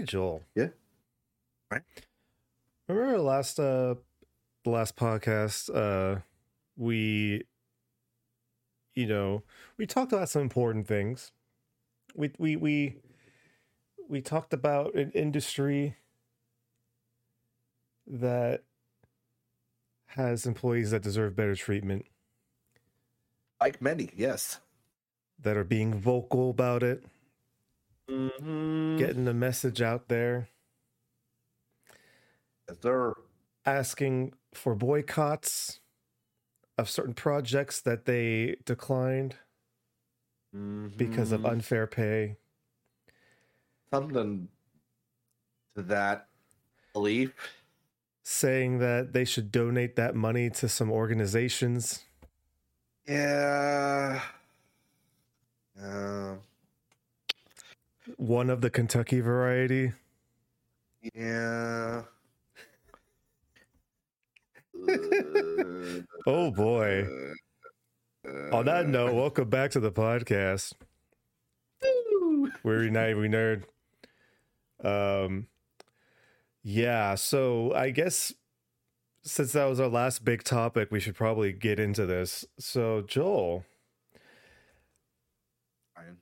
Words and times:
Hey 0.00 0.06
Joel. 0.06 0.42
Yeah. 0.54 0.68
Right. 1.70 1.82
Remember 2.88 3.18
the 3.18 3.22
last 3.22 3.60
uh 3.60 3.96
the 4.64 4.70
last 4.70 4.96
podcast 4.96 5.68
uh 5.74 6.20
we 6.74 7.44
you 8.94 9.06
know, 9.06 9.42
we 9.76 9.86
talked 9.86 10.12
about 10.14 10.30
some 10.30 10.40
important 10.40 10.86
things. 10.88 11.32
We 12.14 12.32
we 12.38 12.56
we 12.56 12.96
we 14.08 14.22
talked 14.22 14.54
about 14.54 14.94
an 14.94 15.10
industry 15.12 15.96
that 18.06 18.62
has 20.06 20.46
employees 20.46 20.92
that 20.92 21.02
deserve 21.02 21.36
better 21.36 21.54
treatment 21.54 22.06
Like 23.60 23.82
many, 23.82 24.08
yes. 24.16 24.60
that 25.42 25.58
are 25.58 25.64
being 25.64 25.94
vocal 25.94 26.50
about 26.50 26.82
it, 26.82 27.04
Mm-hmm. 28.10 28.96
getting 28.96 29.24
the 29.24 29.34
message 29.34 29.80
out 29.80 30.08
there, 30.08 30.48
Yes, 32.68 32.78
sir. 32.82 33.14
asking 33.64 34.32
for 34.52 34.74
boycotts 34.74 35.78
of 36.76 36.88
certain 36.90 37.14
projects 37.14 37.80
that 37.82 38.04
they 38.06 38.56
declined 38.64 39.36
because 40.96 41.30
of 41.30 41.46
unfair 41.46 41.86
pay. 41.86 42.36
something 43.92 44.48
to 45.76 45.82
that 45.82 46.26
belief. 46.92 47.32
saying 48.24 48.78
that 48.78 49.12
they 49.12 49.24
should 49.24 49.52
donate 49.52 49.94
that 49.96 50.14
money 50.16 50.50
to 50.50 50.68
some 50.68 50.90
organizations. 50.90 52.04
Yeah. 53.06 54.20
Uh, 55.80 56.34
One 58.16 58.50
of 58.50 58.60
the 58.60 58.70
Kentucky 58.70 59.20
variety. 59.20 59.92
yeah. 61.14 62.02
Oh 66.26 66.50
boy. 66.50 67.06
On 68.52 68.64
that 68.66 68.86
note, 68.86 69.14
welcome 69.14 69.48
back 69.48 69.70
to 69.72 69.80
the 69.80 69.90
podcast. 69.92 70.74
We're 72.62 72.84
United 72.84 73.16
We 73.16 73.28
Nerd. 73.28 73.64
Um 74.82 75.46
yeah, 76.62 77.14
so 77.14 77.72
I 77.74 77.90
guess 77.90 78.32
since 79.22 79.52
that 79.52 79.64
was 79.64 79.80
our 79.80 79.88
last 79.88 80.24
big 80.24 80.42
topic, 80.44 80.88
we 80.90 81.00
should 81.00 81.14
probably 81.14 81.52
get 81.52 81.78
into 81.80 82.06
this. 82.06 82.44
So 82.58 83.02
Joel, 83.02 83.64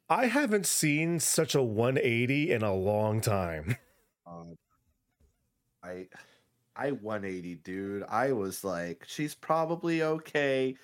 I 0.09 0.27
haven't 0.27 0.67
seen 0.67 1.21
such 1.21 1.55
a 1.55 1.63
180 1.63 2.51
in 2.51 2.63
a 2.63 2.75
long 2.75 3.21
time. 3.21 3.77
Um, 4.27 4.59
I 5.83 6.07
I 6.77 6.91
180, 6.91 7.55
dude. 7.55 8.05
I 8.11 8.33
was 8.33 8.63
like, 8.63 9.05
she's 9.07 9.35
probably 9.35 10.03
okay. 10.03 10.77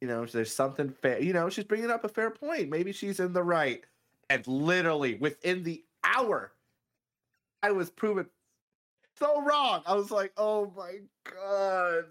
You 0.00 0.06
know, 0.06 0.24
there's 0.24 0.54
something 0.54 0.88
fair. 0.88 1.20
You 1.20 1.32
know, 1.32 1.48
she's 1.48 1.64
bringing 1.64 1.90
up 1.90 2.04
a 2.04 2.08
fair 2.08 2.30
point. 2.30 2.70
Maybe 2.70 2.92
she's 2.92 3.18
in 3.18 3.32
the 3.32 3.42
right. 3.42 3.82
And 4.30 4.46
literally 4.46 5.16
within 5.16 5.64
the 5.64 5.82
hour, 6.04 6.52
I 7.62 7.72
was 7.72 7.90
proven 7.90 8.26
so 9.18 9.42
wrong. 9.42 9.82
I 9.86 9.94
was 9.94 10.10
like, 10.10 10.32
oh 10.36 10.72
my 10.76 10.98
god. 11.24 12.04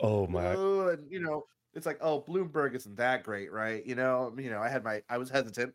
Oh 0.00 0.26
my 0.26 0.54
Oh, 0.54 0.88
and 0.88 1.10
you 1.10 1.20
know, 1.20 1.46
it's 1.80 1.86
like, 1.86 1.98
oh, 2.00 2.22
Bloomberg 2.22 2.74
isn't 2.76 2.96
that 2.96 3.24
great, 3.24 3.50
right? 3.50 3.84
You 3.84 3.94
know, 3.94 4.32
you 4.38 4.50
know, 4.50 4.60
I 4.60 4.68
had 4.68 4.84
my, 4.84 5.02
I 5.08 5.18
was 5.18 5.30
hesitant, 5.30 5.74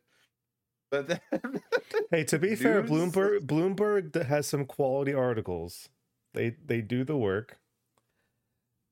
but 0.91 1.07
then, 1.07 1.19
Hey, 2.11 2.23
to 2.25 2.39
be 2.39 2.55
fair, 2.55 2.83
Bloomberg 2.83 3.45
Bloomberg 3.45 4.23
has 4.25 4.47
some 4.47 4.65
quality 4.65 5.13
articles. 5.13 5.89
They 6.33 6.55
they 6.65 6.81
do 6.81 7.03
the 7.03 7.17
work. 7.17 7.57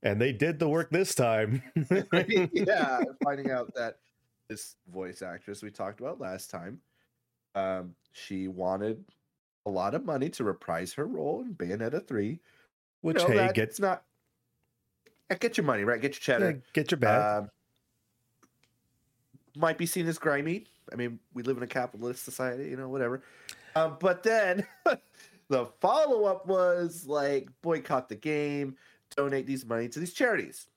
And 0.01 0.19
they 0.19 0.33
did 0.33 0.59
the 0.59 0.67
work 0.67 0.89
this 0.89 1.15
time. 1.15 1.63
yeah, 2.51 3.01
finding 3.23 3.51
out 3.51 3.73
that 3.75 3.99
this 4.49 4.75
voice 4.91 5.21
actress 5.21 5.63
we 5.63 5.71
talked 5.71 6.01
about 6.01 6.19
last 6.19 6.49
time, 6.49 6.81
um, 7.55 7.95
she 8.11 8.49
wanted 8.49 9.05
a 9.65 9.69
lot 9.69 9.95
of 9.95 10.03
money 10.03 10.29
to 10.31 10.43
reprise 10.43 10.91
her 10.93 11.05
role 11.05 11.41
in 11.41 11.55
Bayonetta 11.55 12.05
three. 12.05 12.39
Which 12.99 13.21
you 13.21 13.27
know, 13.27 13.33
hey, 13.33 13.37
that's 13.37 13.53
get 13.53 13.79
not. 13.79 14.03
Yeah, 15.29 15.37
get 15.37 15.57
your 15.57 15.65
money, 15.65 15.83
right? 15.83 16.01
Get 16.01 16.27
your 16.27 16.39
yeah, 16.39 16.45
cheddar. 16.45 16.61
get 16.73 16.91
your 16.91 16.99
bag. 16.99 17.43
Um, 17.43 17.49
might 19.55 19.77
be 19.77 19.85
seen 19.85 20.07
as 20.07 20.17
grimy. 20.17 20.65
I 20.91 20.95
mean, 20.95 21.19
we 21.33 21.43
live 21.43 21.57
in 21.57 21.63
a 21.63 21.67
capitalist 21.67 22.23
society, 22.23 22.69
you 22.69 22.75
know, 22.75 22.89
whatever. 22.89 23.23
Um, 23.75 23.97
but 23.99 24.23
then 24.23 24.65
the 25.49 25.65
follow 25.79 26.25
up 26.25 26.47
was 26.47 27.05
like 27.07 27.49
boycott 27.61 28.09
the 28.09 28.15
game, 28.15 28.75
donate 29.15 29.47
these 29.47 29.65
money 29.65 29.87
to 29.89 29.99
these 29.99 30.13
charities. 30.13 30.67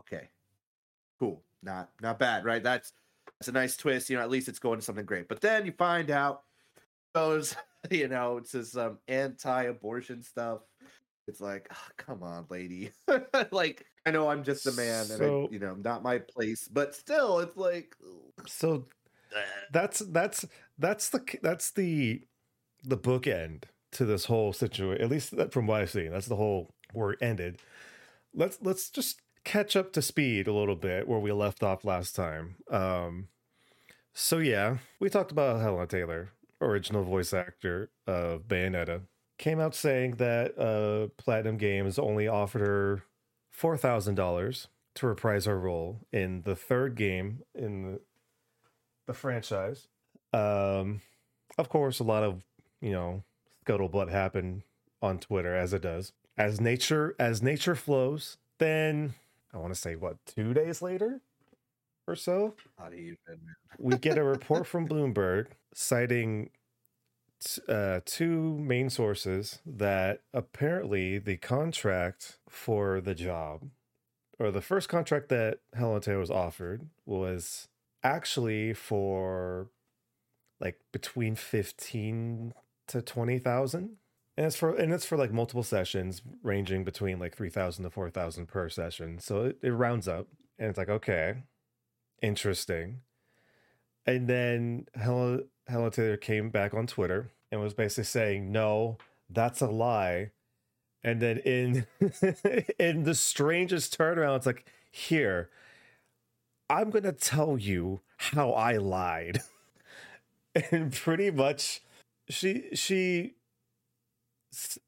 Okay, 0.00 0.28
cool, 1.18 1.42
not 1.62 1.90
not 2.00 2.18
bad, 2.18 2.44
right? 2.44 2.62
That's 2.62 2.92
that's 3.38 3.48
a 3.48 3.52
nice 3.52 3.76
twist. 3.76 4.10
You 4.10 4.16
know, 4.16 4.22
at 4.22 4.30
least 4.30 4.48
it's 4.48 4.58
going 4.58 4.78
to 4.78 4.84
something 4.84 5.04
great. 5.04 5.28
But 5.28 5.40
then 5.40 5.66
you 5.66 5.72
find 5.72 6.10
out 6.10 6.42
those, 7.14 7.56
you 7.90 8.08
know, 8.08 8.38
it's 8.38 8.52
this 8.52 8.76
um, 8.76 8.98
anti-abortion 9.08 10.22
stuff. 10.22 10.60
It's 11.28 11.40
like, 11.40 11.68
oh, 11.72 11.88
come 11.96 12.22
on, 12.22 12.46
lady. 12.50 12.92
like, 13.50 13.84
I 14.06 14.10
know 14.12 14.28
I'm 14.28 14.44
just 14.44 14.66
a 14.66 14.72
man, 14.72 15.10
and 15.10 15.20
I, 15.22 15.26
you 15.50 15.58
know, 15.58 15.74
not 15.74 16.02
my 16.02 16.18
place, 16.18 16.68
but 16.68 16.94
still, 16.94 17.40
it's 17.40 17.56
like, 17.56 17.96
so 18.46 18.86
that's 19.72 20.00
that's 20.00 20.44
that's 20.78 21.08
the 21.10 21.20
that's 21.42 21.70
the 21.72 22.22
the 22.84 22.96
bookend 22.96 23.64
to 23.92 24.04
this 24.04 24.26
whole 24.26 24.52
situation. 24.52 25.02
At 25.02 25.10
least 25.10 25.36
that- 25.36 25.52
from 25.52 25.66
what 25.66 25.80
I've 25.82 25.90
seen, 25.90 26.10
that's 26.12 26.26
the 26.26 26.36
whole 26.36 26.74
where 26.92 27.12
it 27.12 27.18
ended. 27.22 27.58
Let's 28.34 28.58
let's 28.62 28.90
just 28.90 29.20
catch 29.44 29.76
up 29.76 29.92
to 29.94 30.02
speed 30.02 30.46
a 30.48 30.52
little 30.52 30.76
bit 30.76 31.08
where 31.08 31.20
we 31.20 31.32
left 31.32 31.62
off 31.62 31.84
last 31.84 32.14
time. 32.14 32.56
Um, 32.70 33.28
so 34.14 34.38
yeah, 34.38 34.78
we 35.00 35.08
talked 35.08 35.32
about 35.32 35.60
Helen 35.60 35.86
Taylor, 35.88 36.30
original 36.60 37.04
voice 37.04 37.32
actor 37.32 37.90
of 38.06 38.42
Bayonetta, 38.48 39.02
came 39.38 39.60
out 39.60 39.74
saying 39.74 40.12
that 40.12 40.58
uh, 40.58 41.08
Platinum 41.16 41.56
Games 41.56 41.98
only 41.98 42.28
offered 42.28 42.60
her 42.60 43.02
four 43.50 43.76
thousand 43.76 44.14
dollars 44.14 44.68
to 44.94 45.06
reprise 45.06 45.44
her 45.44 45.58
role 45.58 46.00
in 46.12 46.42
the 46.42 46.56
third 46.56 46.94
game 46.94 47.42
in 47.54 47.92
the, 47.92 48.00
the 49.06 49.12
franchise. 49.12 49.88
Um, 50.32 51.02
of 51.58 51.68
course, 51.68 52.00
a 52.00 52.04
lot 52.04 52.22
of 52.22 52.42
you 52.80 52.92
know 52.92 53.22
scuttlebutt 53.66 54.10
happened 54.10 54.62
on 55.02 55.18
Twitter 55.18 55.54
as 55.54 55.72
it 55.72 55.82
does. 55.82 56.12
As 56.38 56.60
nature 56.60 57.14
as 57.18 57.42
nature 57.42 57.74
flows, 57.74 58.38
then 58.58 59.14
I 59.52 59.58
want 59.58 59.72
to 59.74 59.80
say 59.80 59.96
what 59.96 60.16
two 60.26 60.54
days 60.54 60.82
later 60.82 61.20
or 62.06 62.14
so, 62.14 62.54
even. 62.92 63.40
we 63.78 63.96
get 63.96 64.16
a 64.18 64.22
report 64.22 64.66
from 64.66 64.86
Bloomberg 64.86 65.46
citing 65.74 66.50
uh, 67.68 68.00
two 68.04 68.58
main 68.58 68.90
sources 68.90 69.60
that 69.66 70.22
apparently 70.32 71.18
the 71.18 71.36
contract 71.36 72.38
for 72.48 73.00
the 73.00 73.14
job, 73.14 73.68
or 74.38 74.50
the 74.50 74.60
first 74.60 74.88
contract 74.88 75.28
that 75.28 75.60
Helen 75.74 76.00
Taylor 76.00 76.20
was 76.20 76.30
offered, 76.30 76.88
was 77.04 77.68
actually 78.02 78.74
for 78.74 79.68
like 80.60 80.78
between 80.92 81.34
fifteen 81.34 82.54
to 82.88 83.02
twenty 83.02 83.38
thousand. 83.38 83.96
And 84.36 84.46
it's 84.46 84.56
for 84.56 84.74
and 84.74 84.92
it's 84.92 85.06
for 85.06 85.16
like 85.16 85.32
multiple 85.32 85.62
sessions 85.62 86.22
ranging 86.42 86.84
between 86.84 87.18
like 87.18 87.36
three 87.36 87.50
thousand 87.50 87.84
to 87.84 87.90
four 87.90 88.10
thousand 88.10 88.46
per 88.46 88.68
session. 88.68 89.18
So 89.18 89.46
it, 89.46 89.58
it 89.62 89.70
rounds 89.70 90.08
up. 90.08 90.28
And 90.58 90.68
it's 90.68 90.78
like, 90.78 90.88
okay, 90.88 91.42
interesting. 92.22 93.00
And 94.06 94.28
then 94.28 94.86
Helen, 94.94 95.48
Helen 95.66 95.90
Taylor 95.90 96.16
came 96.16 96.50
back 96.50 96.74
on 96.74 96.86
Twitter 96.86 97.30
and 97.50 97.60
was 97.60 97.74
basically 97.74 98.04
saying, 98.04 98.52
no, 98.52 98.98
that's 99.28 99.60
a 99.60 99.66
lie. 99.66 100.30
And 101.02 101.20
then 101.20 101.38
in 101.38 101.86
in 102.78 103.04
the 103.04 103.14
strangest 103.14 103.96
turnaround, 103.96 104.38
it's 104.38 104.46
like, 104.46 104.66
here, 104.90 105.50
I'm 106.68 106.90
gonna 106.90 107.12
tell 107.12 107.58
you 107.58 108.00
how 108.16 108.52
I 108.52 108.76
lied. 108.76 109.42
and 110.70 110.92
pretty 110.92 111.30
much 111.30 111.82
she 112.28 112.64
she 112.74 113.34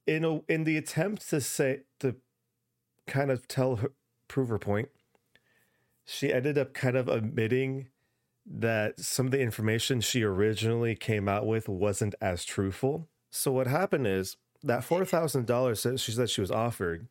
in 0.07 0.25
a 0.25 0.41
in 0.49 0.65
the 0.65 0.77
attempt 0.77 1.29
to 1.31 1.41
say 1.41 1.83
to 2.01 2.17
kind 3.07 3.31
of 3.31 3.47
tell 3.49 3.77
her 3.77 3.93
prove 4.29 4.49
her 4.49 4.59
point, 4.59 4.89
she 6.05 6.33
ended 6.33 6.59
up 6.59 6.75
kind 6.75 6.97
of 6.97 7.09
admitting 7.09 7.89
that 8.51 8.99
some 8.99 9.27
of 9.27 9.33
the 9.33 9.41
information 9.41 10.01
she 10.01 10.23
originally 10.23 10.95
came 10.95 11.29
out 11.29 11.47
with 11.47 11.69
wasn't 11.69 12.15
as 12.21 12.45
truthful. 12.45 13.09
So 13.31 13.53
what 13.53 13.67
happened 13.67 14.07
is 14.07 14.37
that 14.63 14.85
four 14.85 15.05
thousand 15.05 15.47
dollars 15.47 15.83
that 15.83 16.01
she 16.01 16.13
said 16.13 16.31
she 16.31 16.41
was 16.41 16.51
offered 16.51 17.09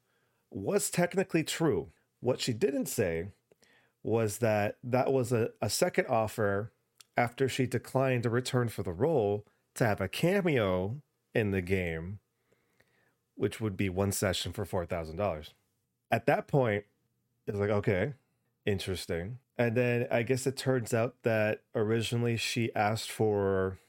was 0.52 0.90
technically 0.90 1.44
true. 1.44 1.92
What 2.20 2.42
she 2.42 2.54
didn't 2.54 2.88
say 2.88 3.28
was 4.04 4.40
that 4.40 4.78
that 4.84 5.12
was 5.12 5.32
a, 5.32 5.50
a 5.62 5.70
second 5.70 6.08
offer 6.08 6.72
after 7.16 7.50
she 7.50 7.66
declined 7.66 8.24
to 8.24 8.30
return 8.30 8.70
for 8.70 8.84
the 8.84 8.92
role 8.92 9.46
to 9.76 9.86
have 9.86 10.02
a 10.02 10.08
cameo 10.08 11.02
in 11.36 11.52
the 11.52 11.62
game, 11.62 12.20
which 13.36 13.60
would 13.60 13.78
be 13.78 13.90
one 13.90 14.12
session 14.12 14.54
for 14.54 14.66
$4,000. 14.66 15.50
At 16.10 16.26
that 16.26 16.48
point, 16.48 16.86
it's 17.46 17.58
like, 17.58 17.70
okay, 17.70 18.14
interesting. 18.66 19.40
And 19.58 19.76
then 19.76 20.08
I 20.12 20.22
guess 20.24 20.46
it 20.46 20.56
turns 20.56 20.94
out 20.94 21.16
that 21.24 21.62
originally 21.74 22.38
she 22.38 22.74
asked 22.76 23.10
for 23.12 23.80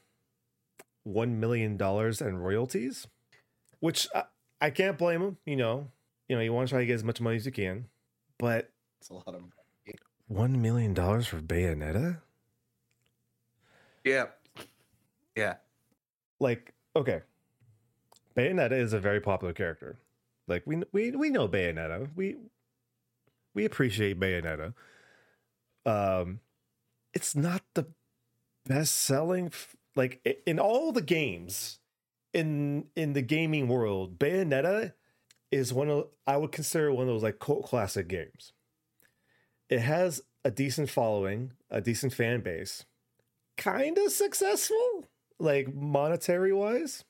$1 1.07 1.29
million 1.29 1.79
in 1.79 2.37
royalties, 2.39 3.07
which 3.79 4.07
I, 4.15 4.23
I 4.59 4.69
can't 4.71 4.97
blame 4.97 5.21
him. 5.21 5.37
You 5.45 5.55
know, 5.57 5.87
you 6.27 6.35
know, 6.35 6.41
you 6.41 6.51
want 6.53 6.67
to 6.69 6.73
try 6.73 6.79
to 6.81 6.85
get 6.87 6.95
as 6.95 7.03
much 7.03 7.21
money 7.21 7.35
as 7.35 7.45
you 7.45 7.51
can, 7.51 7.85
but 8.39 8.71
It's 8.99 9.09
a 9.09 9.13
lot 9.13 9.27
of 9.27 9.41
money. 9.41 9.53
$1 10.31 10.55
million 10.59 10.95
for 10.95 11.39
Bayonetta? 11.41 12.21
yeah, 14.03 14.25
yeah. 15.35 15.55
like 16.39 16.73
okay 16.95 17.21
bayonetta 18.35 18.71
is 18.71 18.93
a 18.93 18.99
very 18.99 19.19
popular 19.19 19.53
character 19.53 19.99
like 20.47 20.63
we 20.65 20.81
we 20.91 21.11
we 21.11 21.29
know 21.29 21.47
bayonetta 21.47 22.07
we 22.15 22.35
we 23.53 23.65
appreciate 23.65 24.19
bayonetta 24.19 24.73
um 25.85 26.39
it's 27.13 27.35
not 27.35 27.63
the 27.75 27.87
best 28.65 28.95
selling 28.95 29.47
f- 29.47 29.75
like 29.95 30.21
in 30.45 30.59
all 30.59 30.91
the 30.91 31.01
games 31.01 31.79
in 32.33 32.85
in 32.95 33.13
the 33.13 33.21
gaming 33.21 33.67
world 33.67 34.19
bayonetta 34.19 34.93
is 35.51 35.73
one 35.73 35.89
of 35.89 36.07
i 36.27 36.37
would 36.37 36.51
consider 36.51 36.91
one 36.91 37.03
of 37.03 37.07
those 37.07 37.23
like 37.23 37.39
cult 37.39 37.65
classic 37.65 38.07
games. 38.07 38.53
It 39.69 39.79
has 39.79 40.21
a 40.43 40.51
decent 40.51 40.89
following 40.89 41.51
a 41.69 41.81
decent 41.81 42.13
fan 42.13 42.41
base 42.41 42.85
kind 43.57 43.97
of 43.97 44.11
successful 44.11 45.05
like 45.39 45.73
monetary 45.73 46.53
wise. 46.53 47.03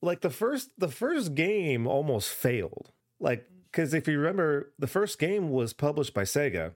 Like 0.00 0.20
the 0.20 0.30
first 0.30 0.70
the 0.78 0.88
first 0.88 1.34
game 1.34 1.86
almost 1.86 2.30
failed. 2.30 2.92
Like 3.20 3.46
because 3.70 3.94
if 3.94 4.06
you 4.08 4.18
remember 4.18 4.72
the 4.78 4.86
first 4.86 5.18
game 5.18 5.50
was 5.50 5.72
published 5.72 6.14
by 6.14 6.22
sega 6.22 6.74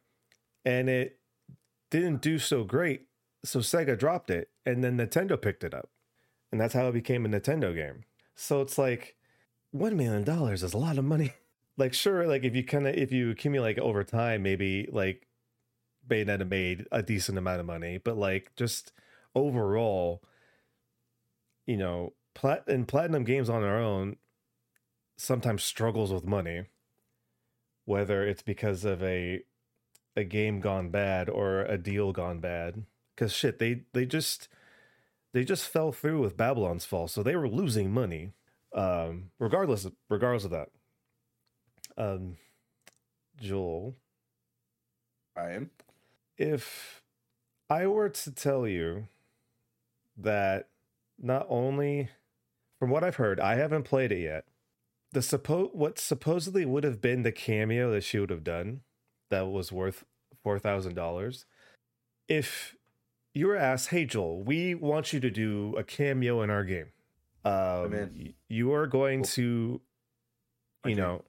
and 0.65 0.89
it 0.89 1.19
didn't 2.01 2.23
do 2.23 2.39
so 2.39 2.65
great 2.65 3.03
so 3.45 3.61
sega 3.61 3.99
dropped 3.99 4.31
it 4.31 4.51
and 4.67 4.83
then 4.83 4.97
nintendo 4.97 5.41
picked 5.41 5.65
it 5.65 5.75
up. 5.75 5.91
And 6.51 6.61
that's 6.61 6.75
how 6.75 6.89
it 6.89 6.93
became 6.93 7.25
a 7.25 7.29
nintendo 7.29 7.75
game. 7.75 8.05
So 8.35 8.61
it's 8.61 8.77
like 8.77 9.17
one 9.71 9.97
million 9.97 10.25
dollars 10.25 10.63
is 10.63 10.75
a 10.75 10.79
lot 10.79 10.99
of 10.99 11.05
money. 11.05 11.35
Like 11.79 11.95
sure 11.95 12.27
like 12.27 12.45
if 12.45 12.55
you 12.55 12.65
kind 12.65 12.87
of 12.87 12.95
if 12.95 13.13
you 13.13 13.31
accumulate 13.31 13.79
over 13.79 14.05
time 14.05 14.43
maybe 14.43 14.87
like 14.93 15.27
bayonetta 16.07 16.47
made 16.47 16.85
a 16.93 17.03
decent 17.03 17.39
amount 17.39 17.61
of 17.61 17.67
money 17.67 17.97
but 17.97 18.19
like 18.19 18.53
just 18.57 18.93
overall 19.35 20.23
you 21.67 21.77
know, 21.77 22.13
plat 22.35 22.65
and 22.67 22.89
platinum 22.89 23.25
games 23.25 23.49
on 23.49 23.63
their 23.63 23.79
own 23.79 24.17
sometimes 25.17 25.63
struggles 25.63 26.13
with 26.13 26.25
money, 26.25 26.65
whether 27.85 28.27
it's 28.27 28.43
because 28.43 28.85
of 28.85 29.03
a 29.03 29.43
a 30.17 30.25
game 30.25 30.61
gone 30.61 30.91
bad 30.91 31.29
or 31.29 31.63
a 31.63 31.79
deal 31.79 32.13
gone 32.13 32.41
bad. 32.41 32.85
Because 33.15 33.33
shit, 33.33 33.59
they 33.59 33.83
they 33.93 34.07
just 34.07 34.49
they 35.33 35.45
just 35.45 35.69
fell 35.69 35.93
through 35.93 36.21
with 36.21 36.37
Babylon's 36.37 36.85
Fall, 36.85 37.09
so 37.09 37.23
they 37.23 37.37
were 37.37 37.49
losing 37.49 37.93
money. 37.93 38.33
Um, 38.75 39.31
regardless, 39.39 39.85
of, 39.85 39.93
regardless 40.09 40.45
of 40.45 40.51
that. 40.53 40.69
Um, 41.99 42.39
Joel, 43.39 43.97
Ryan. 45.37 45.71
if 46.39 47.03
I 47.69 47.87
were 47.87 48.09
to 48.09 48.31
tell 48.31 48.67
you 48.67 49.09
that 50.17 50.69
not 51.19 51.47
only 51.51 52.09
from 52.79 52.89
what 52.91 53.05
I've 53.05 53.17
heard, 53.17 53.41
I 53.41 53.57
haven't 53.57 53.85
played 53.85 54.11
it 54.11 54.23
yet. 54.23 54.45
The 55.13 55.21
suppo- 55.21 55.75
what 55.75 55.99
supposedly 55.99 56.65
would 56.65 56.85
have 56.85 57.03
been 57.03 57.23
the 57.23 57.33
cameo 57.33 57.91
that 57.93 58.05
she 58.05 58.19
would 58.19 58.31
have 58.31 58.45
done 58.45 58.81
that 59.33 59.49
was 59.49 59.73
worth 59.73 60.05
four 60.45 60.59
thousand 60.61 60.95
dollars. 60.95 61.45
If 62.29 62.77
you 63.35 63.49
were 63.49 63.57
asked, 63.57 63.89
"Hey 63.89 64.05
Joel, 64.05 64.43
we 64.45 64.75
want 64.75 65.13
you 65.13 65.19
to 65.21 65.31
do 65.31 65.75
a 65.77 65.83
cameo 65.83 66.43
in 66.43 66.51
our 66.51 66.63
game," 66.65 66.93
um, 67.45 68.35
you 68.49 68.73
are 68.73 68.87
going 68.87 69.21
Cool. 69.21 69.29
to, 69.31 69.43
you 69.43 69.81
Okay. 70.93 70.95
know, 70.95 71.25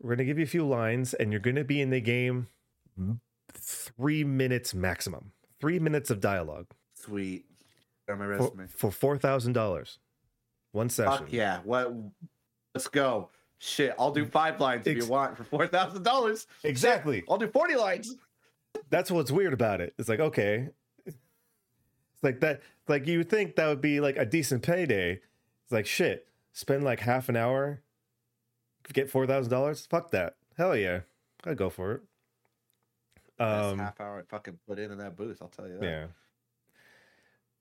we're 0.00 0.10
going 0.10 0.18
to 0.18 0.24
give 0.24 0.38
you 0.38 0.44
a 0.44 0.48
few 0.48 0.66
lines, 0.66 1.14
and 1.14 1.32
you're 1.32 1.40
going 1.40 1.56
to 1.56 1.64
be 1.64 1.80
in 1.80 1.90
the 1.90 2.00
game 2.00 2.46
three 3.52 4.22
minutes 4.24 4.74
maximum, 4.74 5.32
three 5.60 5.78
minutes 5.78 6.10
of 6.10 6.20
dialogue 6.20 6.66
Sweet. 6.94 7.46
On 8.08 8.18
my 8.18 8.36
for, 8.36 8.66
for 8.68 8.90
four 8.90 9.18
thousand 9.18 9.52
dollars, 9.54 9.98
one 10.72 10.88
session. 10.90 11.24
Fuck 11.24 11.32
yeah. 11.32 11.60
What? 11.64 11.92
Let's 12.74 12.88
go. 12.88 13.30
Shit, 13.62 13.94
I'll 13.98 14.10
do 14.10 14.24
five 14.24 14.58
lines 14.58 14.86
if 14.86 14.96
Ex- 14.96 15.04
you 15.04 15.12
want 15.12 15.36
for 15.36 15.44
four 15.44 15.66
thousand 15.66 16.02
dollars. 16.02 16.46
Exactly. 16.64 17.22
I'll 17.28 17.36
do 17.36 17.46
forty 17.46 17.76
lines. 17.76 18.16
That's 18.88 19.10
what's 19.10 19.30
weird 19.30 19.52
about 19.52 19.82
it. 19.82 19.92
It's 19.98 20.08
like 20.08 20.18
okay, 20.18 20.70
it's 21.04 21.18
like 22.22 22.40
that. 22.40 22.62
Like 22.88 23.06
you 23.06 23.18
would 23.18 23.28
think 23.28 23.56
that 23.56 23.68
would 23.68 23.82
be 23.82 24.00
like 24.00 24.16
a 24.16 24.24
decent 24.24 24.62
payday. 24.62 25.20
It's 25.64 25.72
like 25.72 25.84
shit. 25.84 26.26
Spend 26.54 26.84
like 26.84 27.00
half 27.00 27.28
an 27.28 27.36
hour, 27.36 27.82
get 28.94 29.10
four 29.10 29.26
thousand 29.26 29.50
dollars. 29.50 29.84
Fuck 29.84 30.10
that. 30.12 30.36
Hell 30.56 30.74
yeah, 30.74 31.00
I'd 31.44 31.58
go 31.58 31.68
for 31.68 31.92
it. 31.92 32.00
Um, 33.38 33.78
half 33.78 34.00
hour 34.00 34.20
I 34.20 34.22
fucking 34.22 34.58
put 34.66 34.78
in 34.78 34.90
in 34.90 34.96
that 34.98 35.16
booth. 35.16 35.42
I'll 35.42 35.48
tell 35.48 35.68
you 35.68 35.78
that. 35.80 35.84
yeah, 35.84 36.06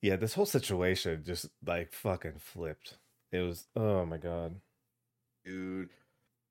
yeah. 0.01 0.15
This 0.15 0.33
whole 0.33 0.45
situation 0.45 1.23
just 1.25 1.47
like 1.65 1.91
fucking 1.91 2.39
flipped. 2.39 2.95
It 3.33 3.39
was 3.39 3.67
oh 3.75 4.05
my 4.05 4.17
god. 4.17 4.55
Dude. 5.49 5.89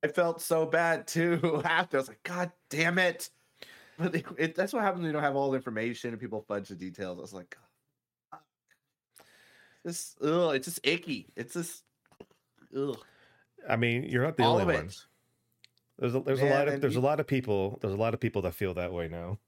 I 0.02 0.08
felt 0.08 0.40
so 0.40 0.66
bad 0.66 1.06
too 1.06 1.62
after. 1.64 1.96
I 1.96 2.00
was 2.00 2.08
like, 2.08 2.22
God 2.22 2.52
damn 2.70 2.98
it. 2.98 3.30
But 3.98 4.14
it, 4.14 4.26
it, 4.36 4.54
that's 4.54 4.72
what 4.72 4.82
happens 4.82 5.00
when 5.00 5.06
you 5.06 5.12
don't 5.12 5.22
have 5.22 5.36
all 5.36 5.50
the 5.50 5.56
information 5.56 6.10
and 6.10 6.20
people 6.20 6.44
fudge 6.46 6.68
the 6.68 6.76
details. 6.76 7.18
I 7.18 7.20
was 7.20 7.34
like, 7.34 7.56
"God, 8.30 8.40
this, 9.84 10.14
ugh, 10.22 10.54
it's 10.54 10.66
just 10.66 10.80
icky. 10.84 11.26
It's 11.34 11.54
just, 11.54 11.82
ugh. 12.76 12.96
I 13.68 13.74
mean, 13.74 14.04
you're 14.04 14.22
not 14.22 14.36
the 14.36 14.44
all 14.44 14.60
only 14.60 14.72
one. 14.72 14.90
There's 15.98 16.14
a, 16.14 16.20
there's 16.20 16.40
a 16.40 16.46
lot 16.46 16.68
of 16.68 16.80
there's 16.80 16.94
a 16.94 17.00
lot 17.00 17.18
of 17.18 17.26
people 17.26 17.78
there's 17.80 17.92
a 17.92 17.96
lot 17.96 18.14
of 18.14 18.20
people 18.20 18.42
that 18.42 18.54
feel 18.54 18.72
that 18.74 18.92
way 18.92 19.08
now. 19.08 19.38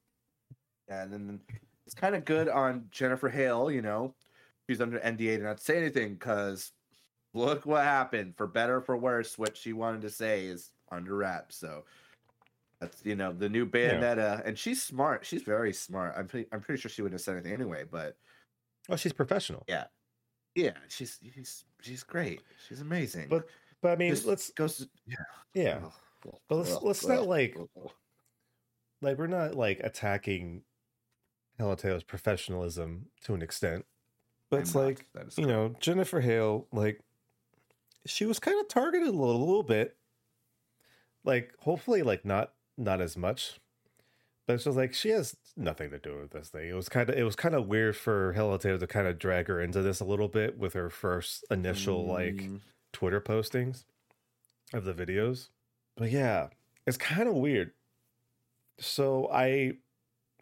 Yeah, 0.89 1.05
and 1.05 1.13
then 1.13 1.41
it's 1.87 1.95
kind 1.95 2.17
of 2.17 2.25
good 2.25 2.49
on 2.49 2.87
Jennifer 2.91 3.29
Hale, 3.29 3.71
you 3.71 3.83
know. 3.83 4.15
She's 4.69 4.81
under 4.81 4.99
NDA 4.99 5.37
to 5.37 5.45
not 5.45 5.61
say 5.61 5.77
anything 5.79 6.15
because 6.15 6.73
look 7.35 7.67
what 7.67 7.83
happened. 7.85 8.35
For 8.37 8.47
better 8.47 8.77
or 8.77 8.81
for 8.81 8.97
worse, 8.97 9.39
what 9.39 9.57
she 9.57 9.73
wanted 9.73 10.03
to 10.03 10.11
say 10.11 10.47
is 10.47 10.71
under 10.91 11.17
wraps. 11.17 11.57
So 11.57 11.85
that's 12.81 13.05
you 13.05 13.15
know 13.17 13.33
the 13.33 13.49
new 13.49 13.67
Bayonetta, 13.67 14.45
and 14.47 14.59
she's 14.59 14.83
smart. 14.83 15.25
She's 15.27 15.43
very 15.43 15.73
smart. 15.73 16.15
I'm 16.17 16.27
pretty, 16.27 16.49
I'm 16.53 16.61
pretty 16.61 16.81
sure 16.81 16.91
she 16.91 17.03
wouldn't 17.03 17.21
have 17.21 17.25
said 17.25 17.35
anything 17.37 17.53
anyway. 17.53 17.85
But 17.91 18.17
Oh, 18.89 18.97
she's 18.97 19.13
professional. 19.13 19.63
yeah, 19.69 19.85
yeah 20.55 20.73
she's 20.89 21.19
she's 21.35 21.65
she's 21.81 22.03
great. 22.03 22.41
She's 22.69 22.81
amazing. 22.81 23.29
But 23.29 23.47
but 23.83 23.93
I 23.93 23.97
mean, 23.97 24.11
Just 24.11 24.27
let's 24.27 24.51
to, 24.55 24.89
yeah. 25.07 25.17
yeah, 25.55 25.79
But 26.49 26.57
let's- 26.57 26.83
let's 26.83 27.07
not, 27.07 27.27
like, 27.27 27.57
like 29.03 29.17
we're 29.19 29.27
not 29.27 29.55
like 29.55 29.81
attacking 29.81 30.63
Taylor's 31.59 32.03
professionalism 32.03 33.07
to 33.25 33.35
an 33.35 33.43
extent, 33.43 33.85
but 34.49 34.57
I'm 34.57 34.63
it's 34.63 34.75
not. 34.75 34.85
like 34.85 35.07
you 35.37 35.47
know 35.47 35.75
Jennifer 35.81 36.21
Hale, 36.21 36.67
like 36.73 37.01
she 38.07 38.27
was 38.27 38.39
kind 38.39 38.61
of 38.61 38.69
targeted 38.69 39.09
a 39.09 39.13
little, 39.13 39.39
little 39.41 39.63
bit. 39.63 39.97
Like 41.25 41.53
hopefully, 41.61 42.03
like 42.03 42.25
not 42.25 42.53
not 42.79 43.01
as 43.01 43.17
much, 43.17 43.61
but 44.47 44.55
it's 44.55 44.65
just 44.65 44.77
like 44.77 44.95
she 44.95 45.11
has 45.11 45.37
nothing 45.57 45.91
to 45.91 45.99
do 45.99 46.19
with 46.19 46.31
this 46.31 46.49
thing. 46.49 46.69
It 46.69 46.75
was 46.75 46.89
kind 46.89 47.09
of 47.11 47.17
it 47.17 47.25
was 47.25 47.37
kind 47.37 47.55
of 47.55 47.67
weird 47.67 47.97
for 47.97 48.33
Taylor 48.33 48.79
to 48.79 48.87
kind 48.87 49.07
of 49.07 49.19
drag 49.19 49.49
her 49.49 49.61
into 49.61 49.83
this 49.83 50.01
a 50.01 50.05
little 50.05 50.29
bit 50.29 50.59
with 50.59 50.73
her 50.75 50.89
first 50.91 51.45
initial 51.51 52.07
like 52.07 52.37
Mm, 52.37 52.61
Twitter 52.93 53.21
postings 53.21 53.85
of 54.73 54.85
the 54.85 54.95
videos. 54.95 55.49
But 55.97 56.11
yeah, 56.11 56.49
it's 56.87 56.97
kind 56.97 57.29
of 57.29 57.35
weird. 57.35 57.73
So 58.79 59.29
I 59.33 59.75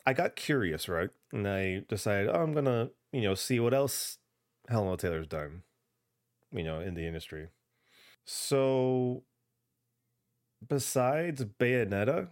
I 0.06 0.12
got 0.14 0.36
curious, 0.36 0.88
right? 0.88 1.10
And 1.32 1.46
I 1.48 1.84
decided, 1.88 2.30
oh, 2.30 2.42
I'm 2.42 2.52
gonna, 2.54 2.90
you 3.12 3.22
know, 3.22 3.34
see 3.34 3.60
what 3.60 3.74
else 3.74 4.18
Hellena 4.68 4.96
Taylor's 4.96 5.26
done, 5.26 5.62
you 6.52 6.62
know, 6.62 6.80
in 6.80 6.94
the 6.94 7.06
industry. 7.06 7.48
So 8.24 9.22
besides 10.66 11.44
Bayonetta, 11.44 12.28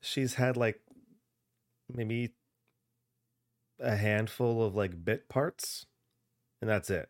she's 0.00 0.34
had 0.34 0.56
like 0.56 0.80
maybe 1.92 2.32
a 3.80 3.96
handful 3.96 4.62
of 4.62 4.74
like 4.74 5.04
bit 5.04 5.28
parts, 5.28 5.86
and 6.60 6.68
that's 6.70 6.90
it. 6.90 7.08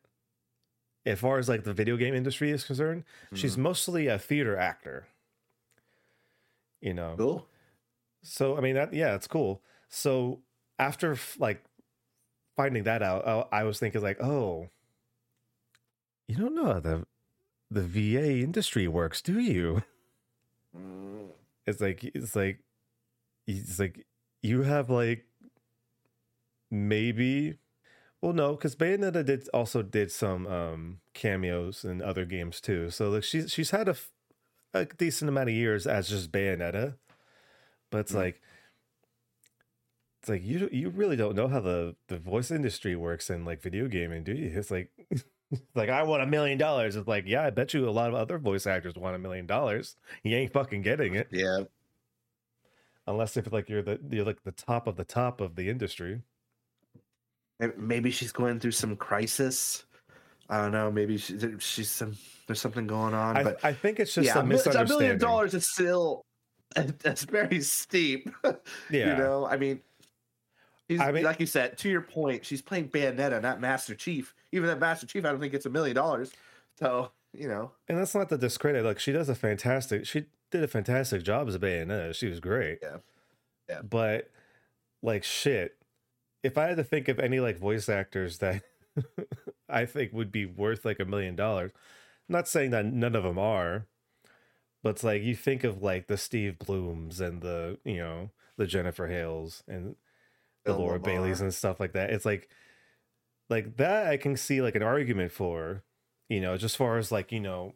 As 1.04 1.20
far 1.20 1.38
as 1.38 1.48
like 1.48 1.64
the 1.64 1.72
video 1.72 1.96
game 1.96 2.14
industry 2.14 2.50
is 2.50 2.64
concerned, 2.64 3.04
she's 3.32 3.56
mhm. 3.56 3.60
mostly 3.60 4.06
a 4.08 4.18
theater 4.18 4.56
actor. 4.56 5.06
You 6.80 6.94
know, 6.94 7.14
cool. 7.16 7.46
So 8.22 8.56
I 8.56 8.60
mean 8.60 8.74
that 8.74 8.92
yeah, 8.92 9.14
it's 9.14 9.28
cool. 9.28 9.62
So 9.88 10.40
after 10.78 11.12
f- 11.12 11.36
like 11.38 11.64
finding 12.56 12.84
that 12.84 13.02
out, 13.02 13.26
I, 13.26 13.60
I 13.60 13.62
was 13.64 13.78
thinking 13.78 14.02
like, 14.02 14.20
oh, 14.20 14.68
you 16.28 16.36
don't 16.36 16.54
know 16.54 16.66
how 16.66 16.80
the 16.80 17.06
the 17.70 17.82
VA 17.82 18.38
industry 18.40 18.86
works, 18.88 19.20
do 19.22 19.38
you? 19.40 19.82
It's 21.66 21.80
like 21.80 22.04
it's 22.04 22.36
like 22.36 22.60
it's 23.46 23.78
like 23.78 24.06
you 24.42 24.62
have 24.62 24.90
like 24.90 25.26
maybe 26.70 27.58
well 28.20 28.32
no 28.32 28.54
because 28.56 28.74
bayonetta 28.76 29.24
did 29.24 29.48
also 29.54 29.82
did 29.82 30.10
some 30.10 30.46
um 30.46 31.00
cameos 31.14 31.84
in 31.84 32.02
other 32.02 32.24
games 32.24 32.60
too 32.60 32.90
so 32.90 33.10
like 33.10 33.22
she's 33.24 33.52
she's 33.52 33.70
had 33.70 33.88
a, 33.88 33.92
f- 33.92 34.10
a 34.74 34.84
decent 34.84 35.28
amount 35.28 35.48
of 35.48 35.54
years 35.54 35.86
as 35.86 36.08
just 36.08 36.32
bayonetta 36.32 36.96
but 37.90 37.98
it's 37.98 38.12
Mm. 38.12 38.16
like 38.16 38.42
it's 40.20 40.28
like 40.28 40.42
you 40.44 40.68
you 40.72 40.88
really 40.90 41.16
don't 41.16 41.36
know 41.36 41.48
how 41.48 41.60
the 41.60 41.94
the 42.08 42.18
voice 42.18 42.50
industry 42.50 42.96
works 42.96 43.30
in 43.30 43.44
like 43.44 43.62
video 43.62 43.86
gaming 43.86 44.24
do 44.24 44.32
you 44.32 44.50
it's 44.58 44.70
like 44.70 44.90
like 45.74 45.88
i 45.88 46.02
want 46.02 46.22
a 46.22 46.26
million 46.26 46.58
dollars 46.58 46.96
it's 46.96 47.06
like 47.08 47.24
yeah 47.26 47.44
i 47.44 47.50
bet 47.50 47.72
you 47.72 47.88
a 47.88 47.90
lot 47.90 48.08
of 48.08 48.14
other 48.14 48.38
voice 48.38 48.66
actors 48.66 48.94
want 48.96 49.14
a 49.14 49.18
million 49.18 49.46
dollars 49.46 49.96
you 50.22 50.36
ain't 50.36 50.52
fucking 50.52 50.82
getting 50.82 51.14
it 51.14 51.28
yeah. 51.30 51.60
unless 53.06 53.36
if 53.36 53.52
like 53.52 53.68
you're 53.68 53.82
the 53.82 53.98
you're 54.10 54.24
like 54.24 54.42
the 54.42 54.52
top 54.52 54.86
of 54.86 54.96
the 54.96 55.04
top 55.04 55.40
of 55.40 55.54
the 55.56 55.68
industry. 55.68 56.22
Maybe 57.78 58.10
she's 58.10 58.32
going 58.32 58.60
through 58.60 58.72
some 58.72 58.96
crisis. 58.96 59.84
I 60.50 60.58
don't 60.60 60.72
know. 60.72 60.90
Maybe 60.90 61.16
she, 61.16 61.38
she's 61.58 61.90
some. 61.90 62.14
There's 62.46 62.60
something 62.60 62.86
going 62.86 63.14
on. 63.14 63.36
I, 63.36 63.42
but 63.42 63.64
I 63.64 63.72
think 63.72 63.98
it's 63.98 64.14
just 64.14 64.26
yeah, 64.26 64.38
a 64.38 64.42
mi- 64.42 64.54
a 64.54 64.58
misunderstanding. 64.58 64.98
million 64.98 65.18
dollars 65.18 65.54
is 65.54 65.66
still 65.66 66.26
that's 66.74 67.24
very 67.24 67.60
steep. 67.62 68.28
Yeah, 68.90 69.12
You 69.12 69.16
know, 69.16 69.46
I 69.46 69.56
mean, 69.56 69.80
I 70.90 71.12
mean- 71.12 71.24
like 71.24 71.40
you 71.40 71.46
said, 71.46 71.78
to 71.78 71.88
your 71.88 72.00
point, 72.00 72.44
she's 72.44 72.62
playing 72.62 72.90
Bayonetta, 72.90 73.42
not 73.42 73.60
Master 73.60 73.94
Chief. 73.94 74.34
Even 74.52 74.68
that 74.68 74.78
Master 74.78 75.06
Chief, 75.06 75.24
I 75.24 75.30
don't 75.30 75.40
think 75.40 75.52
gets 75.52 75.66
a 75.66 75.70
million 75.70 75.96
dollars. 75.96 76.32
So 76.78 77.10
you 77.32 77.48
know, 77.48 77.72
and 77.88 77.98
that's 77.98 78.14
not 78.14 78.28
the 78.28 78.38
discredit. 78.38 78.84
Like 78.84 78.98
she 78.98 79.12
does 79.12 79.28
a 79.28 79.34
fantastic. 79.34 80.06
She 80.06 80.26
did 80.50 80.62
a 80.62 80.68
fantastic 80.68 81.22
job 81.22 81.48
as 81.48 81.54
a 81.54 81.58
Bayonetta. 81.58 82.14
She 82.14 82.28
was 82.28 82.40
great. 82.40 82.78
Yeah. 82.82 82.98
Yeah. 83.68 83.82
But 83.82 84.30
like 85.02 85.24
shit, 85.24 85.76
if 86.42 86.56
I 86.56 86.68
had 86.68 86.76
to 86.76 86.84
think 86.84 87.08
of 87.08 87.18
any 87.18 87.40
like 87.40 87.58
voice 87.58 87.88
actors 87.88 88.38
that 88.38 88.62
I 89.68 89.84
think 89.84 90.12
would 90.12 90.30
be 90.32 90.46
worth 90.46 90.84
like 90.84 91.00
a 91.00 91.04
million 91.04 91.34
dollars, 91.36 91.72
not 92.28 92.48
saying 92.48 92.70
that 92.70 92.86
none 92.86 93.14
of 93.14 93.24
them 93.24 93.38
are, 93.38 93.86
but 94.82 94.90
it's 94.90 95.04
like 95.04 95.22
you 95.22 95.34
think 95.34 95.64
of 95.64 95.82
like 95.82 96.06
the 96.06 96.16
Steve 96.16 96.56
Blums 96.64 97.20
and 97.20 97.42
the 97.42 97.78
you 97.84 97.98
know 97.98 98.30
the 98.56 98.66
Jennifer 98.66 99.08
Hales 99.08 99.62
and 99.68 99.96
the 100.66 100.72
Laura 100.72 100.98
Lamar. 100.98 100.98
Baileys 100.98 101.40
and 101.40 101.54
stuff 101.54 101.80
like 101.80 101.92
that. 101.92 102.10
It's 102.10 102.24
like 102.24 102.48
like 103.48 103.76
that 103.76 104.08
I 104.08 104.16
can 104.16 104.36
see 104.36 104.60
like 104.60 104.74
an 104.74 104.82
argument 104.82 105.32
for, 105.32 105.82
you 106.28 106.40
know, 106.40 106.56
just 106.56 106.76
far 106.76 106.98
as 106.98 107.12
like, 107.12 107.32
you 107.32 107.40
know, 107.40 107.74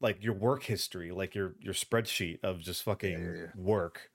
like 0.00 0.22
your 0.22 0.34
work 0.34 0.64
history, 0.64 1.10
like 1.10 1.34
your 1.34 1.54
your 1.60 1.74
spreadsheet 1.74 2.38
of 2.42 2.60
just 2.60 2.82
fucking 2.82 3.22
yeah, 3.22 3.40
yeah. 3.42 3.46
work. 3.56 4.10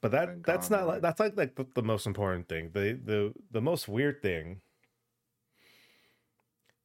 But 0.00 0.12
that 0.12 0.44
that's 0.44 0.70
not 0.70 0.86
like 0.86 1.02
that's 1.02 1.20
like 1.20 1.36
like 1.36 1.56
the, 1.56 1.66
the 1.74 1.82
most 1.82 2.06
important 2.06 2.48
thing. 2.48 2.70
The 2.72 2.98
the 3.04 3.34
the 3.50 3.60
most 3.60 3.88
weird 3.88 4.22
thing 4.22 4.60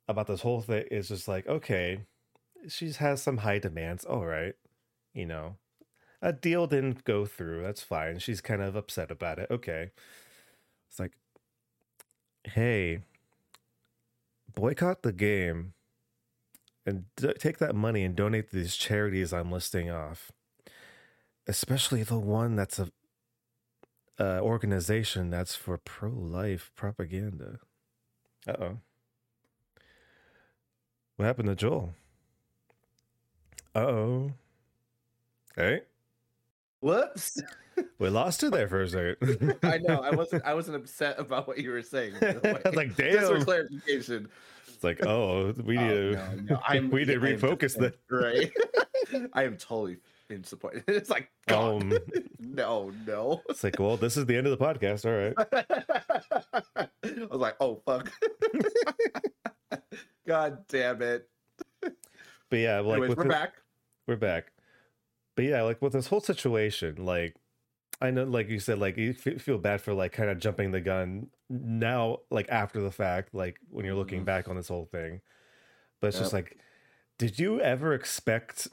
about 0.07 0.27
this 0.27 0.41
whole 0.41 0.61
thing 0.61 0.85
is 0.91 1.07
just 1.07 1.27
like, 1.27 1.47
okay, 1.47 2.01
she 2.67 2.91
has 2.93 3.21
some 3.21 3.37
high 3.37 3.59
demands. 3.59 4.05
All 4.05 4.25
right. 4.25 4.53
You 5.13 5.25
know, 5.25 5.55
a 6.21 6.33
deal 6.33 6.67
didn't 6.67 7.03
go 7.03 7.25
through. 7.25 7.63
That's 7.63 7.81
fine. 7.83 8.19
She's 8.19 8.41
kind 8.41 8.61
of 8.61 8.75
upset 8.75 9.11
about 9.11 9.39
it. 9.39 9.49
Okay. 9.49 9.91
It's 10.89 10.99
like, 10.99 11.13
hey, 12.43 13.01
boycott 14.53 15.03
the 15.03 15.13
game 15.13 15.73
and 16.85 17.05
d- 17.15 17.33
take 17.39 17.57
that 17.59 17.75
money 17.75 18.03
and 18.03 18.15
donate 18.15 18.49
to 18.49 18.55
these 18.55 18.75
charities 18.75 19.33
I'm 19.33 19.51
listing 19.51 19.89
off, 19.89 20.31
especially 21.47 22.03
the 22.03 22.19
one 22.19 22.55
that's 22.55 22.79
a 22.79 22.91
uh, 24.19 24.39
organization 24.41 25.29
that's 25.31 25.55
for 25.55 25.77
pro 25.77 26.09
life 26.09 26.71
propaganda. 26.75 27.59
Uh 28.47 28.53
oh. 28.59 28.77
What 31.15 31.25
happened 31.25 31.49
to 31.49 31.55
Joel? 31.55 31.95
Uh 33.75 33.79
oh. 33.79 34.31
Hey, 35.55 35.81
whoops. 36.81 37.41
we 38.00 38.09
lost 38.09 38.41
you 38.43 38.50
there 38.50 38.67
for 38.67 38.81
a 38.81 38.88
second. 38.89 39.57
I 39.63 39.77
know. 39.79 40.01
I 40.01 40.11
wasn't. 40.11 40.43
I 40.45 40.53
wasn't 40.53 40.75
upset 40.77 41.17
about 41.19 41.47
what 41.47 41.57
you 41.57 41.71
were 41.71 41.81
saying. 41.81 42.13
by 42.19 42.33
the 42.33 42.50
I 42.65 42.69
way. 42.69 42.75
like, 42.75 42.97
Just 42.97 43.27
for 43.27 43.35
damn. 43.38 43.43
clarification. 43.45 44.27
It's 44.67 44.83
like, 44.83 45.05
oh, 45.05 45.53
we 45.63 45.77
need 45.77 45.83
Oh, 45.83 45.89
to, 45.89 46.11
no, 46.11 46.35
no, 46.55 46.59
I'm- 46.67 46.89
we 46.89 47.05
need 47.05 47.13
to 47.13 47.19
refocus 47.19 47.77
that. 47.79 47.95
Right. 48.09 48.51
I 49.33 49.43
am 49.43 49.57
totally 49.57 49.97
in 50.29 50.43
support. 50.43 50.83
It's 50.88 51.09
like, 51.09 51.29
God, 51.47 51.81
Um, 51.83 51.97
no, 52.39 52.91
no. 53.05 53.41
it's 53.50 53.63
like, 53.63 53.77
well, 53.79 53.97
this 53.97 54.17
is 54.17 54.25
the 54.25 54.35
end 54.35 54.47
of 54.47 54.57
the 54.57 54.63
podcast. 54.65 55.05
All 55.05 55.11
right. 55.17 56.88
I 57.03 57.25
was 57.29 57.39
like, 57.39 57.55
oh 57.59 57.81
fuck. 57.85 58.09
God 60.27 60.65
damn 60.67 61.01
it. 61.01 61.27
But 61.81 62.59
yeah, 62.59 62.79
like 62.79 62.97
Anyways, 62.97 63.15
we're 63.17 63.23
the- 63.23 63.29
back. 63.29 63.53
we're 64.07 64.15
back. 64.15 64.51
But 65.35 65.45
yeah, 65.45 65.61
like 65.63 65.81
with 65.81 65.93
this 65.93 66.07
whole 66.07 66.19
situation, 66.21 67.03
like 67.05 67.35
I 68.01 68.11
know, 68.11 68.23
like 68.23 68.50
you 68.50 68.59
said, 68.59 68.79
like 68.79 68.97
you 68.97 69.11
f- 69.11 69.41
feel 69.41 69.57
bad 69.57 69.81
for 69.81 69.93
like 69.93 70.11
kind 70.11 70.29
of 70.29 70.39
jumping 70.39 70.71
the 70.71 70.81
gun 70.81 71.29
now, 71.50 72.19
like 72.31 72.50
after 72.50 72.81
the 72.81 72.91
fact, 72.91 73.33
like 73.33 73.57
when 73.69 73.85
you're 73.85 73.95
looking 73.95 74.21
Mhm. 74.21 74.25
back 74.25 74.47
on 74.50 74.55
this 74.55 74.67
whole 74.69 74.85
thing. 74.85 75.21
But 76.01 76.07
it's 76.07 76.19
just 76.19 76.33
like, 76.33 76.57
did 77.17 77.38
you 77.39 77.59
ever 77.61 77.93
expect 77.93 78.67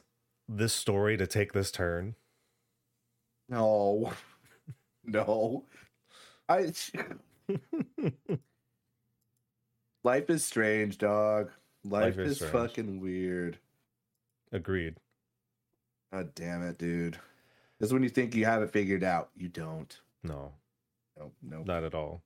this 0.48 0.72
story 0.72 1.16
to 1.18 1.26
take 1.26 1.52
this 1.52 1.70
turn? 1.70 2.16
No. 3.48 4.12
No. 5.04 5.64
I 6.50 6.72
Life 10.04 10.30
is 10.30 10.44
strange, 10.44 10.98
dog. 10.98 11.50
Life, 11.84 12.16
Life 12.16 12.18
is 12.18 12.42
is, 12.42 12.50
fucking 12.50 13.00
weird. 13.00 13.58
Agreed. 14.52 14.96
God 16.12 16.34
damn 16.34 16.62
it, 16.62 16.78
dude. 16.78 17.18
This 17.78 17.88
is 17.88 17.92
when 17.92 18.02
you 18.02 18.08
think 18.08 18.34
you 18.34 18.44
have 18.44 18.62
it 18.62 18.70
figured 18.72 19.04
out. 19.04 19.30
You 19.36 19.48
don't. 19.48 19.96
No, 20.24 20.52
Nope. 21.18 21.32
Nope. 21.42 21.66
not 21.66 21.84
at 21.84 21.94
all. 21.94 22.22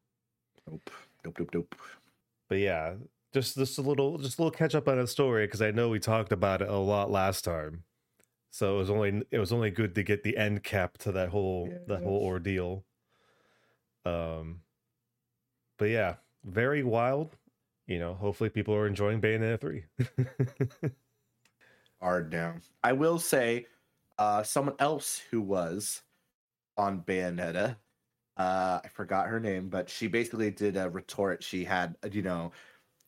Nope. 0.71 0.91
Nope. 1.25 1.37
Nope. 1.39 1.51
Nope. 1.53 1.75
But 2.49 2.59
yeah, 2.59 2.95
just 3.33 3.57
just 3.57 3.79
a 3.79 3.83
little, 3.83 4.19
just 4.19 4.39
a 4.39 4.43
little 4.43 4.57
catch 4.57 4.75
up 4.75 4.89
on 4.89 4.99
the 4.99 5.07
story 5.07 5.47
because 5.47 5.63
I 5.63 5.71
know 5.71 5.89
we 5.89 5.99
talked 5.99 6.33
about 6.33 6.63
it 6.63 6.69
a 6.69 6.77
lot 6.77 7.11
last 7.11 7.45
time. 7.45 7.85
So 8.51 8.75
it 8.77 8.79
was 8.79 8.91
only 8.91 9.23
it 9.31 9.39
was 9.39 9.53
only 9.53 9.71
good 9.71 9.95
to 9.95 10.03
get 10.03 10.23
the 10.23 10.37
end 10.37 10.63
cap 10.63 10.99
to 10.99 11.13
that 11.13 11.31
whole 11.31 11.73
that 11.89 12.03
whole 12.03 12.23
ordeal. 12.23 12.85
Um, 14.05 14.61
but 15.79 15.87
yeah, 15.87 16.17
very 16.45 16.83
wild. 16.83 17.31
You 17.87 17.99
know, 17.99 18.15
hopefully 18.15 18.51
people 18.51 18.75
are 18.75 18.87
enjoying 18.87 19.21
Bayonetta 19.21 19.61
three. 19.61 19.85
hard 22.01 22.31
down. 22.31 22.63
I 22.85 22.93
will 22.93 23.19
say, 23.19 23.67
uh, 24.23 24.43
someone 24.45 24.77
else 24.79 25.21
who 25.31 25.41
was 25.41 26.03
on 26.77 27.01
Bayonetta, 27.01 27.75
uh, 28.37 28.81
I 28.85 28.89
forgot 28.89 29.27
her 29.27 29.41
name, 29.41 29.69
but 29.69 29.91
she 29.91 30.07
basically 30.07 30.51
did 30.51 30.77
a 30.77 30.89
retort. 30.89 31.43
She 31.43 31.65
had, 31.65 31.97
you 32.13 32.23
know, 32.23 32.53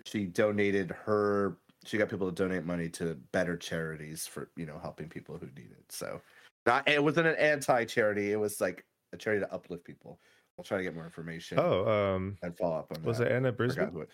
she 0.05 0.27
donated 0.27 0.91
her. 0.91 1.57
She 1.85 1.99
got 1.99 2.09
people 2.09 2.29
to 2.29 2.35
donate 2.35 2.65
money 2.65 2.89
to 2.91 3.15
better 3.33 3.57
charities 3.57 4.27
for 4.27 4.51
you 4.57 4.67
know 4.67 4.79
helping 4.81 5.09
people 5.09 5.39
who 5.39 5.47
need 5.47 5.71
it. 5.71 5.85
So, 5.89 6.21
not 6.67 6.89
it 6.89 7.03
wasn't 7.03 7.29
an 7.29 7.37
anti-charity. 7.37 8.33
It 8.33 8.41
was 8.41 8.61
like 8.61 8.85
a 9.13 9.17
charity 9.17 9.45
to 9.45 9.55
uplift 9.55 9.85
people. 9.85 10.19
I'll 10.59 10.65
try 10.65 10.79
to 10.79 10.85
get 10.85 10.95
more 10.95 11.05
information 11.05 11.59
oh, 11.61 11.87
um, 11.87 12.37
and 12.43 12.57
follow 12.57 12.79
up 12.79 12.93
on 12.95 13.03
was 13.03 13.19
that. 13.19 13.29
it 13.29 13.33
Anna 13.33 13.53
Brisbane? 13.53 14.07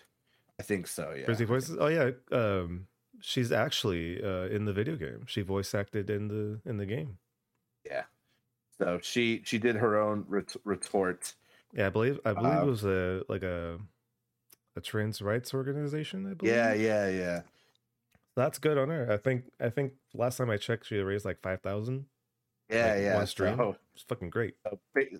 I 0.59 0.63
think 0.63 0.85
so. 0.85 1.13
Yeah. 1.17 1.25
Brisbane 1.25 1.47
voices. 1.47 1.77
Oh 1.79 1.87
yeah, 1.87 2.11
um, 2.31 2.87
she's 3.21 3.51
actually 3.51 4.21
uh, 4.23 4.47
in 4.47 4.65
the 4.65 4.73
video 4.73 4.95
game. 4.95 5.23
She 5.27 5.41
voice 5.41 5.73
acted 5.73 6.09
in 6.09 6.27
the 6.27 6.59
in 6.69 6.77
the 6.77 6.85
game. 6.85 7.17
Yeah. 7.85 8.03
So 8.77 8.99
she 9.01 9.41
she 9.45 9.57
did 9.57 9.75
her 9.77 9.99
own 9.99 10.25
ret- 10.27 10.55
retort. 10.65 11.33
Yeah, 11.73 11.87
I 11.87 11.89
believe 11.89 12.19
I 12.25 12.33
believe 12.33 12.53
it 12.61 12.65
was 12.65 12.83
a 12.83 13.23
like 13.29 13.43
a 13.43 13.77
a 14.75 14.81
trans 14.81 15.21
rights 15.21 15.53
organization. 15.53 16.29
I 16.29 16.33
believe. 16.33 16.53
Yeah, 16.55 16.73
yeah, 16.73 17.07
yeah. 17.09 17.41
that's 18.35 18.57
good 18.59 18.77
on 18.77 18.89
her. 18.89 19.11
I 19.11 19.17
think 19.17 19.45
I 19.59 19.69
think 19.69 19.93
last 20.13 20.37
time 20.37 20.49
I 20.49 20.57
checked, 20.57 20.87
she 20.87 20.97
raised 20.97 21.25
like 21.25 21.41
five 21.41 21.61
thousand. 21.61 22.05
Yeah, 22.69 22.93
Like, 22.93 23.01
yeah. 23.01 23.15
one 23.15 23.27
stream? 23.27 23.57
So, 23.57 23.75
It's 23.95 24.03
fucking 24.03 24.29
great. 24.29 24.55
so 24.65 24.79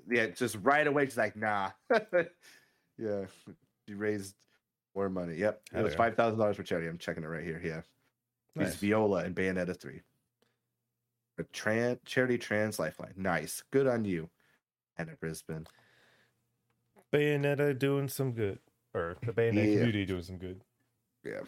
yeah, 0.10 0.27
just 0.27 0.58
right 0.62 0.88
away, 0.88 1.05
she's 1.05 1.17
like, 1.17 1.36
nah. 1.36 1.72
yeah, 2.98 3.25
she 3.88 3.93
raised 3.93 4.36
more 4.95 5.10
money. 5.10 5.36
Yep, 5.36 5.62
it 5.75 5.81
was 5.83 5.93
yeah. 5.93 5.98
five 5.98 6.15
thousand 6.15 6.39
dollars 6.39 6.55
for 6.57 6.63
charity. 6.63 6.88
I'm 6.88 6.98
checking 6.98 7.24
it 7.24 7.27
right 7.27 7.43
here. 7.43 7.62
Yeah, 7.63 7.81
Nice. 8.55 8.75
Viola 8.75 9.24
and 9.24 9.36
Bayonetta 9.36 9.79
three. 9.79 10.01
A 11.39 11.43
tran 11.43 11.98
charity 12.05 12.38
trans 12.38 12.77
lifeline. 12.79 13.13
Nice. 13.15 13.63
Good 13.71 13.88
on 13.88 14.05
you. 14.05 14.29
Anna 14.98 15.13
Brisbane. 15.19 15.65
Bayonetta 17.13 17.77
doing 17.77 18.07
some 18.07 18.33
good, 18.33 18.60
or 18.93 19.17
the 19.25 19.33
Bayonetta 19.33 19.55
Yeah. 19.55 19.63
community 19.79 20.05
doing 20.05 20.24
some 20.24 20.38
good. 20.38 20.62
Yeah. 21.24 21.41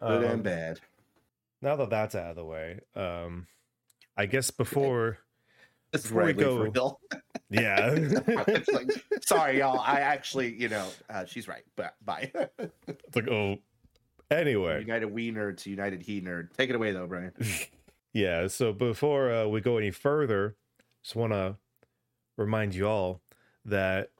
Good 0.00 0.24
Um, 0.24 0.24
and 0.24 0.42
bad. 0.42 0.80
Now 1.62 1.76
that 1.76 1.90
that's 1.90 2.14
out 2.14 2.30
of 2.30 2.36
the 2.36 2.44
way, 2.44 2.80
um, 2.94 3.46
I 4.16 4.26
guess 4.26 4.50
before, 4.50 5.18
Before 6.02 6.24
we 6.24 6.32
leave 6.32 6.46
for 6.46 6.70
go- 6.70 6.98
yeah, 7.50 7.90
It's 7.94 8.68
like, 8.68 8.90
sorry, 9.24 9.58
y'all. 9.58 9.80
I 9.80 10.00
actually, 10.00 10.54
you 10.54 10.68
know, 10.68 10.88
uh, 11.08 11.24
she's 11.24 11.48
right. 11.48 11.62
But 11.76 11.94
bye. 12.04 12.30
it's 12.58 13.16
like 13.16 13.28
oh, 13.28 13.56
anyway, 14.30 14.80
United 14.80 15.06
We 15.06 15.32
Nerd 15.32 15.58
to 15.58 15.70
United 15.70 16.02
He 16.02 16.20
Nerd. 16.20 16.52
Take 16.56 16.70
it 16.70 16.76
away 16.76 16.92
though, 16.92 17.06
Brian. 17.06 17.32
yeah. 18.12 18.46
So 18.48 18.72
before 18.72 19.32
uh, 19.32 19.46
we 19.46 19.60
go 19.60 19.78
any 19.78 19.90
further, 19.90 20.56
just 21.02 21.16
want 21.16 21.32
to 21.32 21.56
remind 22.36 22.74
you 22.74 22.88
all 22.88 23.20
that 23.64 24.10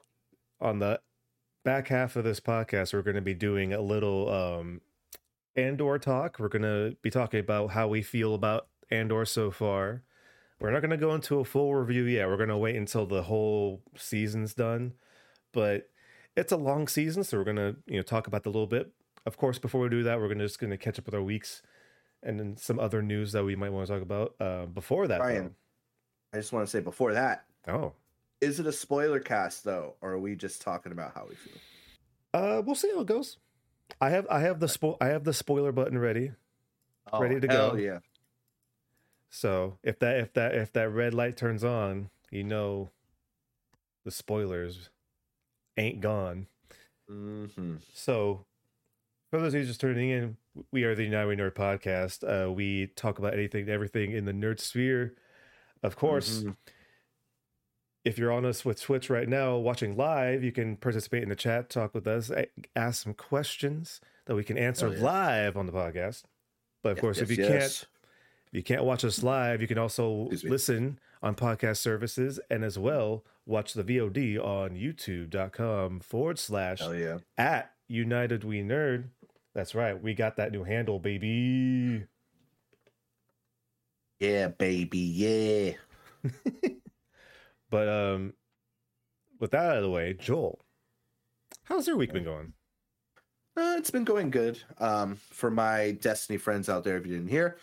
on 0.59 0.79
the 0.79 0.99
back 1.63 1.89
half 1.89 2.15
of 2.15 2.23
this 2.23 2.39
podcast, 2.39 2.93
we're 2.93 3.01
going 3.01 3.15
to 3.15 3.21
be 3.21 3.33
doing 3.33 3.73
a 3.73 3.81
little 3.81 4.29
um, 4.29 4.81
Andor 5.55 5.99
talk. 5.99 6.39
We're 6.39 6.47
going 6.47 6.61
to 6.61 6.95
be 7.01 7.09
talking 7.09 7.39
about 7.39 7.71
how 7.71 7.87
we 7.87 8.01
feel 8.01 8.33
about 8.33 8.67
Andor 8.89 9.25
so 9.25 9.51
far. 9.51 10.03
We're 10.59 10.71
not 10.71 10.81
going 10.81 10.91
to 10.91 10.97
go 10.97 11.13
into 11.13 11.39
a 11.39 11.45
full 11.45 11.75
review 11.75 12.03
yet. 12.03 12.27
We're 12.27 12.37
going 12.37 12.49
to 12.49 12.57
wait 12.57 12.75
until 12.75 13.05
the 13.05 13.23
whole 13.23 13.81
season's 13.95 14.53
done. 14.53 14.93
But 15.53 15.89
it's 16.35 16.51
a 16.51 16.57
long 16.57 16.87
season, 16.87 17.23
so 17.23 17.37
we're 17.37 17.43
going 17.43 17.57
to 17.57 17.75
you 17.85 17.97
know 17.97 18.03
talk 18.03 18.27
about 18.27 18.43
that 18.43 18.49
a 18.49 18.51
little 18.51 18.67
bit. 18.67 18.91
Of 19.25 19.37
course, 19.37 19.59
before 19.59 19.81
we 19.81 19.89
do 19.89 20.03
that, 20.03 20.19
we're 20.19 20.27
going 20.27 20.39
to 20.39 20.45
just 20.45 20.59
going 20.59 20.71
to 20.71 20.77
catch 20.77 20.97
up 20.97 21.05
with 21.05 21.15
our 21.15 21.21
weeks 21.21 21.61
and 22.23 22.39
then 22.39 22.57
some 22.57 22.79
other 22.79 23.01
news 23.01 23.31
that 23.33 23.43
we 23.43 23.55
might 23.55 23.71
want 23.71 23.87
to 23.87 23.93
talk 23.93 24.01
about. 24.01 24.35
Uh, 24.39 24.65
before 24.65 25.07
that, 25.07 25.19
Brian. 25.19 25.55
I 26.33 26.37
just 26.37 26.51
want 26.51 26.65
to 26.65 26.69
say 26.69 26.79
before 26.81 27.13
that, 27.13 27.45
oh, 27.67 27.93
is 28.41 28.59
it 28.59 28.67
a 28.67 28.71
spoiler 28.71 29.19
cast 29.19 29.63
though, 29.63 29.95
or 30.01 30.13
are 30.13 30.19
we 30.19 30.35
just 30.35 30.61
talking 30.61 30.91
about 30.91 31.13
how 31.13 31.25
we 31.29 31.35
feel? 31.35 31.53
uh, 32.33 32.61
we'll 32.65 32.75
see 32.75 32.91
how 32.93 33.01
it 33.01 33.07
goes. 33.07 33.37
I 34.01 34.09
have 34.09 34.27
I 34.29 34.41
have 34.41 34.59
the 34.59 34.67
spo- 34.67 34.97
I 35.01 35.07
have 35.07 35.23
the 35.23 35.33
spoiler 35.33 35.71
button 35.71 35.97
ready. 35.97 36.31
Ready 37.17 37.39
to 37.39 37.47
go. 37.47 37.75
Yeah. 37.75 37.99
So 39.29 39.77
if 39.83 39.99
that 39.99 40.17
if 40.19 40.33
that 40.33 40.55
if 40.55 40.71
that 40.73 40.89
red 40.89 41.13
light 41.13 41.37
turns 41.37 41.63
on, 41.63 42.09
you 42.31 42.43
know 42.43 42.89
the 44.05 44.11
spoilers 44.11 44.89
ain't 45.77 45.99
gone. 46.01 46.47
Mm-hmm. 47.09 47.75
So 47.93 48.45
for 49.29 49.39
those 49.39 49.53
of 49.53 49.59
you 49.61 49.67
just 49.67 49.81
turning 49.81 50.09
in, 50.09 50.37
we 50.71 50.83
are 50.85 50.95
the 50.95 51.03
United 51.03 51.27
We 51.27 51.35
Nerd 51.35 51.53
podcast. 51.55 52.23
Uh, 52.23 52.51
we 52.51 52.87
talk 52.95 53.19
about 53.19 53.33
anything, 53.33 53.67
everything 53.69 54.11
in 54.11 54.25
the 54.25 54.31
nerd 54.31 54.59
sphere. 54.59 55.13
Of 55.83 55.95
course, 55.97 56.43
Mhm. 56.43 56.55
if 58.05 58.17
you're 58.17 58.31
on 58.31 58.45
us 58.45 58.63
with 58.63 58.81
Twitch 58.81 59.09
right 59.09 59.27
now, 59.27 59.57
watching 59.57 59.95
live, 59.97 60.43
you 60.43 60.51
can 60.53 60.77
participate 60.77 61.23
in 61.23 61.29
the 61.29 61.35
chat, 61.35 61.69
talk 61.69 61.93
with 61.93 62.07
us, 62.07 62.31
ask 62.75 63.03
some 63.03 63.13
questions 63.13 63.99
that 64.25 64.35
we 64.35 64.43
can 64.43 64.57
answer 64.57 64.87
Oh, 64.87 64.91
yeah. 64.91 65.03
live 65.03 65.57
on 65.57 65.65
the 65.65 65.73
podcast. 65.73 66.23
But 66.81 66.93
of 66.93 66.99
course, 66.99 67.19
if 67.19 67.29
you 67.29 67.37
Yes, 67.37 67.47
can't 67.47 67.61
yes. 67.61 67.85
You 68.51 68.63
can't 68.63 68.83
watch 68.83 69.03
us 69.03 69.23
live, 69.23 69.61
you 69.61 69.67
can 69.67 69.77
also 69.77 70.29
listen 70.43 70.99
on 71.21 71.35
podcast 71.35 71.77
services 71.77 72.39
and 72.49 72.63
as 72.63 72.77
well 72.77 73.23
watch 73.45 73.73
the 73.73 73.83
VOD 73.83 74.37
on 74.43 74.71
youtube.com 74.71 75.99
forward 75.99 76.37
slash 76.37 76.81
yeah. 76.81 77.17
at 77.37 77.71
United 77.87 78.43
We 78.43 78.61
Nerd. 78.61 79.05
That's 79.55 79.73
right. 79.73 80.01
We 80.01 80.13
got 80.13 80.35
that 80.35 80.51
new 80.51 80.63
handle, 80.63 80.99
baby. 80.99 82.03
Yeah, 84.19 84.49
baby. 84.49 84.99
Yeah. 84.99 86.31
But 87.69 87.89
um 87.89 88.33
with 89.39 89.51
that 89.51 89.65
out 89.65 89.77
of 89.77 89.83
the 89.83 89.89
way, 89.89 90.13
Joel, 90.13 90.65
how's 91.63 91.87
your 91.87 91.97
week 91.97 92.13
been 92.13 92.23
going? 92.23 92.53
Uh, 93.55 93.75
it's 93.77 93.91
been 93.91 94.03
going 94.03 94.29
good. 94.29 94.61
Um, 94.79 95.15
for 95.15 95.51
my 95.51 95.91
Destiny 95.91 96.37
friends 96.37 96.69
out 96.69 96.83
there, 96.83 96.97
if 96.97 97.05
you 97.05 97.13
didn't 97.13 97.29
hear, 97.29 97.57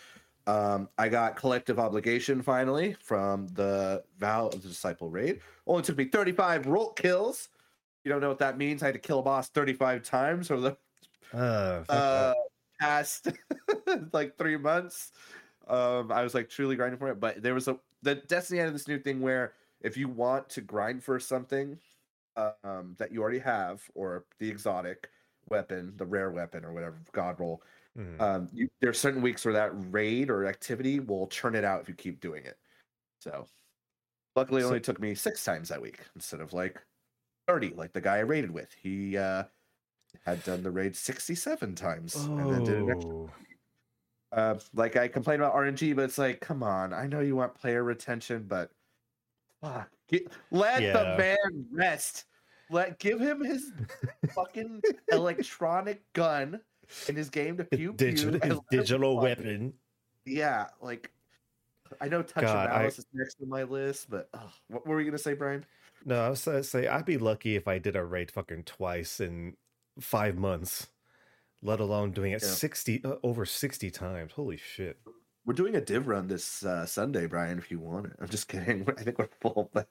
um, 0.47 0.89
I 0.97 1.09
got 1.09 1.35
collective 1.35 1.79
obligation 1.79 2.41
finally 2.41 2.95
from 3.01 3.47
the 3.49 4.03
Vow 4.19 4.47
of 4.47 4.61
the 4.61 4.67
Disciple 4.67 5.09
raid. 5.09 5.41
Only 5.65 5.83
took 5.83 5.97
me 5.97 6.05
35 6.05 6.67
roll 6.67 6.91
kills. 6.91 7.49
You 8.03 8.11
don't 8.11 8.21
know 8.21 8.29
what 8.29 8.39
that 8.39 8.57
means. 8.57 8.83
I 8.83 8.87
had 8.87 8.93
to 8.93 8.99
kill 8.99 9.19
a 9.19 9.23
boss 9.23 9.49
35 9.49 10.03
times 10.03 10.51
over 10.51 10.61
the 10.61 10.77
Uh, 11.33 11.83
uh, 11.91 12.33
past 12.79 13.29
like 14.13 14.37
three 14.37 14.57
months. 14.57 15.11
Um, 15.67 16.11
I 16.11 16.21
was 16.21 16.35
like 16.35 16.49
truly 16.49 16.75
grinding 16.75 16.99
for 16.99 17.09
it, 17.09 17.19
but 17.19 17.41
there 17.41 17.55
was 17.55 17.67
a 17.67 17.79
the 18.03 18.15
Destiny 18.15 18.59
had 18.59 18.73
this 18.73 18.87
new 18.87 18.99
thing 18.99 19.19
where 19.19 19.53
if 19.81 19.97
you 19.97 20.07
want 20.07 20.47
to 20.49 20.61
grind 20.61 21.03
for 21.03 21.19
something 21.19 21.79
um, 22.37 22.95
that 22.99 23.11
you 23.11 23.21
already 23.21 23.39
have 23.39 23.81
or 23.95 24.25
the 24.39 24.47
exotic 24.47 25.09
weapon, 25.49 25.93
the 25.97 26.05
rare 26.05 26.29
weapon 26.29 26.63
or 26.63 26.73
whatever 26.73 26.97
god 27.11 27.39
roll, 27.39 27.63
Mhm. 27.97 28.19
um, 28.19 28.49
you, 28.51 28.67
there 28.81 28.89
are 28.89 28.93
certain 28.93 29.21
weeks 29.21 29.45
where 29.45 29.53
that 29.53 29.71
raid 29.91 30.29
or 30.29 30.45
activity 30.45 30.99
will 30.99 31.27
churn 31.27 31.55
it 31.55 31.63
out 31.63 31.81
if 31.81 31.87
you 31.87 31.95
keep 31.95 32.19
doing 32.19 32.43
it. 32.45 32.57
So, 33.19 33.47
luckily, 34.35 34.61
it 34.61 34.65
only 34.65 34.81
took 34.81 34.99
me 34.99 35.15
six 35.15 35.43
times 35.43 35.69
that 35.69 35.81
week 35.81 35.99
instead 36.15 36.41
of 36.41 36.51
like 36.53 36.81
thirty, 37.47 37.69
like 37.69 37.93
the 37.93 38.01
guy 38.01 38.17
I 38.17 38.21
raided 38.21 38.51
with. 38.51 38.73
He 38.73 39.17
uh, 39.17 39.45
had 40.25 40.43
done 40.43 40.61
the 40.61 40.71
raid 40.71 40.95
sixty-seven 40.95 41.75
times 41.75 42.15
and 42.15 42.51
then 42.51 42.63
did 42.63 42.77
an 42.77 42.89
extra. 42.91 43.11
Oh, 43.13 43.29
Uh, 44.31 44.59
like 44.73 44.97
I 44.97 45.07
complain 45.07 45.39
about 45.39 45.53
RNG, 45.55 45.95
but 45.95 46.03
it's 46.03 46.17
like, 46.17 46.41
come 46.41 46.61
on, 46.61 46.93
I 46.93 47.07
know 47.07 47.21
you 47.21 47.37
want 47.37 47.53
player 47.55 47.85
retention, 47.85 48.43
but 48.49 48.69
fuck, 49.61 49.89
get, 50.09 50.29
let 50.51 50.81
Yeah. 50.81 50.91
the 50.91 51.17
man 51.17 51.65
rest. 51.71 52.25
Let 52.69 52.99
give 52.99 53.21
him 53.21 53.41
his 53.45 53.71
fucking 54.35 54.81
electronic 55.13 56.01
gun 56.11 56.59
in 57.07 57.15
his 57.15 57.29
game 57.29 57.57
to 57.57 57.63
pew 57.65 57.93
pew. 57.93 57.93
digital, 57.93 58.39
his 58.41 58.59
digital 58.71 59.17
weapon. 59.17 59.73
Yeah, 60.25 60.67
like 60.81 61.11
I 62.01 62.07
know 62.07 62.21
touch 62.23 62.43
God, 62.43 62.65
and 62.69 62.73
I- 62.77 62.85
is 62.85 63.05
next 63.13 63.37
on 63.41 63.49
my 63.49 63.63
list, 63.63 64.09
but 64.09 64.29
ugh, 64.33 64.51
what 64.67 64.85
were 64.87 64.99
you 64.99 65.05
gonna 65.05 65.17
say, 65.17 65.33
Brian? 65.33 65.65
No, 66.03 66.21
I 66.21 66.29
was 66.29 66.43
gonna 66.45 66.63
say 66.63 66.87
I'd 66.87 67.05
be 67.05 67.17
lucky 67.17 67.55
if 67.55 67.67
I 67.67 67.79
did 67.79 67.95
a 67.95 68.03
raid 68.03 68.31
fucking 68.31 68.63
twice 68.63 69.19
in 69.19 69.55
five 69.99 70.37
months, 70.37 70.87
let 71.61 71.79
alone 71.79 72.11
doing 72.11 72.31
it 72.31 72.41
Yeah. 72.41 72.49
sixty 72.49 73.03
uh, 73.03 73.15
over 73.23 73.45
sixty 73.45 73.91
times. 73.91 74.33
Holy 74.33 74.57
shit! 74.57 74.99
We're 75.45 75.53
doing 75.53 75.75
a 75.75 75.81
div 75.81 76.07
run 76.07 76.27
this 76.27 76.63
uh, 76.65 76.85
Sunday, 76.85 77.27
Brian. 77.27 77.57
If 77.59 77.69
you 77.71 77.79
want 77.79 78.07
it, 78.07 78.13
I'm 78.19 78.29
just 78.29 78.47
kidding. 78.47 78.85
I 78.97 79.03
think 79.03 79.19
we're 79.19 79.29
full, 79.41 79.69
but 79.73 79.87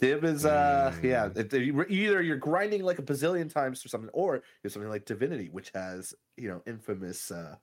div 0.00 0.24
is 0.24 0.44
uh 0.44 0.94
yeah. 1.02 1.28
Mm. 1.28 1.36
it- 1.38 1.52
it- 1.54 1.90
either 1.90 2.22
you're 2.22 2.36
grinding 2.36 2.82
like 2.82 2.98
a 2.98 3.02
bazillion 3.02 3.52
times 3.52 3.82
for 3.82 3.88
something, 3.88 4.10
or 4.12 4.42
you're 4.62 4.70
something 4.70 4.90
like 4.90 5.04
Divinity, 5.04 5.48
which 5.50 5.70
has 5.74 6.14
you 6.36 6.48
know 6.48 6.62
infamous 6.66 7.30
uh 7.30 7.56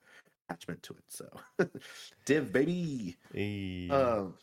attachment 0.48 0.82
to 0.84 0.94
it. 0.94 1.04
So 1.08 1.28
div 2.26 2.52
baby. 2.52 3.16
Um, 3.90 4.34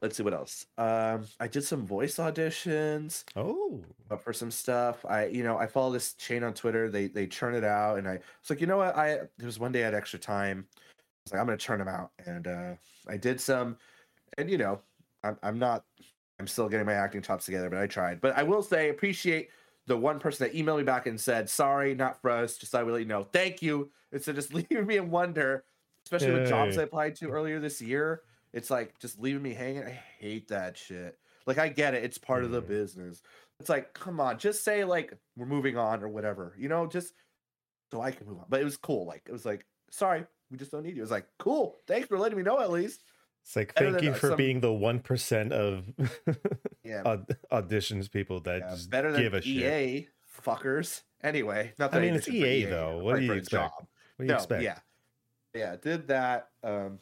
let's 0.00 0.16
see 0.16 0.22
what 0.22 0.34
else. 0.34 0.66
Um, 0.76 1.26
I 1.40 1.46
did 1.48 1.62
some 1.64 1.86
voice 1.86 2.16
auditions. 2.16 3.24
oh, 3.36 3.82
up 4.10 4.22
for 4.22 4.32
some 4.32 4.50
stuff. 4.50 5.04
I, 5.08 5.26
you 5.26 5.44
know, 5.44 5.56
I 5.56 5.66
follow 5.66 5.92
this 5.92 6.14
chain 6.14 6.42
on 6.42 6.52
Twitter. 6.54 6.90
They 6.90 7.06
they 7.06 7.26
churn 7.26 7.54
it 7.54 7.64
out, 7.64 7.98
and 7.98 8.06
I 8.08 8.14
was 8.14 8.50
like, 8.50 8.60
you 8.60 8.66
know 8.66 8.78
what? 8.78 8.96
I 8.96 9.18
there 9.38 9.46
was 9.46 9.58
one 9.58 9.72
day 9.72 9.82
I 9.82 9.86
had 9.86 9.94
extra 9.94 10.18
time. 10.18 10.66
I 10.76 10.80
was 11.26 11.32
like, 11.32 11.40
I'm 11.40 11.46
gonna 11.46 11.56
churn 11.56 11.78
them 11.78 11.88
out, 11.88 12.10
and 12.26 12.46
uh, 12.48 12.74
I 13.08 13.16
did 13.16 13.40
some. 13.40 13.76
And 14.38 14.50
you 14.50 14.58
know, 14.58 14.80
I'm 15.22 15.38
I'm 15.42 15.58
not. 15.58 15.84
I'm 16.38 16.46
still 16.46 16.68
getting 16.68 16.86
my 16.86 16.94
acting 16.94 17.22
chops 17.22 17.44
together, 17.44 17.70
but 17.70 17.78
I 17.78 17.86
tried. 17.86 18.20
But 18.20 18.36
I 18.36 18.42
will 18.42 18.62
say, 18.62 18.88
appreciate 18.90 19.50
the 19.86 19.96
one 19.96 20.18
person 20.18 20.46
that 20.46 20.56
emailed 20.56 20.78
me 20.78 20.82
back 20.84 21.06
and 21.06 21.20
said, 21.20 21.48
"Sorry, 21.50 21.94
not 21.94 22.20
for 22.20 22.30
us. 22.30 22.56
Just 22.58 22.74
I 22.74 22.82
will 22.82 22.94
let 22.94 23.00
you 23.00 23.06
know. 23.06 23.24
Thank 23.24 23.62
you." 23.62 23.92
Instead 24.12 24.32
of 24.32 24.36
just 24.36 24.54
leaving 24.54 24.86
me 24.86 24.96
in 24.96 25.10
wonder, 25.10 25.64
especially 26.06 26.32
with 26.32 26.44
jobs 26.44 26.76
I 26.78 26.82
applied 26.82 27.16
to 27.16 27.30
earlier 27.30 27.60
this 27.60 27.80
year. 27.80 28.22
It's 28.52 28.70
like 28.70 28.98
just 28.98 29.18
leaving 29.18 29.42
me 29.42 29.54
hanging. 29.54 29.84
I 29.84 29.90
hate 29.90 30.48
that 30.48 30.76
shit. 30.76 31.18
Like 31.46 31.58
I 31.58 31.68
get 31.68 31.94
it. 31.94 32.04
It's 32.04 32.18
part 32.18 32.44
of 32.44 32.50
the 32.50 32.60
Mhm. 32.60 32.66
business. 32.66 33.22
It's 33.60 33.68
like, 33.68 33.94
come 33.94 34.20
on, 34.20 34.38
just 34.38 34.62
say 34.64 34.84
like 34.84 35.18
we're 35.36 35.46
moving 35.46 35.76
on 35.78 36.02
or 36.02 36.08
whatever. 36.08 36.54
You 36.58 36.68
know, 36.68 36.86
just 36.86 37.14
so 37.92 38.00
I 38.00 38.10
can 38.10 38.26
move 38.26 38.38
on. 38.38 38.46
But 38.48 38.60
it 38.60 38.64
was 38.64 38.76
cool. 38.76 39.06
Like 39.06 39.22
it 39.26 39.32
was 39.32 39.44
like, 39.46 39.66
sorry, 39.90 40.26
we 40.50 40.58
just 40.58 40.70
don't 40.70 40.82
need 40.82 40.96
you. 40.96 41.02
It 41.02 41.04
was 41.04 41.10
like, 41.10 41.28
cool. 41.38 41.78
Thanks 41.86 42.08
for 42.08 42.18
letting 42.18 42.36
me 42.38 42.44
know 42.44 42.60
at 42.60 42.70
least. 42.70 43.04
It's 43.42 43.56
like 43.56 43.74
Better 43.74 43.92
thank 43.92 44.02
you 44.04 44.14
for 44.14 44.28
some- 44.28 44.36
being 44.36 44.60
the 44.60 44.72
one 44.72 45.00
percent 45.00 45.52
of 45.52 45.84
Yeah. 46.84 47.02
aud- 47.06 47.36
auditions 47.50 48.10
people 48.10 48.40
that 48.40 48.60
yeah, 48.60 48.70
just 48.70 48.90
better 48.90 49.12
than 49.12 49.22
give 49.22 49.34
a 49.34 49.42
shit. 49.42 49.48
EA 49.56 50.08
fuckers. 50.44 51.02
Anyway, 51.22 51.72
not 51.78 51.94
I 51.94 52.00
mean, 52.00 52.14
it's 52.14 52.26
shit 52.26 52.40
for 52.40 52.46
EA, 52.46 52.64
though. 52.64 52.98
What 52.98 53.16
do 53.16 53.22
you 53.22 53.32
expect? 53.32 53.50
job. 53.50 53.70
What 53.76 53.88
do 54.18 54.24
you 54.24 54.28
no, 54.28 54.34
expect? 54.36 54.62
yeah, 54.62 54.78
yeah, 55.54 55.76
did 55.76 56.08
that. 56.08 56.48
Um, 56.64 56.98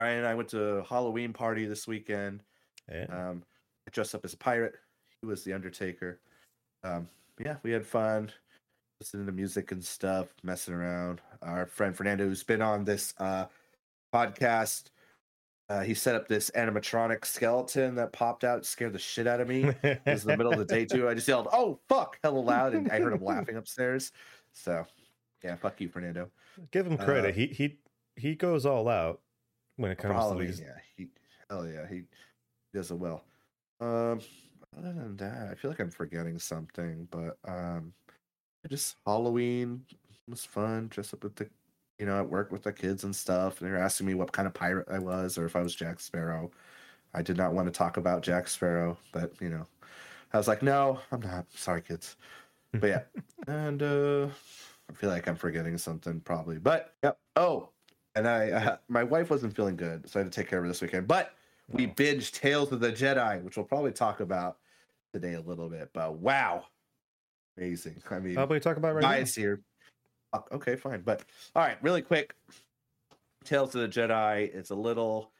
Ryan 0.00 0.18
and 0.18 0.26
I 0.26 0.34
went 0.34 0.48
to 0.50 0.62
a 0.62 0.84
Halloween 0.84 1.32
party 1.32 1.64
this 1.64 1.86
weekend. 1.86 2.42
Yeah. 2.90 3.06
Um, 3.10 3.44
I 3.86 3.90
dressed 3.92 4.14
up 4.14 4.24
as 4.24 4.34
a 4.34 4.36
pirate. 4.36 4.74
He 5.20 5.26
was 5.26 5.44
the 5.44 5.52
Undertaker. 5.52 6.20
Um, 6.84 7.08
yeah, 7.38 7.56
we 7.62 7.70
had 7.70 7.86
fun 7.86 8.30
listening 9.00 9.26
to 9.26 9.32
music 9.32 9.72
and 9.72 9.82
stuff, 9.84 10.34
messing 10.42 10.74
around. 10.74 11.20
Our 11.42 11.66
friend 11.66 11.96
Fernando, 11.96 12.24
who's 12.24 12.42
been 12.42 12.62
on 12.62 12.84
this 12.84 13.14
uh, 13.18 13.46
podcast 14.12 14.90
uh, 15.68 15.82
he 15.82 15.94
set 15.94 16.14
up 16.14 16.28
this 16.28 16.50
animatronic 16.50 17.24
skeleton 17.24 17.94
that 17.94 18.12
popped 18.12 18.44
out, 18.44 18.66
scared 18.66 18.92
the 18.92 18.98
shit 18.98 19.26
out 19.26 19.40
of 19.40 19.48
me. 19.48 19.64
It 19.82 20.00
was 20.04 20.24
in 20.24 20.30
the 20.30 20.36
middle 20.36 20.52
of 20.52 20.58
the 20.58 20.64
day 20.64 20.84
too. 20.84 21.08
I 21.08 21.14
just 21.14 21.28
yelled, 21.28 21.48
"Oh 21.52 21.78
fuck!" 21.88 22.18
hella 22.22 22.38
loud, 22.38 22.74
and 22.74 22.90
I 22.90 23.00
heard 23.00 23.12
him 23.12 23.24
laughing 23.24 23.56
upstairs. 23.56 24.12
So, 24.52 24.84
yeah, 25.42 25.56
fuck 25.56 25.80
you, 25.80 25.88
Fernando. 25.88 26.30
Give 26.70 26.86
him 26.86 26.98
credit. 26.98 27.30
Uh, 27.30 27.32
he 27.32 27.46
he 27.46 27.78
he 28.16 28.34
goes 28.34 28.66
all 28.66 28.88
out 28.88 29.20
when 29.76 29.90
it 29.90 29.98
comes 29.98 30.14
to 30.14 30.18
Halloween, 30.18 30.46
these. 30.48 30.60
yeah, 30.60 30.76
he, 30.96 31.08
hell 31.48 31.66
yeah, 31.66 31.86
he 31.88 32.02
does 32.74 32.90
it 32.90 32.96
well. 32.96 33.24
Um, 33.80 34.20
other 34.76 34.92
than 34.92 35.16
that, 35.16 35.48
I 35.50 35.54
feel 35.54 35.70
like 35.70 35.80
I'm 35.80 35.90
forgetting 35.90 36.38
something, 36.38 37.08
but 37.10 37.38
um, 37.46 37.92
just 38.68 38.96
Halloween 39.06 39.84
was 40.28 40.44
fun. 40.44 40.88
Dress 40.88 41.12
up 41.14 41.24
with 41.24 41.36
the, 41.36 41.48
you 42.02 42.06
know, 42.08 42.18
at 42.18 42.28
work 42.28 42.50
with 42.50 42.64
the 42.64 42.72
kids 42.72 43.04
and 43.04 43.14
stuff. 43.14 43.60
And 43.60 43.68
they 43.68 43.72
were 43.72 43.78
asking 43.78 44.08
me 44.08 44.14
what 44.14 44.32
kind 44.32 44.48
of 44.48 44.52
pirate 44.52 44.88
I 44.90 44.98
was 44.98 45.38
or 45.38 45.46
if 45.46 45.54
I 45.54 45.62
was 45.62 45.72
Jack 45.72 46.00
Sparrow. 46.00 46.50
I 47.14 47.22
did 47.22 47.36
not 47.36 47.52
want 47.52 47.68
to 47.68 47.70
talk 47.70 47.96
about 47.96 48.22
Jack 48.22 48.48
Sparrow, 48.48 48.98
but 49.12 49.32
you 49.40 49.48
know, 49.48 49.68
I 50.32 50.36
was 50.36 50.48
like, 50.48 50.64
no, 50.64 50.98
I'm 51.12 51.20
not. 51.20 51.46
Sorry, 51.52 51.80
kids. 51.80 52.16
But 52.72 52.88
yeah, 52.88 53.02
and 53.46 53.80
uh, 53.80 54.26
I 54.90 54.94
feel 54.94 55.10
like 55.10 55.28
I'm 55.28 55.36
forgetting 55.36 55.78
something 55.78 56.18
probably. 56.18 56.58
But 56.58 56.92
yep. 57.04 57.20
Oh, 57.36 57.68
and 58.16 58.26
I, 58.26 58.50
uh, 58.50 58.76
my 58.88 59.04
wife 59.04 59.30
wasn't 59.30 59.54
feeling 59.54 59.76
good, 59.76 60.10
so 60.10 60.18
I 60.18 60.24
had 60.24 60.32
to 60.32 60.40
take 60.40 60.50
care 60.50 60.58
of 60.58 60.64
her 60.64 60.68
this 60.68 60.82
weekend. 60.82 61.06
But 61.06 61.36
we 61.68 61.86
Oh. 61.86 61.90
binged 61.90 62.32
Tales 62.32 62.72
of 62.72 62.80
the 62.80 62.90
Jedi, 62.90 63.40
which 63.44 63.56
we'll 63.56 63.64
probably 63.64 63.92
talk 63.92 64.18
about 64.18 64.58
today 65.12 65.34
a 65.34 65.40
little 65.40 65.68
bit. 65.68 65.90
But 65.92 66.14
wow, 66.14 66.64
amazing! 67.56 68.02
I 68.10 68.18
mean, 68.18 68.48
we 68.48 68.58
talk 68.58 68.76
about 68.76 68.96
right 68.96 69.02
now? 69.20 69.24
here. 69.24 69.60
Okay, 70.52 70.76
fine. 70.76 71.02
But 71.02 71.24
all 71.54 71.62
right, 71.62 71.82
really 71.82 72.02
quick. 72.02 72.34
Tales 73.44 73.74
of 73.74 73.82
the 73.82 73.88
Jedi. 73.88 74.54
It's 74.54 74.70
a 74.70 74.74
little 74.74 75.32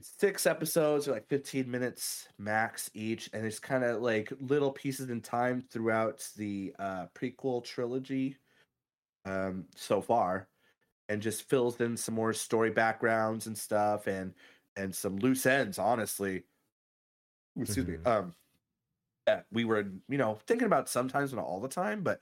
six 0.00 0.46
episodes, 0.46 1.06
or 1.08 1.12
like 1.12 1.28
15 1.28 1.70
minutes 1.70 2.28
max 2.38 2.90
each, 2.92 3.30
and 3.32 3.46
it's 3.46 3.60
kind 3.60 3.84
of 3.84 4.02
like 4.02 4.32
little 4.40 4.72
pieces 4.72 5.10
in 5.10 5.20
time 5.20 5.62
throughout 5.62 6.28
the 6.36 6.74
uh 6.78 7.06
prequel 7.14 7.64
trilogy 7.64 8.36
um 9.24 9.66
so 9.76 10.00
far 10.02 10.48
and 11.08 11.22
just 11.22 11.48
fills 11.48 11.80
in 11.80 11.96
some 11.96 12.14
more 12.14 12.32
story 12.32 12.70
backgrounds 12.70 13.46
and 13.46 13.58
stuff 13.58 14.06
and 14.08 14.34
and 14.76 14.94
some 14.94 15.16
loose 15.18 15.46
ends 15.46 15.78
honestly 15.78 16.44
excuse 17.60 17.86
me 17.86 17.96
Mhm. 17.96 18.06
um 18.06 18.34
yeah, 19.28 19.42
we 19.52 19.64
were 19.64 19.86
you 20.08 20.18
know 20.18 20.36
thinking 20.46 20.66
about 20.66 20.88
sometimes 20.88 21.32
not 21.32 21.44
all 21.44 21.60
the 21.60 21.68
time 21.68 22.02
but 22.02 22.20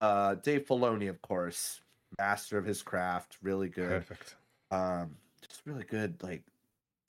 uh 0.00 0.34
dave 0.36 0.66
filoni 0.66 1.08
of 1.08 1.20
course 1.22 1.80
master 2.18 2.58
of 2.58 2.64
his 2.64 2.82
craft 2.82 3.38
really 3.42 3.68
good 3.68 3.88
Perfect. 4.06 4.36
um 4.70 5.14
just 5.48 5.62
really 5.66 5.84
good 5.84 6.22
like 6.22 6.42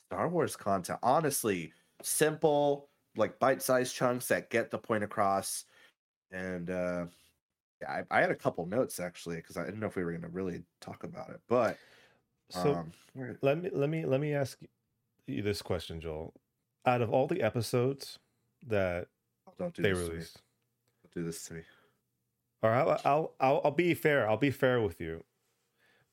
star 0.10 0.27
wars 0.27 0.56
content 0.56 0.99
honestly 1.01 1.71
simple 2.01 2.89
like 3.15 3.39
bite-sized 3.39 3.95
chunks 3.95 4.27
that 4.27 4.49
get 4.49 4.71
the 4.71 4.77
point 4.77 5.04
across 5.04 5.65
and 6.32 6.69
uh 6.69 7.06
yeah 7.82 8.04
i, 8.12 8.17
I 8.17 8.21
had 8.21 8.32
a 8.32 8.36
couple 8.36 8.65
notes 8.65 8.99
actually 8.99 9.38
because 9.38 9.58
i 9.58 9.63
didn't 9.65 9.80
know 9.80 9.88
if 9.88 9.95
we 9.95 10.04
were 10.04 10.12
going 10.12 10.21
to 10.21 10.30
really 10.30 10.63
talk 10.80 11.04
about 11.04 11.30
it 11.30 11.41
but 11.47 11.77
So 12.49 12.75
um 12.75 12.91
let 13.41 13.62
me 13.62 13.69
let 13.71 13.89
me 13.89 14.06
let 14.06 14.19
me 14.19 14.34
ask 14.34 14.60
you 15.27 15.41
this 15.41 15.62
question, 15.62 16.01
Joel. 16.01 16.34
Out 16.86 17.01
of 17.01 17.10
all 17.12 17.27
the 17.27 17.41
episodes 17.41 18.19
that 18.67 19.08
don't 19.58 19.73
do 19.73 19.82
they 19.82 19.91
this 19.91 19.99
to 19.99 20.04
me. 20.06 20.12
released, 20.12 20.41
Don't 21.04 21.23
do 21.23 21.25
this 21.25 21.45
to 21.45 21.54
me 21.54 21.62
or 22.62 22.71
I'll, 22.71 23.02
I'll 23.06 23.36
I'll 23.39 23.62
I'll 23.65 23.71
be 23.71 23.93
fair. 23.93 24.30
I'll 24.30 24.38
be 24.38 24.52
fair 24.52 24.82
with 24.82 25.00
you, 25.02 25.24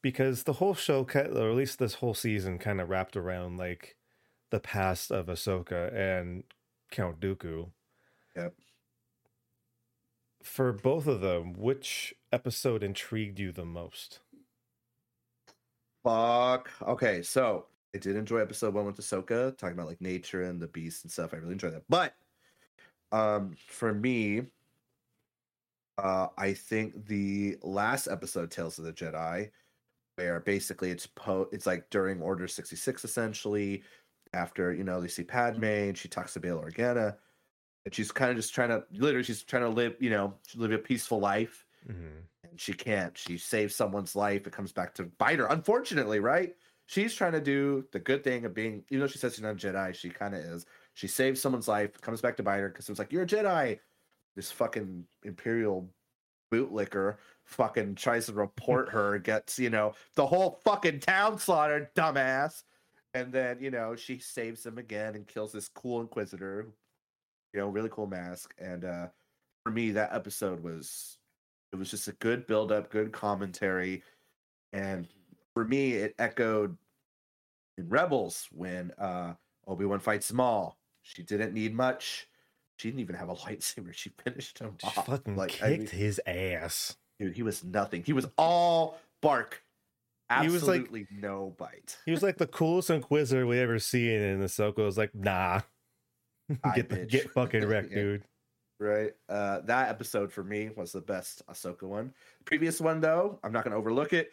because 0.02 0.44
the 0.44 0.54
whole 0.54 0.74
show, 0.74 1.06
or 1.14 1.50
at 1.50 1.56
least 1.56 1.78
this 1.78 1.94
whole 1.94 2.14
season, 2.14 2.58
kind 2.58 2.80
of 2.80 2.88
wrapped 2.88 3.16
around 3.16 3.58
like 3.58 3.96
the 4.50 4.60
past 4.60 5.10
of 5.10 5.26
Ahsoka 5.26 5.92
and 5.94 6.44
Count 6.90 7.20
Dooku. 7.20 7.72
Yep. 8.36 8.54
For 10.42 10.72
both 10.72 11.06
of 11.06 11.20
them, 11.20 11.52
which 11.52 12.14
episode 12.32 12.82
intrigued 12.82 13.38
you 13.38 13.52
the 13.52 13.64
most? 13.64 14.20
Fuck. 16.04 16.70
Okay, 16.82 17.22
so 17.22 17.66
I 17.94 17.98
did 17.98 18.16
enjoy 18.16 18.38
episode 18.38 18.74
one 18.74 18.86
with 18.86 18.96
Ahsoka, 18.96 19.56
talking 19.56 19.74
about 19.74 19.88
like 19.88 20.00
nature 20.00 20.42
and 20.42 20.60
the 20.60 20.68
beast 20.68 21.04
and 21.04 21.10
stuff. 21.12 21.34
I 21.34 21.38
really 21.38 21.52
enjoyed 21.52 21.74
that. 21.74 21.84
But 21.88 22.14
um 23.12 23.56
for 23.66 23.92
me, 23.94 24.46
uh 25.98 26.28
I 26.38 26.54
think 26.54 27.06
the 27.06 27.58
last 27.62 28.08
episode, 28.08 28.50
Tales 28.50 28.78
of 28.78 28.84
the 28.86 28.92
Jedi, 28.92 29.50
where 30.16 30.40
basically 30.40 30.90
it's 30.90 31.06
po 31.06 31.48
it's 31.52 31.66
like 31.66 31.90
during 31.90 32.22
Order 32.22 32.48
66 32.48 33.04
essentially, 33.04 33.84
after 34.34 34.72
you 34.74 34.84
know, 34.84 35.00
they 35.00 35.08
see 35.08 35.24
Padme 35.24 35.64
and 35.64 35.98
she 35.98 36.08
talks 36.08 36.34
to 36.34 36.40
Bail 36.40 36.62
Organa. 36.62 37.18
And 37.84 37.94
she's 37.94 38.12
kind 38.12 38.30
of 38.30 38.36
just 38.36 38.54
trying 38.54 38.70
to 38.70 38.86
literally 38.92 39.24
she's 39.24 39.42
trying 39.44 39.62
to 39.62 39.68
live, 39.70 39.96
you 40.00 40.10
know, 40.10 40.38
live 40.56 40.72
a 40.72 40.78
peaceful 40.78 41.20
life 41.20 41.66
Mhm. 41.88 42.28
and 42.44 42.60
she 42.60 42.72
can't. 42.74 43.16
She 43.18 43.38
saves 43.38 43.74
someone's 43.74 44.16
life. 44.16 44.46
It 44.46 44.52
comes 44.52 44.72
back 44.72 44.94
to 44.96 45.04
bite 45.04 45.38
her. 45.38 45.46
Unfortunately, 45.46 46.20
right? 46.20 46.56
She's 46.86 47.14
trying 47.14 47.32
to 47.32 47.40
do 47.40 47.88
the 47.92 48.00
good 48.00 48.24
thing 48.24 48.44
of 48.46 48.54
being, 48.54 48.84
even 48.90 49.00
though 49.00 49.06
she 49.08 49.18
says 49.18 49.34
she's 49.34 49.42
not 49.42 49.52
a 49.52 49.56
Jedi, 49.56 49.94
she 49.94 50.10
kind 50.10 50.34
of 50.34 50.40
is. 50.40 50.66
She 50.94 51.06
saves 51.08 51.40
someone's 51.40 51.68
life, 51.68 52.00
comes 52.00 52.20
back 52.22 52.36
to 52.38 52.42
bite 52.42 52.58
her 52.60 52.68
because 52.70 52.88
it 52.88 52.92
was 52.92 52.98
like, 52.98 53.12
You're 53.12 53.22
a 53.24 53.26
Jedi. 53.26 53.80
This 54.38 54.52
fucking 54.52 55.04
Imperial 55.24 55.90
bootlicker 56.54 57.16
fucking 57.44 57.96
tries 57.96 58.26
to 58.26 58.32
report 58.34 58.88
her, 58.90 59.18
gets, 59.18 59.58
you 59.58 59.68
know, 59.68 59.94
the 60.14 60.24
whole 60.24 60.60
fucking 60.64 61.00
town 61.00 61.40
slaughtered, 61.40 61.92
dumbass. 61.96 62.62
And 63.14 63.32
then, 63.32 63.58
you 63.60 63.72
know, 63.72 63.96
she 63.96 64.20
saves 64.20 64.64
him 64.64 64.78
again 64.78 65.16
and 65.16 65.26
kills 65.26 65.50
this 65.50 65.66
cool 65.66 66.00
Inquisitor, 66.00 66.68
you 67.52 67.58
know, 67.58 67.66
really 67.66 67.88
cool 67.88 68.06
mask. 68.06 68.54
And 68.58 68.84
uh 68.84 69.08
for 69.64 69.72
me, 69.72 69.90
that 69.90 70.14
episode 70.14 70.62
was 70.62 71.18
it 71.72 71.76
was 71.76 71.90
just 71.90 72.06
a 72.06 72.12
good 72.12 72.46
build 72.46 72.70
up, 72.70 72.90
good 72.90 73.10
commentary. 73.10 74.04
And 74.72 75.08
for 75.52 75.64
me, 75.64 75.94
it 75.94 76.14
echoed 76.20 76.76
in 77.76 77.88
Rebels 77.88 78.46
when 78.52 78.92
uh 78.98 79.34
Obi-Wan 79.66 79.98
fights 79.98 80.32
Maul. 80.32 80.78
She 81.02 81.24
didn't 81.24 81.54
need 81.54 81.74
much. 81.74 82.27
She 82.78 82.88
didn't 82.88 83.00
even 83.00 83.16
have 83.16 83.28
a 83.28 83.34
lightsaber. 83.44 83.92
She 83.92 84.10
finished 84.24 84.58
him 84.58 84.76
She 84.80 84.86
off. 84.86 85.06
fucking 85.06 85.36
Like, 85.36 85.62
I 85.62 85.76
kicked 85.76 85.92
mean, 85.92 86.00
his 86.00 86.20
ass. 86.26 86.96
dude, 87.20 87.34
he 87.36 87.42
was 87.42 87.62
nothing. 87.62 88.02
He 88.04 88.12
was 88.14 88.26
all 88.38 88.98
bark. 89.20 89.62
He 90.42 90.48
was 90.48 90.66
like- 90.68 90.90
no 91.10 91.54
bite. 91.58 91.96
He 92.04 92.10
was 92.10 92.22
like 92.22 92.36
the 92.38 92.46
coolest 92.46 92.90
Inquisitor 92.90 93.46
we 93.46 93.58
ever 93.58 93.78
seen, 93.78 94.20
and 94.20 94.42
Ahsoka 94.42 94.78
was 94.84 94.98
like, 94.98 95.14
"Nah, 95.14 95.62
get 96.74 96.88
the, 96.90 97.06
get 97.06 97.30
fucking 97.30 97.64
wrecked, 97.66 97.90
Yeah. 97.90 97.96
dude." 97.96 98.22
Right. 98.80 99.12
Uh, 99.28 99.60
that 99.62 99.88
episode 99.88 100.30
for 100.30 100.44
me 100.44 100.70
was 100.76 100.92
the 100.92 101.00
best 101.00 101.42
Ahsoka 101.48 101.82
one. 101.84 102.12
Previous 102.44 102.80
one 102.80 103.00
though, 103.00 103.40
I'm 103.42 103.52
not 103.52 103.64
going 103.64 103.72
to 103.72 103.78
overlook 103.78 104.12
it. 104.12 104.30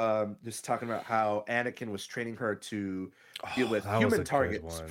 Um, 0.00 0.36
just 0.44 0.64
talking 0.64 0.88
about 0.88 1.04
how 1.04 1.44
Anakin 1.48 1.90
was 1.90 2.04
training 2.06 2.36
her 2.36 2.54
to 2.54 3.10
Deal 3.56 3.68
with 3.68 3.84
human 3.86 4.24
targets. 4.24 4.82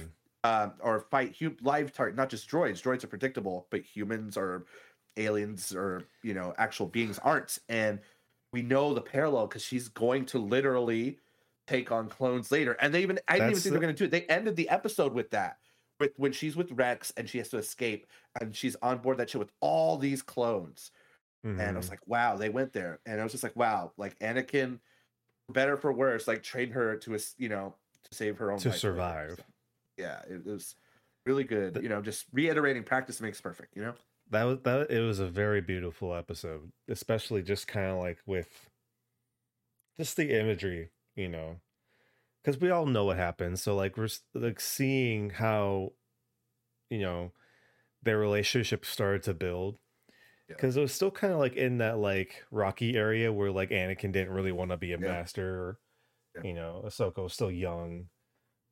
Um, 0.43 0.75
or 0.79 0.99
fight 0.99 1.35
hu- 1.37 1.57
live 1.61 1.91
target, 1.93 2.15
not 2.15 2.29
just 2.29 2.49
droids. 2.49 2.81
Droids 2.81 3.03
are 3.03 3.07
predictable, 3.07 3.67
but 3.71 3.81
humans 3.81 4.37
or 4.37 4.65
aliens 5.17 5.73
or 5.75 6.07
you 6.23 6.33
know 6.33 6.53
actual 6.57 6.87
beings 6.87 7.19
aren't. 7.19 7.59
And 7.69 8.01
we 8.53 8.61
know 8.61 8.93
the 8.93 9.01
parallel 9.01 9.47
because 9.47 9.63
she's 9.63 9.89
going 9.89 10.25
to 10.27 10.39
literally 10.39 11.19
take 11.67 11.91
on 11.91 12.09
clones 12.09 12.51
later. 12.51 12.73
And 12.79 12.93
they 12.93 13.01
even 13.01 13.19
I 13.27 13.35
didn't 13.35 13.49
even 13.51 13.61
think 13.61 13.73
they're 13.73 13.81
going 13.81 13.95
to 13.95 13.97
do 13.97 14.05
it. 14.05 14.11
They 14.11 14.25
ended 14.27 14.55
the 14.55 14.69
episode 14.69 15.13
with 15.13 15.31
that. 15.31 15.59
With 15.99 16.13
when 16.17 16.31
she's 16.31 16.55
with 16.55 16.71
Rex 16.73 17.11
and 17.17 17.27
she 17.29 17.39
has 17.39 17.49
to 17.49 17.57
escape 17.57 18.05
and 18.39 18.55
she's 18.55 18.75
on 18.77 18.99
board 18.99 19.17
that 19.17 19.29
ship 19.31 19.39
with 19.39 19.51
all 19.61 19.97
these 19.97 20.21
clones. 20.21 20.91
And 21.57 21.75
I 21.75 21.79
was 21.79 21.89
Mhm. 21.89 21.91
like, 21.91 22.05
wow, 22.07 22.37
they 22.37 22.49
went 22.49 22.73
there. 22.73 23.01
And 23.05 23.19
I 23.19 23.23
was 23.23 23.31
just 23.33 23.43
like, 23.43 23.55
wow, 23.55 23.93
like 23.97 24.17
Anakin, 24.19 24.79
better 25.49 25.77
for 25.77 25.93
worse, 25.93 26.27
like 26.27 26.43
trained 26.43 26.73
her 26.73 26.97
to, 26.99 27.19
you 27.37 27.49
know, 27.49 27.77
to 28.03 28.15
save 28.15 28.37
her 28.39 28.51
own 28.51 28.63
To 28.63 28.71
life 28.71 28.81
survive. 28.81 29.43
Yeah, 29.97 30.21
it 30.29 30.45
was 30.45 30.75
really 31.25 31.43
good. 31.43 31.79
You 31.81 31.89
know, 31.89 32.01
just 32.01 32.25
reiterating 32.31 32.83
practice 32.83 33.19
makes 33.19 33.41
perfect. 33.41 33.75
You 33.75 33.83
know, 33.83 33.93
that 34.29 34.43
was 34.43 34.59
that. 34.63 34.91
It 34.91 35.01
was 35.01 35.19
a 35.19 35.27
very 35.27 35.61
beautiful 35.61 36.13
episode, 36.13 36.71
especially 36.87 37.41
just 37.41 37.67
kind 37.67 37.91
of 37.91 37.97
like 37.97 38.19
with 38.25 38.69
just 39.97 40.15
the 40.17 40.37
imagery, 40.39 40.89
you 41.15 41.27
know, 41.27 41.57
because 42.43 42.61
we 42.61 42.69
all 42.69 42.85
know 42.85 43.05
what 43.05 43.17
happens. 43.17 43.61
So 43.61 43.75
like 43.75 43.97
we're 43.97 44.09
like 44.33 44.59
seeing 44.59 45.31
how, 45.31 45.93
you 46.89 46.99
know, 46.99 47.31
their 48.03 48.17
relationship 48.17 48.85
started 48.85 49.23
to 49.23 49.33
build. 49.33 49.79
Yeah. 50.47 50.55
Because 50.55 50.77
it 50.77 50.81
was 50.81 50.93
still 50.93 51.11
kind 51.11 51.33
of 51.33 51.39
like 51.39 51.55
in 51.55 51.79
that 51.79 51.97
like 51.97 52.45
rocky 52.51 52.95
area 52.95 53.33
where 53.33 53.51
like 53.51 53.69
Anakin 53.71 54.13
didn't 54.13 54.29
really 54.31 54.51
want 54.53 54.71
to 54.71 54.77
be 54.77 54.93
a 54.93 54.99
Yeah. 54.99 55.07
master, 55.07 55.55
or, 55.59 55.79
Yeah. 56.35 56.43
you 56.43 56.53
know, 56.53 56.83
Ahsoka 56.85 57.21
was 57.23 57.33
still 57.33 57.51
young, 57.51 58.07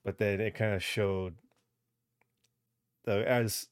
but 0.06 0.20
then 0.20 0.42
it 0.42 0.56
kind 0.56 0.76
of 0.76 0.84
showed 0.84 1.38
uh, 3.08 3.12
as 3.12 3.68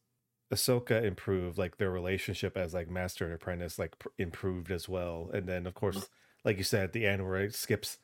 Ahsoka 0.53 1.03
improved, 1.03 1.57
like 1.57 1.77
their 1.77 1.91
relationship 1.91 2.57
as 2.57 2.73
like 2.73 2.89
master 2.89 3.25
and 3.25 3.33
apprentice 3.33 3.79
like 3.79 3.97
pr- 3.99 4.09
improved 4.17 4.71
as 4.71 4.87
well. 4.87 5.29
And 5.33 5.47
then 5.47 5.65
of 5.67 5.73
course, 5.73 6.09
like 6.45 6.57
you 6.57 6.63
said, 6.63 6.85
at 6.85 6.93
the 6.93 7.05
end 7.05 7.25
where 7.25 7.41
it 7.41 7.55
skips 7.55 7.99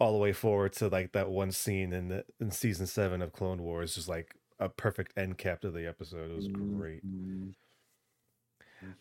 all 0.00 0.12
the 0.12 0.18
way 0.18 0.32
forward 0.32 0.72
to 0.74 0.88
like 0.88 1.12
that 1.12 1.30
one 1.30 1.52
scene 1.52 1.92
in 1.92 2.08
the 2.08 2.26
in 2.40 2.50
season 2.52 2.86
seven 2.86 3.22
of 3.22 3.32
Clone 3.32 3.62
Wars, 3.62 3.96
just 3.96 4.08
like 4.08 4.36
a 4.60 4.68
perfect 4.70 5.14
end 5.18 5.38
cap 5.38 5.62
to 5.62 5.70
the 5.72 5.86
episode. 5.88 6.30
It 6.30 6.36
was 6.36 6.48
great. 6.48 7.04
Mhm. 7.04 7.54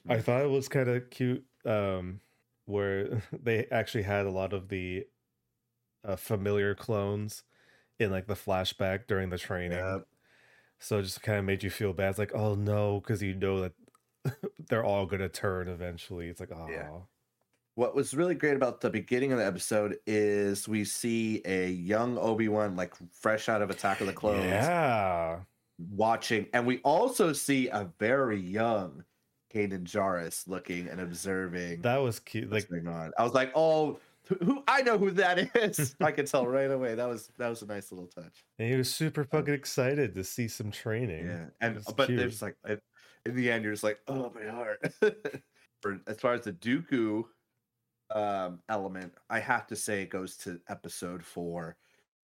I 0.08 0.22
thought 0.22 0.44
it 0.44 0.50
was 0.50 0.68
kind 0.68 0.90
of 0.90 1.10
cute 1.10 1.46
um, 1.66 2.22
where 2.66 3.22
they 3.32 3.66
actually 3.68 4.04
had 4.04 4.26
a 4.26 4.32
lot 4.32 4.54
of 4.54 4.70
the 4.70 5.08
uh, 6.04 6.16
familiar 6.16 6.76
clones 6.76 7.44
in 8.00 8.12
like 8.12 8.28
the 8.28 8.36
flashback 8.36 9.08
during 9.08 9.30
the 9.30 9.38
training. 9.38 9.80
Yep. 9.80 10.08
So 10.80 11.00
it 11.00 11.04
just 11.04 11.22
kind 11.22 11.40
of 11.40 11.46
made 11.46 11.64
you 11.64 11.70
feel 11.70 11.94
bad. 11.94 12.10
It's 12.10 12.20
like, 12.20 12.36
oh 12.36 12.56
no, 12.56 13.00
because 13.00 13.22
you 13.22 13.34
know 13.34 13.62
that 13.62 13.74
they're 14.70 14.84
all 14.84 15.06
gonna 15.06 15.30
turn 15.30 15.68
eventually. 15.68 16.28
It's 16.28 16.40
like, 16.40 16.52
oh, 16.52 16.68
Yeah. 16.70 16.90
What 17.76 17.94
was 17.94 18.14
really 18.14 18.36
great 18.36 18.56
about 18.56 18.80
the 18.80 18.90
beginning 18.90 19.34
of 19.34 19.38
the 19.38 19.46
episode 19.46 19.98
is 20.08 20.66
we 20.66 20.86
see 20.86 21.42
a 21.44 21.70
young 21.70 22.18
Obi 22.18 22.48
Wan, 22.48 22.78
like 22.78 22.94
fresh 23.12 23.50
out 23.50 23.62
of 23.62 23.70
Attack 23.70 24.00
of 24.00 24.08
the 24.08 24.14
Clones, 24.14 24.46
yeah, 24.46 25.40
watching, 25.92 26.48
and 26.54 26.66
we 26.66 26.78
also 26.80 27.34
see 27.34 27.68
a 27.68 27.90
very 28.00 28.40
young 28.40 29.04
Kanan 29.54 29.84
Jarrus 29.84 30.48
looking 30.48 30.88
and 30.88 31.02
observing 31.02 31.82
that 31.82 31.98
was 31.98 32.20
cute. 32.20 32.50
Like. 32.50 32.70
I 33.18 33.24
was 33.24 33.34
like, 33.34 33.52
oh, 33.56 34.00
who- 34.28 34.36
who? 34.46 34.64
I 34.68 34.82
know 34.82 34.98
who 34.98 35.12
that 35.12 35.56
is. 35.56 35.96
I 36.02 36.12
could 36.12 36.28
tell 36.28 36.48
right 36.48 36.70
away. 36.72 36.96
That 36.96 37.08
was 37.08 37.30
that 37.38 37.50
was 37.50 37.62
a 37.62 37.66
nice 37.68 37.92
little 37.92 38.08
touch. 38.08 38.44
and 38.60 38.70
he 38.72 38.76
was 38.78 38.94
super 38.94 39.24
fucking 39.24 39.54
excited 39.54 40.16
to 40.16 40.24
see 40.24 40.48
some 40.48 40.72
training. 40.72 41.26
Yeah, 41.28 41.46
and 41.62 41.78
It's 41.78 41.92
but 41.92 42.08
cute. 42.08 42.20
there's 42.20 42.42
like 42.42 42.56
in- 42.68 42.80
in 43.28 43.36
the 43.36 43.50
end, 43.52 43.64
you're 43.64 43.74
just 43.74 43.84
like, 43.84 44.00
oh 44.08 44.32
my 44.36 44.46
heart. 44.52 44.80
For 45.82 46.00
as 46.08 46.20
far 46.20 46.34
as 46.34 46.42
the 46.42 46.54
Dooku 46.54 47.24
um, 48.14 48.60
element, 48.70 49.14
I 49.30 49.40
have 49.40 49.66
to 49.68 49.76
say 49.76 50.02
it 50.04 50.10
goes 50.12 50.38
to 50.38 50.60
episode 50.70 51.24
four, 51.24 51.76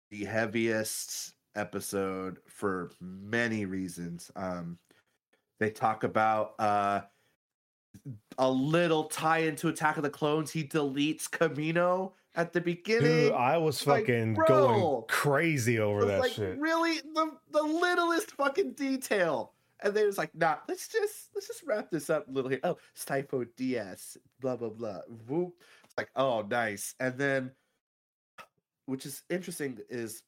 the 0.10 0.26
heaviest 0.26 1.34
episode 1.56 2.38
for 2.48 2.92
many 3.00 3.66
reasons. 3.66 4.32
Um, 4.36 4.80
they 5.60 5.70
talk 5.72 6.04
about 6.04 6.54
uh, 6.60 7.02
a 8.38 8.50
little 8.50 9.06
tie 9.06 9.40
into 9.40 9.68
Attack 9.68 9.98
of 9.98 10.04
the 10.04 10.10
Clones. 10.10 10.52
He 10.52 10.64
deletes 10.64 11.30
Camino 11.30 12.14
at 12.36 12.54
the 12.54 12.62
beginning. 12.62 13.04
Dude, 13.04 13.34
I 13.34 13.58
was 13.58 13.86
like, 13.86 14.06
fucking 14.06 14.36
bro. 14.36 14.46
going 14.48 15.04
crazy 15.08 15.80
over 15.80 16.06
that 16.06 16.20
like 16.22 16.32
shit. 16.32 16.58
really 16.60 16.98
the 17.14 17.32
the 17.52 17.64
littlest 17.64 18.32
fucking 18.32 18.74
detail. 18.74 19.54
And 19.82 19.94
they 19.94 20.06
was 20.06 20.18
like, 20.18 20.34
nah, 20.34 20.58
let's 20.68 20.88
just 20.88 21.30
let's 21.36 21.48
just 21.48 21.64
wrap 21.66 21.92
this 21.92 22.10
up 22.10 22.28
a 22.28 22.32
little 22.32 22.50
here. 22.50 22.60
Oh, 22.64 22.78
Stipo 22.96 23.46
DS, 23.56 24.18
blah 24.40 24.56
blah 24.56 24.70
blah. 24.70 25.02
Whoop. 25.28 25.54
It's 25.84 25.98
like, 25.98 26.10
oh 26.16 26.42
nice. 26.42 26.96
And 27.00 27.18
then 27.18 27.52
which 28.86 29.06
is 29.06 29.24
interesting 29.30 29.78
is 29.90 30.24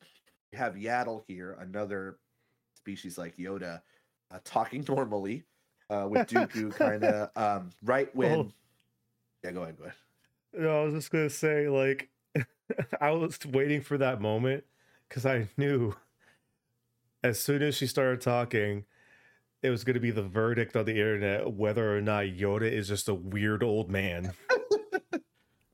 you 0.51 0.59
have 0.59 0.75
Yaddle 0.75 1.23
here, 1.27 1.57
another 1.59 2.19
species 2.75 3.17
like 3.17 3.37
Yoda, 3.37 3.81
uh, 4.31 4.39
talking 4.43 4.85
normally, 4.87 5.43
uh, 5.89 6.07
with 6.09 6.27
Dooku 6.27 6.73
kind 6.75 7.03
of 7.03 7.29
um, 7.35 7.69
right 7.83 8.13
when 8.15 8.31
Oh. 8.31 8.51
Yeah, 9.43 9.51
go 9.51 9.63
ahead, 9.63 9.77
go 9.77 9.83
ahead. 9.85 9.95
No, 10.53 10.81
I 10.81 10.85
was 10.85 10.93
just 10.93 11.11
gonna 11.11 11.29
say, 11.29 11.69
like, 11.69 12.09
I 13.01 13.11
was 13.11 13.39
waiting 13.45 13.81
for 13.81 13.97
that 13.97 14.19
moment 14.19 14.63
because 15.07 15.25
I 15.25 15.47
knew 15.57 15.95
as 17.23 17.39
soon 17.39 17.61
as 17.61 17.75
she 17.75 17.87
started 17.87 18.21
talking, 18.21 18.85
it 19.61 19.69
was 19.69 19.83
gonna 19.83 19.99
be 19.99 20.11
the 20.11 20.23
verdict 20.23 20.75
on 20.75 20.85
the 20.85 20.91
internet 20.93 21.53
whether 21.53 21.95
or 21.95 22.01
not 22.01 22.25
Yoda 22.25 22.69
is 22.69 22.87
just 22.87 23.07
a 23.07 23.13
weird 23.13 23.63
old 23.63 23.89
man. 23.89 24.33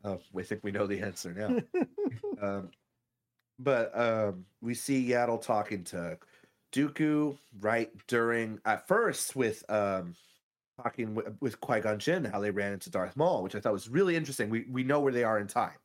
Oh, 0.07 0.19
we 0.31 0.43
think 0.43 0.63
we 0.63 0.69
know 0.71 0.85
the 0.85 0.99
answer 1.01 1.33
now. 1.33 1.79
um, 2.39 2.69
but 3.57 3.91
um, 3.99 4.45
we 4.61 4.75
see 4.75 5.03
Yaddle 5.03 5.41
talking 5.41 5.83
to 5.85 6.19
Dooku 6.75 7.37
right 7.61 7.89
during 8.07 8.59
at 8.65 8.87
first 8.87 9.35
with 9.35 9.63
um, 9.69 10.13
talking 10.83 11.15
with, 11.15 11.27
with 11.39 11.59
Qui 11.61 11.79
Gon 11.79 11.97
Jinn 11.97 12.25
how 12.25 12.41
they 12.41 12.51
ran 12.51 12.73
into 12.73 12.89
Darth 12.89 13.15
Maul, 13.15 13.43
which 13.43 13.55
I 13.55 13.59
thought 13.59 13.73
was 13.73 13.89
really 13.89 14.15
interesting. 14.15 14.49
We 14.49 14.65
we 14.69 14.83
know 14.83 14.99
where 14.99 15.13
they 15.13 15.23
are 15.23 15.39
in 15.39 15.47
time, 15.47 15.77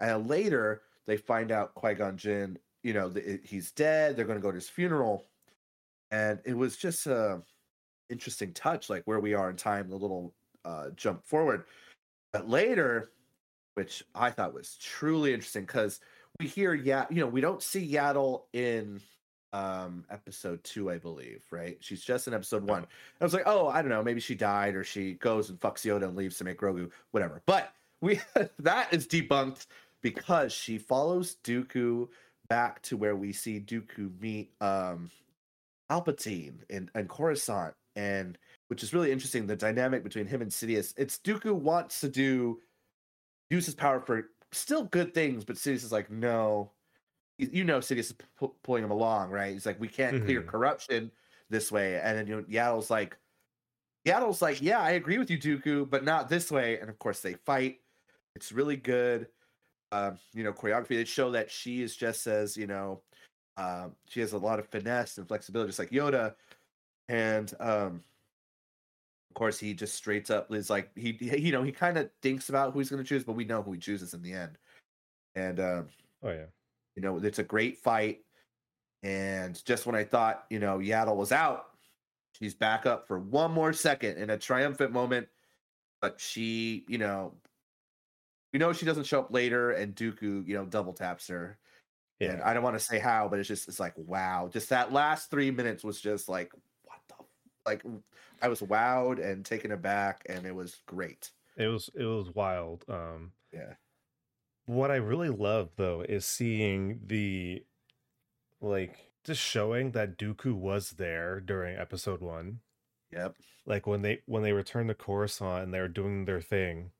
and 0.00 0.28
later 0.28 0.82
they 1.06 1.16
find 1.16 1.52
out 1.52 1.74
Qui 1.74 1.94
Gon 1.94 2.16
Jinn, 2.16 2.58
you 2.82 2.94
know, 2.94 3.12
he's 3.44 3.70
dead. 3.70 4.16
They're 4.16 4.24
going 4.24 4.38
to 4.38 4.42
go 4.42 4.50
to 4.50 4.56
his 4.56 4.68
funeral, 4.68 5.26
and 6.10 6.40
it 6.44 6.54
was 6.54 6.76
just 6.76 7.06
a 7.06 7.40
interesting 8.10 8.52
touch, 8.52 8.90
like 8.90 9.02
where 9.04 9.20
we 9.20 9.34
are 9.34 9.50
in 9.50 9.56
time, 9.56 9.88
the 9.88 9.96
little 9.96 10.34
uh, 10.64 10.90
jump 10.96 11.24
forward. 11.24 11.64
But 12.32 12.48
later, 12.48 13.10
which 13.74 14.02
I 14.14 14.30
thought 14.30 14.52
was 14.52 14.76
truly 14.80 15.32
interesting 15.32 15.62
because 15.62 16.00
we 16.40 16.48
hear 16.48 16.74
yeah, 16.74 17.06
you 17.08 17.20
know, 17.20 17.28
we 17.28 17.40
don't 17.40 17.62
see 17.62 17.88
Yaddle 17.88 18.42
in 18.52 19.00
um 19.54 20.04
episode 20.10 20.62
two, 20.64 20.90
I 20.90 20.98
believe, 20.98 21.44
right? 21.50 21.78
She's 21.80 22.02
just 22.02 22.26
in 22.26 22.34
episode 22.34 22.64
one. 22.64 22.86
I 23.20 23.24
was 23.24 23.32
like, 23.32 23.44
oh, 23.46 23.68
I 23.68 23.80
don't 23.80 23.88
know, 23.88 24.02
maybe 24.02 24.20
she 24.20 24.34
died 24.34 24.74
or 24.74 24.82
she 24.82 25.14
goes 25.14 25.48
and 25.48 25.60
fucks 25.60 25.86
Yoda 25.86 26.04
and 26.04 26.16
leaves 26.16 26.36
to 26.38 26.44
make 26.44 26.58
Grogu, 26.58 26.90
whatever. 27.12 27.40
But 27.46 27.72
we 28.00 28.20
that 28.58 28.92
is 28.92 29.06
debunked 29.06 29.66
because 30.02 30.52
she 30.52 30.76
follows 30.76 31.36
Dooku 31.44 32.08
back 32.48 32.82
to 32.82 32.96
where 32.96 33.16
we 33.16 33.32
see 33.32 33.60
Dooku 33.60 34.20
meet 34.20 34.50
um 34.60 35.10
Palpatine 35.90 36.56
in, 36.68 36.90
in 36.94 37.06
Coruscant, 37.06 37.74
and 37.94 38.36
which 38.68 38.82
is 38.82 38.92
really 38.92 39.12
interesting. 39.12 39.46
The 39.46 39.54
dynamic 39.54 40.02
between 40.02 40.26
him 40.26 40.42
and 40.42 40.50
Sidious. 40.50 40.94
It's 40.96 41.18
Dooku 41.18 41.52
wants 41.52 42.00
to 42.00 42.08
do 42.08 42.60
use 43.50 43.66
his 43.66 43.74
power 43.76 44.00
for 44.00 44.30
still 44.50 44.84
good 44.84 45.14
things, 45.14 45.44
but 45.44 45.56
Sidious 45.56 45.84
is 45.84 45.92
like, 45.92 46.10
no. 46.10 46.72
You 47.38 47.64
know, 47.64 47.78
Sidious 47.78 47.98
is 47.98 48.14
pu- 48.36 48.54
pulling 48.62 48.84
him 48.84 48.90
along, 48.92 49.30
right? 49.30 49.52
He's 49.52 49.66
like, 49.66 49.80
we 49.80 49.88
can't 49.88 50.24
clear 50.24 50.42
Mhm. 50.42 50.46
corruption 50.46 51.12
this 51.50 51.72
way, 51.72 52.00
and 52.00 52.16
then 52.16 52.26
you 52.26 52.36
know, 52.36 52.42
Yaddle's 52.44 52.90
like, 52.90 53.16
Yaddle's 54.06 54.42
like, 54.42 54.60
yeah, 54.62 54.80
I 54.80 54.92
agree 54.92 55.18
with 55.18 55.30
you, 55.30 55.38
Dooku, 55.38 55.88
but 55.88 56.04
not 56.04 56.28
this 56.28 56.50
way. 56.50 56.78
And 56.78 56.90
of 56.90 56.98
course, 56.98 57.20
they 57.20 57.34
fight. 57.34 57.80
It's 58.36 58.52
really 58.52 58.76
good. 58.76 59.28
Um, 59.92 60.18
you 60.32 60.44
know, 60.44 60.52
choreography. 60.52 60.88
They 60.90 61.04
show 61.04 61.30
that 61.32 61.50
she 61.50 61.82
is 61.82 61.96
just 61.96 62.26
as 62.26 62.56
you 62.56 62.66
know, 62.66 63.02
um, 63.56 63.96
she 64.08 64.20
has 64.20 64.32
a 64.32 64.38
lot 64.38 64.58
of 64.58 64.68
finesse 64.68 65.18
and 65.18 65.26
flexibility, 65.28 65.68
just 65.68 65.78
like 65.78 65.90
Yoda. 65.90 66.34
And 67.08 67.52
um, 67.60 68.04
of 69.30 69.34
course, 69.34 69.58
he 69.58 69.74
just 69.74 69.94
straight 69.94 70.30
up 70.30 70.52
is 70.52 70.70
like 70.70 70.90
he, 70.96 71.12
he 71.12 71.38
you 71.38 71.52
know, 71.52 71.62
he 71.62 71.72
kind 71.72 71.98
of 71.98 72.10
thinks 72.22 72.48
about 72.48 72.72
who 72.72 72.78
he's 72.80 72.90
going 72.90 73.02
to 73.02 73.08
choose, 73.08 73.24
but 73.24 73.32
we 73.34 73.44
know 73.44 73.62
who 73.62 73.72
he 73.72 73.78
chooses 73.78 74.14
in 74.14 74.22
the 74.22 74.32
end. 74.32 74.58
And 75.34 75.60
um, 75.60 75.88
Oh 76.22 76.30
yeah. 76.30 76.46
You 76.96 77.02
know, 77.02 77.18
it's 77.18 77.38
a 77.38 77.44
great 77.44 77.78
fight. 77.78 78.20
And 79.02 79.62
just 79.64 79.86
when 79.86 79.94
I 79.94 80.04
thought, 80.04 80.44
you 80.50 80.58
know, 80.58 80.78
Yaddle 80.78 81.16
was 81.16 81.32
out, 81.32 81.66
she's 82.32 82.54
back 82.54 82.86
up 82.86 83.06
for 83.06 83.18
one 83.18 83.52
more 83.52 83.72
second 83.72 84.16
in 84.18 84.30
a 84.30 84.38
triumphant 84.38 84.92
moment. 84.92 85.28
But 86.00 86.20
she, 86.20 86.84
you 86.88 86.98
know, 86.98 87.34
we 88.52 88.58
know 88.58 88.72
she 88.72 88.86
doesn't 88.86 89.04
show 89.04 89.20
up 89.20 89.32
later, 89.32 89.72
and 89.72 89.94
Dooku, 89.96 90.46
you 90.46 90.54
know, 90.54 90.64
double 90.64 90.92
taps 90.92 91.28
her. 91.28 91.58
And 92.20 92.38
Yeah. 92.38 92.48
I 92.48 92.54
don't 92.54 92.62
want 92.62 92.78
to 92.78 92.84
say 92.84 92.98
how, 92.98 93.28
but 93.28 93.38
it's 93.38 93.48
just, 93.48 93.68
it's 93.68 93.80
like, 93.80 93.94
wow. 93.96 94.48
Just 94.52 94.68
that 94.68 94.92
last 94.92 95.30
three 95.30 95.50
minutes 95.50 95.82
was 95.82 96.00
just 96.00 96.28
like, 96.28 96.52
what 96.84 96.98
the, 97.08 97.14
like, 97.66 97.82
I 98.40 98.48
was 98.48 98.60
wowed 98.60 99.24
and 99.24 99.44
taken 99.44 99.72
aback, 99.72 100.22
and 100.28 100.46
it 100.46 100.54
was 100.54 100.82
great. 100.86 101.30
It 101.56 101.68
was 101.68 101.88
it 101.94 102.04
was 102.04 102.34
wild. 102.34 102.84
Um 102.88 103.32
Yeah. 103.52 103.74
What 104.66 104.90
I 104.90 104.96
really 104.96 105.28
love 105.28 105.70
though 105.76 106.02
is 106.08 106.24
seeing 106.24 107.00
the 107.06 107.64
like 108.60 109.10
just 109.24 109.40
showing 109.40 109.92
that 109.92 110.18
Dooku 110.18 110.52
was 110.54 110.90
there 110.92 111.40
during 111.40 111.76
episode 111.76 112.20
one. 112.20 112.60
Yep. 113.12 113.36
Like 113.66 113.86
when 113.86 114.02
they 114.02 114.22
when 114.26 114.42
they 114.42 114.52
returned 114.52 114.88
to 114.88 114.94
Coruscant 114.94 115.64
and 115.64 115.74
they 115.74 115.80
were 115.80 115.88
doing 115.88 116.24
their 116.24 116.40
thing. 116.40 116.90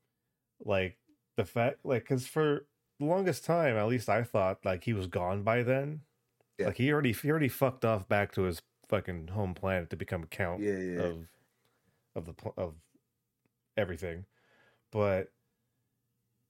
Like 0.63 0.97
the 1.35 1.45
fact 1.45 1.79
like 1.83 2.03
because 2.03 2.27
for 2.27 2.65
the 2.99 3.05
longest 3.05 3.43
time, 3.45 3.75
at 3.75 3.87
least 3.87 4.09
I 4.09 4.23
thought 4.23 4.59
like 4.65 4.83
he 4.83 4.93
was 4.93 5.07
gone 5.07 5.43
by 5.43 5.63
then. 5.63 6.01
Yeah. 6.57 6.67
Like 6.67 6.77
he 6.77 6.91
already 6.91 7.13
he 7.13 7.29
already 7.29 7.49
fucked 7.49 7.83
off 7.85 8.07
back 8.07 8.31
to 8.33 8.43
his 8.43 8.61
fucking 8.87 9.29
home 9.29 9.53
planet 9.53 9.89
to 9.89 9.95
become 9.95 10.23
a 10.23 10.27
count 10.27 10.61
Yeah. 10.61 10.77
Yeah. 10.77 10.99
of 11.01 11.27
of 12.15 12.25
the 12.25 12.33
of 12.55 12.75
everything 13.75 14.23
but 14.91 15.31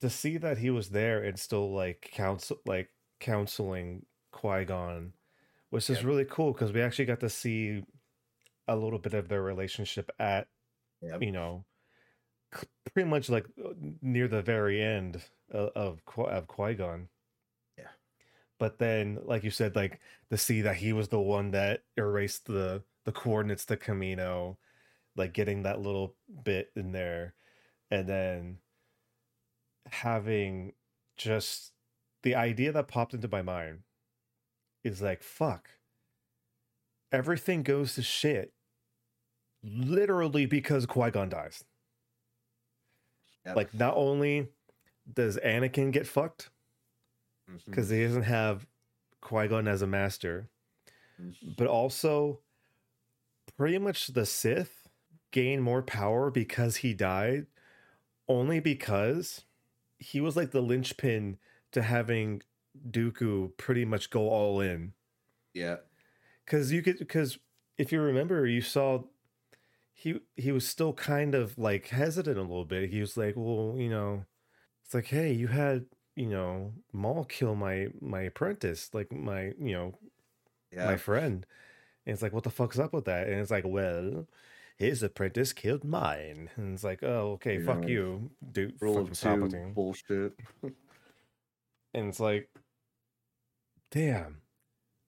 to 0.02 0.10
see 0.10 0.38
that 0.38 0.58
he 0.58 0.70
was 0.70 0.90
there 0.90 1.24
and 1.24 1.40
still 1.40 1.74
like 1.74 2.10
counsel 2.14 2.58
like 2.66 2.90
counseling 3.20 4.06
Qui-Gon 4.32 5.14
was 5.72 5.88
just 5.88 6.02
Yep. 6.02 6.08
really 6.08 6.26
cool 6.26 6.52
because 6.54 6.72
we 6.72 6.82
actually 6.82 7.06
got 7.06 7.22
to 7.22 7.30
see 7.30 7.84
a 8.68 8.76
little 8.76 9.00
bit 9.00 9.14
of 9.14 9.28
their 9.30 9.42
relationship 9.42 10.12
at 10.20 10.48
Yep. 11.02 11.22
you 11.22 11.32
know 11.32 11.66
pretty 12.94 13.10
much 13.10 13.30
like 13.30 13.46
uh, 13.64 13.74
near 14.02 14.28
the 14.28 14.42
very 14.42 14.82
end 14.82 15.22
of 15.52 15.70
of, 15.76 16.06
Qui- 16.06 16.42
Qui-Gon 16.48 17.08
Yeah. 17.78 17.88
but 18.60 18.78
then 18.80 19.20
like 19.24 19.44
you 19.44 19.52
said 19.52 19.76
like 19.76 20.00
to 20.30 20.38
see 20.38 20.62
that 20.62 20.76
he 20.78 20.94
was 20.94 21.08
the 21.10 21.20
one 21.20 21.52
that 21.52 21.84
erased 21.98 22.46
the 22.46 22.84
the 23.06 23.12
coordinates 23.12 23.66
to 23.66 23.78
Camino 23.78 24.58
like 25.16 25.34
getting 25.34 25.64
that 25.64 25.80
little 25.82 26.16
bit 26.44 26.72
in 26.76 26.92
there 26.92 27.34
and 27.92 28.08
then 28.10 28.58
having 29.92 30.74
just 31.18 31.72
the 32.24 32.36
idea 32.36 32.72
that 32.72 32.88
popped 32.88 33.14
into 33.14 33.28
my 33.28 33.42
mind 33.42 33.80
is 34.84 35.02
like, 35.02 35.24
fuck. 35.24 35.70
Everything 37.12 37.64
goes 37.64 37.96
to 37.96 38.02
shit 38.02 38.52
literally 39.64 40.46
because 40.46 40.86
Qui 40.86 41.10
Gon 41.12 41.30
dies. 41.30 41.64
Yep. 43.46 43.56
Like, 43.56 43.74
not 43.74 43.96
only 43.96 44.50
does 45.12 45.38
Anakin 45.38 45.92
get 45.92 46.08
fucked 46.08 46.50
because 47.66 47.90
he 47.90 48.04
doesn't 48.04 48.24
have 48.24 48.66
Qui 49.22 49.48
Gon 49.48 49.68
as 49.68 49.82
a 49.82 49.88
master, 49.88 50.50
Mhm. 51.22 51.56
but 51.56 51.68
also 51.68 52.42
pretty 53.56 53.78
much 53.78 54.08
the 54.08 54.26
Sith 54.26 54.88
gain 55.32 55.62
more 55.62 55.82
power 55.84 56.30
because 56.32 56.78
he 56.78 56.94
died, 56.94 57.48
only 58.28 58.60
because 58.60 59.46
he 60.00 60.22
was 60.22 60.36
like 60.36 60.52
the 60.52 60.62
linchpin 60.62 61.40
to 61.72 61.82
having 61.82 62.42
Dooku 62.90 63.58
pretty 63.58 63.86
much 63.86 64.10
go 64.10 64.30
all 64.30 64.60
in. 64.62 64.94
yeah. 65.54 65.78
Because 66.46 66.72
you 66.72 66.82
could, 66.82 67.00
because 67.00 67.40
if 67.78 67.92
you 67.92 68.02
remember, 68.02 68.46
you 68.46 68.62
saw 68.62 69.04
he 69.94 70.22
he 70.36 70.52
was 70.54 70.68
still 70.68 70.94
kind 70.94 71.36
of 71.36 71.58
like 71.60 71.88
hesitant 71.90 72.38
a 72.38 72.42
little 72.44 72.66
bit. 72.66 72.92
He 72.92 73.02
was 73.02 73.18
like, 73.18 73.36
well, 73.38 73.76
you 73.78 73.90
know, 73.90 74.26
it's 74.86 74.94
like, 74.96 75.08
hey, 75.08 75.34
you 75.34 75.48
had 75.50 75.88
you 76.16 76.28
know 76.28 76.74
Maul 76.94 77.26
kill 77.26 77.56
my 77.56 77.90
my 78.02 78.22
apprentice, 78.24 78.94
like 78.94 79.12
my 79.14 79.54
you 79.60 79.74
know 79.74 80.00
Yeah. 80.72 80.92
my 80.92 80.98
friend. 80.98 81.46
And 82.06 82.14
it's 82.14 82.22
like, 82.24 82.34
what 82.34 82.44
the 82.46 82.52
fuck's 82.52 82.80
up 82.80 82.94
with 82.94 83.06
that? 83.06 83.28
And 83.30 83.40
it's 83.42 83.52
like, 83.52 83.66
well, 83.68 84.28
his 84.78 85.02
apprentice 85.04 85.54
killed 85.54 85.84
mine. 85.84 86.50
And 86.56 86.74
it's 86.74 86.84
like, 86.84 87.04
oh, 87.04 87.34
okay, 87.34 87.60
fuck 87.60 87.88
you, 87.88 88.32
dude. 88.52 88.76
Rule 88.82 89.00
of 89.00 89.08
two 89.14 89.28
Palpatine. 89.28 89.74
bullshit. 89.74 90.34
And 91.94 92.10
it's 92.10 92.20
like, 92.20 92.50
damn, 93.90 94.42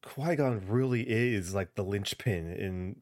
Qui 0.04 0.38
Gon 0.38 0.64
really 0.70 1.02
is 1.02 1.54
like 1.54 1.76
the 1.76 1.84
linchpin 1.84 2.50
in 2.54 2.96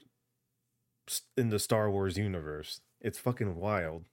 in 1.37 1.49
the 1.49 1.59
Star 1.59 1.91
Wars 1.91 2.17
universe. 2.17 2.81
It's 2.99 3.19
fucking 3.19 3.55
wild. 3.57 4.05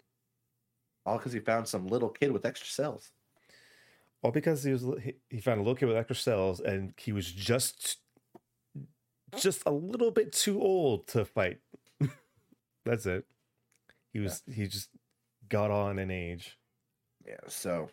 All 1.07 1.17
because 1.17 1.33
he 1.33 1.41
found 1.41 1.69
some 1.69 1.87
little 1.87 2.11
kid 2.11 2.33
with 2.33 2.45
extra 2.45 2.69
cells. 2.69 3.12
All 4.23 4.31
because 4.31 4.62
he 4.62 4.73
was 4.73 4.85
he, 5.03 5.15
he 5.31 5.41
found 5.41 5.59
a 5.59 5.62
little 5.62 5.75
kid 5.75 5.87
with 5.87 5.97
extra 5.97 6.17
cells, 6.17 6.61
and 6.61 6.93
he 6.99 7.12
was 7.12 7.33
just 7.33 7.97
just 9.37 9.62
a 9.65 9.71
little 9.71 10.11
bit 10.11 10.33
too 10.33 10.61
old 10.61 11.07
to 11.09 11.25
fight. 11.25 11.61
That's 12.85 13.07
it. 13.07 13.25
He 14.12 14.21
was 14.21 14.42
he 14.53 14.66
just 14.66 14.90
got 15.49 15.71
on 15.71 15.99
in 15.99 16.11
age. 16.11 16.59
Yeah. 17.27 17.37
So, 17.49 17.88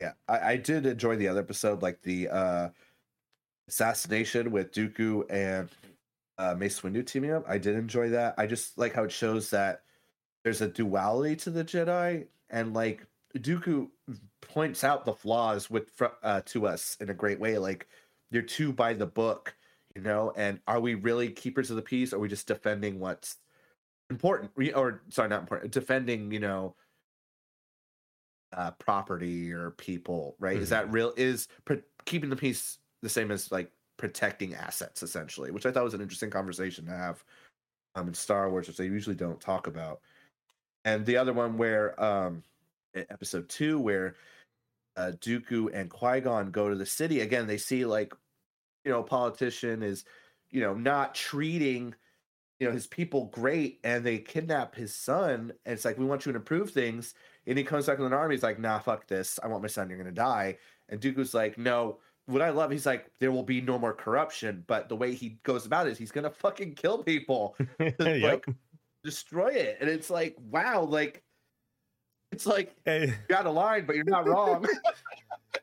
yeah, 0.00 0.12
I, 0.28 0.52
I 0.52 0.56
did 0.56 0.86
enjoy 0.86 1.16
the 1.16 1.28
other 1.28 1.40
episode, 1.40 1.82
like 1.82 2.02
the 2.02 2.28
uh 2.28 2.68
assassination 3.68 4.50
with 4.50 4.72
Dooku 4.72 5.24
and 5.30 5.68
uh, 6.38 6.54
Mace 6.54 6.80
Windu 6.80 7.06
teaming 7.06 7.32
up. 7.32 7.44
I 7.48 7.58
did 7.58 7.76
enjoy 7.76 8.10
that. 8.10 8.34
I 8.36 8.46
just 8.46 8.76
like 8.76 8.94
how 8.94 9.04
it 9.04 9.12
shows 9.12 9.50
that 9.50 9.82
there's 10.44 10.60
a 10.60 10.68
duality 10.68 11.36
to 11.36 11.50
the 11.50 11.64
Jedi, 11.64 12.26
and 12.50 12.74
like 12.74 13.06
Dooku 13.36 13.88
points 14.40 14.84
out 14.84 15.04
the 15.04 15.12
flaws 15.12 15.70
with 15.70 15.90
uh, 16.22 16.42
to 16.46 16.66
us 16.66 16.96
in 17.00 17.10
a 17.10 17.14
great 17.14 17.40
way. 17.40 17.58
Like 17.58 17.86
they're 18.30 18.42
too 18.42 18.72
by 18.72 18.92
the 18.92 19.06
book, 19.06 19.54
you 19.94 20.02
know. 20.02 20.32
And 20.36 20.60
are 20.66 20.80
we 20.80 20.94
really 20.94 21.30
keepers 21.30 21.70
of 21.70 21.76
the 21.76 21.82
peace? 21.82 22.12
Or 22.12 22.16
are 22.16 22.20
we 22.20 22.28
just 22.28 22.48
defending 22.48 22.98
what's 22.98 23.36
important? 24.12 24.52
Or 24.74 25.02
sorry, 25.08 25.28
not 25.28 25.40
important. 25.40 25.72
Defending, 25.72 26.32
you 26.32 26.40
know, 26.40 26.76
uh, 28.52 28.70
property 28.72 29.52
or 29.52 29.70
people, 29.72 30.36
right? 30.38 30.56
Is 30.58 30.68
Mhm. 30.68 30.70
that 30.70 30.92
real? 30.92 31.14
Is 31.16 31.48
pr- 31.64 31.76
keeping 32.04 32.30
the 32.30 32.36
peace 32.36 32.78
the 33.00 33.08
same 33.08 33.30
as 33.30 33.50
like 33.50 33.72
protecting 33.96 34.54
assets, 34.54 35.02
essentially? 35.02 35.50
Which 35.50 35.66
I 35.66 35.72
thought 35.72 35.84
was 35.84 35.94
an 35.94 36.02
interesting 36.02 36.30
conversation 36.30 36.84
to 36.86 36.92
have 36.92 37.24
um, 37.94 38.08
in 38.08 38.14
Star 38.14 38.50
Wars, 38.50 38.68
which 38.68 38.76
they 38.78 38.86
usually 38.86 39.16
don't 39.16 39.40
talk 39.40 39.66
about. 39.66 40.02
And 40.84 41.06
the 41.06 41.16
other 41.16 41.32
one 41.32 41.56
where 41.58 42.00
um, 42.02 42.44
episode 42.94 43.48
two, 43.48 43.78
where 43.80 44.16
uh, 44.96 45.12
Dooku 45.16 45.70
and 45.74 45.90
Qui 45.90 46.20
Gon 46.20 46.50
go 46.50 46.68
to 46.68 46.74
the 46.76 46.86
city 46.86 47.20
again, 47.20 47.46
they 47.46 47.58
see 47.58 47.84
like 47.86 48.14
you 48.84 48.92
know 48.92 49.00
a 49.00 49.04
politician 49.04 49.82
is 49.82 50.04
you 50.50 50.60
know 50.60 50.74
not 50.74 51.14
treating 51.14 51.94
you 52.62 52.68
know 52.68 52.72
his 52.72 52.86
people 52.86 53.24
great 53.32 53.80
and 53.82 54.04
they 54.04 54.18
kidnap 54.18 54.72
his 54.72 54.94
son 54.94 55.52
and 55.66 55.74
it's 55.74 55.84
like 55.84 55.98
we 55.98 56.04
want 56.04 56.24
you 56.24 56.30
to 56.30 56.38
improve 56.38 56.70
things 56.70 57.14
and 57.48 57.58
he 57.58 57.64
comes 57.64 57.86
back 57.86 57.98
with 57.98 58.06
an 58.06 58.12
army 58.12 58.36
he's 58.36 58.44
like 58.44 58.60
nah 58.60 58.78
fuck 58.78 59.04
this 59.08 59.40
i 59.42 59.48
want 59.48 59.62
my 59.62 59.66
son 59.68 59.88
you're 59.88 59.98
gonna 59.98 60.12
die 60.12 60.56
and 60.88 61.00
dooku's 61.00 61.34
like 61.34 61.58
no 61.58 61.98
what 62.26 62.40
i 62.40 62.50
love 62.50 62.70
he's 62.70 62.86
like 62.86 63.10
there 63.18 63.32
will 63.32 63.42
be 63.42 63.60
no 63.60 63.80
more 63.80 63.92
corruption 63.92 64.62
but 64.68 64.88
the 64.88 64.94
way 64.94 65.12
he 65.12 65.40
goes 65.42 65.66
about 65.66 65.88
it 65.88 65.90
is 65.90 65.98
he's 65.98 66.12
gonna 66.12 66.30
fucking 66.30 66.72
kill 66.76 67.02
people 67.02 67.56
yep. 67.80 67.98
like 67.98 68.46
destroy 69.02 69.48
it 69.48 69.78
and 69.80 69.90
it's 69.90 70.08
like 70.08 70.36
wow 70.38 70.82
like 70.84 71.20
it's 72.30 72.46
like 72.46 72.76
And, 72.86 73.08
you 73.08 73.14
got 73.28 73.46
a 73.46 73.50
line 73.50 73.86
but 73.86 73.96
you're 73.96 74.04
not 74.04 74.28
wrong 74.28 74.64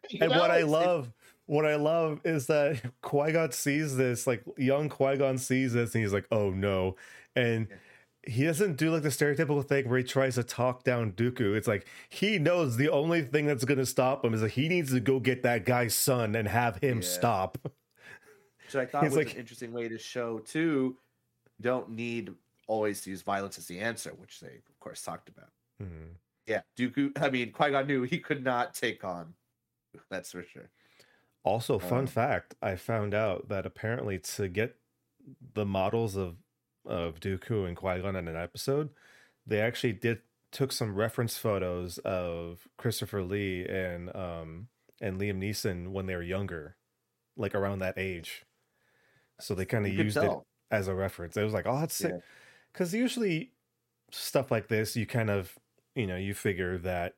You 0.09 0.19
and 0.21 0.31
know, 0.31 0.39
what 0.39 0.51
I 0.51 0.63
love, 0.63 1.11
what 1.49 1.65
I 1.65 1.75
love 1.75 2.21
is 2.23 2.45
that 2.47 2.79
Qui 3.01 3.31
Gon 3.31 3.51
sees 3.51 3.97
this, 3.97 4.27
like 4.27 4.43
young 4.57 4.87
Qui 4.87 5.17
Gon 5.17 5.37
sees 5.37 5.73
this, 5.73 5.95
and 5.95 6.03
he's 6.03 6.13
like, 6.13 6.27
"Oh 6.31 6.51
no!" 6.51 6.95
And 7.35 7.67
he 8.27 8.43
doesn't 8.43 8.75
do 8.77 8.91
like 8.91 9.01
the 9.01 9.09
stereotypical 9.09 9.65
thing 9.65 9.89
where 9.89 9.97
he 9.97 10.03
tries 10.03 10.35
to 10.35 10.43
talk 10.43 10.83
down 10.83 11.13
Dooku. 11.13 11.55
It's 11.55 11.67
like 11.67 11.87
he 12.09 12.37
knows 12.37 12.77
the 12.77 12.89
only 12.89 13.23
thing 13.23 13.45
that's 13.47 13.65
going 13.65 13.77
to 13.79 13.85
stop 13.85 14.23
him 14.23 14.33
is 14.33 14.41
that 14.41 14.51
he 14.51 14.69
needs 14.69 14.91
to 14.91 14.99
go 14.99 15.19
get 15.19 15.41
that 15.43 15.65
guy's 15.65 15.95
son 15.95 16.35
and 16.35 16.47
have 16.47 16.77
him 16.77 16.97
Yeah. 16.97 17.07
stop. 17.07 17.57
which 17.63 18.75
I 18.75 18.85
thought 18.85 19.03
was 19.03 19.15
like- 19.15 19.33
an 19.33 19.39
interesting 19.39 19.71
way 19.73 19.87
to 19.87 19.97
show 19.97 20.39
too. 20.39 20.97
Don't 21.61 21.89
need 21.89 22.31
always 22.67 23.01
to 23.01 23.09
use 23.09 23.23
violence 23.23 23.57
as 23.57 23.65
the 23.67 23.79
answer, 23.79 24.11
which 24.11 24.39
they 24.41 24.57
of 24.69 24.79
course 24.79 25.01
talked 25.01 25.29
about. 25.29 25.49
Hmm. 25.81 26.13
Yeah, 26.45 26.61
Dooku. 26.77 27.11
I 27.19 27.29
mean, 27.31 27.51
Qui 27.51 27.71
Gon 27.71 27.87
knew 27.87 28.03
he 28.03 28.19
could 28.19 28.43
not 28.43 28.75
take 28.75 29.03
on. 29.03 29.33
That's 30.11 30.31
for 30.31 30.43
sure. 30.43 30.69
Also, 31.43 31.79
fun 31.79 31.99
Um, 31.99 32.07
fact: 32.07 32.55
I 32.61 32.75
found 32.75 33.13
out 33.13 33.49
that 33.49 33.65
apparently 33.65 34.19
to 34.19 34.47
get 34.47 34.75
the 35.53 35.65
models 35.65 36.15
of 36.15 36.37
of 36.85 37.19
Dooku 37.19 37.67
and 37.67 37.77
Qui 37.77 38.01
Gon 38.01 38.15
in 38.15 38.27
an 38.27 38.35
episode, 38.35 38.89
they 39.45 39.61
actually 39.61 39.93
did 39.93 40.21
took 40.51 40.71
some 40.71 40.95
reference 40.95 41.37
photos 41.37 41.99
of 41.99 42.67
Christopher 42.77 43.23
Lee 43.23 43.65
and 43.65 44.13
um 44.15 44.67
and 44.99 45.19
Liam 45.19 45.37
Neeson 45.37 45.89
when 45.89 46.07
they 46.07 46.15
were 46.15 46.23
younger, 46.23 46.75
like 47.37 47.55
around 47.55 47.79
that 47.79 47.97
age. 47.97 48.45
So 49.39 49.55
they 49.55 49.65
kind 49.65 49.85
of 49.85 49.93
used 49.93 50.17
it 50.17 50.31
as 50.71 50.87
a 50.87 50.95
reference. 50.95 51.37
It 51.37 51.43
was 51.43 51.53
like, 51.53 51.65
oh, 51.65 51.79
that's 51.79 51.95
sick. 51.95 52.11
Yeah. 52.11 52.19
Because 52.73 52.93
usually 52.93 53.53
stuff 54.11 54.51
like 54.51 54.67
this, 54.67 54.95
you 54.95 55.05
kind 55.05 55.29
of, 55.29 55.57
you 55.95 56.05
know, 56.05 56.17
you 56.17 56.33
figure 56.33 56.77
that 56.79 57.15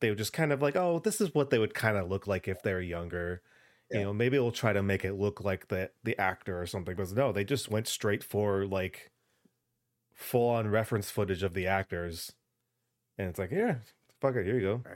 they 0.00 0.10
would 0.10 0.18
just 0.18 0.32
kind 0.32 0.52
of 0.52 0.62
like, 0.62 0.76
oh, 0.76 1.00
this 1.00 1.20
is 1.20 1.34
what 1.34 1.50
they 1.50 1.58
would 1.58 1.74
kind 1.74 1.96
of 1.96 2.08
look 2.08 2.26
like 2.26 2.46
if 2.46 2.62
they're 2.62 2.80
younger. 2.80 3.42
Yeah. 3.90 3.98
You 3.98 4.04
know, 4.04 4.12
maybe 4.12 4.38
we'll 4.38 4.50
try 4.52 4.72
to 4.72 4.82
make 4.82 5.04
it 5.04 5.14
look 5.14 5.42
like 5.42 5.68
the 5.68 5.90
the 6.04 6.18
actor 6.18 6.60
or 6.60 6.66
something. 6.66 6.96
But 6.96 7.12
no, 7.12 7.32
they 7.32 7.44
just 7.44 7.70
went 7.70 7.86
straight 7.86 8.24
for 8.24 8.64
like 8.66 9.10
full 10.14 10.50
on 10.50 10.68
reference 10.68 11.10
footage 11.10 11.42
of 11.42 11.54
the 11.54 11.66
actors. 11.66 12.32
And 13.18 13.28
it's 13.28 13.38
like, 13.38 13.50
yeah, 13.50 13.76
fuck 14.20 14.36
it, 14.36 14.46
here 14.46 14.54
you 14.56 14.60
go. 14.62 14.72
All 14.86 14.92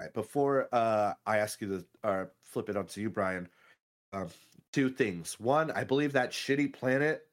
right, 0.00 0.12
before 0.12 0.68
uh, 0.72 1.14
I 1.26 1.38
ask 1.38 1.60
you 1.60 1.68
to 2.02 2.08
uh, 2.08 2.24
flip 2.42 2.68
it 2.68 2.76
onto 2.76 3.00
you, 3.00 3.10
Brian, 3.10 3.48
um, 4.12 4.28
two 4.72 4.90
things. 4.90 5.38
One, 5.38 5.70
I 5.70 5.84
believe 5.84 6.12
that 6.12 6.32
shitty 6.32 6.72
planet 6.72 7.26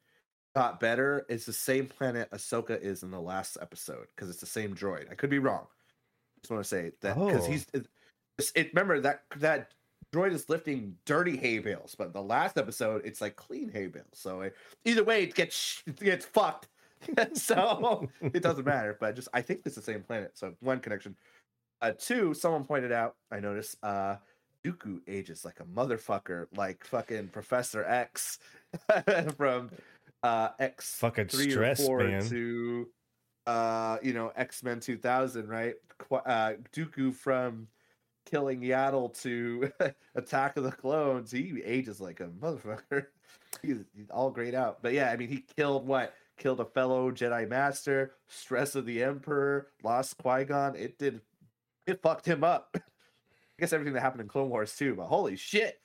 got 0.56 0.80
better. 0.80 1.26
It's 1.30 1.46
the 1.46 1.54
same 1.54 1.88
planet 1.88 2.30
Ahsoka 2.32 2.80
is 2.82 3.04
in 3.04 3.12
the 3.12 3.20
last 3.20 3.58
episode 3.62 4.08
because 4.16 4.30
it's 4.30 4.40
the 4.40 4.46
same 4.46 4.74
droid. 4.76 5.12
I 5.12 5.16
could 5.16 5.30
be 5.30 5.40
wrong. 5.40 5.68
Just 6.42 6.52
want 6.52 6.64
to 6.64 6.70
say 6.70 6.92
that 7.02 7.16
because 7.16 7.48
Oh. 7.48 7.52
he's 7.52 7.66
it. 7.74 8.70
Remember 8.74 9.00
that 9.02 9.24
that 9.38 9.72
droid 10.14 10.34
is 10.34 10.50
lifting 10.50 10.96
dirty 11.06 11.38
hay 11.38 11.60
bales, 11.60 11.96
but 11.98 12.14
the 12.14 12.22
last 12.22 12.58
episode 12.58 13.02
it's 13.06 13.22
like 13.22 13.36
clean 13.36 13.70
hay 13.70 13.88
bales. 13.88 14.06
So 14.14 14.42
it, 14.42 14.56
either 14.86 15.04
way, 15.04 15.24
it 15.24 15.36
gets 15.36 15.84
it 15.86 16.00
gets 16.00 16.26
fucked. 16.26 16.68
so 17.34 18.10
it 18.22 18.42
doesn't 18.42 18.66
matter. 18.66 18.98
But 19.00 19.16
just 19.16 19.28
I 19.34 19.42
think 19.42 19.62
it's 19.66 19.76
the 19.76 19.82
same 19.82 20.02
planet. 20.02 20.32
So 20.36 20.54
one 20.62 20.80
connection. 20.80 21.16
Uh, 21.80 21.92
two, 21.96 22.34
someone 22.34 22.64
pointed 22.64 22.92
out, 22.92 23.16
I 23.32 23.40
noticed, 23.40 23.78
uh, 23.84 24.16
Dooku 24.66 25.02
ages 25.08 25.46
like 25.46 25.60
a 25.60 25.64
motherfucker, 25.64 26.48
like 26.56 26.84
fucking 26.86 27.28
Professor 27.28 27.86
X 27.86 28.40
from 29.38 29.70
uh 30.24 30.50
X 30.60 30.96
Fucking 30.96 31.28
three 31.28 31.52
stress, 31.52 31.80
or 31.82 31.86
four 31.86 32.04
man. 32.04 32.28
to 32.28 32.88
uh 33.46 33.98
you 34.02 34.14
know 34.14 34.32
X 34.36 34.64
Men 34.64 34.80
two 34.80 34.98
thousand, 34.98 35.48
right? 35.48 35.76
Uh, 36.12 36.54
Dooku 36.76 37.14
from 37.14 37.68
killing 38.30 38.62
Yaddle 38.62 39.20
to 39.22 39.72
Attack 40.16 40.58
of 40.58 40.64
the 40.64 40.72
Clones, 40.72 41.32
he 41.32 41.62
ages 41.64 42.00
like 42.02 42.20
a 42.20 42.28
motherfucker. 42.28 43.08
he's, 43.62 43.78
he's 43.96 44.10
all 44.10 44.30
grayed 44.30 44.56
out, 44.56 44.82
but 44.82 44.94
yeah, 44.94 45.12
I 45.12 45.18
mean, 45.18 45.30
he 45.30 45.44
killed 45.56 45.88
what? 45.88 46.14
Killed 46.38 46.60
a 46.60 46.66
fellow 46.66 47.12
Jedi 47.12 47.50
Master, 47.50 48.14
stress 48.28 48.76
of 48.76 48.86
the 48.86 49.04
Emperor, 49.04 49.68
lost 49.84 50.18
Qui 50.18 50.44
Gon. 50.46 50.76
It 50.76 51.00
did, 51.00 51.22
it 51.88 52.02
fucked 52.02 52.28
him 52.28 52.44
up. 52.44 52.70
I 52.76 52.82
guess 53.60 53.74
everything 53.74 53.94
that 53.94 54.02
happened 54.02 54.22
in 54.22 54.28
Clone 54.28 54.50
Wars 54.50 54.76
too. 54.76 54.94
But 54.94 55.08
holy 55.08 55.36
shit, 55.36 55.80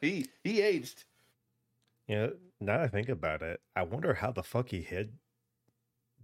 he 0.00 0.26
he 0.42 0.62
aged. 0.62 1.04
Yeah, 2.08 2.28
now 2.60 2.78
that 2.78 2.80
I 2.80 2.88
think 2.88 3.10
about 3.10 3.42
it, 3.42 3.60
I 3.76 3.82
wonder 3.82 4.14
how 4.14 4.32
the 4.32 4.42
fuck 4.42 4.70
he 4.70 4.80
hid 4.80 5.18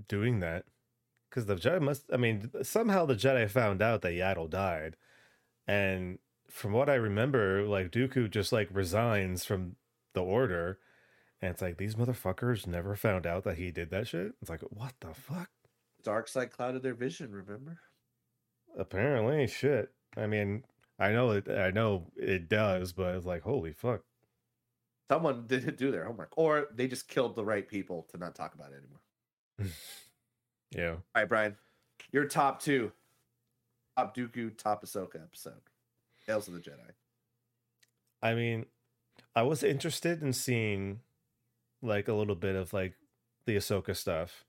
doing 0.09 0.41
that. 0.41 0.65
Because 1.29 1.47
the 1.47 1.55
Jedi 1.55 1.81
must, 1.81 2.05
I 2.13 2.17
mean, 2.17 2.51
somehow 2.63 3.07
the 3.07 3.15
Jedi 3.15 3.49
found 3.49 3.83
out 3.83 4.03
that 4.03 4.15
Yaddle 4.15 4.51
died. 4.51 4.97
And 5.71 6.19
from 6.49 6.73
what 6.73 6.91
I 6.91 6.95
remember, 6.95 7.63
like 7.63 7.93
Dooku 7.93 8.29
just 8.29 8.51
like 8.51 8.69
resigns 8.73 9.45
from 9.45 9.77
the 10.15 10.21
order. 10.21 10.81
And 11.41 11.53
it's 11.53 11.63
like, 11.63 11.79
these 11.79 11.95
motherfuckers 11.95 12.67
never 12.67 12.97
found 12.97 13.25
out 13.25 13.45
that 13.45 13.57
he 13.57 13.71
did 13.71 13.91
that 13.91 14.09
shit. 14.09 14.33
It's 14.41 14.51
like, 14.51 14.63
what 14.63 14.95
the 15.01 15.15
fuck? 15.15 15.49
Dark 16.03 16.27
side 16.27 16.51
clouded 16.51 16.83
their 16.83 16.95
vision. 16.95 17.31
Remember? 17.31 17.79
Apparently, 18.77 19.47
shit. 19.47 19.93
I 20.17 20.27
mean, 20.27 20.65
I 20.99 21.13
know 21.13 21.31
it, 21.31 21.49
I 21.49 21.71
know 21.71 22.11
it 22.17 22.49
does, 22.49 22.93
but 22.93 23.15
it's 23.15 23.25
like, 23.25 23.43
holy 23.43 23.73
fuck. 23.73 24.01
Someone 25.09 25.45
didn't 25.47 25.79
do 25.79 25.93
their 25.93 26.05
homework, 26.05 26.33
or 26.37 26.67
they 26.75 26.89
just 26.89 27.07
killed 27.07 27.37
the 27.37 27.45
right 27.45 27.69
people 27.69 28.09
to 28.11 28.19
not 28.19 28.35
talk 28.35 28.57
about 28.57 28.73
it 28.73 28.83
anymore. 28.83 29.73
Yeah. 30.73 30.91
All 30.91 31.03
right, 31.17 31.29
Brian, 31.29 31.57
your 32.13 32.27
top 32.27 32.63
two, 32.63 32.93
top 34.01 34.17
Dooku, 34.17 34.57
top 34.57 34.85
Ahsoka 34.85 35.17
episode, 35.17 35.61
Tales 36.27 36.49
of 36.49 36.55
the 36.55 36.61
Jedi. 36.61 36.93
I 38.23 38.35
mean, 38.35 38.67
I 39.35 39.43
was 39.43 39.63
interested 39.63 40.23
in 40.23 40.33
seeing 40.33 41.01
like 41.83 42.09
a 42.09 42.15
little 42.15 42.35
bit 42.35 42.57
of 42.57 42.73
like 42.73 42.95
the 43.47 43.57
Ahsoka 43.57 43.97
stuff. 43.97 44.45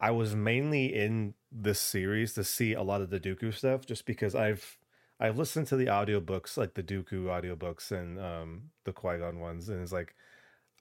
I 0.00 0.10
was 0.10 0.34
mainly 0.34 0.94
in 0.94 1.34
this 1.50 1.80
series 1.80 2.34
to 2.34 2.44
see 2.44 2.72
a 2.72 2.82
lot 2.82 3.00
of 3.00 3.10
the 3.10 3.20
Dooku 3.20 3.54
stuff 3.54 3.86
just 3.86 4.06
because 4.06 4.34
I've 4.34 4.78
I've 5.20 5.38
listened 5.38 5.68
to 5.68 5.76
the 5.76 5.86
audiobooks, 5.86 6.56
like 6.56 6.74
the 6.74 6.82
Dooku 6.82 7.24
audiobooks 7.24 7.90
and 7.90 8.18
um 8.18 8.70
the 8.84 8.92
Qui-Gon 8.92 9.38
ones, 9.40 9.68
and 9.68 9.82
it's 9.82 9.92
like 9.92 10.14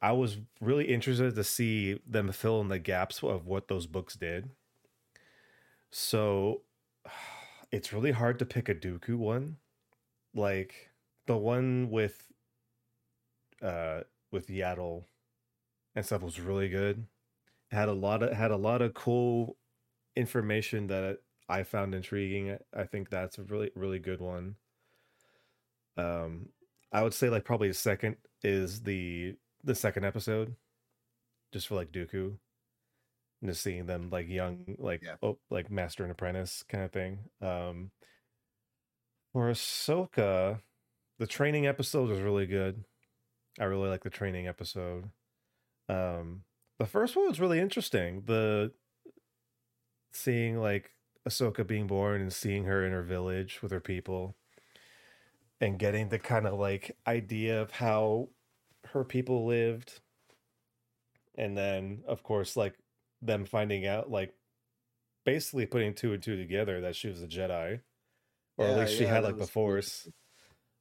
I 0.02 0.12
was 0.12 0.38
really 0.60 0.86
interested 0.86 1.36
to 1.36 1.44
see 1.44 2.00
them 2.06 2.32
fill 2.32 2.60
in 2.62 2.68
the 2.68 2.80
gaps 2.80 3.24
of 3.24 3.48
what 3.48 3.68
those 3.68 3.88
books 3.88 4.16
did. 4.16 4.50
So 5.92 6.62
it's 7.74 7.92
really 7.92 8.12
hard 8.12 8.38
to 8.38 8.46
pick 8.46 8.70
a 8.70 8.76
Dooku 8.76 9.18
one. 9.18 9.58
Like 10.36 10.92
the 11.26 11.36
one 11.36 11.90
with 11.90 12.32
uh 13.64 14.02
with 14.32 14.48
Yaddle 14.48 15.06
and 15.96 16.06
stuff 16.06 16.22
was 16.22 16.40
really 16.40 16.70
good. 16.70 17.08
It 17.72 17.76
had 17.76 17.90
a 17.90 17.94
lot 17.94 18.22
of 18.22 18.32
had 18.32 18.52
a 18.52 18.58
lot 18.58 18.84
of 18.84 18.94
cool 18.94 19.58
information 20.16 20.88
that 20.88 21.18
I 21.50 21.64
found 21.64 21.96
intriguing. 21.96 22.58
I 22.78 22.84
think 22.84 23.10
that's 23.10 23.40
a 23.40 23.44
really 23.44 23.72
really 23.76 24.00
good 24.00 24.22
one. 24.22 24.56
Um 25.98 26.50
I 26.92 27.02
would 27.02 27.14
say 27.16 27.30
like 27.30 27.44
probably 27.44 27.74
second 27.74 28.18
is 28.44 28.84
the 28.84 29.36
the 29.64 29.74
second 29.74 30.06
episode 30.06 30.56
just 31.52 31.68
for 31.68 31.76
like 31.76 31.92
Dooku 31.92 32.38
and 33.44 33.52
just 33.52 33.64
seeing 33.64 33.88
them 33.88 34.10
like 34.12 34.30
young 34.30 34.78
like 34.80 35.04
Yeah. 35.04 35.18
oh 35.24 35.40
like 35.52 35.72
master 35.72 36.04
and 36.04 36.14
apprentice 36.14 36.64
kind 36.70 36.84
of 36.86 36.94
thing. 36.94 37.20
Um 37.42 37.92
for 39.32 39.52
Ahsoka, 39.52 40.62
the 41.20 41.28
training 41.28 41.68
episode 41.68 42.10
was 42.10 42.20
really 42.22 42.46
good. 42.46 42.84
I 43.60 43.66
really 43.66 43.90
like 43.90 44.04
the 44.04 44.10
training 44.10 44.48
episode. 44.48 45.12
Um, 45.90 46.44
the 46.80 46.86
first 46.88 47.16
one 47.16 47.28
was 47.28 47.40
really 47.40 47.60
interesting. 47.60 48.24
The 48.26 48.74
seeing 50.14 50.60
like 50.60 50.92
Ahsoka 51.28 51.66
being 51.66 51.88
born 51.88 52.22
and 52.22 52.32
seeing 52.34 52.66
her 52.66 52.86
in 52.86 52.92
her 52.92 53.04
village 53.04 53.62
with 53.62 53.72
her 53.72 53.80
people, 53.82 54.36
and 55.62 55.80
getting 55.80 56.10
the 56.10 56.20
kind 56.20 56.46
of 56.48 56.60
like 56.60 56.98
idea 57.08 57.62
of 57.62 57.72
how 57.72 58.30
her 58.88 59.04
people 59.04 59.46
lived, 59.46 60.02
and 61.36 61.58
then 61.58 62.04
of 62.08 62.24
course 62.24 62.56
like 62.56 62.76
them 63.26 63.46
finding 63.46 63.86
out 63.86 64.10
like 64.10 64.34
basically 65.26 65.66
putting 65.66 65.94
two 65.94 66.14
and 66.14 66.22
two 66.22 66.36
together 66.36 66.82
that 66.82 66.96
she 66.96 67.08
was 67.08 67.22
a 67.22 67.28
Jedi, 67.28 67.82
or 68.58 68.66
at 68.66 68.72
Yeah, 68.72 68.80
least 68.82 68.94
she 68.96 69.04
yeah, 69.04 69.14
had 69.14 69.24
like 69.24 69.38
the 69.38 69.48
Force. 69.48 70.08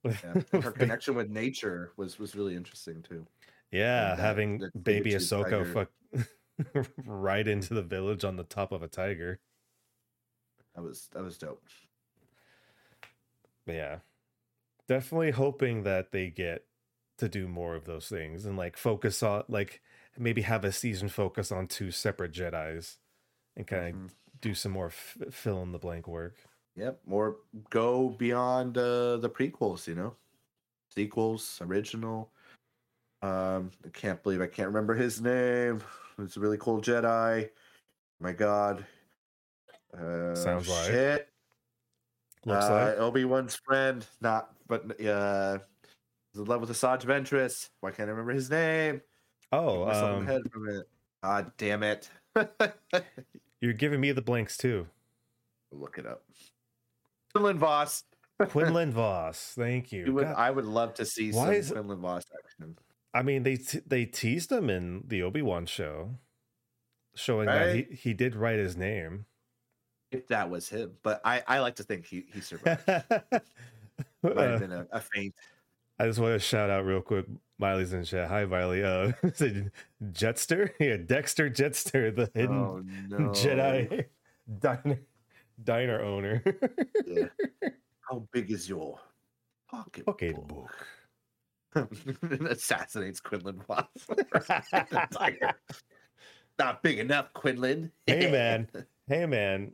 Yeah. 0.05 0.35
her 0.61 0.73
connection 0.73 1.15
with 1.15 1.31
nature 1.31 1.93
was 1.97 2.19
was 2.19 2.35
really 2.35 2.57
interesting 2.57 3.03
too. 3.03 3.25
Yeah, 3.71 4.17
having 4.17 4.59
that 4.59 4.85
baby 4.85 5.13
Ahsoka 5.13 5.65
fuck 5.73 5.91
right 7.07 7.47
into 7.47 7.75
the 7.75 7.83
village 7.83 8.25
on 8.25 8.37
the 8.37 8.45
top 8.45 8.73
of 8.73 8.83
a 8.83 8.89
tiger. 8.89 9.41
That 10.75 10.83
was 10.83 11.09
that 11.13 11.23
was 11.23 11.39
dope. 11.39 11.63
But 13.67 13.75
yeah, 13.75 13.99
definitely 14.89 15.31
hoping 15.33 15.85
that 15.85 16.13
they 16.13 16.31
get 16.31 16.65
to 17.19 17.29
do 17.29 17.47
more 17.49 17.75
of 17.75 17.85
those 17.85 18.09
things 18.09 18.45
and 18.45 18.57
like 18.57 18.77
focus 18.77 19.23
on 19.23 19.45
like 19.49 19.81
maybe 20.19 20.43
have 20.43 20.65
a 20.65 20.73
season 20.73 21.09
focus 21.09 21.51
on 21.53 21.67
two 21.67 21.91
separate 21.91 22.33
Jedi's 22.33 22.99
and 23.57 23.67
kind 23.67 23.87
of 23.87 23.95
Mhm. 23.95 24.11
do 24.41 24.55
some 24.55 24.73
more 24.73 24.87
f- 24.87 25.17
fill 25.31 25.63
in 25.63 25.73
the 25.73 25.79
blank 25.79 26.07
work. 26.07 26.37
Yep, 26.77 27.01
or 27.11 27.37
go 27.71 28.09
beyond 28.11 28.79
uh, 28.79 29.19
the 29.19 29.29
prequels, 29.31 29.87
you 29.87 29.95
know, 29.95 30.17
sequels, 30.89 31.59
original. 31.61 32.31
Um, 33.21 33.71
I 33.85 33.89
can't 33.93 34.23
believe 34.23 34.41
I 34.41 34.47
can't 34.47 34.69
remember 34.69 34.95
his 34.95 35.21
name. 35.21 35.83
It's 36.19 36.37
a 36.37 36.41
really 36.41 36.59
cool 36.59 36.81
Jedi. 36.81 37.51
My 38.21 38.33
God. 38.33 38.85
Uh, 39.97 40.35
Sounds 40.35 40.69
like. 40.69 40.87
shit. 40.87 41.29
Looks 42.45 42.65
uh, 42.67 42.73
like 42.75 42.99
Obi 42.99 43.25
Wan's 43.25 43.55
friend, 43.57 44.05
not 44.21 44.55
but 44.67 44.83
uh, 45.01 45.59
he's 46.33 46.41
in 46.41 46.45
love 46.47 46.61
with 46.63 46.71
Asajj 46.71 47.03
Ventress. 47.03 47.69
Why 47.81 47.91
can't 47.93 48.09
I 48.09 48.13
remember 48.13 48.33
his 48.33 48.51
name? 48.51 49.01
Oh, 49.53 49.87
Myself 49.87 50.05
in 50.05 50.13
the 50.13 50.19
um, 50.19 50.27
head 50.27 50.53
from 50.53 50.69
it. 50.69 50.89
God 51.23 51.53
damn 51.59 51.83
it! 51.83 52.09
you're 53.61 53.73
giving 53.75 54.01
me 54.01 54.13
the 54.13 54.23
blanks 54.23 54.57
too. 54.57 54.89
Look 55.71 55.99
it 55.99 56.07
up. 56.07 56.25
Quinlan 57.35 57.59
Vos. 57.59 58.05
Quinlan 58.49 58.93
Vos, 58.93 59.55
thank 59.57 59.93
you. 59.93 60.13
Would, 60.15 60.27
I 60.27 60.51
would 60.51 60.65
love 60.65 60.95
to 60.95 61.05
see 61.05 61.33
Why 61.33 61.61
some 61.61 61.77
Quinlan 61.77 62.01
Vos 62.01 62.25
action. 62.45 62.77
I 63.15 63.23
mean, 63.23 63.43
they 63.43 63.57
t- 63.57 63.81
they 63.87 64.05
teased 64.07 64.51
him 64.51 64.71
in 64.71 65.05
the 65.07 65.23
Obi 65.23 65.43
Wan 65.43 65.67
show, 65.67 66.17
showing 67.15 67.47
that 67.47 67.77
he, 67.77 67.83
he 67.95 68.15
did 68.15 68.35
write 68.35 68.59
his 68.59 68.77
name. 68.77 69.27
If 70.11 70.29
that 70.29 70.51
was 70.51 70.69
him, 70.69 70.93
but 71.03 71.21
I, 71.25 71.43
I 71.47 71.61
like 71.61 71.77
to 71.77 71.85
think 71.85 72.07
he, 72.07 72.25
he 72.33 72.41
survived. 72.41 72.83
Might 72.87 74.37
Uh, 74.37 74.51
have 74.51 74.61
been 74.61 74.73
a, 74.73 74.87
a 74.93 75.01
feint. 75.01 75.35
I 75.99 76.07
just 76.07 76.19
want 76.19 76.35
to 76.35 76.39
shout 76.39 76.71
out 76.71 76.85
real 76.85 77.01
quick. 77.01 77.27
Miley's 77.59 77.93
in 77.93 78.05
chat. 78.05 78.29
Hi, 78.29 78.45
Miley. 78.45 78.83
Uh, 78.83 79.13
is 79.23 79.41
it 79.41 79.73
Jettster? 80.13 80.71
Yeah, 80.81 80.97
Dexter 80.97 81.49
Jettster, 81.49 82.15
the 82.15 82.31
hidden 82.35 82.57
Oh 82.57 82.83
no, 83.09 83.31
Jedi 83.31 84.07
diner 84.59 84.99
diner 85.63 86.03
owner. 86.03 86.43
Yeah. 87.07 87.29
How 88.01 88.27
big 88.33 88.51
is 88.51 88.69
your 88.69 88.99
pocket? 89.71 90.05
Pocketbook. 90.07 90.71
Assassinates 92.51 93.21
Quinlan 93.21 93.63
tiger. 95.13 95.53
Not 96.59 96.83
big 96.83 96.99
enough, 96.99 97.33
Quinlan. 97.33 97.93
hey 98.07 98.31
man, 98.31 98.69
hey 99.07 99.25
man. 99.27 99.73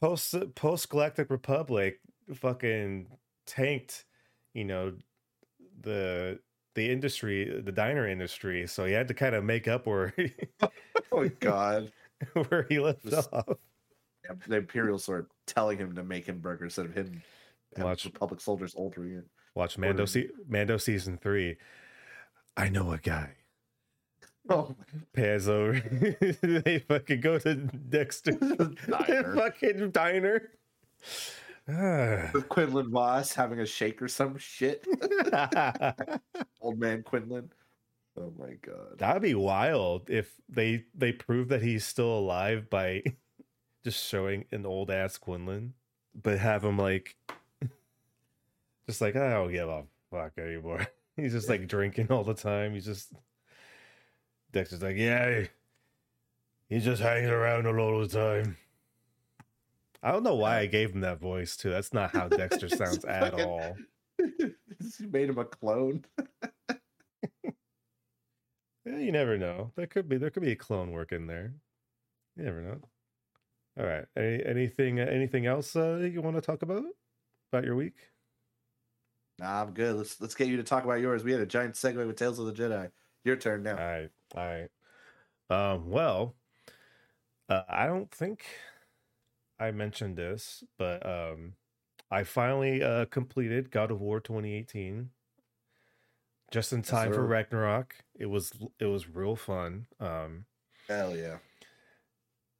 Post 0.00 0.34
post 0.54 0.90
Galactic 0.90 1.30
Republic 1.30 2.00
fucking 2.34 3.06
tanked, 3.46 4.04
you 4.52 4.64
know, 4.64 4.92
the 5.84 6.38
the 6.74 6.90
industry, 6.90 7.60
the 7.64 7.70
diner 7.72 8.08
industry. 8.08 8.66
So 8.66 8.84
he 8.84 8.92
had 8.92 9.06
to 9.08 9.14
kind 9.14 9.34
of 9.36 9.44
make 9.44 9.68
up 9.68 9.86
where 9.86 10.12
he, 10.16 10.32
oh 11.12 11.28
God. 11.40 11.92
where 12.48 12.66
he 12.68 12.78
left 12.80 13.04
Just- 13.08 13.32
off. 13.32 13.46
Yeah, 14.24 14.34
The 14.48 14.56
Imperials 14.56 15.08
are 15.10 15.28
telling 15.46 15.76
him 15.78 15.94
to 15.96 16.02
make 16.02 16.26
him 16.26 16.38
burgers 16.38 16.78
instead 16.78 16.86
of 16.86 16.94
him. 16.94 17.22
Watch. 17.76 18.06
Republic 18.06 18.40
soldiers 18.40 18.74
altering 18.74 19.18
it. 19.18 19.24
Watch 19.54 19.76
Mando 19.78 20.04
Ordering. 20.04 20.28
se- 20.28 20.34
Mando 20.48 20.76
season 20.78 21.18
three. 21.18 21.56
I 22.56 22.68
know 22.70 22.92
a 22.92 22.98
guy. 22.98 23.34
Oh, 24.48 24.74
Pans 25.12 25.48
over. 25.48 25.78
they 26.42 26.78
fucking 26.88 27.20
go 27.20 27.38
to 27.38 27.54
Dexter's 27.54 28.36
Diner. 28.88 29.34
fucking 29.34 29.90
diner. 29.90 30.50
With 32.34 32.48
Quinlan 32.48 32.90
Vos 32.90 33.32
having 33.32 33.60
a 33.60 33.66
shake 33.66 34.02
or 34.02 34.08
some 34.08 34.36
shit. 34.36 34.86
Old 36.60 36.78
man 36.78 37.02
Quinlan. 37.02 37.50
Oh 38.18 38.32
my 38.38 38.54
god. 38.60 38.98
That'd 38.98 39.22
be 39.22 39.34
wild 39.34 40.10
if 40.10 40.32
they 40.48 40.84
they 40.94 41.12
prove 41.12 41.48
that 41.48 41.62
he's 41.62 41.84
still 41.84 42.18
alive 42.18 42.68
by 42.68 43.02
just 43.84 44.06
showing 44.06 44.44
an 44.52 44.66
old 44.66 44.90
ass 44.90 45.16
Quinlan, 45.16 45.74
but 46.14 46.38
have 46.38 46.64
him 46.64 46.78
like 46.78 47.16
just 48.86 49.00
like 49.00 49.16
I 49.16 49.30
don't 49.30 49.50
give 49.50 49.68
a 49.68 49.84
fuck 50.10 50.32
anymore. 50.38 50.86
He's 51.16 51.32
just 51.32 51.48
like 51.48 51.66
drinking 51.66 52.08
all 52.10 52.24
the 52.24 52.34
time. 52.34 52.74
He's 52.74 52.84
just 52.84 53.12
Dexter's 54.52 54.82
like, 54.82 54.96
yeah, 54.96 55.40
he, 56.68 56.76
he 56.76 56.80
just 56.80 57.02
hangs 57.02 57.28
around 57.28 57.66
a 57.66 57.70
lot 57.70 57.94
of 57.94 58.10
the 58.10 58.18
time. 58.18 58.56
I 60.04 60.12
don't 60.12 60.22
know 60.22 60.34
why 60.34 60.58
I 60.60 60.66
gave 60.66 60.92
him 60.92 61.00
that 61.00 61.18
voice 61.18 61.56
too. 61.56 61.70
That's 61.70 61.92
not 61.94 62.10
how 62.12 62.28
Dexter 62.28 62.68
sounds 62.68 63.04
at 63.06 63.32
fucking- 63.32 63.44
all. 63.44 63.76
you 64.18 65.08
made 65.10 65.28
him 65.30 65.38
a 65.38 65.44
clone. 65.44 66.04
Yeah, 68.86 68.98
you 68.98 69.12
never 69.12 69.38
know. 69.38 69.72
There 69.76 69.86
could 69.86 70.10
be 70.10 70.18
there 70.18 70.28
could 70.28 70.42
be 70.42 70.52
a 70.52 70.56
clone 70.56 70.90
work 70.90 71.10
in 71.12 71.26
there. 71.26 71.54
You 72.36 72.44
never 72.44 72.60
know. 72.60 72.80
All 73.80 73.86
right. 73.86 74.04
Any, 74.14 74.44
anything 74.44 74.98
anything 75.00 75.46
else 75.46 75.74
uh, 75.74 75.96
you 76.12 76.20
want 76.20 76.36
to 76.36 76.42
talk 76.42 76.60
about 76.60 76.82
about 77.50 77.64
your 77.64 77.76
week? 77.76 77.94
Nah, 79.38 79.62
I'm 79.62 79.70
good. 79.72 79.96
Let's 79.96 80.20
let's 80.20 80.34
get 80.34 80.48
you 80.48 80.58
to 80.58 80.62
talk 80.62 80.84
about 80.84 81.00
yours. 81.00 81.24
We 81.24 81.32
had 81.32 81.40
a 81.40 81.46
giant 81.46 81.76
segue 81.76 82.06
with 82.06 82.16
Tales 82.16 82.38
of 82.38 82.44
the 82.44 82.52
Jedi. 82.52 82.90
Your 83.24 83.36
turn 83.36 83.62
now. 83.62 83.78
All 83.78 83.86
right. 83.86 84.10
All 84.36 84.44
right. 84.44 84.68
Um, 85.72 85.88
well, 85.90 86.34
uh, 87.48 87.62
I 87.66 87.86
don't 87.86 88.10
think 88.10 88.44
I 89.58 89.70
mentioned 89.70 90.16
this, 90.16 90.64
but 90.78 91.04
um, 91.06 91.54
I 92.10 92.24
finally 92.24 92.82
uh, 92.82 93.04
completed 93.06 93.70
God 93.70 93.90
of 93.90 94.00
War 94.00 94.20
2018 94.20 95.10
just 96.50 96.72
in 96.72 96.80
Yes, 96.80 96.88
time 96.88 97.12
for. 97.12 97.24
Ragnarok. 97.26 97.96
It 98.14 98.26
was 98.26 98.52
it 98.78 98.86
was 98.86 99.08
real 99.08 99.36
fun. 99.36 99.86
Um, 100.00 100.46
Hell 100.88 101.16
yeah. 101.16 101.38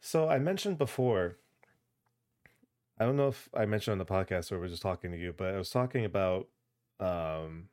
so 0.00 0.28
I 0.28 0.38
mentioned 0.38 0.78
before. 0.78 1.36
I 2.98 3.04
don't 3.04 3.16
know 3.16 3.28
if 3.28 3.48
I 3.52 3.66
mentioned 3.66 3.92
on 3.92 3.98
the 3.98 4.04
podcast 4.04 4.52
or 4.52 4.60
we're 4.60 4.68
just 4.68 4.82
talking 4.82 5.10
to 5.10 5.18
you, 5.18 5.34
but 5.36 5.52
I 5.54 5.58
was 5.58 5.70
talking 5.70 6.04
about 6.04 6.46
um, 7.00 7.68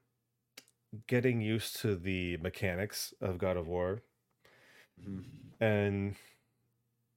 getting 1.08 1.42
used 1.42 1.80
to 1.82 1.96
the 1.96 2.38
mechanics 2.38 3.14
of 3.22 3.38
God 3.38 3.56
of 3.56 3.68
War 3.68 4.02
Mhm. 5.00 5.24
and 5.60 6.16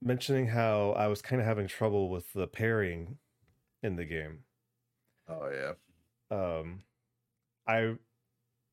mentioning 0.04 0.48
how 0.48 0.92
I 0.92 1.08
was 1.08 1.22
kind 1.22 1.40
of 1.40 1.46
having 1.48 1.66
trouble 1.68 2.10
with 2.10 2.32
the 2.34 2.46
parrying 2.46 3.18
in 3.82 3.96
the 3.96 4.04
game. 4.04 4.40
Oh 5.28 5.50
yeah. 5.50 5.74
Um, 6.30 6.82
I 7.66 7.96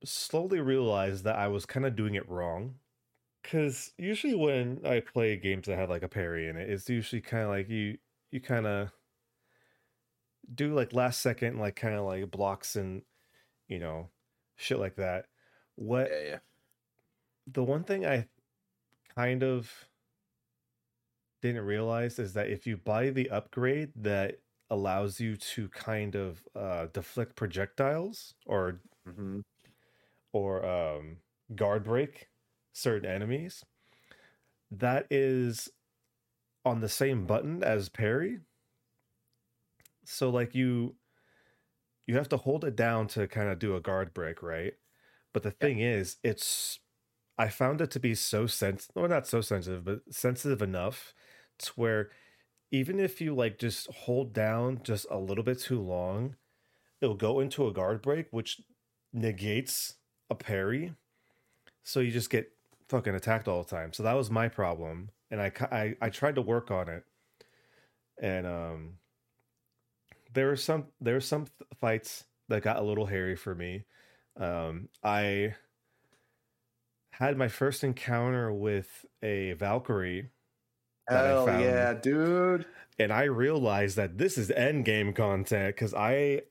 slowly 0.04 0.60
realized 0.60 1.24
that 1.26 1.38
I 1.38 1.48
was 1.48 1.66
kind 1.66 1.86
of 1.86 1.96
doing 1.96 2.16
it 2.16 2.30
wrong. 2.30 2.76
Because 3.44 3.94
usually 3.98 4.36
when 4.36 4.82
I 4.86 5.02
play 5.02 5.38
games 5.38 5.68
that 5.68 5.78
have 5.78 5.90
like 5.90 6.04
a 6.04 6.10
parry 6.10 6.48
in 6.50 6.58
it, 6.58 6.70
it's 6.70 6.90
usually 6.90 7.22
kind 7.22 7.44
of 7.44 7.50
like 7.50 7.70
you 7.70 7.98
you 8.32 8.42
kind 8.42 8.68
of 8.68 8.92
do 10.54 10.74
like 10.74 10.94
last 10.94 11.22
second 11.22 11.60
like 11.60 11.76
kind 11.76 11.96
of 11.96 12.06
like 12.06 12.30
blocks 12.32 12.76
and 12.76 13.04
you 13.68 13.80
know 13.80 14.10
shit 14.58 14.80
like 14.80 14.96
that. 14.98 15.28
What 15.76 16.10
Yeah, 16.12 16.22
yeah. 16.30 16.40
the 17.48 17.64
one 17.64 17.84
thing 17.84 18.06
I 18.06 18.28
kind 19.16 19.44
of 19.44 19.90
didn't 21.42 21.66
realize 21.66 22.20
is 22.20 22.34
that 22.34 22.50
if 22.50 22.68
you 22.68 22.78
buy 22.78 23.10
the 23.10 23.30
upgrade 23.30 23.92
that 23.96 24.40
allows 24.70 25.20
you 25.20 25.36
to 25.36 25.68
kind 25.70 26.16
of 26.16 26.48
uh, 26.56 26.88
deflect 26.94 27.36
projectiles 27.36 28.36
or 28.46 28.82
hmm 29.06 29.42
or 30.34 30.66
um, 30.66 31.18
guard 31.56 31.84
break 31.84 32.30
certain 32.74 33.10
enemies, 33.10 33.64
that 34.72 35.06
is 35.10 35.70
on 36.66 36.82
the 36.82 36.90
same 36.90 37.26
button 37.28 37.64
as 37.64 37.90
parry. 37.90 38.40
So 40.06 40.30
like 40.30 40.56
you 40.56 40.96
you 42.08 42.16
have 42.16 42.30
to 42.30 42.38
hold 42.38 42.66
it 42.66 42.76
down 42.76 43.08
to 43.08 43.28
kind 43.28 43.50
of 43.50 43.60
do 43.60 43.76
a 43.76 43.82
guard 43.82 44.14
break, 44.14 44.42
right? 44.44 44.74
But 45.34 45.44
the 45.44 45.52
thing 45.52 45.80
is, 45.80 46.18
it's 46.24 46.80
I 47.38 47.50
found 47.50 47.82
it 47.82 47.92
to 47.92 48.00
be 48.00 48.16
so 48.16 48.48
sensitive, 48.48 48.96
well, 48.96 49.10
not 49.10 49.28
so 49.28 49.42
sensitive, 49.42 49.86
but 49.86 50.02
sensitive 50.14 50.62
enough 50.62 51.14
where 51.70 52.10
even 52.72 53.00
if 53.00 53.20
you 53.20 53.36
like 53.36 53.60
just 53.60 53.88
hold 53.92 54.34
down 54.34 54.82
just 54.84 55.06
a 55.10 55.18
little 55.18 55.44
bit 55.44 55.60
too 55.60 55.82
long, 55.82 56.36
it'll 57.02 57.16
go 57.16 57.40
into 57.40 57.68
a 57.68 57.74
guard 57.74 58.02
break, 58.02 58.28
which 58.32 58.62
negates 59.14 59.96
a 60.30 60.36
parry. 60.36 60.94
So 61.84 62.00
you 62.00 62.12
just 62.12 62.30
get 62.30 62.52
fucking 62.90 63.16
attacked 63.16 63.48
all 63.48 63.64
the 63.64 63.70
time. 63.70 63.94
So 63.94 64.04
that 64.04 64.14
was 64.14 64.30
my 64.30 64.48
problem, 64.48 65.10
and 65.30 65.42
I 65.42 65.52
I, 65.72 65.96
I 66.02 66.10
tried 66.10 66.36
to 66.36 66.42
work 66.42 66.72
on 66.72 66.90
it, 66.90 67.04
and 68.22 68.46
um, 68.46 68.94
there 70.34 70.48
were 70.48 70.56
some 70.56 70.88
there 71.00 71.16
were 71.16 71.22
some 71.22 71.46
th- 71.46 71.70
fights 71.80 72.26
that 72.50 72.64
got 72.64 72.78
a 72.78 72.84
little 72.84 73.06
hairy 73.06 73.36
for 73.36 73.56
me. 73.56 73.86
Um, 74.38 74.90
I 75.04 75.56
had 77.12 77.38
my 77.38 77.48
first 77.48 77.84
encounter 77.84 78.52
with 78.52 79.06
a 79.22 79.54
Valkyrie, 79.54 80.30
Hell 81.12 81.46
found- 81.46 81.64
yeah, 81.64 81.94
dude. 81.94 82.66
and 83.00 83.12
I 83.12 83.24
realized 83.24 83.96
that 83.98 84.18
this 84.18 84.38
is 84.38 84.52
end 84.52 84.86
game 84.86 85.14
content 85.14 85.76
because 85.76 85.94
I, 85.94 86.42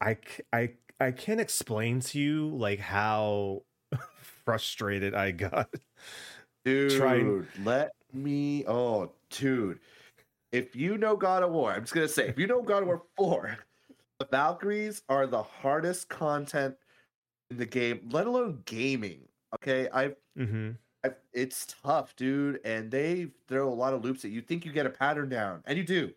I, 0.00 0.16
I, 0.52 0.70
I 1.00 1.10
can't 1.12 1.40
explain 1.40 2.00
to 2.00 2.18
you 2.18 2.48
like 2.48 2.78
how 2.80 3.62
frustrated 4.44 5.14
I 5.14 5.30
got. 5.32 5.68
Dude, 6.64 6.92
Trying- 6.96 7.46
let 7.64 7.90
me. 8.12 8.64
Oh, 8.68 9.10
dude. 9.30 9.80
If 10.52 10.76
you 10.76 10.96
know 10.96 11.16
God 11.16 11.42
of 11.42 11.50
War, 11.50 11.72
I'm 11.72 11.80
just 11.80 11.92
gonna 11.94 12.06
say, 12.06 12.28
if 12.28 12.38
you 12.38 12.46
know 12.46 12.62
God 12.62 12.82
of 12.82 12.86
War 12.88 13.02
4, 13.16 13.58
the 14.20 14.26
Valkyries 14.30 15.02
are 15.08 15.26
the 15.26 15.42
hardest 15.42 16.08
content 16.08 16.76
in 17.50 17.56
the 17.56 17.66
game, 17.66 18.08
let 18.12 18.26
alone 18.28 18.60
gaming. 18.64 19.22
Okay, 19.56 19.88
I've, 19.92 20.14
hmm 20.36 20.68
I've 20.70 20.76
it's 21.32 21.74
tough, 21.82 22.14
dude, 22.16 22.60
and 22.64 22.90
they 22.90 23.28
throw 23.48 23.68
a 23.68 23.74
lot 23.74 23.94
of 23.94 24.04
loops 24.04 24.22
that 24.22 24.30
you. 24.30 24.40
Think 24.40 24.64
you 24.64 24.72
get 24.72 24.86
a 24.86 24.90
pattern 24.90 25.28
down, 25.28 25.62
and 25.66 25.76
you 25.76 25.84
do, 25.84 26.12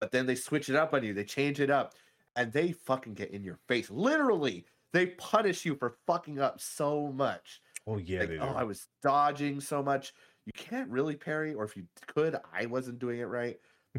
but 0.00 0.12
then 0.12 0.26
they 0.26 0.34
switch 0.34 0.68
it 0.68 0.76
up 0.76 0.94
on 0.94 1.04
you. 1.04 1.14
They 1.14 1.24
change 1.24 1.60
it 1.60 1.70
up, 1.70 1.94
and 2.36 2.52
they 2.52 2.72
fucking 2.72 3.14
get 3.14 3.30
in 3.30 3.42
your 3.42 3.58
face. 3.68 3.90
Literally, 3.90 4.64
they 4.92 5.06
punish 5.06 5.64
you 5.64 5.74
for 5.74 5.96
fucking 6.06 6.38
up 6.38 6.60
so 6.60 7.12
much 7.12 7.60
Oh 7.86 7.98
yeah, 7.98 8.20
like, 8.20 8.30
oh, 8.40 8.54
I 8.56 8.64
was 8.64 8.86
dodging 9.02 9.60
so 9.60 9.82
much. 9.82 10.14
You 10.46 10.52
can't 10.54 10.88
really 10.90 11.16
parry, 11.16 11.54
or 11.54 11.64
if 11.64 11.76
you 11.76 11.84
could, 12.06 12.36
I 12.52 12.66
wasn't 12.66 12.98
doing 12.98 13.20
it 13.20 13.24
right. 13.24 13.58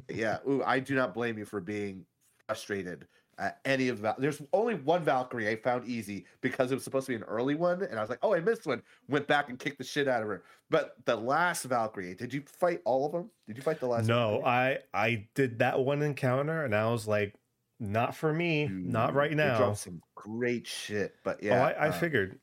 Yeah, 0.09 0.39
ooh, 0.47 0.63
I 0.63 0.79
do 0.79 0.95
not 0.95 1.13
blame 1.13 1.37
you 1.37 1.45
for 1.45 1.61
being 1.61 2.05
frustrated 2.47 3.07
at 3.37 3.59
any 3.65 3.89
of 3.89 4.01
that. 4.01 4.19
There's 4.19 4.41
only 4.53 4.75
one 4.75 5.03
Valkyrie 5.03 5.49
I 5.49 5.55
found 5.55 5.87
easy 5.87 6.25
because 6.41 6.71
it 6.71 6.75
was 6.75 6.83
supposed 6.83 7.07
to 7.07 7.11
be 7.11 7.15
an 7.15 7.23
early 7.23 7.55
one, 7.55 7.81
and 7.83 7.97
I 7.97 8.01
was 8.01 8.09
like, 8.09 8.19
oh, 8.21 8.33
I 8.33 8.39
missed 8.39 8.65
one. 8.65 8.81
Went 9.09 9.27
back 9.27 9.49
and 9.49 9.59
kicked 9.59 9.77
the 9.77 9.83
shit 9.83 10.07
out 10.07 10.21
of 10.21 10.27
her. 10.27 10.43
But 10.69 10.95
the 11.05 11.15
last 11.15 11.63
Valkyrie, 11.63 12.15
did 12.15 12.33
you 12.33 12.43
fight 12.47 12.81
all 12.85 13.05
of 13.05 13.11
them? 13.11 13.29
Did 13.47 13.57
you 13.57 13.63
fight 13.63 13.79
the 13.79 13.87
last? 13.87 14.07
no, 14.07 14.41
Valkyrie? 14.41 14.45
I 14.45 14.77
I 14.93 15.27
did 15.35 15.59
that 15.59 15.79
one 15.79 16.01
encounter, 16.01 16.63
and 16.63 16.75
I 16.75 16.89
was 16.91 17.07
like, 17.07 17.35
not 17.79 18.15
for 18.15 18.33
me, 18.33 18.67
not 18.67 19.13
right 19.13 19.33
now. 19.33 19.57
dropped 19.57 19.79
some 19.79 20.01
great 20.15 20.67
shit, 20.67 21.15
but 21.23 21.37
oh, 21.41 21.45
yeah, 21.45 21.65
I, 21.65 21.71
I 21.71 21.87
uh, 21.89 21.91
figured, 21.91 22.39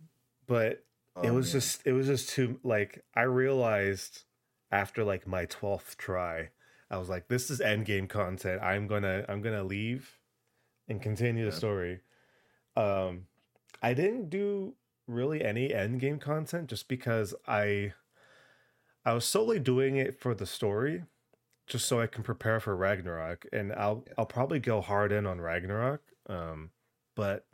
but 0.47 0.85
it 1.23 1.31
oh, 1.31 1.35
was 1.35 1.47
man. 1.47 1.61
just 1.61 1.87
it 1.87 1.93
was 1.93 2.07
just 2.07 2.31
too 2.31 2.59
like 2.63 3.03
I 3.15 3.23
realized 3.23 4.25
after 4.71 5.05
like 5.05 5.27
my 5.27 5.47
twelfth 5.47 5.97
try, 5.97 6.51
I 6.91 6.99
was 6.99 7.09
like, 7.09 7.29
this 7.29 7.51
is 7.51 7.61
end 7.61 7.87
game 7.87 8.07
content. 8.07 8.63
I'm 8.63 8.87
gonna 8.87 9.25
I'm 9.29 9.41
gonna 9.41 9.65
leave 9.65 10.19
and 10.89 11.01
continue 11.03 11.45
the 11.45 11.51
Yeah. 11.51 11.57
story. 11.57 12.01
Um, 12.77 13.27
I 13.83 13.95
didn't 13.95 14.31
do 14.31 14.77
really 15.07 15.43
any 15.45 15.73
end 15.75 16.01
game 16.01 16.19
content 16.19 16.71
just 16.71 16.89
because 16.89 17.35
I 17.47 17.95
I 19.05 19.13
was 19.15 19.25
solely 19.25 19.59
doing 19.59 19.97
it 19.97 20.15
for 20.21 20.35
the 20.35 20.47
story, 20.47 21.05
just 21.67 21.87
so 21.87 22.01
I 22.01 22.07
can 22.07 22.23
prepare 22.23 22.61
for 22.61 22.77
Ragnarok, 22.77 23.47
and 23.53 23.73
I'll 23.73 24.05
Yeah. 24.07 24.15
I'll 24.19 24.27
probably 24.27 24.61
go 24.61 24.81
hard 24.81 25.13
in 25.13 25.27
on 25.27 25.41
Ragnarok. 25.41 26.03
Um, 26.29 26.71
but 27.15 27.47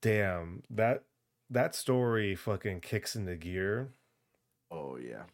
damn 0.00 0.62
that 0.70 1.04
that 1.50 1.74
story 1.74 2.34
fucking 2.34 2.80
kicks 2.80 3.14
into 3.16 3.36
gear 3.36 3.92
oh 4.70 4.96
yeah, 4.96 5.24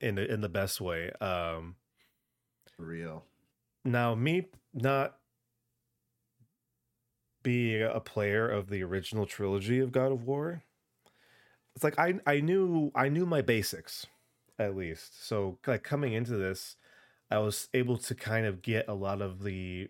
in 0.00 0.16
the 0.16 0.30
in 0.32 0.40
the 0.40 0.48
best 0.48 0.80
way. 0.80 1.10
Um, 1.20 1.76
for 2.76 2.84
real. 2.86 3.24
now 3.84 4.14
me 4.14 4.48
not 4.74 5.18
being 7.42 7.82
a 7.82 8.00
player 8.00 8.48
of 8.48 8.68
the 8.68 8.82
original 8.82 9.26
trilogy 9.26 9.78
of 9.78 9.92
God 9.92 10.12
of 10.12 10.24
War, 10.24 10.62
it's 11.74 11.84
like 11.84 11.98
I 11.98 12.20
I 12.26 12.40
knew 12.40 12.90
I 12.94 13.08
knew 13.08 13.26
my 13.26 13.42
basics 13.42 14.06
at 14.58 14.76
least. 14.76 15.26
So 15.26 15.58
like 15.66 15.82
coming 15.82 16.12
into 16.12 16.36
this, 16.36 16.76
I 17.30 17.38
was 17.38 17.68
able 17.74 17.98
to 17.98 18.14
kind 18.14 18.46
of 18.46 18.62
get 18.62 18.88
a 18.88 18.94
lot 18.94 19.22
of 19.22 19.42
the 19.42 19.88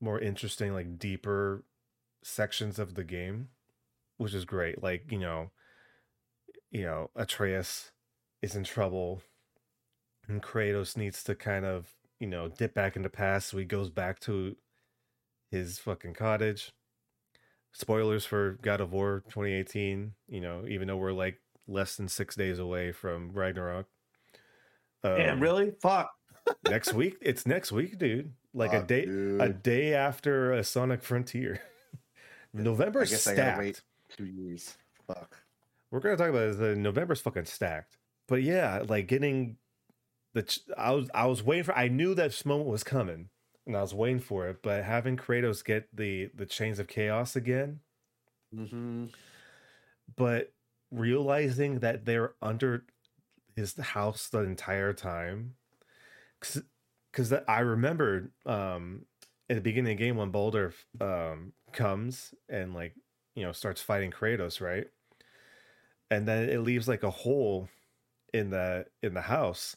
more 0.00 0.20
interesting 0.20 0.72
like 0.72 0.98
deeper 0.98 1.64
sections 2.22 2.78
of 2.78 2.94
the 2.94 3.04
game, 3.04 3.48
which 4.18 4.34
is 4.34 4.44
great. 4.44 4.82
Like, 4.82 5.10
you 5.10 5.18
know, 5.18 5.50
you 6.70 6.82
know, 6.82 7.10
Atreus 7.16 7.92
is 8.42 8.54
in 8.54 8.64
trouble 8.64 9.22
and 10.28 10.42
Kratos 10.42 10.96
needs 10.96 11.22
to 11.24 11.34
kind 11.34 11.64
of, 11.64 11.94
you 12.20 12.26
know, 12.26 12.48
dip 12.48 12.74
back 12.74 12.96
in 12.96 13.02
the 13.02 13.08
past 13.08 13.48
so 13.48 13.58
he 13.58 13.64
goes 13.64 13.90
back 13.90 14.20
to 14.20 14.56
his 15.50 15.78
fucking 15.78 16.14
cottage. 16.14 16.72
Spoilers 17.72 18.24
for 18.24 18.58
God 18.62 18.80
of 18.80 18.92
War 18.92 19.22
2018, 19.28 20.12
you 20.28 20.40
know, 20.40 20.64
even 20.66 20.88
though 20.88 20.96
we're 20.96 21.12
like 21.12 21.40
less 21.68 21.96
than 21.96 22.08
six 22.08 22.34
days 22.34 22.58
away 22.58 22.92
from 22.92 23.30
Ragnarok. 23.32 23.86
Damn, 25.02 25.34
Um, 25.34 25.40
really? 25.40 25.72
Fuck. 25.80 26.10
next 26.68 26.94
week. 26.94 27.16
It's 27.20 27.44
next 27.46 27.72
week, 27.72 27.98
dude. 27.98 28.32
Like 28.54 28.72
a 28.72 28.78
Fuck, 28.78 28.88
day, 28.88 29.02
a 29.04 29.48
day 29.50 29.94
after 29.94 30.52
a 30.52 30.64
Sonic 30.64 31.02
Frontier. 31.02 31.60
November 32.54 33.00
I 33.00 33.04
guess 33.04 33.26
I 33.26 33.32
stacked. 33.34 33.36
gotta 33.56 33.58
wait 33.58 33.82
two 34.16 34.24
years. 34.24 34.76
Fuck. 35.06 35.36
We're 35.90 36.00
gonna 36.00 36.16
talk 36.16 36.30
about 36.30 36.48
it. 36.48 36.58
The 36.58 36.74
November's 36.74 37.20
fucking 37.20 37.44
stacked. 37.44 37.98
But 38.28 38.42
yeah, 38.42 38.82
like 38.88 39.06
getting 39.06 39.58
the. 40.32 40.42
ch- 40.44 40.60
I 40.78 40.92
was 40.92 41.10
I 41.14 41.26
was 41.26 41.42
waiting 41.42 41.64
for. 41.64 41.76
I 41.76 41.88
knew 41.88 42.14
that 42.14 42.44
moment 42.46 42.70
was 42.70 42.82
coming, 42.82 43.28
and 43.66 43.76
I 43.76 43.80
was 43.82 43.94
waiting 43.94 44.20
for 44.20 44.48
it. 44.48 44.62
But 44.62 44.84
having 44.84 45.16
Kratos 45.16 45.64
get 45.64 45.88
the 45.94 46.30
the 46.34 46.46
chains 46.46 46.78
of 46.78 46.88
chaos 46.88 47.36
again, 47.36 47.80
Mm-hmm. 48.54 49.06
but 50.16 50.52
realizing 50.90 51.80
that 51.80 52.04
they're 52.04 52.34
under 52.40 52.84
his 53.56 53.76
house 53.76 54.28
the 54.28 54.40
entire 54.40 54.92
time 54.92 55.54
because 56.40 57.32
i 57.48 57.60
remembered 57.60 58.30
um 58.44 59.04
at 59.48 59.56
the 59.56 59.60
beginning 59.60 59.92
of 59.92 59.98
the 59.98 60.04
game 60.04 60.16
when 60.16 60.30
Baldur 60.30 60.72
um 61.00 61.52
comes 61.72 62.34
and 62.48 62.74
like 62.74 62.94
you 63.34 63.42
know 63.44 63.52
starts 63.52 63.80
fighting 63.80 64.10
kratos 64.10 64.60
right 64.60 64.86
and 66.10 66.26
then 66.26 66.48
it 66.48 66.58
leaves 66.60 66.88
like 66.88 67.02
a 67.02 67.10
hole 67.10 67.68
in 68.32 68.50
the 68.50 68.86
in 69.02 69.14
the 69.14 69.20
house 69.22 69.76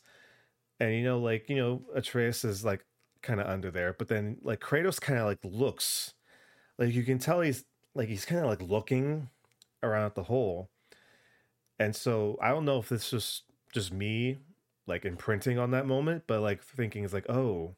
and 0.80 0.94
you 0.94 1.04
know 1.04 1.20
like 1.20 1.50
you 1.50 1.58
know 1.58 1.84
atreus 1.96 2.44
is 2.46 2.66
like 2.66 2.86
kind 3.22 3.40
of 3.40 3.48
under 3.48 3.70
there 3.70 3.94
but 3.98 4.08
then 4.08 4.38
like 4.42 4.60
kratos 4.60 5.00
kind 5.00 5.20
of 5.20 5.26
like 5.26 5.40
looks 5.44 6.14
like 6.78 6.94
you 6.94 7.04
can 7.04 7.20
tell 7.20 7.42
he's 7.42 7.66
like 7.96 8.08
he's 8.08 8.26
kind 8.26 8.42
of 8.42 8.48
like 8.48 8.62
looking 8.62 9.30
around 9.84 10.06
at 10.06 10.16
the 10.16 10.24
hole. 10.24 10.70
And 11.80 11.96
so 11.96 12.38
i 12.42 12.50
don't 12.50 12.66
know 12.66 12.80
if 12.80 12.90
this 12.90 13.10
just 13.10 13.44
just 13.74 13.94
me 13.94 14.40
like 14.88 15.06
imprinting 15.06 15.58
on 15.58 15.72
that 15.72 15.86
moment 15.86 16.24
but 16.28 16.42
like 16.42 16.64
thinking 16.64 17.04
is 17.04 17.14
like 17.14 17.30
oh 17.30 17.76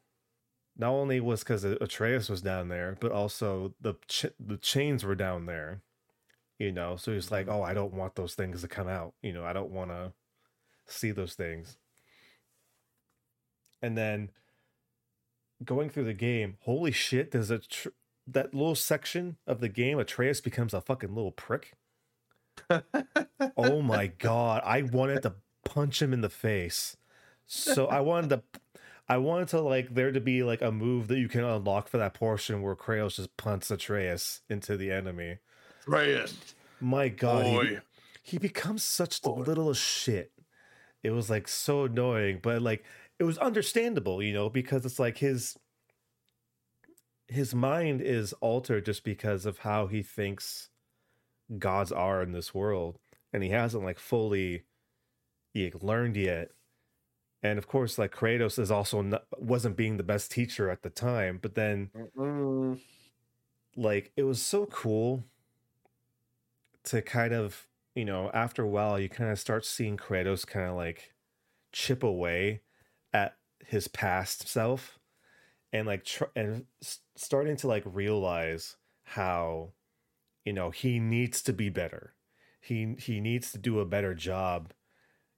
not 0.78 0.92
only 0.92 1.20
was 1.20 1.42
because 1.42 1.64
atreus 1.64 2.30
was 2.30 2.42
down 2.42 2.70
there 2.70 2.98
but 3.00 3.12
also 3.12 3.76
the 3.82 3.94
ch- 4.08 4.34
the 4.40 4.58
chains 4.58 5.04
were 5.04 5.16
down 5.16 5.46
there 5.46 5.82
you 6.58 6.72
know? 6.72 6.96
So 6.96 7.12
he's 7.12 7.32
like 7.32 7.48
mm-hmm. 7.48 7.56
oh 7.56 7.64
i 7.64 7.74
don't 7.74 7.94
want 7.94 8.16
those 8.16 8.34
things 8.34 8.62
to 8.62 8.68
come 8.68 8.88
out 8.88 9.14
you 9.22 9.34
know? 9.34 9.44
I 9.44 9.54
don't 9.54 9.72
want 9.72 9.92
to 9.92 10.14
see 10.92 11.12
those 11.12 11.34
things. 11.34 11.78
And 13.82 13.98
then 13.98 14.30
going 15.64 15.90
through 15.90 16.06
the 16.06 16.14
game 16.14 16.58
holy 16.62 16.92
shit 16.92 17.32
there's 17.32 17.52
a 17.52 17.60
tr- 17.60 17.90
that 18.28 18.54
little 18.54 18.76
section 18.76 19.38
of 19.46 19.60
the 19.60 19.70
game 19.70 20.00
atreus 20.00 20.42
becomes 20.42 20.74
a 20.74 20.82
fucking 20.82 21.14
little 21.14 21.32
prick? 21.32 21.74
Oh 23.58 23.82
my 23.82 24.08
god 24.08 24.62
i 24.66 24.82
wanted 24.82 25.24
to 25.24 25.34
punch 25.66 26.02
him 26.02 26.14
in 26.14 26.22
the 26.22 26.30
face. 26.30 26.98
So 27.46 27.88
i 27.88 28.00
wanted 28.00 28.30
to 28.30 28.44
i 29.08 29.18
wanted 29.18 29.50
to 29.50 29.62
like 29.62 29.94
there 29.94 30.12
to 30.12 30.22
be 30.22 30.44
like 30.44 30.62
a 30.62 30.72
move 30.72 31.08
that 31.08 31.18
you 31.18 31.28
can 31.28 31.44
unlock 31.44 31.88
for 31.88 31.98
that 31.98 32.14
portion 32.14 32.62
where 32.62 32.76
kratos 32.76 33.16
just 33.16 33.36
punts 33.38 33.72
atreus 33.72 34.42
into 34.50 34.78
the 34.78 34.92
enemy. 34.92 35.38
Reyes. 35.86 36.38
my 36.80 37.10
god 37.10 37.46
he, 37.46 37.78
he 38.22 38.38
becomes 38.38 38.84
such 38.84 39.22
Boy. 39.22 39.42
little 39.42 39.74
shit. 39.74 40.32
It 41.04 41.12
was 41.12 41.30
like 41.30 41.48
so 41.48 41.86
annoying 41.86 42.40
but 42.42 42.62
like 42.62 42.84
it 43.22 43.24
was 43.24 43.38
understandable 43.38 44.24
you 44.24 44.34
know 44.34 44.50
because 44.50 44.84
it's 44.84 44.98
like 44.98 45.20
his 45.20 45.56
his 47.28 47.54
mind 47.54 48.02
is 48.02 48.34
altered 48.42 48.84
just 48.84 49.04
because 49.04 49.46
of 49.46 49.60
how 49.60 49.86
he 49.86 50.02
thinks 50.02 50.72
gods 51.60 51.92
are 51.92 52.24
in 52.24 52.32
this 52.32 52.52
world 52.56 52.98
and 53.32 53.44
he 53.44 53.50
hasn't 53.50 53.84
like 53.84 54.00
fully 54.00 54.64
like, 55.54 55.84
learned 55.84 56.18
yet 56.18 56.50
and 57.44 57.60
of 57.60 57.68
course 57.68 58.00
like 58.00 58.12
kratos 58.12 58.58
is 58.58 58.72
also 58.72 59.04
not, 59.04 59.26
wasn't 59.38 59.78
being 59.78 59.98
the 59.98 60.04
best 60.04 60.32
teacher 60.32 60.72
at 60.72 60.82
the 60.82 60.90
time 60.90 61.38
but 61.40 61.54
then 61.54 61.92
Mm-mm. 61.96 62.80
like 63.76 64.12
it 64.18 64.24
was 64.24 64.42
so 64.42 64.66
cool 64.66 65.24
to 66.86 67.04
kind 67.04 67.34
of 67.36 67.68
you 67.94 68.04
know 68.04 68.32
after 68.34 68.64
a 68.64 68.68
while 68.68 69.00
you 69.00 69.10
kind 69.10 69.30
of 69.30 69.38
start 69.38 69.64
seeing 69.64 69.96
kratos 69.96 70.48
kind 70.48 70.68
of 70.68 70.76
like 70.76 71.14
chip 71.72 72.02
away 72.02 72.62
at 73.14 73.36
his 73.66 73.88
past 73.88 74.48
self 74.48 75.00
and 75.74 75.88
like 75.88 76.04
tr- 76.04 76.26
and 76.36 76.66
starting 77.16 77.56
to 77.58 77.68
like 77.68 77.84
realize 77.86 78.78
how 79.04 79.72
you 80.46 80.54
know 80.54 80.70
he 80.70 81.00
needs 81.00 81.42
to 81.44 81.54
be 81.54 81.70
better. 81.70 82.14
He 82.60 82.96
he 83.00 83.20
needs 83.20 83.52
to 83.52 83.58
do 83.58 83.80
a 83.80 83.86
better 83.86 84.14
job 84.14 84.74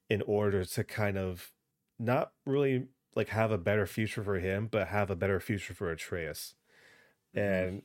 in 0.10 0.22
order 0.24 0.66
to 0.66 0.84
kind 0.84 1.18
of 1.18 1.52
not 2.00 2.32
really 2.46 2.88
like 3.16 3.30
have 3.30 3.52
a 3.52 3.58
better 3.58 3.86
future 3.86 4.24
for 4.24 4.40
him 4.40 4.68
but 4.70 4.88
have 4.88 5.10
a 5.10 5.16
better 5.16 5.40
future 5.40 5.74
for 5.74 5.92
Atreus. 5.92 6.56
Mm-hmm. 7.36 7.40
And 7.40 7.82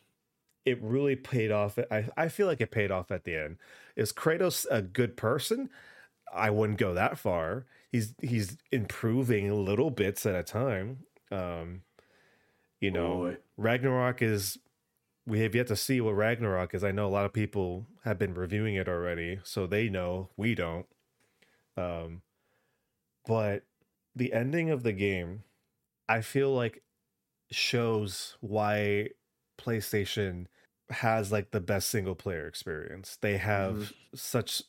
it 0.65 0.83
really 0.83 1.17
paid 1.17 1.51
off 1.51 1.79
I, 1.91 2.09
I 2.17 2.29
feel 2.29 2.47
like 2.47 2.61
it 2.61 2.71
paid 2.71 2.91
off 2.91 3.11
at 3.11 3.25
the 3.25 3.37
end. 3.37 3.59
Is 3.97 4.13
kratos 4.13 4.67
a 4.71 4.83
good 4.83 5.17
person 5.17 5.71
i 6.35 6.51
wouldn't 6.51 6.79
go 6.79 6.95
that 6.95 7.19
far. 7.19 7.67
He's 7.91 8.15
he's 8.21 8.57
improving 8.71 9.65
little 9.65 9.91
bits 9.91 10.27
at 10.27 10.35
a 10.35 10.43
time. 10.43 11.01
Um 11.31 11.83
you 12.81 12.91
know 12.91 13.17
Boy. 13.17 13.37
ragnarok 13.57 14.23
is 14.23 14.59
we 15.27 15.41
have 15.41 15.55
yet 15.55 15.67
to 15.67 15.77
see 15.77 16.01
what 16.01 16.13
ragnarok 16.13 16.75
is. 16.75 16.83
I 16.83 16.93
know 16.93 17.07
a 17.07 17.11
lot 17.11 17.27
of 17.27 17.33
people 17.33 17.87
have 18.05 18.19
been 18.19 18.35
reviewing 18.35 18.75
it 18.77 18.89
already 18.89 19.41
so 19.45 19.67
they 19.67 19.89
know. 19.89 20.31
We 20.37 20.55
don't. 20.55 20.87
Um 21.77 22.23
but 23.27 23.65
the 24.17 24.33
ending 24.33 24.71
of 24.71 24.83
the 24.83 24.93
game 24.93 25.45
i 26.09 26.21
feel 26.21 26.53
like 26.53 26.83
shows 27.51 28.37
why 28.41 29.09
PlayStation 29.59 30.47
has 30.91 31.31
like 31.31 31.51
the 31.51 31.61
best 31.61 31.91
single 31.91 32.15
player 32.15 32.47
experience. 32.47 33.19
They 33.21 33.37
have 33.37 33.93
such 34.15 34.63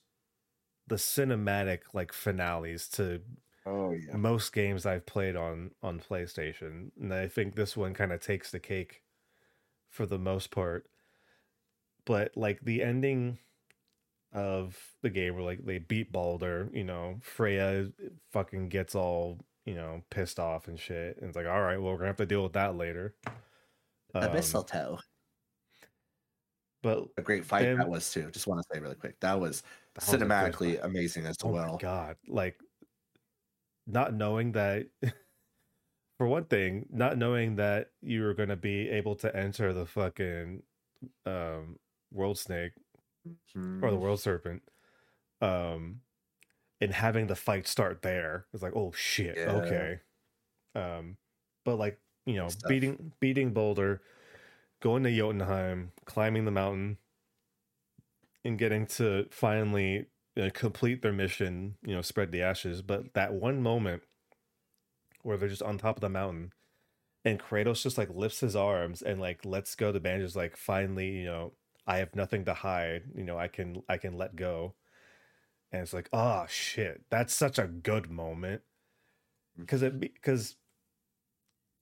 the 0.89 0.95
cinematic 0.95 1.79
like 1.93 2.11
finales 2.11 2.87
to 2.89 3.21
Oh 3.65 3.91
yeah. 3.91 4.15
most 4.15 4.51
games 4.53 4.85
I've 4.85 5.05
played 5.05 5.35
on 5.35 5.71
on 5.83 5.99
PlayStation, 5.99 6.91
and 6.99 7.13
I 7.13 7.27
think 7.27 7.55
this 7.55 7.77
one 7.77 7.93
kind 7.93 8.11
of 8.11 8.19
takes 8.21 8.51
the 8.51 8.59
cake 8.59 9.03
for 9.89 10.05
the 10.05 10.19
most 10.19 10.51
part. 10.51 10.87
But 12.05 12.35
like 12.35 12.59
the 12.61 12.81
ending 12.83 13.37
of 14.33 14.77
the 15.01 15.09
game 15.09 15.35
where 15.35 15.43
like 15.43 15.65
they 15.65 15.77
beat 15.79 16.11
Baldur, 16.11 16.69
you 16.73 16.83
know, 16.83 17.17
Freya 17.21 17.91
fucking 18.31 18.69
gets 18.69 18.95
all, 18.95 19.39
you 19.65 19.75
know, 19.75 20.03
pissed 20.09 20.39
off 20.39 20.67
and 20.67 20.79
shit. 20.79 21.17
And 21.17 21.27
it's 21.27 21.35
like, 21.35 21.47
all 21.47 21.61
right, 21.61 21.77
well, 21.81 21.91
we're 21.93 21.97
gonna 21.99 22.07
have 22.07 22.17
to 22.17 22.25
deal 22.25 22.43
with 22.43 22.53
that 22.53 22.75
later. 22.75 23.13
The 24.13 24.27
Um, 24.27 24.33
mistletoe. 24.33 24.99
but 26.81 27.07
A 27.17 27.21
great 27.21 27.45
fight 27.45 27.65
and- 27.65 27.79
that 27.79 27.89
was 27.89 28.09
too. 28.11 28.31
Just 28.31 28.47
want 28.47 28.61
to 28.61 28.67
say 28.73 28.79
really 28.79 28.95
quick. 28.95 29.19
That 29.19 29.39
was 29.39 29.63
that 29.99 30.05
was 30.07 30.13
a 30.13 30.17
good 30.17 30.27
cinematically 30.29 30.83
amazing 30.83 31.25
as 31.25 31.37
oh 31.43 31.49
well. 31.49 31.73
my 31.73 31.77
god 31.77 32.15
like 32.27 32.57
not 33.87 34.13
knowing 34.13 34.51
that 34.53 34.87
for 36.17 36.27
one 36.27 36.45
thing 36.45 36.85
not 36.91 37.17
knowing 37.17 37.55
that 37.55 37.91
you 38.01 38.21
were 38.23 38.33
going 38.33 38.49
to 38.49 38.55
be 38.55 38.89
able 38.89 39.15
to 39.15 39.35
enter 39.35 39.73
the 39.73 39.85
fucking 39.85 40.61
um 41.25 41.77
world 42.11 42.37
snake 42.37 42.73
Mhm. 43.55 43.83
or 43.83 43.91
the 43.91 43.97
world 43.97 44.19
serpent 44.19 44.63
um 45.41 46.01
and 46.81 46.91
having 46.93 47.27
the 47.27 47.35
fight 47.35 47.67
start 47.67 48.01
there 48.01 48.45
it's 48.53 48.63
like 48.63 48.75
oh 48.75 48.91
shit 48.93 49.37
Yeah. 49.37 49.51
okay 49.51 49.99
um 50.75 51.17
but 51.65 51.75
like 51.77 51.99
you 52.25 52.35
know 52.35 52.47
stuff. 52.47 52.69
beating 52.69 53.11
beating 53.19 53.51
Baldur 53.53 54.01
going 54.81 55.03
to 55.03 55.15
jotunheim 55.15 55.91
climbing 56.05 56.45
the 56.45 56.51
mountain 56.51 56.97
and 58.43 58.57
getting 58.57 58.85
to 58.85 59.25
finally 59.31 60.07
uh, 60.39 60.49
complete 60.53 61.01
their 61.01 61.13
mission 61.13 61.75
you 61.85 61.93
know 61.93 62.01
spread 62.01 62.31
the 62.31 62.41
ashes 62.41 62.81
but 62.81 63.13
that 63.13 63.33
one 63.33 63.61
moment 63.61 64.01
where 65.23 65.37
they're 65.37 65.49
just 65.49 65.63
on 65.63 65.77
top 65.77 65.97
of 65.97 66.01
the 66.01 66.09
mountain 66.09 66.51
and 67.25 67.39
kratos 67.39 67.83
just 67.83 67.97
like 67.97 68.09
lifts 68.13 68.39
his 68.39 68.55
arms 68.55 69.01
and 69.01 69.19
like 69.19 69.43
lets 69.43 69.75
go 69.75 69.91
the 69.91 69.99
bandages 69.99 70.35
like 70.35 70.55
finally 70.55 71.09
you 71.09 71.25
know 71.25 71.51
i 71.85 71.97
have 71.97 72.15
nothing 72.15 72.45
to 72.45 72.53
hide 72.53 73.03
you 73.15 73.23
know 73.23 73.37
i 73.37 73.47
can 73.47 73.81
i 73.89 73.97
can 73.97 74.17
let 74.17 74.35
go. 74.35 74.75
And 75.71 75.81
it's 75.83 75.93
like 75.93 76.09
oh 76.13 76.45
shit 76.47 77.03
that's 77.09 77.33
such 77.33 77.59
a 77.59 77.67
good 77.67 78.09
moment. 78.09 78.61
Because 79.57 79.83
it 79.83 79.99
because 79.99 80.55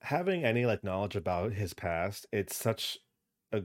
having 0.02 0.44
any 0.44 0.66
like 0.66 0.84
knowledge 0.84 1.16
about 1.16 1.54
his 1.54 1.74
past 1.74 2.26
it's 2.32 2.56
such 2.56 2.98
a 3.52 3.64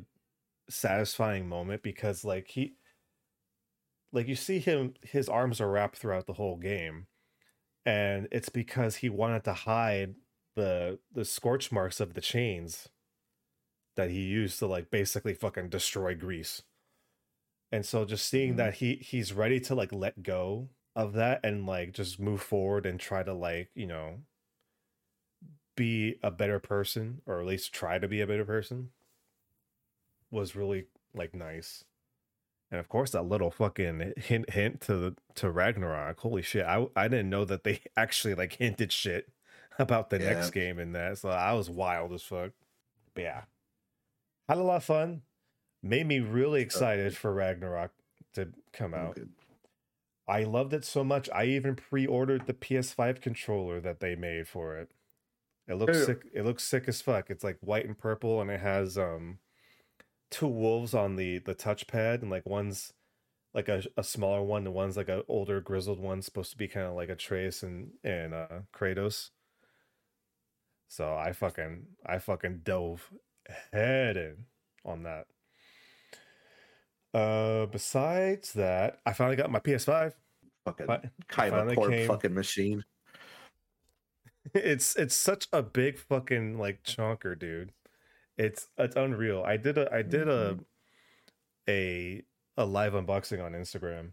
satisfying 0.68 1.49
moment 1.49 1.82
because 1.82 2.24
like 2.24 2.49
he 2.49 2.74
like 4.12 4.28
you 4.28 4.36
see 4.36 4.58
him 4.58 4.94
his 5.02 5.28
arms 5.28 5.60
are 5.60 5.70
wrapped 5.70 5.96
throughout 5.96 6.26
the 6.26 6.34
whole 6.34 6.56
game 6.56 7.06
and 7.86 8.28
it's 8.32 8.50
because 8.50 8.96
he 8.96 9.10
wanted 9.10 9.44
to 9.44 9.54
hide 9.54 10.16
the 10.56 11.00
the 11.12 11.24
scorch 11.24 11.72
marks 11.72 12.00
of 12.00 12.14
the 12.14 12.22
chains 12.22 12.88
that 13.96 14.10
he 14.10 14.22
used 14.22 14.58
to 14.58 14.66
like 14.66 14.90
basically 14.90 15.32
fucking 15.34 15.68
destroy 15.70 16.14
Greece. 16.14 16.62
And 17.72 17.84
so 17.84 18.04
just 18.04 18.28
seeing 18.28 18.54
Mhm. 18.54 18.56
that 18.56 18.74
he 18.74 18.96
he's 18.96 19.32
ready 19.32 19.58
to 19.60 19.74
like 19.74 19.92
let 19.92 20.22
go 20.22 20.70
of 20.94 21.14
that 21.14 21.40
and 21.44 21.66
like 21.66 21.92
just 21.92 22.20
move 22.20 22.40
forward 22.42 22.86
and 22.86 23.00
try 23.00 23.22
to 23.24 23.32
like, 23.32 23.70
you 23.74 23.86
know, 23.86 24.24
be 25.76 26.18
a 26.22 26.30
better 26.30 26.58
person 26.58 27.22
or 27.26 27.40
at 27.40 27.46
least 27.46 27.72
try 27.74 27.98
to 27.98 28.08
be 28.08 28.20
a 28.20 28.26
better 28.26 28.44
person 28.44 28.92
was 30.30 30.56
really 30.56 30.88
like 31.14 31.32
nice. 31.34 31.84
And 32.72 32.80
of 32.80 32.88
course 32.88 33.10
that 33.10 33.26
little 33.26 33.50
fucking 33.50 34.14
hint 34.16 34.50
hint 34.50 34.80
to 34.82 35.14
to 35.36 35.50
Ragnarok. 35.50 36.18
Holy 36.20 36.40
shit. 36.42 36.64
I 36.64 36.86
I 36.96 37.06
didn't 37.06 37.28
know 37.30 37.44
that 37.44 37.62
they 37.64 37.82
actually 37.96 38.34
like 38.34 38.54
hinted 38.54 38.90
shit 38.92 39.30
about 39.78 40.08
the 40.10 40.18
Yeah. 40.18 40.32
next 40.32 40.50
game 40.50 40.78
in 40.78 40.92
that. 40.92 41.18
So 41.18 41.28
I 41.28 41.52
was 41.52 41.68
wild 41.70 42.12
as 42.14 42.22
fuck. 42.22 42.52
But 43.14 43.22
yeah. 43.24 43.42
Had 44.48 44.58
a 44.58 44.62
lot 44.62 44.76
of 44.76 44.84
fun. 44.84 45.22
Made 45.82 46.06
me 46.06 46.18
really 46.20 46.62
excited 46.62 47.16
for 47.16 47.32
Ragnarok 47.32 47.90
to 48.34 48.48
come 48.72 48.94
out. 48.94 49.18
I 50.28 50.44
loved 50.44 50.72
it 50.72 50.84
so 50.84 51.04
much. 51.04 51.28
I 51.34 51.44
even 51.44 51.74
pre-ordered 51.76 52.46
the 52.46 52.54
PS5 52.54 53.20
controller 53.20 53.80
that 53.80 54.00
they 54.00 54.14
made 54.14 54.46
for 54.48 54.76
it. 54.78 54.90
It 55.68 55.74
looks 55.74 56.06
sick. 56.06 56.22
It 56.32 56.44
looks 56.44 56.64
sick 56.64 56.84
as 56.86 57.02
fuck. 57.02 57.28
It's 57.30 57.44
like 57.44 57.58
white 57.60 57.84
and 57.86 57.98
purple, 57.98 58.40
and 58.40 58.50
it 58.50 58.60
has 58.60 58.96
um 58.96 59.38
two 60.33 60.49
wolves 60.49 60.95
on 60.95 61.16
the 61.16 61.39
the 61.39 61.55
touchpad, 61.55 62.22
and 62.22 62.30
like 62.30 62.47
one's 62.47 62.93
like 63.55 63.68
a, 63.68 63.85
a 63.97 64.03
smaller 64.03 64.43
one, 64.43 64.66
and 64.66 64.74
one's 64.74 64.97
like 64.97 65.09
a 65.09 65.24
older 65.28 65.61
grizzled 65.61 66.01
one, 66.01 66.22
supposed 66.22 66.51
to 66.51 66.59
be 66.59 66.66
kind 66.68 66.87
of 66.87 66.95
like 66.95 67.09
Atreus 67.11 67.62
and 67.62 67.93
and 68.03 68.35
uh 68.35 68.62
Kratos. 68.74 69.30
So 70.89 71.14
I 71.16 71.33
fucking 71.33 71.87
I 72.05 72.18
fucking 72.18 72.62
dove 72.64 73.11
head 73.72 74.16
in 74.16 74.47
on 74.85 75.05
that. 75.05 75.26
Uh, 77.14 77.66
besides 77.66 78.55
that, 78.55 79.01
I 79.05 79.12
finally 79.12 79.37
got 79.37 79.51
my 79.51 79.61
PS5. 79.61 80.14
Fucking 80.64 80.87
Kaima 80.87 81.51
finally 81.51 81.74
poor 81.74 81.91
came. 81.91 82.07
fucking 82.09 82.35
machine. 82.35 82.85
It's 84.55 84.97
it's 84.97 85.14
such 85.14 85.47
a 85.53 85.62
big 85.62 85.99
fucking 85.99 86.59
like 86.59 86.83
chonker, 86.83 87.39
dude. 87.39 87.72
It's 88.39 88.68
it's 88.78 88.97
unreal. 88.97 89.43
I 89.47 89.57
did 89.57 89.78
a 89.78 89.93
I 89.93 90.03
did 90.03 90.28
a 90.28 90.55
mm-hmm. 90.55 90.62
a 91.68 92.22
a 92.57 92.64
live 92.64 92.93
unboxing 92.93 93.45
on 93.45 93.53
Instagram. 93.53 94.12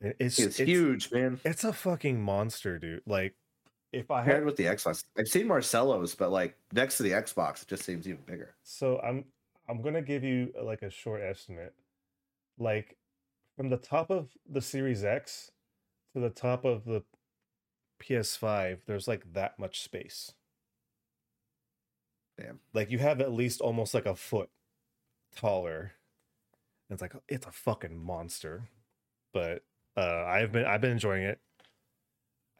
And 0.00 0.14
It's 0.18 0.38
It's, 0.38 0.58
huge, 0.58 1.12
man. 1.12 1.40
It's 1.44 1.64
a 1.64 1.72
fucking 1.72 2.20
monster, 2.20 2.78
dude. 2.78 3.02
Like 3.06 3.34
if 3.92 4.10
I 4.10 4.22
had 4.22 4.44
with 4.44 4.56
the 4.56 4.64
Xbox, 4.64 5.04
I've 5.18 5.28
seen 5.28 5.46
Marcello's, 5.46 6.14
but 6.14 6.30
like 6.30 6.56
next 6.72 6.96
to 6.96 7.02
the 7.02 7.10
Xbox, 7.10 7.62
it 7.62 7.68
just 7.68 7.84
seems 7.84 8.08
even 8.08 8.22
bigger. 8.26 8.54
so 8.62 9.00
I'm 9.00 9.24
I'm 9.68 9.82
gonna 9.82 10.02
give 10.02 10.24
you 10.24 10.52
like 10.62 10.82
a 10.82 10.90
short 10.90 11.22
estimate. 11.22 11.74
Like 12.58 12.96
from 13.56 13.70
the 13.70 13.76
top 13.76 14.10
of 14.10 14.30
the 14.50 14.60
Series 14.60 15.04
X 15.04 15.50
to 16.14 16.20
the 16.20 16.30
top 16.30 16.64
of 16.64 16.84
the 16.84 17.02
PS5, 18.02 18.78
there's 18.86 19.08
like 19.08 19.32
that 19.32 19.58
much 19.58 19.82
space. 19.82 20.32
Damn. 22.38 22.60
Like 22.72 22.90
you 22.90 22.98
have 22.98 23.20
at 23.20 23.32
least 23.32 23.60
almost 23.60 23.94
like 23.94 24.06
a 24.06 24.16
foot 24.16 24.50
taller. 25.36 25.92
And 26.88 26.94
it's 26.94 27.02
like 27.02 27.14
it's 27.28 27.46
a 27.46 27.52
fucking 27.52 27.96
monster. 27.96 28.68
But 29.32 29.64
uh 29.96 30.24
I've 30.24 30.52
been 30.52 30.64
I've 30.64 30.80
been 30.80 30.92
enjoying 30.92 31.24
it. 31.24 31.40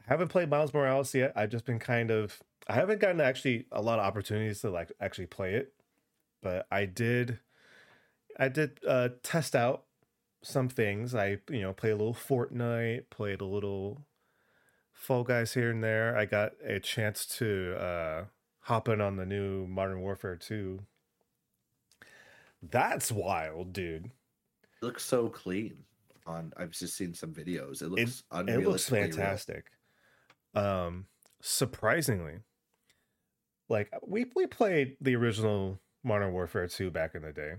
I 0.00 0.04
haven't 0.06 0.28
played 0.28 0.50
Miles 0.50 0.74
Morales 0.74 1.14
yet. 1.14 1.32
I've 1.36 1.50
just 1.50 1.64
been 1.64 1.78
kind 1.78 2.10
of 2.10 2.40
I 2.68 2.74
haven't 2.74 3.00
gotten 3.00 3.20
actually 3.20 3.66
a 3.72 3.82
lot 3.82 3.98
of 3.98 4.04
opportunities 4.04 4.60
to 4.60 4.70
like 4.70 4.92
actually 5.00 5.26
play 5.26 5.54
it. 5.54 5.72
But 6.42 6.66
I 6.70 6.86
did 6.86 7.38
I 8.38 8.48
did 8.48 8.80
uh 8.86 9.10
test 9.22 9.54
out 9.54 9.84
some 10.42 10.68
things. 10.68 11.14
I 11.14 11.38
you 11.50 11.62
know 11.62 11.72
played 11.72 11.92
a 11.92 11.96
little 11.96 12.14
Fortnite, 12.14 13.10
played 13.10 13.40
a 13.40 13.46
little 13.46 14.02
Fall 14.92 15.24
Guys 15.24 15.54
here 15.54 15.70
and 15.70 15.82
there. 15.82 16.16
I 16.16 16.26
got 16.26 16.52
a 16.64 16.78
chance 16.78 17.26
to 17.38 17.74
uh 17.78 18.24
hop 18.62 18.88
in 18.88 19.00
on 19.00 19.16
the 19.16 19.26
new 19.26 19.66
Modern 19.66 20.00
Warfare 20.00 20.36
2. 20.36 20.86
That's 22.62 23.12
wild, 23.12 23.72
dude. 23.74 24.10
It 24.64 24.84
looks 24.84 25.04
so 25.04 25.28
clean. 25.30 25.86
On 26.26 26.52
I've 26.56 26.70
just 26.72 26.96
seen 26.96 27.14
some 27.14 27.34
videos. 27.34 27.82
It 27.82 27.88
looks 27.88 28.22
It 28.46 28.60
looks 28.60 28.88
unrealistically 28.90 29.16
real. 29.16 29.40
fantastic. 29.44 29.72
Um 30.54 31.08
surprisingly 31.40 32.40
like 33.68 33.90
we 34.06 34.30
we 34.34 34.46
played 34.46 34.96
the 35.00 35.16
original 35.16 35.80
Modern 36.04 36.32
Warfare 36.32 36.68
2 36.68 36.90
back 36.90 37.14
in 37.14 37.22
the 37.22 37.32
day. 37.32 37.56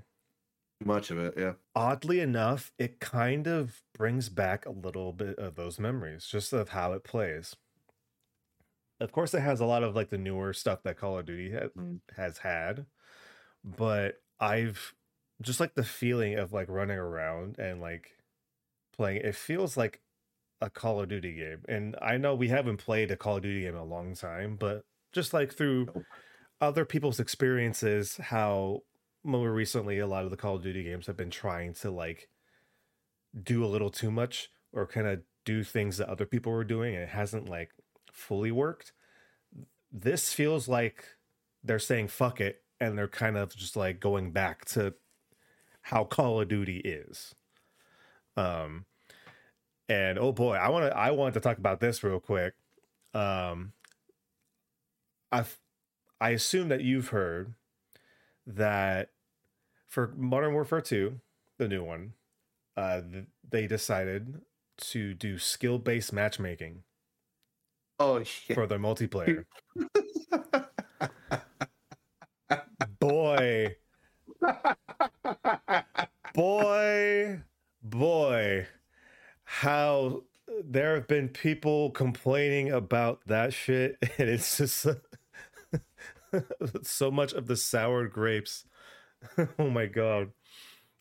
Much 0.86 1.10
of 1.12 1.18
it, 1.18 1.34
yeah. 1.38 1.54
oddly 1.76 2.20
enough, 2.20 2.72
it 2.80 2.99
kind 2.99 3.45
of 3.47 3.84
brings 3.93 4.30
back 4.30 4.66
a 4.66 4.72
little 4.72 5.14
bit 5.14 5.38
of 5.38 5.54
those 5.56 5.80
memories, 5.80 6.26
just 6.26 6.51
of 6.54 6.70
how 6.70 6.93
it 6.93 7.04
plays. 7.04 7.56
Of 9.00 9.12
course, 9.12 9.34
it 9.34 9.41
has 9.41 9.60
a 9.60 9.66
lot 9.66 9.84
of 9.84 9.96
like 9.96 10.10
the 10.10 10.18
newer 10.18 10.54
stuff 10.54 10.84
that 10.84 10.98
Call 10.98 11.18
of 11.18 11.26
Duty 11.26 11.52
ha- 11.54 11.70
Mm. 11.78 12.02
has 12.16 12.38
had, 12.39 12.86
but 13.64 14.24
I've 14.39 14.94
just 15.41 15.60
like 15.60 15.76
the 15.76 15.84
feeling 15.84 16.36
of 16.36 16.54
like 16.54 16.70
running 16.70 16.98
around 16.98 17.60
and 17.60 17.82
like 17.82 18.12
playing. 18.94 19.22
It 19.24 19.36
feels 19.36 19.78
like 19.78 20.02
a 20.62 20.70
Call 20.70 21.02
of 21.02 21.10
Duty 21.10 21.36
game, 21.36 21.64
and 21.70 21.96
I 22.02 22.18
know 22.18 22.36
we 22.36 22.50
haven't 22.50 22.78
played 22.78 23.12
a 23.12 23.18
Call 23.18 23.38
of 23.38 23.44
Duty 23.44 23.62
game 23.62 23.76
in 23.76 23.82
a 23.82 23.86
long 23.86 24.16
time, 24.16 24.58
but 24.58 24.86
just 25.14 25.34
like 25.34 25.54
through 25.54 25.91
other 26.62 26.86
people's 26.86 27.20
experiences, 27.20 28.18
how 28.18 28.82
more 29.24 29.52
recently 29.54 30.00
a 30.00 30.08
lot 30.08 30.26
of 30.26 30.32
the 30.32 30.38
Call 30.38 30.56
of 30.58 30.64
Duty 30.64 30.84
games 30.84 31.08
have 31.08 31.18
been 31.18 31.32
trying 31.32 31.74
to 31.76 31.91
like 31.91 32.30
do 33.41 33.64
a 33.66 33.68
little 33.68 33.89
too 33.89 34.12
much 34.12 34.50
or 34.72 34.86
kind 34.88 35.08
of 35.08 35.22
do 35.46 35.64
things 35.64 35.98
that 35.98 36.10
other 36.10 36.26
people 36.26 36.52
were 36.52 36.64
doing 36.64 36.94
and 36.96 37.04
it 37.04 37.10
hasn't 37.10 37.50
like 37.50 37.72
fully 38.14 38.51
worked. 38.51 38.93
This 39.91 40.32
feels 40.32 40.68
like 40.68 41.05
they're 41.64 41.80
saying 41.80 42.07
fuck 42.07 42.39
it 42.39 42.61
and 42.80 42.97
they're 42.97 43.07
kind 43.07 43.38
of 43.38 43.55
just 43.55 43.76
like 43.76 43.99
going 43.99 44.32
back 44.32 44.66
to 44.66 44.93
how 45.82 46.05
Call 46.05 46.39
of 46.39 46.47
Duty 46.47 46.78
is. 46.78 47.36
Um 48.38 48.86
and 49.89 50.18
oh 50.18 50.32
boy, 50.32 50.55
I 50.55 50.70
want 50.70 50.86
to 50.86 50.97
I 50.97 51.11
want 51.11 51.34
to 51.34 51.39
talk 51.39 51.57
about 51.57 51.80
this 51.80 52.03
real 52.03 52.20
quick. 52.20 52.53
Um 53.14 53.74
I've 55.32 55.59
I 56.22 56.30
assume 56.30 56.70
that 56.70 56.82
you've 56.82 57.09
heard 57.09 57.53
that 58.47 59.09
for 59.88 60.14
Modern 60.18 60.53
Warfare 60.53 60.82
2, 60.82 61.20
the 61.57 61.68
new 61.68 61.84
one, 61.84 62.14
uh, 62.76 63.01
th- 63.01 63.26
they 63.47 63.68
decided 63.68 64.41
to 64.78 65.14
do 65.14 65.38
skill 65.38 65.78
based 65.78 66.14
matchmaking 66.14 66.84
Oh 68.04 68.18
yeah. 68.18 68.56
for 68.56 68.68
their 68.68 68.80
multiplayer. 68.80 69.45
boy, 72.99 73.76
boy, 76.34 77.39
boy, 77.82 78.68
how 79.45 80.24
there 80.66 80.95
have 80.95 81.08
been 81.08 81.30
people 81.30 81.91
complaining 81.91 82.72
about 82.72 83.22
that 83.28 83.54
shit, 83.54 83.97
and 84.18 84.30
it's 84.30 84.58
just 84.58 84.86
so 86.84 87.10
much 87.10 87.32
of 87.32 87.47
the 87.47 87.56
sour 87.56 88.08
grapes. 88.08 88.66
oh 89.60 89.70
my 89.70 89.86
god. 89.86 90.32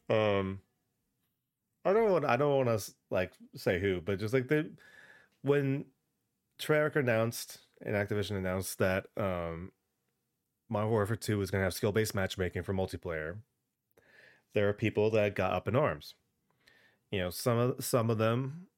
Um, 0.08 0.60
I 1.84 1.92
don't 1.92 2.12
want 2.12 2.24
I 2.26 2.36
don't 2.36 2.64
want 2.64 2.78
to 2.78 2.92
like 3.10 3.32
say 3.56 3.80
who, 3.80 4.00
but 4.00 4.20
just 4.20 4.32
like 4.32 4.46
the 4.46 4.70
when 5.42 5.86
Treyarch 6.62 6.96
announced 6.96 7.58
and 7.84 7.94
Activision 7.94 8.36
announced 8.36 8.78
that 8.78 9.06
um 9.16 9.72
Modern 10.68 10.90
Warfare 10.90 11.16
2 11.16 11.36
was 11.38 11.50
going 11.50 11.60
to 11.60 11.64
have 11.64 11.74
skill-based 11.74 12.14
matchmaking 12.14 12.62
for 12.62 12.72
multiplayer. 12.72 13.36
There 14.54 14.68
are 14.68 14.72
people 14.72 15.10
that 15.10 15.34
got 15.34 15.52
up 15.52 15.68
in 15.68 15.76
arms. 15.76 16.14
You 17.10 17.20
know, 17.20 17.30
some 17.30 17.58
of 17.58 17.84
some 17.84 18.08
of 18.08 18.18
them 18.18 18.68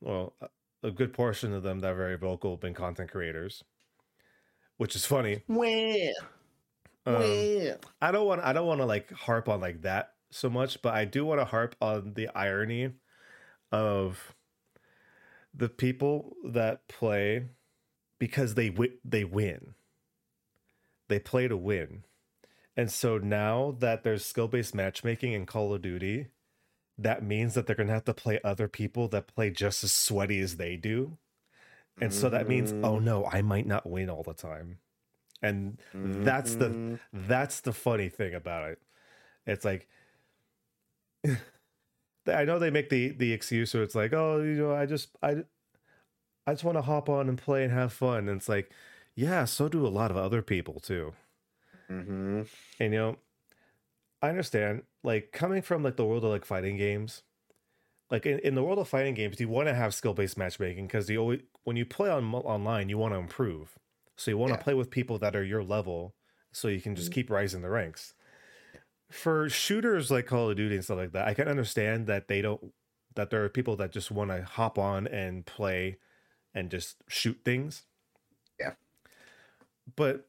well, 0.00 0.34
a- 0.82 0.90
good 0.90 1.12
portion 1.12 1.52
of 1.52 1.62
them 1.64 1.80
that 1.80 1.92
are 1.92 1.96
very 1.96 2.16
vocal 2.16 2.52
have 2.52 2.60
been 2.60 2.74
content 2.74 3.10
creators, 3.10 3.64
which 4.76 4.94
is 4.94 5.04
funny. 5.04 5.42
Wah, 5.48 6.12
Um. 7.06 7.76
I 8.00 8.12
don't 8.12 8.26
want 8.26 8.42
I 8.44 8.52
don't 8.52 8.66
want 8.66 8.80
to 8.80 8.86
like 8.86 9.10
harp 9.10 9.48
on 9.48 9.60
like 9.60 9.82
that 9.82 10.14
so 10.30 10.48
much, 10.50 10.80
but 10.82 10.94
I 10.94 11.06
do 11.06 11.24
want 11.24 11.40
to 11.40 11.44
harp 11.44 11.74
on 11.80 12.14
the 12.14 12.28
irony 12.36 12.92
of 13.72 14.35
the 15.56 15.68
people 15.68 16.36
that 16.44 16.86
play 16.88 17.46
because 18.18 18.54
they 18.54 18.68
wi- 18.68 18.96
they 19.04 19.24
win. 19.24 19.74
They 21.08 21.18
play 21.18 21.48
to 21.48 21.56
win. 21.56 22.04
And 22.76 22.90
so 22.90 23.16
now 23.18 23.74
that 23.78 24.02
there's 24.04 24.24
skill-based 24.24 24.74
matchmaking 24.74 25.32
in 25.32 25.46
Call 25.46 25.72
of 25.72 25.80
Duty, 25.82 26.28
that 26.98 27.22
means 27.22 27.54
that 27.54 27.66
they're 27.66 27.76
going 27.76 27.86
to 27.86 27.92
have 27.94 28.04
to 28.04 28.14
play 28.14 28.38
other 28.44 28.68
people 28.68 29.08
that 29.08 29.26
play 29.28 29.50
just 29.50 29.82
as 29.84 29.92
sweaty 29.92 30.40
as 30.40 30.56
they 30.56 30.76
do. 30.76 31.16
And 32.00 32.12
so 32.12 32.28
that 32.28 32.46
means 32.48 32.74
oh 32.82 32.98
no, 32.98 33.24
I 33.24 33.40
might 33.40 33.66
not 33.66 33.86
win 33.88 34.10
all 34.10 34.22
the 34.22 34.34
time. 34.34 34.78
And 35.40 35.78
that's 35.94 36.54
the 36.56 36.68
Mhm. 36.68 37.00
that's 37.12 37.60
the 37.60 37.72
funny 37.72 38.08
thing 38.10 38.34
about 38.34 38.68
it. 38.70 38.82
It's 39.46 39.64
like 39.64 39.88
I 42.28 42.44
know 42.44 42.58
they 42.58 42.70
make 42.70 42.90
the 42.90 43.10
the 43.10 43.32
excuse 43.32 43.70
so 43.70 43.82
it's 43.82 43.94
like, 43.94 44.12
oh, 44.12 44.40
you 44.42 44.54
know, 44.56 44.74
I 44.74 44.86
just 44.86 45.16
I 45.22 45.44
I 46.46 46.52
just 46.52 46.64
want 46.64 46.76
to 46.78 46.82
hop 46.82 47.08
on 47.08 47.28
and 47.28 47.38
play 47.38 47.62
and 47.64 47.72
have 47.72 47.92
fun. 47.92 48.28
And 48.28 48.38
it's 48.38 48.48
like, 48.48 48.72
yeah, 49.14 49.44
so 49.44 49.68
do 49.68 49.86
a 49.86 49.88
lot 49.88 50.10
of 50.10 50.16
other 50.16 50.42
people 50.42 50.80
too. 50.80 51.14
Mm-hmm. 51.90 52.42
And 52.80 52.92
you 52.92 52.98
know, 52.98 53.16
I 54.22 54.30
understand, 54.30 54.84
like 55.02 55.32
coming 55.32 55.62
from 55.62 55.82
like 55.82 55.96
the 55.96 56.06
world 56.06 56.24
of 56.24 56.30
like 56.30 56.44
fighting 56.44 56.76
games, 56.76 57.22
like 58.10 58.26
in, 58.26 58.40
in 58.40 58.56
the 58.56 58.64
world 58.64 58.80
of 58.80 58.88
fighting 58.88 59.14
games, 59.14 59.40
you 59.40 59.48
want 59.48 59.68
to 59.68 59.74
have 59.74 59.94
skill 59.94 60.14
based 60.14 60.38
matchmaking 60.38 60.88
because 60.88 61.10
you 61.10 61.18
always 61.18 61.42
when 61.64 61.76
you 61.76 61.86
play 61.86 62.10
on 62.10 62.34
online, 62.34 62.90
you 62.90 62.98
want 62.98 63.14
to 63.14 63.18
improve. 63.20 63.78
So 64.18 64.32
you 64.32 64.38
want 64.38 64.52
to 64.54 64.58
Yeah. 64.58 64.64
play 64.64 64.74
with 64.74 64.90
people 64.92 65.18
that 65.20 65.36
are 65.36 65.44
your 65.44 65.64
level, 65.64 66.16
so 66.52 66.68
you 66.68 66.82
can 66.82 66.96
just 66.96 67.10
Mhm. 67.10 67.12
keep 67.12 67.30
rising 67.30 67.62
the 67.62 67.70
ranks. 67.70 68.15
For 69.10 69.48
shooters 69.48 70.10
like 70.10 70.26
Call 70.26 70.50
of 70.50 70.56
Duty 70.56 70.74
and 70.74 70.84
stuff 70.84 70.98
like 70.98 71.12
that, 71.12 71.28
I 71.28 71.34
can 71.34 71.48
understand 71.48 72.06
that 72.06 72.28
they 72.28 72.42
don't 72.42 72.72
that 73.14 73.30
there 73.30 73.44
are 73.44 73.48
people 73.48 73.76
that 73.76 73.92
just 73.92 74.10
want 74.10 74.30
to 74.30 74.44
hop 74.44 74.78
on 74.78 75.06
and 75.06 75.46
play 75.46 75.98
and 76.54 76.70
just 76.70 76.96
shoot 77.08 77.38
things. 77.44 77.84
Yeah. 78.60 78.72
But 79.94 80.28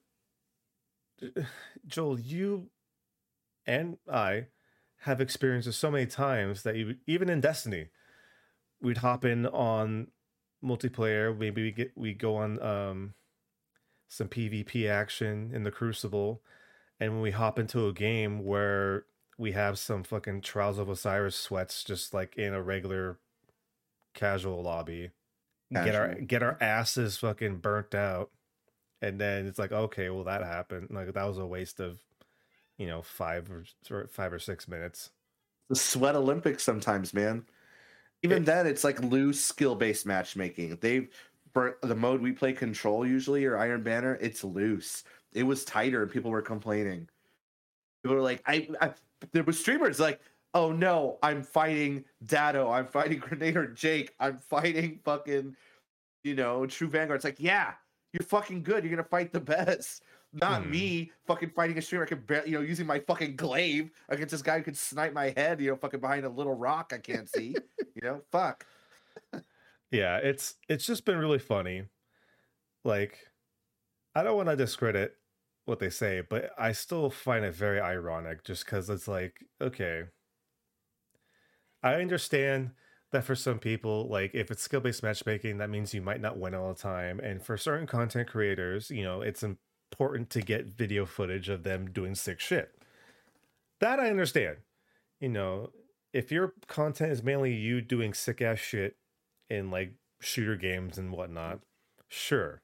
Joel, 1.87 2.19
you 2.19 2.69
and 3.65 3.97
I 4.11 4.47
have 5.01 5.21
experienced 5.21 5.71
so 5.73 5.91
many 5.91 6.05
times 6.05 6.63
that 6.63 6.75
you, 6.75 6.95
even 7.05 7.29
in 7.29 7.41
Destiny, 7.41 7.87
we'd 8.81 8.97
hop 8.97 9.25
in 9.25 9.45
on 9.47 10.07
multiplayer. 10.63 11.37
Maybe 11.37 11.63
we 11.63 11.71
get 11.71 11.91
we 11.95 12.13
go 12.13 12.37
on 12.37 12.61
um, 12.61 13.13
some 14.07 14.27
PvP 14.27 14.89
action 14.89 15.51
in 15.53 15.63
the 15.63 15.71
Crucible, 15.71 16.41
and 16.99 17.13
when 17.13 17.21
we 17.21 17.31
hop 17.31 17.59
into 17.59 17.87
a 17.87 17.93
game 17.93 18.43
where 18.45 19.05
we 19.37 19.51
have 19.51 19.77
some 19.77 20.03
fucking 20.03 20.41
Trials 20.41 20.79
of 20.79 20.89
Osiris 20.89 21.35
sweats, 21.35 21.83
just 21.83 22.13
like 22.13 22.35
in 22.37 22.53
a 22.53 22.61
regular 22.61 23.17
casual 24.13 24.63
lobby, 24.63 25.11
get 25.71 25.95
our 25.95 26.15
get 26.15 26.41
our 26.43 26.57
asses 26.61 27.17
fucking 27.17 27.57
burnt 27.57 27.93
out, 27.93 28.31
and 29.01 29.19
then 29.19 29.45
it's 29.45 29.59
like, 29.59 29.71
okay, 29.71 30.09
well 30.09 30.23
that 30.23 30.41
happened. 30.43 30.87
Like 30.91 31.13
that 31.13 31.23
was 31.25 31.37
a 31.37 31.45
waste 31.45 31.79
of, 31.79 31.99
you 32.77 32.87
know, 32.87 33.01
five 33.01 33.49
or 33.51 33.65
or 33.91 34.07
five 34.07 34.33
or 34.33 34.39
six 34.39 34.67
minutes. 34.67 35.11
The 35.69 35.75
sweat 35.75 36.15
Olympics 36.15 36.63
sometimes, 36.63 37.13
man. 37.13 37.45
Even 38.23 38.43
It- 38.43 38.45
then, 38.45 38.65
it's 38.67 38.83
like 38.83 38.99
loose 39.01 39.43
skill 39.43 39.75
based 39.75 40.05
matchmaking. 40.05 40.77
They 40.81 41.09
for 41.53 41.77
the 41.81 41.95
mode 41.95 42.21
we 42.21 42.31
play 42.31 42.53
control 42.53 43.05
usually 43.05 43.45
or 43.45 43.57
Iron 43.57 43.83
Banner, 43.83 44.15
it's 44.15 44.43
loose. 44.43 45.03
It 45.33 45.43
was 45.43 45.65
tighter 45.65 46.01
and 46.03 46.11
people 46.11 46.31
were 46.31 46.41
complaining. 46.41 47.07
People 48.03 48.15
were 48.15 48.21
like, 48.23 48.41
I, 48.45 48.69
I 48.81 48.93
there 49.33 49.43
were 49.43 49.53
streamers 49.53 49.99
like, 49.99 50.21
oh 50.53 50.71
no, 50.71 51.19
I'm 51.21 51.43
fighting 51.43 52.05
Datto, 52.25 52.69
I'm 52.71 52.87
fighting 52.87 53.19
Gernader 53.21 53.73
Jake, 53.75 54.13
I'm 54.19 54.37
fighting 54.37 54.99
fucking, 55.03 55.55
you 56.23 56.35
know, 56.35 56.65
True 56.65 56.87
Vanguard. 56.87 57.17
It's 57.17 57.25
like, 57.25 57.39
yeah, 57.39 57.73
you're 58.13 58.23
fucking 58.27 58.63
good. 58.63 58.83
You're 58.83 58.91
gonna 58.95 59.03
fight 59.07 59.33
the 59.33 59.39
best. 59.55 60.03
Not 60.33 60.63
Hmm. 60.63 60.71
me 60.71 61.11
fucking 61.25 61.51
fighting 61.51 61.77
a 61.77 61.81
streamer. 61.81 62.03
I 62.03 62.07
could 62.07 62.27
barely, 62.27 62.51
you 62.51 62.57
know, 62.57 62.63
using 62.63 62.85
my 62.85 62.99
fucking 62.99 63.37
glaive 63.37 63.91
against 64.09 64.31
this 64.31 64.41
guy 64.41 64.57
who 64.57 64.63
could 64.63 64.77
snipe 64.77 65.13
my 65.13 65.33
head, 65.37 65.59
you 65.61 65.69
know, 65.71 65.75
fucking 65.77 65.99
behind 66.01 66.25
a 66.25 66.29
little 66.29 66.53
rock 66.53 66.91
I 66.93 66.97
can't 66.97 67.29
see. 67.29 67.55
you 67.95 68.01
know, 68.01 68.21
fuck. 68.31 68.65
Yeah, 69.89 70.17
it's 70.17 70.55
it's 70.67 70.85
just 70.85 71.05
been 71.05 71.17
really 71.17 71.39
funny. 71.39 71.83
Like, 72.83 73.26
I 74.17 74.23
don't 74.23 74.35
want 74.35 74.49
to 74.49 74.55
discredit 74.55 75.15
what 75.65 75.77
they 75.77 75.91
say, 75.91 76.23
but 76.27 76.49
I 76.57 76.71
still 76.71 77.11
find 77.11 77.45
it 77.45 77.53
very 77.53 77.79
ironic 77.79 78.43
just 78.43 78.65
because 78.65 78.89
it's 78.89 79.07
like, 79.07 79.45
okay, 79.61 80.05
I 81.83 82.01
understand 82.01 82.71
that 83.11 83.25
for 83.25 83.35
some 83.35 83.59
people, 83.59 84.07
like 84.09 84.33
if 84.33 84.49
it's 84.49 84.63
skill 84.63 84.79
based 84.79 85.03
matchmaking, 85.03 85.59
that 85.59 85.69
means 85.69 85.93
you 85.93 86.01
might 86.01 86.19
not 86.19 86.39
win 86.39 86.55
all 86.55 86.73
the 86.73 86.81
time. 86.81 87.19
And 87.19 87.43
for 87.43 87.57
certain 87.57 87.85
content 87.85 88.27
creators, 88.27 88.89
you 88.89 89.03
know, 89.03 89.21
it's 89.21 89.43
important 89.43 90.31
to 90.31 90.41
get 90.41 90.65
video 90.65 91.05
footage 91.05 91.47
of 91.47 91.61
them 91.61 91.91
doing 91.91 92.15
sick 92.15 92.39
shit. 92.39 92.71
That 93.81 93.99
I 93.99 94.09
understand. 94.09 94.57
You 95.19 95.29
know, 95.29 95.69
if 96.11 96.31
your 96.31 96.55
content 96.65 97.11
is 97.11 97.21
mainly 97.21 97.53
you 97.53 97.81
doing 97.81 98.15
sick 98.15 98.41
ass 98.41 98.57
shit 98.57 98.95
in 99.47 99.69
like 99.69 99.93
shooter 100.21 100.55
games 100.55 100.97
and 100.97 101.11
whatnot, 101.11 101.59
sure. 102.09 102.63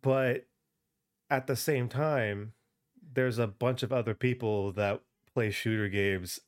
But 0.00 0.46
at 1.30 1.46
the 1.46 1.56
same 1.56 1.88
time, 1.88 2.52
there's 3.14 3.38
a 3.38 3.46
bunch 3.46 3.82
of 3.82 3.92
other 3.92 4.14
people 4.14 4.72
that 4.72 5.00
play 5.32 5.50
shooter 5.50 5.88
games 5.88 6.40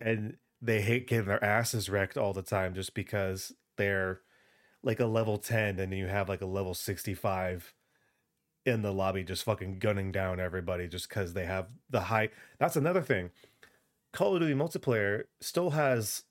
and 0.00 0.36
they 0.60 0.80
hate 0.80 1.08
getting 1.08 1.26
their 1.26 1.42
asses 1.42 1.88
wrecked 1.88 2.16
all 2.16 2.32
the 2.32 2.42
time 2.42 2.74
just 2.74 2.94
because 2.94 3.52
they're 3.76 4.20
like 4.82 5.00
a 5.00 5.06
level 5.06 5.38
10 5.38 5.78
and 5.78 5.92
you 5.92 6.06
have 6.06 6.28
like 6.28 6.40
a 6.40 6.46
level 6.46 6.74
65 6.74 7.74
in 8.64 8.82
the 8.82 8.92
lobby 8.92 9.24
just 9.24 9.44
fucking 9.44 9.78
gunning 9.78 10.12
down 10.12 10.38
everybody 10.40 10.86
just 10.88 11.08
because 11.08 11.32
they 11.32 11.46
have 11.46 11.68
the 11.90 12.00
high 12.02 12.28
that's 12.58 12.76
another 12.76 13.00
thing 13.02 13.30
call 14.12 14.34
of 14.34 14.40
duty 14.40 14.54
multiplayer 14.54 15.22
still 15.40 15.70
has 15.70 16.24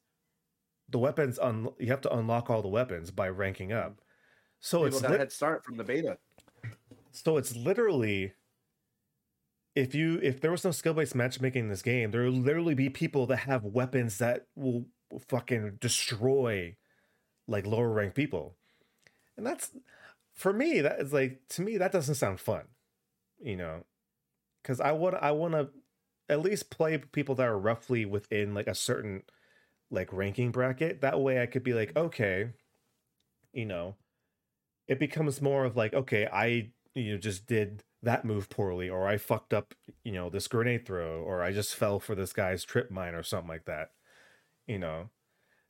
the 0.90 1.00
weapons 1.00 1.40
un- 1.40 1.70
you 1.80 1.88
have 1.88 2.02
to 2.02 2.14
unlock 2.14 2.50
all 2.50 2.62
the 2.62 2.68
weapons 2.68 3.12
by 3.12 3.28
ranking 3.28 3.72
up 3.72 4.02
so 4.60 4.84
People 4.84 5.00
it's 5.00 5.02
lit- 5.10 5.20
head 5.20 5.32
start 5.32 5.64
from 5.64 5.78
the 5.78 5.84
beta. 5.84 6.18
So 7.12 7.38
it's 7.38 7.56
literally 7.56 8.34
if 9.76 9.94
you 9.94 10.20
if 10.24 10.42
there 10.42 10.52
was 10.52 10.64
no 10.64 10.72
skill 10.72 10.96
based 10.96 11.14
matchmaking 11.14 11.66
in 11.66 11.70
this 11.70 11.84
game, 11.84 12.10
there 12.10 12.24
would 12.24 12.34
literally 12.34 12.74
be 12.74 12.90
people 12.90 13.28
that 13.28 13.38
have 13.38 13.64
weapons 13.64 14.18
that 14.18 14.48
will 14.56 14.86
fucking 15.28 15.78
destroy 15.80 16.76
like 17.48 17.66
lower 17.68 17.90
ranked 17.90 18.16
people. 18.16 18.56
And 19.38 19.46
that's 19.46 19.72
for 20.34 20.52
me, 20.52 20.82
that 20.82 21.00
is 21.00 21.14
like 21.14 21.42
to 21.50 21.62
me, 21.62 21.78
that 21.78 21.92
doesn't 21.92 22.16
sound 22.16 22.40
fun. 22.40 22.64
You 23.40 23.56
know? 23.56 23.84
Cause 24.64 24.82
I 24.82 24.94
want 24.94 25.16
I 25.22 25.32
wanna 25.32 25.70
at 26.28 26.42
least 26.42 26.72
play 26.72 26.98
people 26.98 27.36
that 27.36 27.48
are 27.48 27.58
roughly 27.58 28.04
within 28.06 28.56
like 28.56 28.68
a 28.68 28.76
certain 28.76 29.22
like 29.92 30.12
ranking 30.12 30.52
bracket. 30.52 31.02
That 31.02 31.22
way 31.22 31.40
I 31.40 31.46
could 31.46 31.64
be 31.64 31.74
like, 31.74 31.96
okay, 31.96 32.50
you 33.54 33.66
know, 33.66 33.96
it 34.88 35.00
becomes 35.00 35.42
more 35.42 35.66
of 35.66 35.78
like, 35.78 35.94
okay, 35.94 36.28
I 36.32 36.72
you 36.98 37.14
know 37.14 37.18
just 37.18 37.46
did 37.48 37.84
that 38.04 38.26
move 38.26 38.50
poorly, 38.50 38.90
or 38.90 39.08
I 39.08 39.18
fucked 39.18 39.54
up, 39.54 39.74
you 40.04 40.14
know, 40.14 40.30
this 40.30 40.48
grenade 40.48 40.86
throw, 40.86 41.22
or 41.22 41.42
I 41.42 41.52
just 41.52 41.76
fell 41.76 42.00
for 42.00 42.16
this 42.16 42.34
guy's 42.34 42.64
trip 42.64 42.92
mine 42.92 43.16
or 43.16 43.24
something 43.24 43.50
like 43.50 43.66
that. 43.66 43.92
You 44.68 44.80
know. 44.80 45.10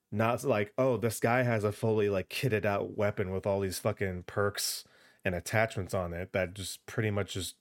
Not 0.09 0.45
like, 0.45 0.71
oh, 0.77 0.95
this 0.95 1.19
guy 1.19 1.43
has 1.43 1.65
a 1.65 1.73
fully 1.73 2.09
like 2.09 2.29
kitted 2.29 2.65
out 2.65 2.97
weapon 2.97 3.31
with 3.31 3.45
all 3.45 3.59
these 3.59 3.77
fucking 3.77 4.23
perks 4.25 4.85
and 5.25 5.35
attachments 5.35 5.93
on 5.93 6.13
it 6.13 6.31
that 6.31 6.53
just 6.53 6.85
pretty 6.85 7.11
much 7.11 7.33
just 7.33 7.55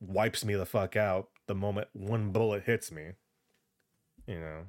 wipes 0.00 0.44
me 0.44 0.54
the 0.54 0.66
fuck 0.66 0.96
out 0.96 1.30
the 1.46 1.54
moment 1.54 1.88
one 1.94 2.32
bullet 2.32 2.64
hits 2.64 2.92
me. 2.92 3.12
You 4.26 4.40
know. 4.40 4.62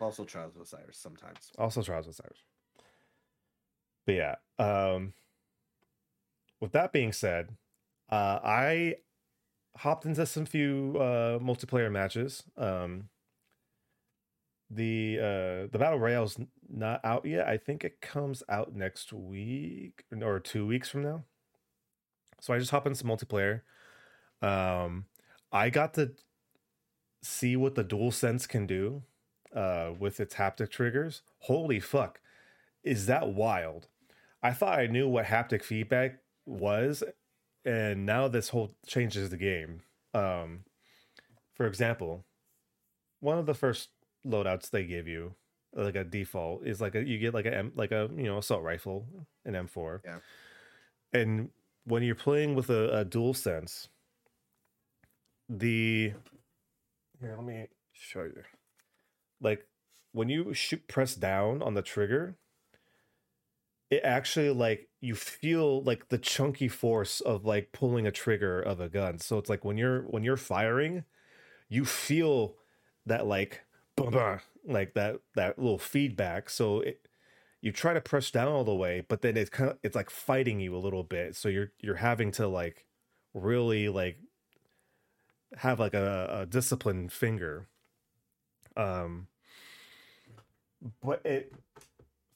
Also, 0.00 0.24
Trials 0.24 0.54
of 0.54 0.62
Osiris 0.62 0.98
sometimes. 0.98 1.50
Also 1.58 1.82
Trials 1.82 2.06
of 2.06 2.14
Cyrus. 2.14 2.42
But 4.06 4.14
yeah, 4.14 4.34
um 4.58 5.14
with 6.64 6.72
that 6.72 6.92
being 6.92 7.12
said, 7.12 7.56
uh 8.10 8.40
I 8.42 8.96
hopped 9.76 10.06
into 10.06 10.24
some 10.26 10.46
few 10.46 10.96
uh 10.98 11.38
multiplayer 11.38 11.92
matches. 11.92 12.42
Um 12.56 13.10
the 14.70 15.18
uh 15.20 15.68
the 15.70 15.78
battle 15.78 15.98
royale's 15.98 16.38
not 16.68 17.04
out 17.04 17.26
yet. 17.26 17.46
I 17.46 17.58
think 17.58 17.84
it 17.84 18.00
comes 18.00 18.42
out 18.48 18.74
next 18.74 19.12
week 19.12 20.04
or 20.22 20.40
2 20.40 20.66
weeks 20.66 20.88
from 20.88 21.02
now. 21.02 21.24
So 22.40 22.54
I 22.54 22.58
just 22.58 22.70
hop 22.70 22.86
into 22.86 22.98
some 22.98 23.10
multiplayer. 23.10 23.60
Um 24.42 25.06
I 25.52 25.70
got 25.70 25.94
to 25.94 26.12
see 27.22 27.56
what 27.56 27.74
the 27.74 27.84
DualSense 27.84 28.48
can 28.48 28.66
do 28.66 29.02
uh 29.54 29.92
with 29.98 30.18
its 30.18 30.36
haptic 30.36 30.70
triggers. 30.70 31.20
Holy 31.40 31.78
fuck. 31.78 32.20
Is 32.82 33.06
that 33.06 33.28
wild? 33.28 33.88
I 34.42 34.52
thought 34.52 34.78
I 34.78 34.86
knew 34.86 35.08
what 35.08 35.26
haptic 35.26 35.62
feedback 35.62 36.20
was 36.46 37.02
and 37.64 38.04
now 38.04 38.28
this 38.28 38.50
whole 38.50 38.74
changes 38.86 39.30
the 39.30 39.36
game. 39.36 39.82
Um 40.12 40.60
for 41.54 41.66
example, 41.66 42.24
one 43.20 43.38
of 43.38 43.46
the 43.46 43.54
first 43.54 43.90
loadouts 44.26 44.70
they 44.70 44.84
give 44.84 45.06
you 45.06 45.34
like 45.74 45.96
a 45.96 46.04
default 46.04 46.66
is 46.66 46.80
like 46.80 46.94
a 46.94 47.02
you 47.04 47.18
get 47.18 47.34
like 47.34 47.46
a 47.46 47.54
M, 47.54 47.72
like 47.74 47.92
a 47.92 48.08
you 48.16 48.24
know 48.24 48.38
assault 48.38 48.62
rifle 48.62 49.06
an 49.44 49.54
M4. 49.54 50.00
Yeah. 50.04 50.18
And 51.12 51.50
when 51.84 52.02
you're 52.02 52.14
playing 52.14 52.54
with 52.54 52.70
a, 52.70 53.00
a 53.00 53.04
DualSense 53.04 53.88
the 55.48 56.12
here 57.20 57.34
let 57.36 57.44
me 57.44 57.66
show 57.92 58.22
you 58.22 58.42
like 59.40 59.66
when 60.12 60.28
you 60.28 60.54
shoot 60.54 60.86
press 60.88 61.14
down 61.14 61.62
on 61.62 61.74
the 61.74 61.82
trigger 61.82 62.36
it 63.94 64.02
actually 64.04 64.50
like 64.50 64.88
you 65.00 65.14
feel 65.14 65.82
like 65.82 66.08
the 66.08 66.18
chunky 66.18 66.68
force 66.68 67.20
of 67.20 67.44
like 67.44 67.72
pulling 67.72 68.06
a 68.06 68.12
trigger 68.12 68.60
of 68.60 68.80
a 68.80 68.88
gun 68.88 69.18
so 69.18 69.38
it's 69.38 69.50
like 69.50 69.64
when 69.64 69.76
you're 69.76 70.02
when 70.02 70.24
you're 70.24 70.36
firing 70.36 71.04
you 71.68 71.84
feel 71.84 72.56
that 73.06 73.26
like 73.26 73.62
bah, 73.96 74.10
bah, 74.10 74.38
like 74.66 74.94
that 74.94 75.16
that 75.34 75.58
little 75.58 75.78
feedback 75.78 76.50
so 76.50 76.80
it, 76.80 77.00
you 77.60 77.72
try 77.72 77.94
to 77.94 78.00
press 78.00 78.30
down 78.30 78.48
all 78.48 78.64
the 78.64 78.74
way, 78.74 79.04
but 79.08 79.22
then 79.22 79.36
it's 79.38 79.48
kind 79.50 79.70
of 79.70 79.78
it's 79.82 79.96
like 79.96 80.10
fighting 80.10 80.60
you 80.60 80.76
a 80.76 80.78
little 80.78 81.02
bit. 81.02 81.34
So 81.34 81.48
you're 81.48 81.72
you're 81.80 81.96
having 81.96 82.30
to 82.32 82.46
like 82.46 82.84
really 83.32 83.88
like 83.88 84.18
have 85.56 85.78
like 85.80 85.94
a, 85.94 86.40
a 86.42 86.46
disciplined 86.46 87.12
finger. 87.12 87.68
Um 88.76 89.28
but 91.02 91.24
it 91.24 91.52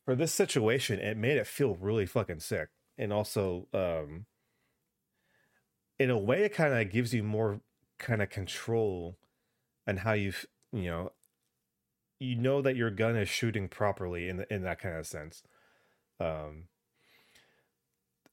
for 0.09 0.15
this 0.15 0.33
situation, 0.33 1.01
it 1.01 1.19
made 1.19 1.37
it 1.37 1.47
feel 1.47 1.75
really 1.75 2.07
fucking 2.07 2.41
sick. 2.41 2.71
And 2.97 3.13
also, 3.13 3.69
um 3.75 4.25
in 5.99 6.09
a 6.09 6.17
way 6.17 6.45
it 6.45 6.55
kind 6.55 6.73
of 6.73 6.91
gives 6.91 7.13
you 7.13 7.23
more 7.23 7.61
kind 7.99 8.23
of 8.23 8.31
control 8.31 9.19
and 9.87 9.99
how 9.99 10.15
you 10.15 10.33
you 10.73 10.85
know 10.85 11.13
you 12.19 12.37
know 12.37 12.63
that 12.63 12.75
your 12.75 12.91
gun 12.91 13.17
is 13.17 13.29
shooting 13.29 13.69
properly 13.69 14.31
in 14.31 14.39
the, 14.39 14.55
in 14.55 14.63
that 14.63 14.79
kind 14.79 14.97
of 14.97 15.07
sense 15.07 15.43
um 16.21 16.69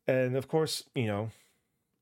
and 0.07 0.37
of 0.37 0.47
course 0.47 0.83
you 0.93 1.07
know 1.07 1.31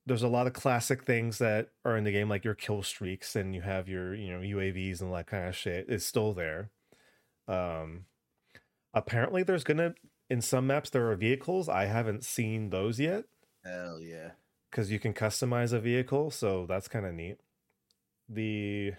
there's 0.05 0.21
a 0.21 0.27
lot 0.27 0.45
of 0.45 0.53
classic 0.53 1.03
things 1.03 1.39
that 1.39 1.69
are 1.83 1.97
in 1.97 2.03
the 2.03 2.11
game 2.11 2.29
like 2.29 2.43
your 2.43 2.53
kill 2.53 2.83
streaks 2.83 3.35
and 3.35 3.55
you 3.55 3.61
have 3.61 3.87
your 3.87 4.13
you 4.13 4.31
know 4.31 4.39
UAVs 4.39 4.99
and 4.99 5.09
all 5.09 5.15
that 5.15 5.27
kind 5.27 5.47
of 5.47 5.55
shit 5.55 5.85
is 5.87 6.05
still 6.05 6.33
there 6.33 6.69
um 7.47 8.05
apparently 8.93 9.43
there's 9.43 9.63
gonna 9.63 9.93
in 10.29 10.41
some 10.41 10.67
maps 10.67 10.89
there 10.89 11.09
are 11.09 11.15
vehicles 11.15 11.67
i 11.69 11.85
haven't 11.85 12.23
seen 12.23 12.69
those 12.69 12.99
yet 12.99 13.25
Hell 13.63 13.99
yeah. 13.99 14.31
because 14.69 14.91
you 14.91 14.99
can 14.99 15.13
customize 15.13 15.73
a 15.73 15.79
vehicle 15.79 16.31
so 16.31 16.65
that's 16.67 16.87
kind 16.87 17.05
of 17.05 17.13
neat 17.13 17.37
the 18.29 18.93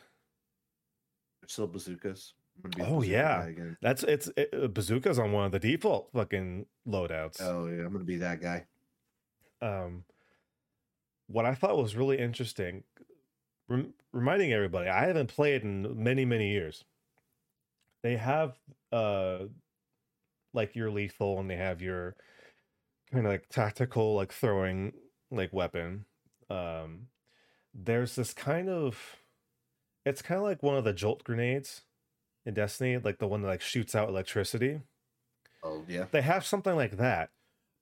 still 1.46 1.66
bazookas. 1.66 2.34
Oh, 2.64 3.00
bazooka 3.00 3.06
yeah. 3.06 3.50
That's 3.82 4.02
it's 4.04 4.28
it, 4.36 4.50
uh, 4.52 4.68
bazooka's 4.68 5.18
on 5.18 5.32
one 5.32 5.46
of 5.46 5.52
the 5.52 5.58
default 5.58 6.10
fucking 6.12 6.66
loadouts. 6.86 7.40
Oh 7.40 7.66
yeah, 7.66 7.84
I'm 7.84 7.92
gonna 7.92 8.04
be 8.04 8.18
that 8.18 8.40
guy. 8.40 8.66
Um, 9.60 10.04
what 11.26 11.46
I 11.46 11.54
thought 11.54 11.76
was 11.76 11.96
really 11.96 12.18
interesting, 12.18 12.84
rem- 13.68 13.94
reminding 14.12 14.52
everybody, 14.52 14.88
I 14.88 15.06
haven't 15.06 15.28
played 15.28 15.62
in 15.62 16.02
many 16.02 16.24
many 16.24 16.50
years. 16.50 16.84
They 18.02 18.16
have 18.16 18.54
uh, 18.92 19.46
like 20.54 20.76
your 20.76 20.90
lethal, 20.90 21.38
and 21.40 21.50
they 21.50 21.56
have 21.56 21.82
your 21.82 22.16
kind 23.12 23.26
of 23.26 23.32
like 23.32 23.48
tactical, 23.48 24.14
like 24.14 24.32
throwing 24.32 24.92
like 25.30 25.52
weapon. 25.52 26.06
Um, 26.50 27.08
there's 27.74 28.16
this 28.16 28.34
kind 28.34 28.68
of, 28.68 29.22
it's 30.04 30.22
kind 30.22 30.38
of 30.38 30.44
like 30.44 30.62
one 30.62 30.76
of 30.76 30.84
the 30.84 30.92
jolt 30.92 31.24
grenades 31.24 31.84
in 32.46 32.54
Destiny, 32.54 32.98
like 32.98 33.18
the 33.18 33.28
one 33.28 33.42
that 33.42 33.48
like 33.48 33.62
shoots 33.62 33.94
out 33.94 34.08
electricity 34.10 34.82
Oh 35.62 35.84
yeah. 35.88 36.08
they 36.12 36.22
have 36.22 36.44
something 36.44 36.74
like 36.76 36.96
that. 36.96 37.30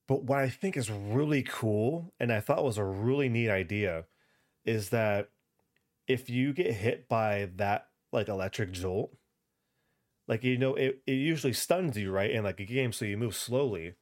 But 0.08 0.24
what 0.24 0.40
I 0.40 0.48
think 0.50 0.76
is 0.76 0.90
really 0.90 1.42
cool, 1.42 2.14
and 2.20 2.32
I 2.32 2.40
thought 2.40 2.64
was 2.64 2.78
a 2.78 2.84
really 2.84 3.28
neat 3.28 3.50
idea, 3.50 4.06
is 4.64 4.90
that 4.90 5.30
if 6.08 6.30
you 6.30 6.52
get 6.54 6.74
hit 6.74 7.08
by 7.08 7.50
that 7.56 7.90
like 8.12 8.28
electric 8.28 8.72
jolt, 8.72 9.16
like 10.28 10.44
you 10.44 10.58
know, 10.58 10.74
it, 10.74 11.02
it 11.06 11.12
usually 11.12 11.52
stuns 11.52 11.96
you, 11.96 12.10
right? 12.10 12.30
In 12.30 12.44
like 12.44 12.60
a 12.60 12.64
game, 12.64 12.92
so 12.92 13.04
you 13.04 13.16
move 13.16 13.34
slowly. 13.34 13.94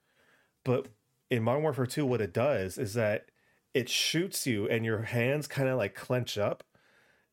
But 0.65 0.89
in 1.31 1.43
Modern 1.43 1.63
Warfare 1.63 1.87
2, 1.87 2.05
what 2.05 2.21
it 2.21 2.35
does 2.35 2.77
is 2.77 2.95
that 2.95 3.27
it 3.73 3.89
shoots 3.89 4.47
you 4.47 4.69
and 4.69 4.85
your 4.85 5.03
hands 5.03 5.47
kind 5.47 5.69
of 5.69 5.79
like 5.79 5.95
clench 5.95 6.37
up. 6.37 6.65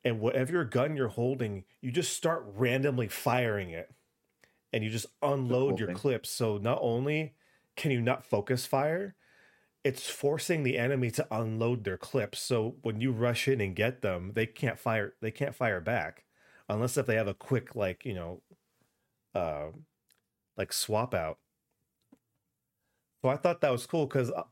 And 0.04 0.20
whatever 0.20 0.64
gun 0.64 0.96
you're 0.96 1.10
holding, 1.10 1.66
you 1.82 1.92
just 1.92 2.14
start 2.14 2.46
randomly 2.56 3.08
firing 3.08 3.72
it. 3.72 3.94
And 4.72 4.84
you 4.84 4.90
just 4.90 5.08
unload 5.22 5.80
your 5.80 5.94
clips. 5.94 6.30
So 6.30 6.58
not 6.58 6.80
only 6.82 7.34
can 7.76 7.92
you 7.92 8.00
not 8.00 8.26
focus 8.26 8.66
fire, 8.66 9.16
it's 9.84 10.10
forcing 10.10 10.64
the 10.64 10.78
enemy 10.78 11.12
to 11.12 11.28
unload 11.32 11.84
their 11.84 11.98
clips. 11.98 12.40
So 12.40 12.76
when 12.84 13.02
you 13.02 13.12
rush 13.12 13.48
in 13.48 13.60
and 13.60 13.76
get 13.76 14.02
them, 14.02 14.32
they 14.34 14.46
can't 14.46 14.80
fire 14.80 15.14
they 15.22 15.32
can't 15.32 15.56
fire 15.56 15.82
back. 15.82 16.26
Unless 16.70 16.98
if 16.98 17.06
they 17.06 17.16
have 17.16 17.28
a 17.28 17.34
quick 17.34 17.76
like, 17.76 18.06
you 18.06 18.14
know, 18.14 18.42
uh 19.38 19.72
like 20.58 20.74
swap 20.74 21.14
out. 21.14 21.38
So 23.22 23.30
I 23.30 23.38
thought 23.38 23.62
that 23.62 23.72
was 23.72 23.86
cool 23.86 24.06
because 24.06 24.32
uh, 24.32 24.44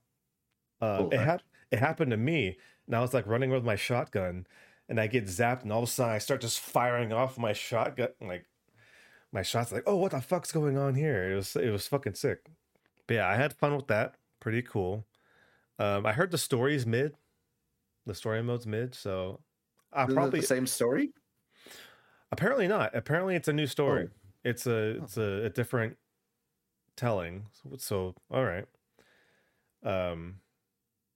uh, 0.82 0.98
Cool 1.00 1.10
it 1.12 1.20
hap- 1.20 1.42
it 1.72 1.80
happened 1.80 2.12
to 2.12 2.18
me, 2.18 2.58
and 2.86 2.96
I 2.96 3.02
was 3.02 3.14
like 3.14 3.28
running 3.28 3.50
with 3.50 3.64
my 3.64 3.76
shotgun, 3.76 4.46
and 4.90 5.00
I 5.00 5.08
get 5.08 5.26
zapped, 5.26 5.64
and 5.64 5.72
all 5.72 5.84
of 5.84 5.90
a 5.90 5.92
sudden 5.92 6.14
I 6.14 6.20
start 6.20 6.42
just 6.42 6.60
firing 6.60 7.12
off 7.12 7.38
my 7.38 7.54
shotgun, 7.54 8.10
like 8.22 8.46
my 9.32 9.42
shots. 9.42 9.72
Like, 9.72 9.84
oh, 9.86 9.98
what 9.98 10.12
the 10.12 10.22
fuck's 10.22 10.52
going 10.52 10.78
on 10.78 10.96
here? 10.96 11.32
It 11.32 11.36
was 11.36 11.56
it 11.56 11.70
was 11.70 11.88
fucking 11.88 12.16
sick. 12.16 12.40
But 13.08 13.16
yeah, 13.16 13.28
I 13.28 13.36
had 13.36 13.54
fun 13.54 13.76
with 13.76 13.88
that. 13.88 14.16
Pretty 14.40 14.62
cool. 14.62 15.06
Um, 15.78 16.06
I 16.06 16.14
heard 16.14 16.32
the 16.32 16.38
story's 16.38 16.86
mid, 16.86 17.16
the 18.06 18.16
story 18.16 18.42
mode's 18.42 18.66
mid, 18.66 18.96
so 18.96 19.42
I 19.92 20.06
probably 20.06 20.40
the 20.40 20.46
same 20.46 20.68
story. 20.68 21.12
apparently 22.32 22.68
not. 22.68 22.96
Apparently 22.96 23.36
it's 23.36 23.48
a 23.48 23.54
new 23.54 23.68
story. 23.68 24.08
Oh. 24.10 24.25
It's 24.46 24.68
a 24.68 25.02
it's 25.04 25.18
a, 25.18 25.46
a 25.46 25.50
different 25.50 25.98
telling. 26.96 27.48
So, 27.52 27.76
so 27.78 28.16
all 28.32 28.46
right. 28.46 28.66
Um 29.84 30.36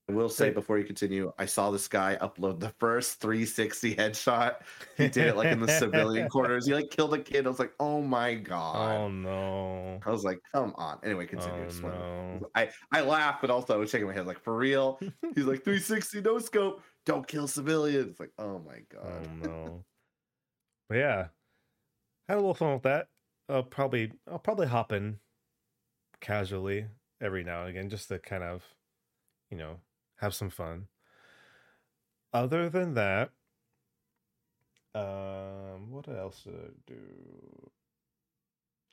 I 0.09 0.13
will 0.13 0.27
say 0.27 0.45
Say- 0.47 0.53
before 0.53 0.79
you 0.79 0.85
continue, 0.85 1.31
I 1.37 1.45
saw 1.45 1.69
this 1.69 1.87
guy 1.87 2.17
upload 2.19 2.59
the 2.59 2.69
first 2.79 3.21
360 3.21 3.95
headshot. 3.95 4.55
He 4.97 5.07
did 5.07 5.27
it 5.27 5.35
like 5.35 5.49
in 5.49 5.59
the 5.59 5.67
civilian 5.67 6.27
quarters. 6.33 6.65
He 6.65 6.73
like 6.73 6.89
killed 6.89 7.13
a 7.13 7.19
kid. 7.19 7.45
I 7.45 7.49
was 7.49 7.59
like, 7.59 7.73
oh 7.79 8.01
my 8.01 8.33
god. 8.33 8.95
Oh 8.95 9.07
no. 9.09 9.99
I 10.03 10.09
was 10.09 10.23
like, 10.23 10.39
come 10.51 10.73
on. 10.77 10.97
Anyway, 11.03 11.27
continue. 11.27 11.67
Oh 11.83 11.87
no. 11.87 12.49
I 12.55 12.69
I 12.91 13.01
laughed, 13.01 13.41
but 13.41 13.51
also 13.51 13.75
I 13.75 13.77
was 13.77 13.91
shaking 13.91 14.07
my 14.07 14.13
head 14.13 14.25
like, 14.25 14.39
for 14.39 14.57
real. 14.57 14.99
He's 15.35 15.45
like 15.45 15.63
360 15.63 16.21
no 16.21 16.39
scope. 16.39 16.81
Don't 17.05 17.27
kill 17.27 17.47
civilians. 17.47 18.19
Like, 18.19 18.31
oh 18.39 18.57
my 18.65 18.79
god. 18.91 19.05
Oh 19.05 19.19
god. 19.19 19.45
no. 19.45 19.85
But 20.89 20.97
yeah. 20.97 21.27
Had 22.27 22.35
a 22.35 22.41
little 22.41 22.55
fun 22.55 22.73
with 22.73 22.83
that. 22.83 23.07
I'll 23.49 23.63
probably 23.63 24.11
I'll 24.29 24.39
probably 24.39 24.67
hop 24.67 24.91
in 24.91 25.17
casually 26.21 26.85
every 27.21 27.43
now 27.43 27.61
and 27.61 27.69
again 27.69 27.89
just 27.89 28.07
to 28.09 28.19
kind 28.19 28.43
of, 28.43 28.63
you 29.49 29.57
know, 29.57 29.77
have 30.17 30.33
some 30.33 30.49
fun. 30.49 30.87
Other 32.31 32.69
than 32.69 32.93
that, 32.93 33.31
um, 34.93 35.91
what 35.91 36.07
else 36.07 36.43
did 36.43 36.53
I 36.53 36.69
do? 36.85 37.71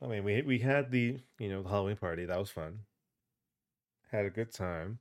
I 0.02 0.06
mean, 0.06 0.24
we 0.24 0.42
we 0.42 0.58
had 0.58 0.90
the 0.90 1.20
you 1.38 1.48
know 1.48 1.62
the 1.62 1.68
Halloween 1.68 1.96
party 1.96 2.24
that 2.24 2.38
was 2.38 2.50
fun. 2.50 2.80
Had 4.10 4.24
a 4.24 4.30
good 4.30 4.52
time. 4.52 5.00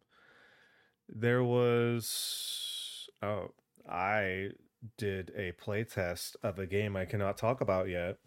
There 1.08 1.44
was 1.44 3.10
oh 3.22 3.52
I 3.90 4.50
did 4.98 5.32
a 5.36 5.52
play 5.54 5.84
test 5.84 6.36
of 6.44 6.60
a 6.60 6.66
game 6.66 6.96
I 6.96 7.06
cannot 7.06 7.38
talk 7.38 7.62
about 7.62 7.88
yet. 7.90 8.18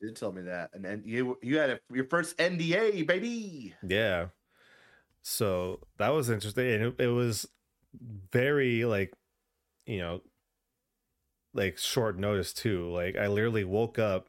You 0.00 0.08
did 0.08 0.16
tell 0.16 0.32
me 0.32 0.42
that. 0.42 0.70
And 0.72 0.84
then 0.84 1.02
you 1.04 1.38
you 1.42 1.58
had 1.58 1.70
a, 1.70 1.80
your 1.92 2.04
first 2.04 2.36
NDA, 2.38 3.06
baby. 3.06 3.74
Yeah. 3.86 4.26
So 5.22 5.80
that 5.98 6.10
was 6.10 6.30
interesting. 6.30 6.66
And 6.66 6.84
it, 6.84 6.94
it 7.00 7.08
was 7.08 7.46
very 8.32 8.84
like, 8.84 9.14
you 9.86 9.98
know, 9.98 10.20
like 11.54 11.78
short 11.78 12.18
notice 12.18 12.52
too. 12.52 12.90
Like 12.92 13.16
I 13.16 13.28
literally 13.28 13.64
woke 13.64 13.98
up 13.98 14.28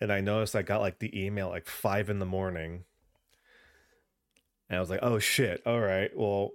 and 0.00 0.12
I 0.12 0.20
noticed 0.20 0.56
I 0.56 0.62
got 0.62 0.80
like 0.80 0.98
the 0.98 1.24
email 1.24 1.48
like 1.48 1.66
five 1.66 2.08
in 2.08 2.18
the 2.18 2.26
morning. 2.26 2.84
And 4.68 4.76
I 4.78 4.80
was 4.80 4.90
like, 4.90 5.00
oh 5.02 5.18
shit. 5.18 5.62
All 5.66 5.80
right. 5.80 6.10
Well, 6.16 6.52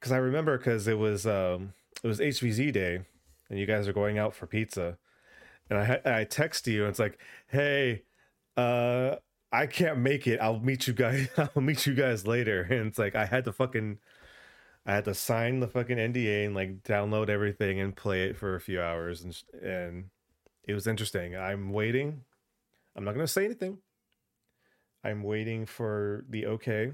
because 0.00 0.12
I 0.12 0.18
remember 0.18 0.58
because 0.58 0.88
it 0.88 0.98
was 0.98 1.26
um 1.26 1.74
it 2.02 2.08
was 2.08 2.20
HVZ 2.20 2.72
day 2.72 3.00
and 3.48 3.58
you 3.58 3.66
guys 3.66 3.86
are 3.86 3.92
going 3.92 4.18
out 4.18 4.34
for 4.34 4.46
pizza. 4.46 4.98
And 5.70 5.78
I 5.78 6.00
I 6.20 6.24
text 6.24 6.66
you 6.66 6.82
and 6.82 6.90
it's 6.90 6.98
like, 6.98 7.18
hey, 7.48 8.02
uh 8.56 9.16
I 9.52 9.66
can't 9.66 9.98
make 9.98 10.26
it. 10.26 10.40
I'll 10.40 10.60
meet 10.60 10.86
you 10.86 10.92
guys. 10.92 11.28
I'll 11.38 11.62
meet 11.62 11.86
you 11.86 11.94
guys 11.94 12.26
later. 12.26 12.62
And 12.62 12.88
it's 12.88 12.98
like 12.98 13.14
I 13.14 13.24
had 13.26 13.44
to 13.44 13.52
fucking, 13.52 13.98
I 14.86 14.94
had 14.94 15.04
to 15.06 15.14
sign 15.14 15.60
the 15.60 15.68
fucking 15.68 15.96
NDA 15.98 16.46
and 16.46 16.54
like 16.54 16.82
download 16.82 17.28
everything 17.28 17.80
and 17.80 17.96
play 17.96 18.24
it 18.24 18.36
for 18.36 18.54
a 18.54 18.60
few 18.60 18.80
hours 18.80 19.22
and 19.22 19.42
and 19.62 20.04
it 20.64 20.74
was 20.74 20.86
interesting. 20.86 21.36
I'm 21.36 21.72
waiting. 21.72 22.22
I'm 22.96 23.04
not 23.04 23.14
gonna 23.14 23.26
say 23.28 23.44
anything. 23.44 23.78
I'm 25.04 25.22
waiting 25.22 25.66
for 25.66 26.24
the 26.28 26.46
okay. 26.46 26.92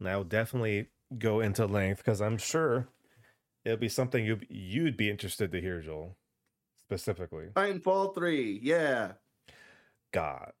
And 0.00 0.08
I'll 0.08 0.24
definitely 0.24 0.88
go 1.18 1.40
into 1.40 1.66
length 1.66 1.98
because 1.98 2.20
I'm 2.20 2.38
sure 2.38 2.88
it'll 3.64 3.78
be 3.78 3.88
something 3.88 4.24
you 4.24 4.40
you'd 4.48 4.96
be 4.96 5.10
interested 5.10 5.52
to 5.52 5.60
hear, 5.60 5.80
Joel, 5.80 6.16
specifically. 6.98 7.46
Titanfall 7.54 8.14
3. 8.14 8.60
Yeah. 8.62 9.12
God, 10.12 10.52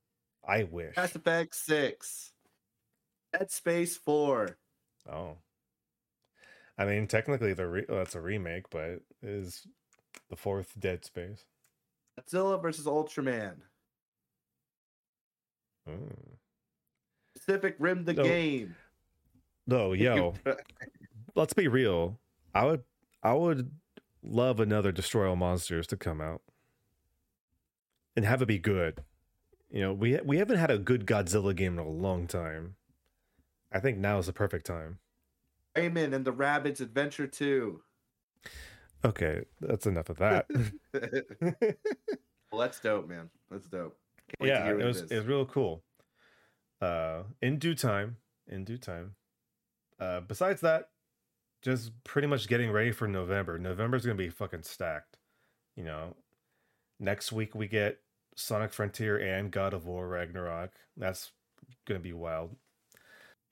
I 0.46 0.64
wish. 0.64 0.96
Mass 0.96 1.14
Effect 1.14 1.54
6. 1.54 2.32
Dead 3.32 3.50
Space 3.50 3.96
4. 3.96 4.56
Oh. 5.10 5.36
I 6.78 6.84
mean, 6.86 7.06
technically, 7.06 7.52
the 7.52 7.66
re- 7.68 7.84
well, 7.88 7.98
that's 7.98 8.14
a 8.14 8.20
remake, 8.20 8.70
but 8.70 8.82
it 8.82 9.02
is 9.22 9.66
the 10.30 10.36
fourth 10.36 10.72
Dead 10.78 11.04
Space. 11.04 11.44
Godzilla 12.18 12.60
versus 12.60 12.86
Ultraman. 12.86 13.56
Mm. 15.88 16.16
Pacific 17.34 17.76
Rim 17.78 18.04
the 18.04 18.14
No. 18.14 18.22
game. 18.22 18.76
No, 19.66 19.92
yo, 19.92 20.34
let's 21.34 21.52
be 21.54 21.68
real. 21.68 22.18
I 22.54 22.64
would 22.64 22.82
I 23.22 23.34
would 23.34 23.70
love 24.22 24.60
another 24.60 24.92
Destroy 24.92 25.28
All 25.28 25.36
Monsters 25.36 25.86
to 25.88 25.96
come 25.96 26.20
out 26.20 26.42
and 28.16 28.24
have 28.24 28.42
it 28.42 28.46
be 28.46 28.58
good. 28.58 29.02
You 29.70 29.80
know, 29.80 29.92
we 29.92 30.18
we 30.24 30.38
haven't 30.38 30.58
had 30.58 30.70
a 30.70 30.78
good 30.78 31.06
Godzilla 31.06 31.56
game 31.56 31.78
in 31.78 31.84
a 31.84 31.88
long 31.88 32.26
time. 32.26 32.76
I 33.72 33.80
think 33.80 33.98
now 33.98 34.18
is 34.18 34.26
the 34.26 34.32
perfect 34.32 34.66
time. 34.66 34.98
Rayman 35.74 36.12
and 36.12 36.24
the 36.24 36.32
Rabbids 36.32 36.80
Adventure 36.80 37.26
2. 37.26 37.80
Okay, 39.04 39.44
that's 39.60 39.86
enough 39.86 40.10
of 40.10 40.18
that. 40.18 40.46
well, 42.52 42.60
that's 42.60 42.78
dope, 42.80 43.08
man. 43.08 43.30
That's 43.50 43.66
dope. 43.66 43.96
Wait 44.38 44.48
yeah, 44.48 44.68
it 44.68 44.76
was 44.76 45.02
it 45.02 45.16
was 45.16 45.26
real 45.26 45.46
cool. 45.46 45.82
Uh, 46.80 47.22
in 47.40 47.58
due 47.58 47.74
time, 47.74 48.16
in 48.46 48.64
due 48.64 48.78
time. 48.78 49.14
Uh, 49.98 50.20
besides 50.20 50.60
that, 50.60 50.88
just 51.62 51.92
pretty 52.04 52.26
much 52.26 52.48
getting 52.48 52.70
ready 52.70 52.90
for 52.92 53.08
November. 53.08 53.58
November's 53.58 54.04
gonna 54.04 54.16
be 54.16 54.28
fucking 54.28 54.64
stacked. 54.64 55.18
You 55.76 55.84
know, 55.84 56.16
next 57.00 57.32
week 57.32 57.54
we 57.54 57.68
get 57.68 58.00
Sonic 58.36 58.72
Frontier 58.72 59.16
and 59.16 59.50
God 59.50 59.72
of 59.72 59.86
War 59.86 60.08
Ragnarok. 60.08 60.72
That's 60.96 61.32
gonna 61.86 62.00
be 62.00 62.12
wild. 62.12 62.56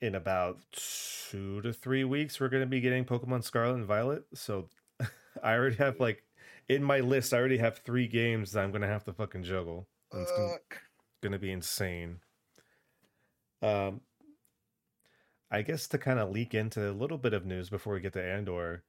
In 0.00 0.14
about 0.14 0.58
two 0.72 1.60
to 1.62 1.72
three 1.72 2.04
weeks, 2.04 2.40
we're 2.40 2.48
gonna 2.48 2.66
be 2.66 2.80
getting 2.80 3.04
Pokemon 3.04 3.44
Scarlet 3.44 3.76
and 3.76 3.86
Violet. 3.86 4.24
So 4.34 4.68
I 5.42 5.54
already 5.54 5.76
have 5.76 6.00
like 6.00 6.24
in 6.68 6.82
my 6.82 7.00
list. 7.00 7.32
I 7.32 7.38
already 7.38 7.58
have 7.58 7.78
three 7.78 8.08
games 8.08 8.52
that 8.52 8.64
I'm 8.64 8.72
gonna 8.72 8.86
have 8.88 9.04
to 9.04 9.12
fucking 9.12 9.44
juggle. 9.44 9.86
It's 10.12 10.32
gonna, 10.32 10.56
gonna 11.22 11.38
be 11.38 11.52
insane. 11.52 12.18
Um, 13.62 14.00
I 15.50 15.62
guess 15.62 15.88
to 15.88 15.98
kind 15.98 16.18
of 16.18 16.30
leak 16.30 16.54
into 16.54 16.90
a 16.90 16.92
little 16.92 17.18
bit 17.18 17.32
of 17.34 17.44
news 17.44 17.70
before 17.70 17.94
we 17.94 18.00
get 18.00 18.12
to 18.12 18.22
Andor, 18.22 18.84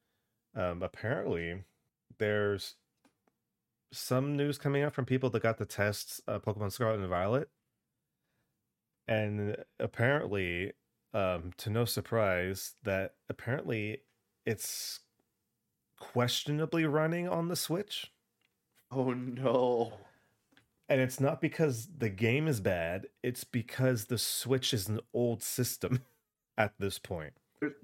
um, 0.55 0.83
apparently 0.83 1.63
there's 2.19 2.75
some 3.91 4.37
news 4.37 4.57
coming 4.57 4.83
out 4.83 4.93
from 4.93 5.05
people 5.05 5.29
that 5.31 5.43
got 5.43 5.57
to 5.57 5.65
test 5.65 6.21
uh, 6.27 6.39
Pokemon 6.39 6.71
Scarlet 6.71 6.99
and 6.99 7.09
Violet, 7.09 7.49
and 9.07 9.57
apparently, 9.79 10.73
um, 11.13 11.51
to 11.57 11.69
no 11.69 11.85
surprise, 11.85 12.75
that 12.83 13.15
apparently 13.29 14.03
it's 14.45 14.99
questionably 15.99 16.85
running 16.85 17.27
on 17.27 17.47
the 17.47 17.55
Switch. 17.55 18.11
Oh 18.91 19.13
no. 19.13 19.93
And 20.89 20.99
it's 20.99 21.21
not 21.21 21.39
because 21.39 21.87
the 21.97 22.09
game 22.09 22.47
is 22.47 22.59
bad, 22.59 23.07
it's 23.23 23.45
because 23.45 24.05
the 24.05 24.17
Switch 24.17 24.73
is 24.73 24.89
an 24.89 24.99
old 25.13 25.41
system 25.41 26.01
at 26.57 26.73
this 26.79 26.99
point. 26.99 27.33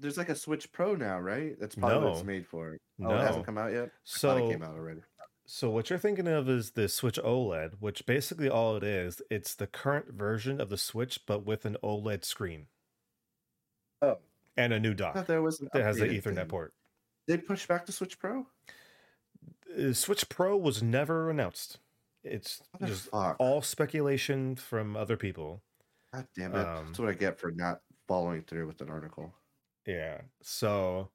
There's 0.00 0.18
like 0.18 0.28
a 0.28 0.34
Switch 0.34 0.72
Pro 0.72 0.94
now, 0.96 1.20
right? 1.20 1.54
That's 1.60 1.76
probably 1.76 2.08
what 2.08 2.16
it's 2.16 2.24
made 2.26 2.46
for. 2.46 2.76
No. 2.98 3.10
Oh, 3.10 3.14
it 3.16 3.20
hasn't 3.20 3.46
come 3.46 3.58
out 3.58 3.72
yet. 3.72 3.82
I 3.82 3.84
it 3.84 3.92
So 4.04 4.50
came 4.50 4.62
out 4.62 4.74
already. 4.74 5.02
so 5.46 5.70
what 5.70 5.88
you're 5.88 6.00
thinking 6.00 6.26
of 6.26 6.48
is 6.48 6.72
the 6.72 6.88
Switch 6.88 7.18
OLED, 7.22 7.74
which 7.78 8.04
basically 8.04 8.48
all 8.48 8.74
it 8.76 8.82
is, 8.82 9.22
it's 9.30 9.54
the 9.54 9.68
current 9.68 10.12
version 10.14 10.60
of 10.60 10.68
the 10.68 10.76
Switch 10.78 11.20
but 11.26 11.46
with 11.46 11.64
an 11.64 11.76
OLED 11.82 12.24
screen 12.24 12.66
Oh, 14.02 14.18
and 14.56 14.72
a 14.72 14.80
new 14.80 14.94
dock 14.94 15.26
there 15.26 15.42
was 15.42 15.58
that 15.72 15.82
has 15.82 15.96
the 15.98 16.06
Ethernet 16.06 16.34
thing. 16.36 16.46
port. 16.48 16.74
They 17.28 17.36
push 17.36 17.66
back 17.66 17.86
the 17.86 17.92
Switch 17.92 18.18
Pro. 18.18 18.46
Switch 19.92 20.28
Pro 20.28 20.56
was 20.56 20.82
never 20.82 21.30
announced. 21.30 21.78
It's 22.24 22.60
just 22.84 23.10
Fuck. 23.10 23.36
all 23.38 23.62
speculation 23.62 24.56
from 24.56 24.96
other 24.96 25.16
people. 25.16 25.62
God 26.12 26.26
damn 26.36 26.54
it. 26.54 26.66
um, 26.66 26.86
That's 26.86 26.98
what 26.98 27.08
I 27.10 27.12
get 27.12 27.38
for 27.38 27.50
not 27.52 27.80
following 28.08 28.42
through 28.42 28.66
with 28.66 28.80
an 28.80 28.88
article. 28.88 29.34
Yeah. 29.86 30.22
So 30.42 31.10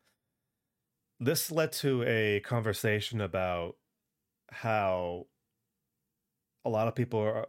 this 1.20 1.52
led 1.52 1.72
to 1.74 2.04
a 2.04 2.40
conversation 2.42 3.20
about 3.20 3.76
how 4.52 5.26
a 6.64 6.70
lot 6.70 6.88
of 6.88 6.96
people 6.96 7.20
are 7.20 7.48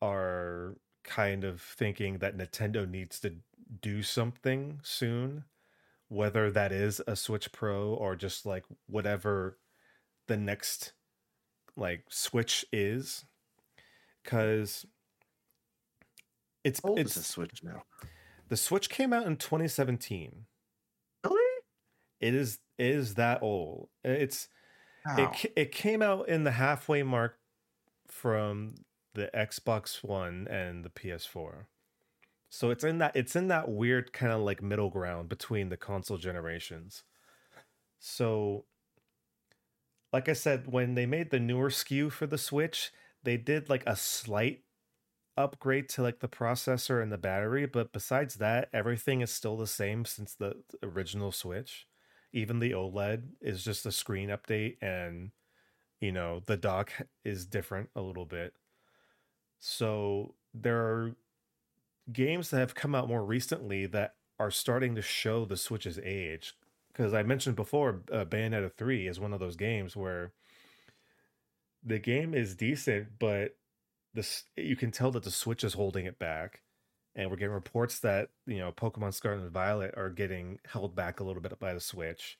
are 0.00 0.76
kind 1.02 1.42
of 1.42 1.60
thinking 1.60 2.18
that 2.18 2.36
Nintendo 2.36 2.88
needs 2.88 3.18
to 3.20 3.34
do 3.80 4.02
something 4.02 4.80
soon, 4.82 5.44
whether 6.08 6.50
that 6.50 6.70
is 6.70 7.00
a 7.06 7.16
Switch 7.16 7.50
Pro 7.50 7.94
or 7.94 8.14
just 8.14 8.46
like 8.46 8.64
whatever 8.86 9.58
the 10.28 10.36
next 10.36 10.92
like 11.76 12.04
Switch 12.10 12.64
is 12.72 13.24
cuz 14.24 14.86
it's 16.64 16.80
it's 16.84 17.14
the 17.14 17.22
Switch 17.22 17.62
now? 17.62 17.82
The 18.48 18.56
Switch 18.56 18.88
came 18.88 19.12
out 19.12 19.26
in 19.26 19.36
2017. 19.36 20.46
Really? 21.24 21.62
It 22.20 22.34
is 22.34 22.58
it 22.78 22.86
is 22.86 23.14
that 23.14 23.42
old. 23.42 23.90
It's 24.04 24.48
Wow. 25.06 25.32
it 25.44 25.52
it 25.56 25.72
came 25.72 26.02
out 26.02 26.28
in 26.28 26.44
the 26.44 26.52
halfway 26.52 27.02
mark 27.02 27.38
from 28.08 28.84
the 29.14 29.30
Xbox 29.34 30.02
One 30.04 30.46
and 30.48 30.84
the 30.84 30.90
PS4. 30.90 31.66
So 32.50 32.70
it's 32.70 32.84
in 32.84 32.98
that 32.98 33.16
it's 33.16 33.36
in 33.36 33.48
that 33.48 33.68
weird 33.70 34.12
kind 34.12 34.32
of 34.32 34.40
like 34.40 34.62
middle 34.62 34.90
ground 34.90 35.28
between 35.28 35.68
the 35.68 35.76
console 35.76 36.18
generations. 36.18 37.04
So 37.98 38.66
like 40.12 40.28
I 40.28 40.32
said 40.32 40.66
when 40.72 40.94
they 40.94 41.06
made 41.06 41.30
the 41.30 41.40
newer 41.40 41.70
SKU 41.70 42.10
for 42.10 42.26
the 42.26 42.38
Switch, 42.38 42.92
they 43.22 43.36
did 43.36 43.68
like 43.68 43.84
a 43.86 43.96
slight 43.96 44.62
upgrade 45.38 45.88
to 45.90 46.02
like 46.02 46.20
the 46.20 46.28
processor 46.28 47.02
and 47.02 47.12
the 47.12 47.18
battery, 47.18 47.66
but 47.66 47.92
besides 47.92 48.36
that, 48.36 48.68
everything 48.72 49.20
is 49.20 49.30
still 49.30 49.56
the 49.56 49.66
same 49.66 50.04
since 50.04 50.34
the 50.34 50.56
original 50.82 51.32
Switch. 51.32 51.86
Even 52.32 52.58
the 52.58 52.72
OLED 52.72 53.22
is 53.40 53.64
just 53.64 53.86
a 53.86 53.92
screen 53.92 54.28
update, 54.28 54.76
and 54.82 55.30
you 56.00 56.12
know 56.12 56.42
the 56.46 56.56
dock 56.56 56.92
is 57.24 57.46
different 57.46 57.88
a 57.96 58.02
little 58.02 58.26
bit. 58.26 58.54
So 59.58 60.34
there 60.52 60.78
are 60.78 61.16
games 62.12 62.50
that 62.50 62.58
have 62.58 62.74
come 62.74 62.94
out 62.94 63.08
more 63.08 63.24
recently 63.24 63.86
that 63.86 64.14
are 64.38 64.50
starting 64.50 64.94
to 64.94 65.02
show 65.02 65.44
the 65.44 65.56
Switch's 65.56 65.98
age. 65.98 66.54
Because 66.88 67.14
I 67.14 67.22
mentioned 67.22 67.56
before, 67.56 68.02
uh, 68.12 68.24
Bayonetta 68.24 68.72
three 68.72 69.06
is 69.06 69.20
one 69.20 69.32
of 69.32 69.40
those 69.40 69.56
games 69.56 69.96
where 69.96 70.32
the 71.84 71.98
game 71.98 72.34
is 72.34 72.56
decent, 72.56 73.18
but 73.18 73.57
this 74.18 74.44
you 74.56 74.76
can 74.76 74.90
tell 74.90 75.10
that 75.12 75.22
the 75.22 75.30
Switch 75.30 75.64
is 75.64 75.74
holding 75.74 76.06
it 76.06 76.18
back, 76.18 76.62
and 77.14 77.30
we're 77.30 77.36
getting 77.36 77.54
reports 77.54 78.00
that 78.00 78.28
you 78.46 78.58
know 78.58 78.72
Pokemon 78.72 79.14
Scarlet 79.14 79.42
and 79.42 79.50
Violet 79.50 79.94
are 79.96 80.10
getting 80.10 80.58
held 80.66 80.94
back 80.94 81.20
a 81.20 81.24
little 81.24 81.40
bit 81.40 81.58
by 81.58 81.72
the 81.72 81.80
Switch, 81.80 82.38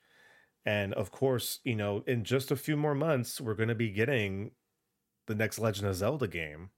and 0.66 0.92
of 0.94 1.10
course, 1.10 1.60
you 1.64 1.76
know, 1.76 2.02
in 2.06 2.24
just 2.24 2.50
a 2.50 2.56
few 2.56 2.76
more 2.76 2.94
months, 2.94 3.40
we're 3.40 3.54
going 3.54 3.68
to 3.68 3.74
be 3.74 3.90
getting 3.90 4.50
the 5.26 5.34
next 5.34 5.58
Legend 5.58 5.88
of 5.88 5.94
Zelda 5.94 6.26
game, 6.26 6.70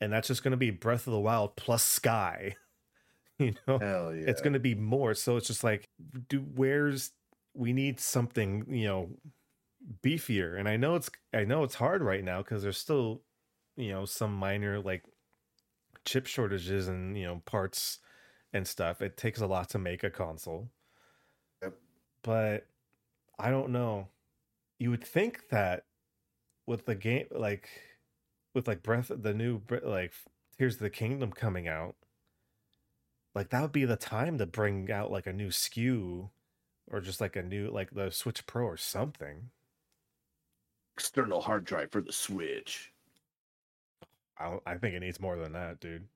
and 0.00 0.12
that's 0.12 0.28
just 0.28 0.42
going 0.42 0.52
to 0.52 0.56
be 0.56 0.70
Breath 0.70 1.06
of 1.06 1.12
the 1.12 1.20
Wild 1.20 1.56
plus 1.56 1.84
Sky. 1.84 2.54
you 3.38 3.54
know, 3.66 3.78
Hell 3.78 4.14
yeah. 4.14 4.24
it's 4.28 4.40
going 4.40 4.54
to 4.54 4.60
be 4.60 4.74
more. 4.74 5.14
So 5.14 5.36
it's 5.36 5.48
just 5.48 5.64
like, 5.64 5.88
do 6.28 6.38
where's 6.54 7.10
we 7.54 7.72
need 7.72 7.98
something, 8.00 8.64
you 8.68 8.86
know, 8.86 9.10
beefier. 10.02 10.58
And 10.58 10.68
I 10.68 10.76
know 10.76 10.94
it's 10.94 11.10
I 11.34 11.44
know 11.44 11.64
it's 11.64 11.74
hard 11.74 12.02
right 12.02 12.24
now 12.24 12.38
because 12.38 12.62
there's 12.62 12.78
still, 12.78 13.22
you 13.76 13.90
know, 13.90 14.04
some 14.04 14.34
minor 14.34 14.80
like 14.80 15.04
chip 16.04 16.26
shortages 16.26 16.88
and 16.88 17.16
you 17.18 17.24
know 17.24 17.42
parts 17.46 17.98
and 18.52 18.66
stuff. 18.66 19.02
It 19.02 19.16
takes 19.16 19.40
a 19.40 19.46
lot 19.46 19.70
to 19.70 19.78
make 19.78 20.04
a 20.04 20.10
console. 20.10 20.70
Yep. 21.62 21.74
But 22.22 22.66
I 23.38 23.50
don't 23.50 23.70
know. 23.70 24.08
You 24.78 24.90
would 24.90 25.04
think 25.04 25.48
that 25.50 25.84
with 26.66 26.86
the 26.86 26.94
game 26.94 27.26
like 27.30 27.68
with 28.54 28.68
like 28.68 28.82
breath 28.82 29.10
the 29.14 29.34
new 29.34 29.60
like 29.84 30.12
Tears 30.58 30.74
of 30.74 30.80
the 30.80 30.90
Kingdom 30.90 31.32
coming 31.32 31.68
out 31.68 31.96
like 33.34 33.50
that 33.50 33.62
would 33.62 33.72
be 33.72 33.84
the 33.84 33.96
time 33.96 34.38
to 34.38 34.46
bring 34.46 34.90
out 34.90 35.10
like 35.10 35.26
a 35.26 35.32
new 35.32 35.48
SKU 35.48 36.30
or 36.90 37.00
just 37.00 37.20
like 37.20 37.36
a 37.36 37.42
new 37.42 37.70
like 37.70 37.90
the 37.90 38.10
Switch 38.10 38.46
Pro 38.46 38.64
or 38.64 38.76
something. 38.78 39.50
external 40.96 41.40
hard 41.40 41.64
drive 41.64 41.90
for 41.92 42.00
the 42.00 42.12
Switch. 42.12 42.92
I 44.38 44.58
I 44.66 44.76
think 44.76 44.94
it 44.94 45.00
needs 45.00 45.20
more 45.20 45.36
than 45.36 45.52
that, 45.52 45.80
dude. 45.80 46.06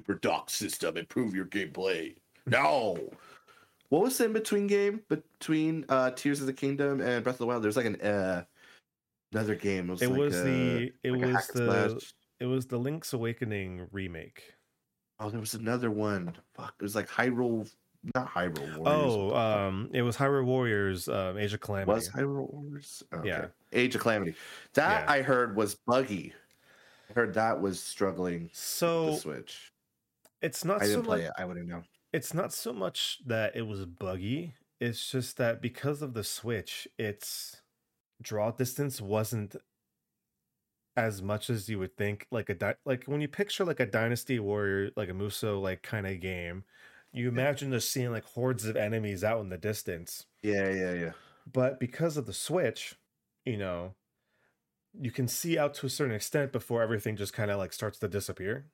Super 0.00 0.14
dock 0.18 0.50
system, 0.50 0.96
improve 0.96 1.34
your 1.34 1.46
gameplay. 1.46 2.16
No. 2.46 2.98
What 3.88 4.02
was 4.02 4.16
the 4.18 4.24
in 4.24 4.32
between 4.32 4.66
game 4.66 5.02
between 5.08 5.84
uh 5.88 6.10
Tears 6.12 6.40
of 6.40 6.46
the 6.46 6.52
Kingdom 6.52 7.00
and 7.00 7.22
Breath 7.22 7.34
of 7.36 7.38
the 7.40 7.46
Wild? 7.46 7.62
There's 7.62 7.76
like 7.76 7.86
an 7.86 8.00
uh 8.00 8.44
another 9.32 9.54
game. 9.54 9.88
It 9.88 9.92
was, 9.92 10.02
It 10.02 10.10
like 10.10 10.18
was 10.18 10.36
a- 10.40 10.42
the 10.44 10.92
it 11.02 11.12
like 11.12 11.34
was 11.34 11.46
the 11.48 12.02
it 12.40 12.46
was 12.46 12.66
the 12.66 12.78
Link's 12.78 13.12
Awakening 13.12 13.86
remake. 13.92 14.54
Oh, 15.20 15.30
there 15.30 15.38
was 15.40 15.54
another 15.54 15.90
one. 15.90 16.34
Fuck, 16.54 16.74
it 16.80 16.82
was 16.82 16.96
like 16.96 17.08
Hyrule, 17.08 17.70
not 18.16 18.28
Hyrule 18.28 18.76
Warriors. 18.78 19.12
Oh, 19.12 19.34
um, 19.36 19.88
it 19.92 20.02
was 20.02 20.16
Hyrule 20.16 20.44
Warriors, 20.46 21.06
um, 21.08 21.38
Age 21.38 21.52
of 21.54 21.60
Calamity. 21.60 21.92
was 21.92 22.08
Hyrule 22.08 22.50
Warriors? 22.52 23.04
Okay. 23.14 23.28
Yeah. 23.28 23.46
Age 23.72 23.94
of 23.94 24.00
Calamity. 24.00 24.34
That 24.74 25.04
Yeah. 25.04 25.12
I 25.12 25.22
heard 25.22 25.54
was 25.54 25.76
buggy. 25.86 26.32
I 27.12 27.20
heard 27.20 27.34
that 27.34 27.60
was 27.60 27.80
struggling 27.80 28.50
so 28.52 29.12
the 29.12 29.16
Switch. 29.16 29.72
it's 30.40 30.64
not 30.64 30.82
I 30.82 30.86
so 30.86 30.90
didn't 30.90 31.04
play 31.04 31.18
much, 31.18 31.26
it. 31.26 31.32
I 31.38 31.44
wouldn't 31.44 31.68
know. 31.68 31.82
it's 32.12 32.34
not 32.34 32.52
so 32.52 32.72
much 32.72 33.18
that 33.26 33.54
it 33.56 33.62
was 33.62 33.84
buggy. 33.84 34.54
It's 34.80 35.10
just 35.10 35.36
that 35.36 35.62
because 35.62 36.02
of 36.02 36.14
the 36.14 36.24
Switch, 36.24 36.88
its 36.98 37.62
draw 38.20 38.50
distance 38.50 39.00
wasn't 39.00 39.56
as 40.96 41.22
much 41.22 41.48
as 41.50 41.68
you 41.68 41.78
would 41.78 41.96
think. 41.96 42.26
Like 42.30 42.48
a 42.48 42.54
di- 42.54 42.74
like 42.84 43.04
when 43.04 43.20
you 43.20 43.28
picture 43.28 43.64
like 43.64 43.80
a 43.80 43.86
Dynasty 43.86 44.38
Warrior, 44.38 44.90
like 44.96 45.08
a 45.08 45.12
Musou 45.12 45.60
like 45.60 45.82
kind 45.82 46.06
of 46.06 46.20
game, 46.20 46.64
you 47.12 47.28
imagine 47.28 47.70
just 47.70 47.92
seeing 47.92 48.10
like 48.10 48.24
hordes 48.24 48.64
of 48.66 48.76
enemies 48.76 49.22
out 49.22 49.40
in 49.40 49.48
the 49.50 49.58
distance. 49.58 50.26
Yeah, 50.42 50.70
yeah, 50.70 50.92
yeah. 50.94 51.12
But 51.52 51.78
because 51.80 52.16
of 52.16 52.26
the 52.26 52.32
Switch, 52.32 52.96
you 53.44 53.56
know, 53.56 53.94
you 55.00 55.10
can 55.10 55.28
see 55.28 55.58
out 55.58 55.74
to 55.74 55.86
a 55.86 55.90
certain 55.90 56.14
extent 56.14 56.52
before 56.52 56.82
everything 56.82 57.16
just 57.16 57.32
kind 57.32 57.50
of 57.50 57.58
like 57.58 57.72
starts 57.72 57.98
to 58.00 58.08
disappear. 58.08 58.66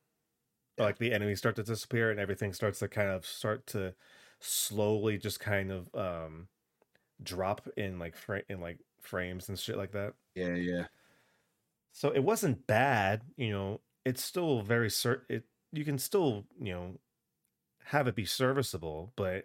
Yeah. 0.77 0.85
Like 0.85 0.99
the 0.99 1.13
enemies 1.13 1.39
start 1.39 1.57
to 1.57 1.63
disappear 1.63 2.11
and 2.11 2.21
everything 2.21 2.53
starts 2.53 2.81
to 2.81 2.89
kind 2.89 3.11
of 3.11 3.25
start 3.25 3.67
to 3.69 3.95
slowly 4.41 5.19
just 5.19 5.41
kind 5.41 5.73
of 5.73 5.95
um 5.95 6.49
drop 7.23 7.69
in 7.77 7.99
like 7.99 8.17
fra- 8.17 8.45
in 8.49 8.61
like 8.61 8.79
frames 9.01 9.49
and 9.49 9.59
shit 9.59 9.77
like 9.77 9.93
that. 9.93 10.15
Yeah, 10.35 10.55
yeah. 10.55 10.85
So 11.93 12.11
it 12.11 12.23
wasn't 12.23 12.67
bad, 12.67 13.23
you 13.37 13.51
know. 13.51 13.81
It's 14.05 14.23
still 14.23 14.63
very 14.63 14.89
cert. 14.89 15.23
It 15.29 15.45
you 15.73 15.85
can 15.85 15.99
still 15.99 16.45
you 16.61 16.73
know 16.73 16.95
have 17.87 18.07
it 18.07 18.15
be 18.15 18.25
serviceable, 18.25 19.13
but 19.17 19.45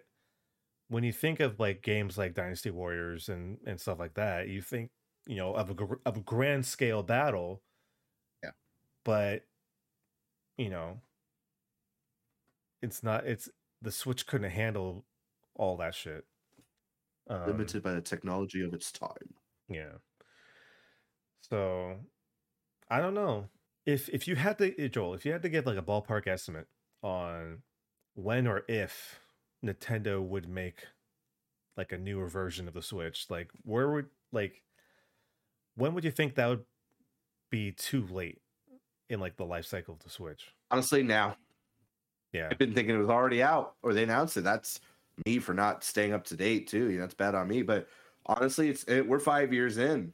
when 0.88 1.02
you 1.02 1.12
think 1.12 1.40
of 1.40 1.58
like 1.58 1.82
games 1.82 2.16
like 2.18 2.34
Dynasty 2.34 2.70
Warriors 2.70 3.28
and 3.28 3.58
and 3.66 3.80
stuff 3.80 3.98
like 3.98 4.14
that, 4.14 4.48
you 4.48 4.62
think 4.62 4.90
you 5.26 5.36
know 5.36 5.54
of 5.54 5.70
a 5.70 5.86
of 6.06 6.16
a 6.16 6.20
grand 6.20 6.66
scale 6.66 7.02
battle. 7.02 7.62
Yeah. 8.42 8.50
But 9.04 9.42
you 10.56 10.70
know, 10.70 11.00
it's 12.82 13.02
not. 13.02 13.26
It's 13.26 13.48
the 13.82 13.92
Switch 13.92 14.26
couldn't 14.26 14.50
handle 14.50 15.04
all 15.54 15.76
that 15.78 15.94
shit. 15.94 16.24
Um, 17.28 17.46
Limited 17.46 17.82
by 17.82 17.92
the 17.92 18.00
technology 18.00 18.62
of 18.62 18.74
its 18.74 18.92
time. 18.92 19.34
yeah. 19.68 19.92
So 21.40 21.96
I 22.90 23.00
don't 23.00 23.14
know. 23.14 23.48
If 23.86 24.08
if 24.08 24.26
you 24.28 24.36
had 24.36 24.58
to 24.58 24.78
eh, 24.82 24.88
Joel, 24.88 25.14
if 25.14 25.24
you 25.24 25.32
had 25.32 25.42
to 25.42 25.48
give 25.48 25.66
like 25.66 25.78
a 25.78 25.82
ballpark 25.82 26.26
estimate 26.26 26.66
on 27.02 27.62
when 28.14 28.46
or 28.46 28.64
if 28.68 29.20
Nintendo 29.64 30.22
would 30.22 30.48
make 30.48 30.84
like 31.76 31.92
a 31.92 31.98
newer 31.98 32.28
version 32.28 32.68
of 32.68 32.74
the 32.74 32.82
Switch, 32.82 33.26
like 33.28 33.50
where 33.62 33.90
would 33.90 34.06
like 34.32 34.62
when 35.76 35.94
would 35.94 36.04
you 36.04 36.10
think 36.10 36.34
that 36.34 36.46
would 36.48 36.64
be 37.50 37.72
too 37.72 38.06
late 38.06 38.40
in 39.08 39.20
like 39.20 39.36
the 39.36 39.44
life 39.44 39.66
cycle 39.66 39.94
of 39.94 40.00
the 40.00 40.10
Switch? 40.10 40.52
Honestly, 40.70 41.02
now 41.02 41.36
Yeah. 42.32 42.48
I've 42.50 42.58
been 42.58 42.74
thinking 42.74 42.94
it 42.94 42.98
was 42.98 43.10
already 43.10 43.42
out 43.42 43.74
or 43.82 43.92
they 43.94 44.02
announced 44.02 44.36
it. 44.36 44.44
That's 44.44 44.80
me 45.26 45.38
for 45.38 45.54
not 45.54 45.84
staying 45.84 46.12
up 46.12 46.24
to 46.24 46.36
date 46.36 46.66
too. 46.68 46.90
You 46.90 46.98
know, 46.98 47.04
it's 47.04 47.14
bad 47.14 47.34
on 47.34 47.48
me. 47.48 47.62
But 47.62 47.88
honestly, 48.26 48.68
it's 48.68 48.84
it, 48.84 49.06
we're 49.06 49.20
five 49.20 49.52
years 49.52 49.78
in. 49.78 50.12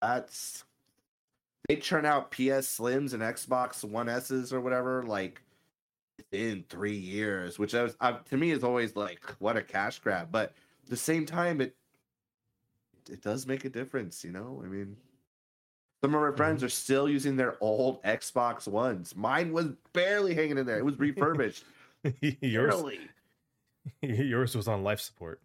That's 0.00 0.64
they 1.68 1.76
churn 1.76 2.04
out 2.04 2.30
PS 2.30 2.76
Slims 2.78 3.14
and 3.14 3.22
Xbox 3.22 3.84
One 3.84 4.08
S's 4.08 4.52
or 4.52 4.60
whatever 4.60 5.04
like 5.04 5.40
in 6.30 6.64
three 6.68 6.96
years, 6.96 7.58
which 7.58 7.74
I 7.74 7.82
was, 7.84 7.96
I, 8.00 8.12
to 8.12 8.36
me 8.36 8.50
is 8.50 8.64
always 8.64 8.96
like 8.96 9.24
what 9.38 9.56
a 9.56 9.62
cash 9.62 9.98
grab. 10.00 10.28
But 10.30 10.54
at 10.84 10.90
the 10.90 10.96
same 10.96 11.24
time, 11.24 11.60
it 11.60 11.74
it 13.10 13.22
does 13.22 13.46
make 13.46 13.64
a 13.64 13.70
difference. 13.70 14.24
You 14.24 14.32
know, 14.32 14.62
I 14.64 14.68
mean. 14.68 14.96
Some 16.04 16.16
of 16.16 16.20
my 16.20 16.36
friends 16.36 16.58
mm-hmm. 16.58 16.66
are 16.66 16.70
still 16.70 17.08
using 17.08 17.36
their 17.36 17.56
old 17.60 18.02
Xbox 18.02 18.66
Ones. 18.66 19.14
Mine 19.14 19.52
was 19.52 19.68
barely 19.92 20.34
hanging 20.34 20.58
in 20.58 20.66
there. 20.66 20.78
It 20.78 20.84
was 20.84 20.98
refurbished. 20.98 21.62
yours 22.20 22.74
Barely. 22.74 22.98
yours 24.02 24.56
was 24.56 24.68
on 24.68 24.82
life 24.82 25.00
support. 25.00 25.40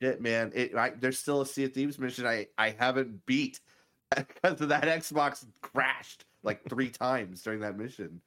Shit, 0.00 0.20
man. 0.20 0.52
It 0.54 0.74
I, 0.74 0.90
there's 0.90 1.18
still 1.18 1.40
a 1.40 1.46
Sea 1.46 1.64
of 1.64 1.72
Thieves 1.72 1.98
mission 1.98 2.26
I 2.26 2.46
I 2.56 2.70
haven't 2.78 3.24
beat 3.26 3.60
because 4.16 4.60
of 4.60 4.68
that 4.68 4.84
Xbox 4.84 5.44
crashed 5.60 6.24
like 6.42 6.68
three 6.68 6.88
times 6.88 7.42
during 7.42 7.60
that 7.60 7.76
mission. 7.76 8.20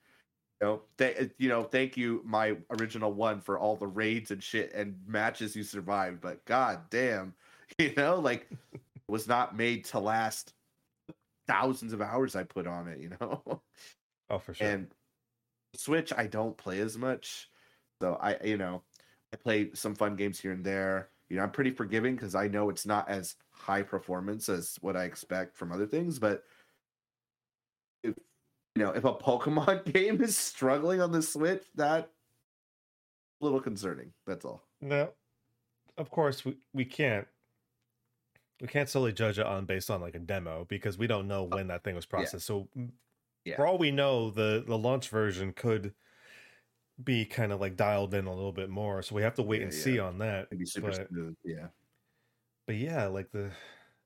You 0.60 0.68
know, 0.68 0.82
th- 0.98 1.18
uh, 1.20 1.26
you 1.38 1.50
know, 1.50 1.64
thank 1.64 1.98
you, 1.98 2.22
my 2.24 2.58
original 2.80 3.14
one, 3.14 3.42
for 3.42 3.58
all 3.58 3.76
the 3.76 3.88
raids 3.88 4.32
and 4.32 4.44
shit 4.44 4.74
and 4.74 4.96
matches 5.08 5.56
you 5.56 5.64
survived. 5.64 6.22
But 6.22 6.44
god 6.46 6.82
damn, 6.90 7.34
you 7.80 7.93
know, 7.95 8.19
like 8.19 8.49
was 9.07 9.27
not 9.27 9.56
made 9.56 9.85
to 9.85 9.99
last 9.99 10.53
thousands 11.48 11.93
of 11.93 12.02
hours 12.02 12.35
I 12.35 12.43
put 12.43 12.68
on 12.68 12.88
it. 12.88 12.99
You 12.99 13.11
know. 13.19 13.61
Oh, 14.30 14.39
for 14.39 14.53
sure. 14.53 14.68
And 14.68 14.88
Switch, 15.76 16.14
I 16.15 16.27
don't 16.27 16.57
play 16.57 16.80
as 16.80 16.98
much. 16.98 17.49
So 18.02 18.18
I, 18.22 18.38
you 18.43 18.57
know, 18.57 18.81
I 19.34 19.38
play 19.38 19.72
some 19.73 19.93
fun 19.93 20.15
games 20.15 20.39
here 20.39 20.53
and 20.53 20.64
there. 20.64 21.10
You 21.30 21.38
know, 21.38 21.43
I'm 21.43 21.52
pretty 21.52 21.72
forgiving 21.72 22.15
because 22.15 22.35
I 22.35 22.48
know 22.48 22.69
it's 22.69 22.85
not 22.85 23.10
as 23.10 23.35
high 23.52 23.84
performance 23.84 24.49
as 24.49 24.77
what 24.81 24.98
I 24.98 25.03
expect 25.03 25.56
from 25.56 25.72
other 25.72 25.85
things. 25.85 26.19
But 26.19 26.43
if 28.03 28.15
you 28.76 28.84
know, 28.84 28.91
if 28.91 29.03
a 29.03 29.14
Pokemon 29.14 29.85
game 29.93 30.22
is 30.22 30.38
struggling 30.38 31.02
on 31.02 31.11
the 31.11 31.22
Switch, 31.22 31.64
that 31.76 32.10
a 33.41 33.43
little 33.43 33.61
concerning. 33.61 34.11
That's 34.26 34.45
all. 34.45 34.64
No, 34.81 35.10
of 35.98 36.10
course 36.10 36.43
we, 36.43 36.57
we 36.73 36.85
can't 36.85 37.27
we 38.62 38.68
can't 38.68 38.88
solely 38.88 39.12
judge 39.12 39.40
it 39.40 39.46
on 39.46 39.66
based 39.66 39.90
on 39.90 40.00
like 40.02 40.14
a 40.14 40.20
demo 40.20 40.66
because 40.70 40.98
we 40.98 41.08
don't 41.08 41.28
know 41.28 41.50
oh, 41.52 41.56
when 41.56 41.68
that 41.68 41.84
thing 41.84 41.96
was 41.96 42.06
processed. 42.06 42.46
So 42.46 42.68
Yeah. 43.44 43.56
for 43.56 43.66
all 43.66 43.80
we 43.80 43.90
know, 43.92 44.30
the 44.30 44.64
the 44.66 44.78
launch 44.78 45.10
version 45.10 45.52
could 45.52 45.96
be 47.04 47.26
kind 47.26 47.52
of 47.52 47.60
like 47.60 47.76
dialed 47.76 48.14
in 48.14 48.28
a 48.28 48.34
little 48.34 48.52
bit 48.52 48.70
more. 48.70 49.02
So 49.02 49.16
we 49.16 49.24
have 49.24 49.34
to 49.36 49.42
wait 49.42 49.62
Yeah, 49.62 49.66
and 49.66 49.74
yeah. 49.74 49.80
see 49.82 50.00
on 50.00 50.20
that. 50.20 50.52
Maybe 50.52 50.66
super 50.66 50.92
But, 50.92 51.08
smooth. 51.10 51.36
Yeah. 51.44 51.68
but 52.68 52.76
yeah, 52.76 53.08
like 53.08 53.32
the 53.32 53.50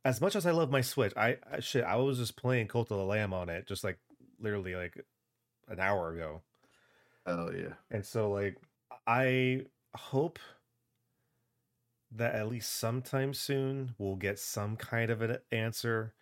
as 0.05 0.21
much 0.21 0.35
as 0.35 0.45
I 0.45 0.51
love 0.51 0.71
my 0.71 0.81
Switch, 0.81 1.11
I, 1.17 1.37
I 1.51 1.59
shit, 1.59 1.83
I 1.83 1.97
was 1.97 2.17
just 2.19 2.37
playing 2.37 2.67
Cult 2.67 2.91
of 2.91 2.97
the 2.97 3.03
Lamb 3.03 3.33
on 3.33 3.49
it 3.49 3.67
just 3.67 3.83
like 3.83 3.99
literally 4.39 4.75
like 4.75 5.03
an 5.67 5.79
hour 5.81 6.13
ago. 6.13 6.41
Oh 7.25 7.51
yeah. 7.51 7.73
And 7.91 8.05
so 8.05 8.31
like 8.31 8.55
I 9.05 9.65
hope 9.95 10.39
that 12.11 12.35
at 12.35 12.47
least 12.49 12.71
sometime 12.73 13.33
soon 13.33 13.95
we'll 13.97 14.15
get 14.15 14.39
some 14.39 14.77
kind 14.77 15.09
of 15.11 15.21
an 15.21 15.37
answer 15.51 16.15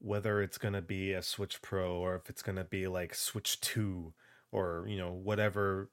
whether 0.00 0.42
it's 0.42 0.58
going 0.58 0.74
to 0.74 0.82
be 0.82 1.12
a 1.12 1.22
Switch 1.22 1.62
Pro 1.62 1.96
or 1.98 2.16
if 2.16 2.30
it's 2.30 2.42
going 2.42 2.56
to 2.56 2.64
be 2.64 2.86
like 2.88 3.14
Switch 3.14 3.60
2 3.60 4.14
or 4.52 4.86
you 4.88 4.96
know 4.98 5.12
whatever 5.12 5.90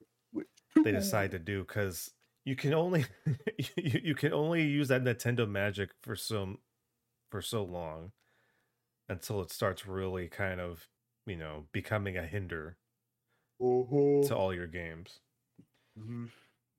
they 0.83 0.91
decide 0.93 1.31
to 1.31 1.39
do 1.39 1.65
cuz 1.65 2.13
you 2.45 2.55
can 2.55 2.73
only 2.73 3.05
you, 3.77 4.01
you 4.03 4.15
can 4.15 4.33
only 4.33 4.63
use 4.65 4.89
that 4.89 5.03
Nintendo 5.03 5.49
Magic 5.49 5.91
for 6.03 6.15
some 6.15 6.61
for 7.31 7.41
so 7.41 7.63
long 7.63 8.13
until 9.09 9.41
it 9.41 9.51
starts 9.51 9.85
really 9.87 10.27
kind 10.29 10.59
of, 10.61 10.89
you 11.25 11.35
know, 11.37 11.67
becoming 11.73 12.17
a 12.17 12.27
hinder 12.27 12.77
to 14.21 14.35
all 14.35 14.53
your 14.53 14.67
games. 14.67 15.21
Mhm. 15.97 16.31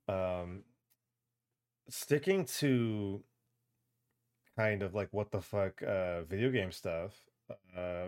um 0.07 0.63
sticking 1.89 2.45
to 2.45 3.21
kind 4.57 4.81
of 4.81 4.93
like 4.93 5.09
what 5.11 5.31
the 5.31 5.41
fuck 5.41 5.81
uh 5.83 6.23
video 6.23 6.49
game 6.49 6.71
stuff 6.71 7.13
uh 7.77 8.07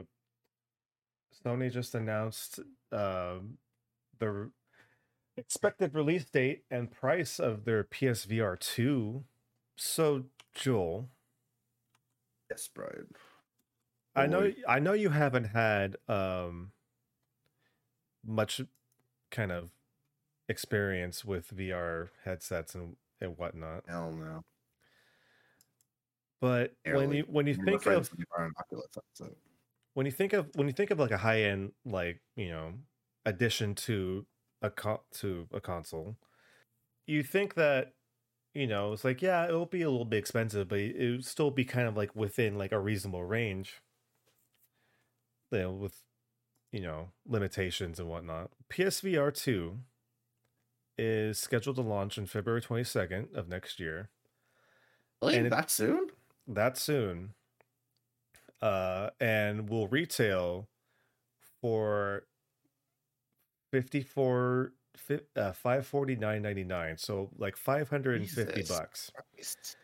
sony 1.45 1.71
just 1.71 1.95
announced 1.95 2.59
um 2.91 3.57
the 4.19 4.49
expected 5.37 5.93
release 5.93 6.25
date 6.25 6.63
and 6.69 6.91
price 6.91 7.39
of 7.39 7.63
their 7.65 7.83
psvr 7.83 8.59
2 8.59 9.23
so 9.75 10.23
joel 10.55 11.07
Yes, 12.49 12.67
Brian. 12.73 13.07
i 14.15 14.25
know 14.25 14.51
i 14.67 14.79
know 14.79 14.93
you 14.93 15.09
haven't 15.09 15.45
had 15.45 15.95
um 16.07 16.71
much 18.25 18.59
kind 19.31 19.51
of 19.51 19.69
experience 20.49 21.23
with 21.23 21.55
vr 21.55 22.09
headsets 22.25 22.73
and 22.73 22.95
and 23.21 23.37
whatnot 23.37 23.83
Hell 23.87 24.11
no. 24.11 24.43
But 26.41 26.73
when 26.85 27.11
you 27.11 27.25
when 27.27 27.47
you 27.47 27.53
think 27.53 27.85
of 27.85 28.09
when 29.93 30.05
you 30.05 30.11
think 30.11 30.33
of 30.33 30.47
when 30.55 30.67
you 30.67 30.73
think 30.73 30.91
of 30.91 30.99
like 30.99 31.11
a 31.11 31.17
high 31.17 31.43
end 31.43 31.73
like 31.85 32.21
you 32.35 32.49
know 32.49 32.73
addition 33.25 33.75
to 33.75 34.25
a 34.61 34.69
co- 34.69 35.03
to 35.15 35.47
a 35.51 35.59
console, 35.59 36.15
you 37.05 37.23
think 37.23 37.55
that 37.55 37.93
you 38.53 38.67
know 38.67 38.93
it's 38.93 39.03
like 39.03 39.21
yeah 39.21 39.45
it'll 39.45 39.65
be 39.65 39.81
a 39.81 39.89
little 39.89 40.05
bit 40.05 40.17
expensive, 40.17 40.69
but 40.69 40.79
it 40.79 41.11
would 41.11 41.25
still 41.25 41.51
be 41.51 41.65
kind 41.65 41.87
of 41.87 41.97
like 41.97 42.15
within 42.15 42.57
like 42.57 42.71
a 42.71 42.79
reasonable 42.79 43.23
range. 43.23 43.81
You 45.51 45.59
know, 45.59 45.71
with 45.71 46.01
you 46.71 46.79
know 46.79 47.09
limitations 47.27 47.99
and 47.99 48.07
whatnot. 48.07 48.51
PSVR 48.71 49.33
two 49.33 49.79
is 50.99 51.39
scheduled 51.39 51.77
to 51.77 51.81
launch 51.81 52.17
on 52.19 52.25
February 52.25 52.61
twenty 52.61 52.83
second 52.83 53.29
of 53.33 53.47
next 53.47 53.79
year. 53.79 54.09
Really? 55.21 55.37
And 55.37 55.47
it- 55.47 55.49
that 55.51 55.69
soon? 55.71 56.07
that 56.47 56.77
soon 56.77 57.33
uh 58.61 59.09
and 59.19 59.69
will 59.69 59.87
retail 59.87 60.67
for 61.61 62.23
54 63.71 64.73
uh, 65.37 65.51
549.99 65.63 66.99
so 66.99 67.29
like 67.37 67.55
550 67.55 68.25
Jesus 68.53 68.67
bucks 68.69 69.11
Christ. 69.35 69.77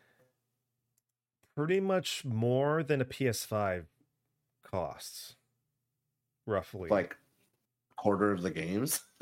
pretty 1.56 1.80
much 1.80 2.26
more 2.26 2.82
than 2.82 3.00
a 3.00 3.06
ps5 3.06 3.86
costs 4.64 5.36
roughly 6.48 6.90
Like 6.90 7.16
quarter 7.96 8.32
of 8.32 8.42
the 8.42 8.52
games. 8.52 9.02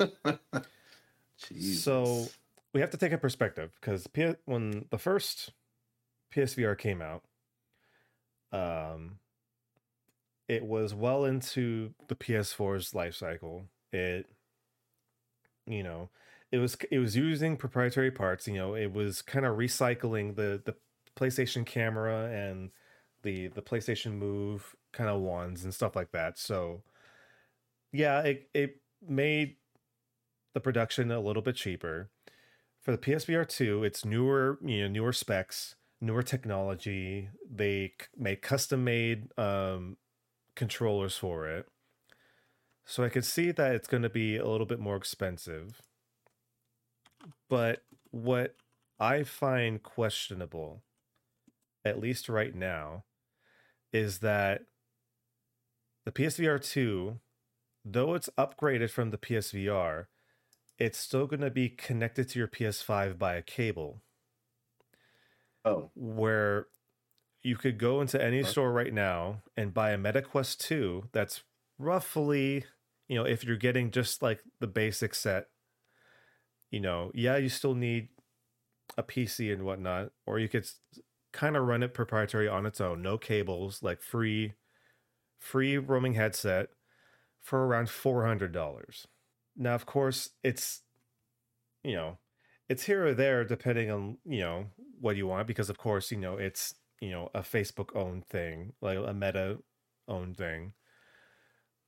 Jesus. 1.38 1.82
So 1.82 2.26
we 2.72 2.80
have 2.80 2.90
to 2.90 2.96
take 2.96 3.12
a 3.12 3.18
perspective 3.18 3.76
because 3.80 4.06
P- 4.06 4.34
when 4.44 4.86
the 4.90 4.98
first 4.98 5.52
PSVR 6.34 6.76
came 6.76 7.00
out, 7.02 7.22
um, 8.52 9.18
it 10.48 10.64
was 10.64 10.94
well 10.94 11.24
into 11.24 11.94
the 12.08 12.14
PS4's 12.14 12.94
life 12.94 13.14
cycle. 13.14 13.64
It, 13.92 14.26
you 15.66 15.82
know, 15.82 16.10
it 16.52 16.58
was 16.58 16.76
it 16.90 16.98
was 16.98 17.16
using 17.16 17.56
proprietary 17.56 18.10
parts. 18.10 18.46
You 18.46 18.54
know, 18.54 18.74
it 18.74 18.92
was 18.92 19.22
kind 19.22 19.46
of 19.46 19.56
recycling 19.56 20.36
the 20.36 20.60
the 20.64 20.74
PlayStation 21.16 21.64
camera 21.64 22.26
and 22.26 22.70
the 23.22 23.48
the 23.48 23.62
PlayStation 23.62 24.12
Move 24.12 24.74
kind 24.92 25.08
of 25.08 25.20
ones 25.20 25.64
and 25.64 25.72
stuff 25.72 25.96
like 25.96 26.12
that. 26.12 26.38
So, 26.38 26.82
yeah, 27.92 28.20
it 28.20 28.48
it 28.54 28.80
made 29.06 29.56
the 30.54 30.60
production 30.60 31.10
a 31.10 31.20
little 31.20 31.42
bit 31.42 31.56
cheaper. 31.56 32.08
For 32.80 32.92
the 32.92 32.98
PSVR 32.98 33.46
2, 33.46 33.84
it's 33.84 34.04
newer, 34.04 34.58
you 34.64 34.82
know, 34.82 34.88
newer 34.88 35.12
specs, 35.12 35.74
newer 36.00 36.22
technology. 36.22 37.28
They 37.50 37.92
c- 38.00 38.06
make 38.16 38.40
custom 38.40 38.84
made 38.84 39.36
um, 39.38 39.96
controllers 40.54 41.16
for 41.16 41.48
it. 41.48 41.66
So 42.84 43.02
I 43.02 43.08
could 43.08 43.24
see 43.24 43.50
that 43.50 43.74
it's 43.74 43.88
going 43.88 44.02
to 44.02 44.10
be 44.10 44.36
a 44.36 44.46
little 44.46 44.66
bit 44.66 44.78
more 44.78 44.96
expensive. 44.96 45.80
But 47.48 47.82
what 48.10 48.54
I 49.00 49.24
find 49.24 49.82
questionable, 49.82 50.82
at 51.84 51.98
least 51.98 52.28
right 52.28 52.54
now, 52.54 53.04
is 53.92 54.18
that 54.18 54.62
the 56.04 56.12
PSVR 56.12 56.62
2, 56.62 57.18
though 57.84 58.14
it's 58.14 58.28
upgraded 58.36 58.90
from 58.90 59.10
the 59.10 59.18
PSVR, 59.18 60.06
it's 60.78 60.98
still 60.98 61.26
going 61.26 61.40
to 61.40 61.50
be 61.50 61.68
connected 61.68 62.28
to 62.30 62.38
your 62.38 62.48
PS5 62.48 63.18
by 63.18 63.34
a 63.36 63.42
cable 63.42 64.02
oh, 65.64 65.92
where 65.94 66.68
you 67.42 67.56
could 67.56 67.78
go 67.78 68.00
into 68.00 68.22
any 68.22 68.42
Okay. 68.42 68.44
store 68.44 68.72
right 68.72 68.94
now 68.94 69.42
and 69.56 69.74
buy 69.74 69.92
a 69.92 69.98
MetaQuest 69.98 70.58
2 70.58 71.08
that's 71.12 71.44
roughly, 71.78 72.64
you 73.08 73.16
know, 73.16 73.26
if 73.26 73.44
you're 73.44 73.56
getting 73.56 73.90
just 73.90 74.22
like 74.22 74.42
the 74.60 74.68
basic 74.68 75.14
set, 75.14 75.48
you 76.70 76.80
know, 76.80 77.10
yeah, 77.14 77.36
you 77.36 77.48
still 77.48 77.74
need 77.74 78.08
a 78.98 79.02
PC 79.02 79.52
and 79.52 79.64
whatnot, 79.64 80.12
or 80.26 80.38
you 80.38 80.48
could 80.48 80.68
kind 81.32 81.56
of 81.56 81.64
run 81.66 81.82
it 81.82 81.94
proprietary 81.94 82.48
on 82.48 82.66
its 82.66 82.80
own, 82.80 83.02
no 83.02 83.18
cables, 83.18 83.82
like 83.82 84.02
free, 84.02 84.54
free 85.40 85.78
roaming 85.78 86.14
headset 86.14 86.70
for 87.42 87.66
around 87.66 87.90
$400. 87.90 89.06
Now, 89.56 89.74
of 89.74 89.86
course, 89.86 90.30
it's, 90.42 90.82
you 91.82 91.94
know, 91.94 92.18
it's 92.68 92.84
here 92.84 93.06
or 93.06 93.14
there 93.14 93.44
depending 93.44 93.90
on, 93.90 94.18
you 94.24 94.40
know, 94.40 94.66
what 95.00 95.16
you 95.16 95.26
want, 95.26 95.46
because 95.46 95.70
of 95.70 95.78
course, 95.78 96.10
you 96.10 96.18
know, 96.18 96.36
it's, 96.36 96.74
you 97.00 97.10
know, 97.10 97.30
a 97.34 97.40
Facebook 97.40 97.94
owned 97.94 98.26
thing, 98.26 98.72
like 98.80 98.98
a 98.98 99.14
meta 99.14 99.58
owned 100.08 100.36
thing. 100.36 100.72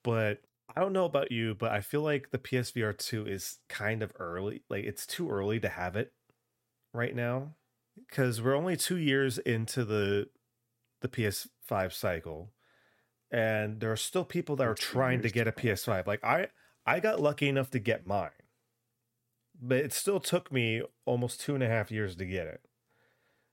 But 0.05 0.43
I 0.75 0.81
don't 0.81 0.93
know 0.93 1.05
about 1.05 1.33
you, 1.33 1.55
but 1.55 1.73
I 1.73 1.81
feel 1.81 2.03
like 2.03 2.31
the 2.31 2.39
PSVR 2.39 2.97
2 2.97 3.27
is 3.27 3.59
kind 3.69 4.03
of 4.03 4.13
early. 4.19 4.63
Like 4.69 4.85
it's 4.85 5.07
too 5.07 5.31
early 5.31 5.61
to 5.61 5.69
have 5.69 5.97
it 5.97 6.13
right 6.93 7.15
now 7.15 7.55
because 8.09 8.43
we're 8.43 8.55
only 8.55 8.77
2 8.77 8.97
years 8.97 9.39
into 9.39 9.85
the 9.85 10.29
the 11.03 11.09
PS5 11.09 11.93
cycle 11.93 12.53
and 13.31 13.81
there 13.81 13.93
are 13.93 13.97
still 13.97 14.25
people 14.25 14.57
that 14.57 14.67
We're 14.67 14.75
trying 14.75 15.23
to 15.23 15.29
get 15.29 15.49
a 15.49 15.53
PS5. 15.53 16.07
Like 16.07 16.25
I 16.25 16.49
I 16.87 17.01
got 17.01 17.21
lucky 17.21 17.49
enough 17.49 17.71
to 17.71 17.79
get 17.79 18.07
mine. 18.07 18.31
But 19.61 19.79
it 19.79 19.93
still 19.93 20.21
took 20.21 20.53
me 20.53 20.83
almost 21.05 21.41
two 21.41 21.55
and 21.55 21.65
a 21.65 21.69
half 21.69 21.91
years 21.91 22.15
to 22.17 22.25
get 22.25 22.47
it. 22.47 22.61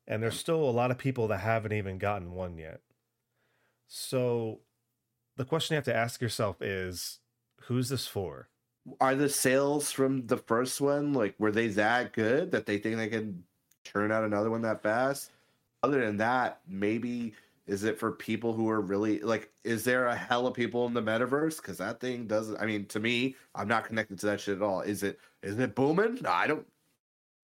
And 0.05 0.22
there's 0.22 0.38
still 0.38 0.64
a 0.64 0.72
lot 0.72 0.91
of 0.91 0.97
people 0.97 1.27
that 1.30 1.39
haven't 1.39 1.72
even 1.72 1.97
gotten 1.97 2.34
one 2.34 2.57
yet. 2.57 2.81
So 3.88 4.60
the 5.38 5.45
question 5.45 5.76
you 5.76 5.77
have 5.77 5.85
to 5.85 5.95
ask 5.95 6.22
yourself 6.22 6.61
is 6.61 7.19
who's 7.61 7.89
this 7.89 8.05
for? 8.05 8.49
are 8.99 9.15
the 9.15 9.30
sales 9.30 9.91
from 9.91 10.27
the 10.27 10.38
first 10.38 10.81
one 10.81 11.14
like 11.14 11.35
were 11.39 11.51
they 11.51 11.68
that 11.68 12.14
good 12.14 12.51
that 12.51 12.65
they 12.65 12.77
think 12.77 12.97
they 12.97 13.07
can 13.07 13.43
turn 13.84 14.11
out 14.11 14.23
another 14.23 14.49
one 14.49 14.61
that 14.61 14.84
fast? 14.84 15.31
Other 15.81 16.05
than 16.05 16.18
that, 16.18 16.61
maybe 16.68 17.34
is 17.65 17.84
it 17.84 17.98
for 17.98 18.11
people 18.11 18.53
who 18.53 18.69
are 18.69 18.81
really 18.81 19.19
like 19.19 19.52
is 19.64 19.84
there 19.84 20.07
a 20.07 20.15
hell 20.15 20.48
of 20.48 20.53
people 20.53 20.85
in 20.85 20.94
the 20.94 21.02
metaverse? 21.02 21.57
Because 21.57 21.77
that 21.77 21.99
thing 21.99 22.27
doesn't 22.27 22.60
i 22.60 22.65
mean 22.65 22.85
to 22.88 22.99
me 22.99 23.35
i'm 23.56 23.68
not 23.68 23.85
connected 23.85 24.19
to 24.19 24.26
that 24.27 24.41
shit 24.41 24.57
at 24.57 24.61
all. 24.61 24.81
Is 24.81 25.03
it 25.03 25.19
is 25.41 25.57
it 25.57 25.76
booming? 25.76 26.19
No, 26.22 26.30
i 26.30 26.48
don't 26.48 26.65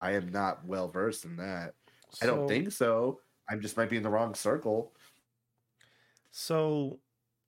i 0.02 0.12
am 0.12 0.30
not 0.32 0.66
well 0.66 0.88
versed 0.88 1.26
in 1.26 1.38
that. 1.38 1.74
I 2.22 2.26
don't 2.26 2.48
think 2.48 2.72
so. 2.72 3.20
I 3.50 3.56
just 3.56 3.78
might 3.78 3.90
be 3.90 3.98
in 3.98 4.04
the 4.04 4.10
wrong 4.10 4.34
circle. 4.36 4.94
So 6.32 7.00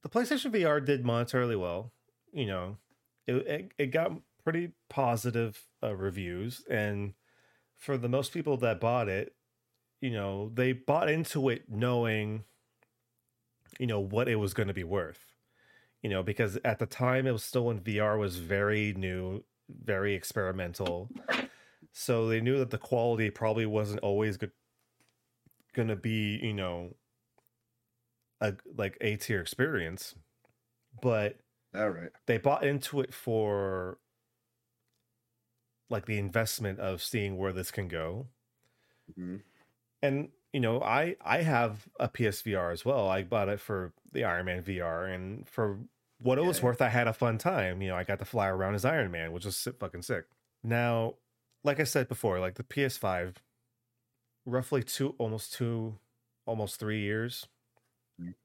the 0.04 0.10
PlayStation 0.10 0.52
VR 0.52 0.84
did 0.84 1.04
monetarily 1.04 1.60
well. 1.60 1.92
You 2.32 2.46
know, 2.48 2.78
it 3.28 3.36
it, 3.36 3.72
it 3.78 3.86
got 3.88 4.14
pretty 4.44 4.72
positive 4.90 5.66
uh, 5.84 5.96
reviews, 5.96 6.64
and 6.70 7.14
for 7.76 7.98
the 7.98 8.10
most 8.10 8.34
people 8.34 8.58
that 8.58 8.80
bought 8.80 9.10
it, 9.10 9.36
you 10.02 10.12
know, 10.12 10.52
they 10.54 10.72
bought 10.72 11.10
into 11.10 11.50
it 11.50 11.64
knowing, 11.70 12.44
you 13.80 13.88
know, 13.88 14.00
what 14.00 14.28
it 14.28 14.36
was 14.36 14.54
going 14.54 14.68
to 14.68 14.74
be 14.74 14.84
worth. 14.84 15.26
You 16.02 16.10
know, 16.10 16.24
because 16.24 16.58
at 16.66 16.80
the 16.80 16.86
time 16.88 17.28
it 17.28 17.32
was 17.32 17.44
still 17.44 17.66
when 17.66 17.80
VR 17.80 18.18
was 18.18 18.38
very 18.38 18.94
new, 18.94 19.44
very 19.70 20.16
experimental. 20.16 21.12
So 21.94 22.28
they 22.28 22.42
knew 22.42 22.58
that 22.60 22.72
the 22.72 22.78
quality 22.78 23.30
probably 23.30 23.66
wasn't 23.66 24.02
always 24.02 24.38
good, 24.38 24.52
going 25.74 25.88
to 25.90 25.96
be, 25.96 26.40
you 26.42 26.54
know, 26.54 26.96
a 28.42 28.56
like 28.76 28.98
a 29.02 29.16
tier 29.18 29.40
experience, 29.42 30.16
but 31.02 31.38
all 31.74 31.90
right 31.90 32.10
they 32.26 32.38
bought 32.38 32.64
into 32.64 33.00
it 33.02 33.14
for 33.14 34.00
like 35.90 36.06
the 36.06 36.18
investment 36.18 36.80
of 36.80 37.04
seeing 37.04 37.38
where 37.38 37.54
this 37.54 37.72
can 37.72 37.88
go. 37.88 38.28
Mhm. 39.18 39.44
And 40.02 40.32
you 40.54 40.60
know, 40.60 40.82
I 40.82 41.16
I 41.22 41.42
have 41.44 41.88
a 42.00 42.10
PSVR 42.10 42.72
as 42.72 42.84
well. 42.86 43.10
I 43.10 43.24
bought 43.24 43.50
it 43.50 43.60
for 43.60 43.94
the 44.12 44.24
Iron 44.24 44.46
Man 44.46 44.64
VR, 44.64 45.14
and 45.14 45.48
for 45.48 45.80
what 46.20 46.38
it 46.38 46.44
was 46.46 46.62
worth, 46.62 46.82
I 46.82 46.90
had 46.90 47.08
a 47.08 47.14
fun 47.14 47.38
time. 47.38 47.82
You 47.82 47.90
know, 47.90 47.96
I 47.96 48.04
got 48.04 48.20
to 48.20 48.26
fly 48.26 48.48
around 48.48 48.76
as 48.76 48.86
Iron 48.86 49.12
Man, 49.12 49.32
which 49.32 49.46
was 49.46 49.68
fucking 49.80 50.02
sick. 50.04 50.26
Now, 50.64 51.16
like 51.64 51.80
I 51.80 51.84
said 51.86 52.08
before, 52.08 52.40
like 52.40 52.56
the 52.56 52.64
PS5, 52.64 53.38
roughly 54.46 54.84
two, 54.84 55.16
almost 55.18 55.54
two, 55.54 55.98
almost 56.46 56.80
three 56.80 57.02
years. 57.02 57.48
Mhm. 58.20 58.36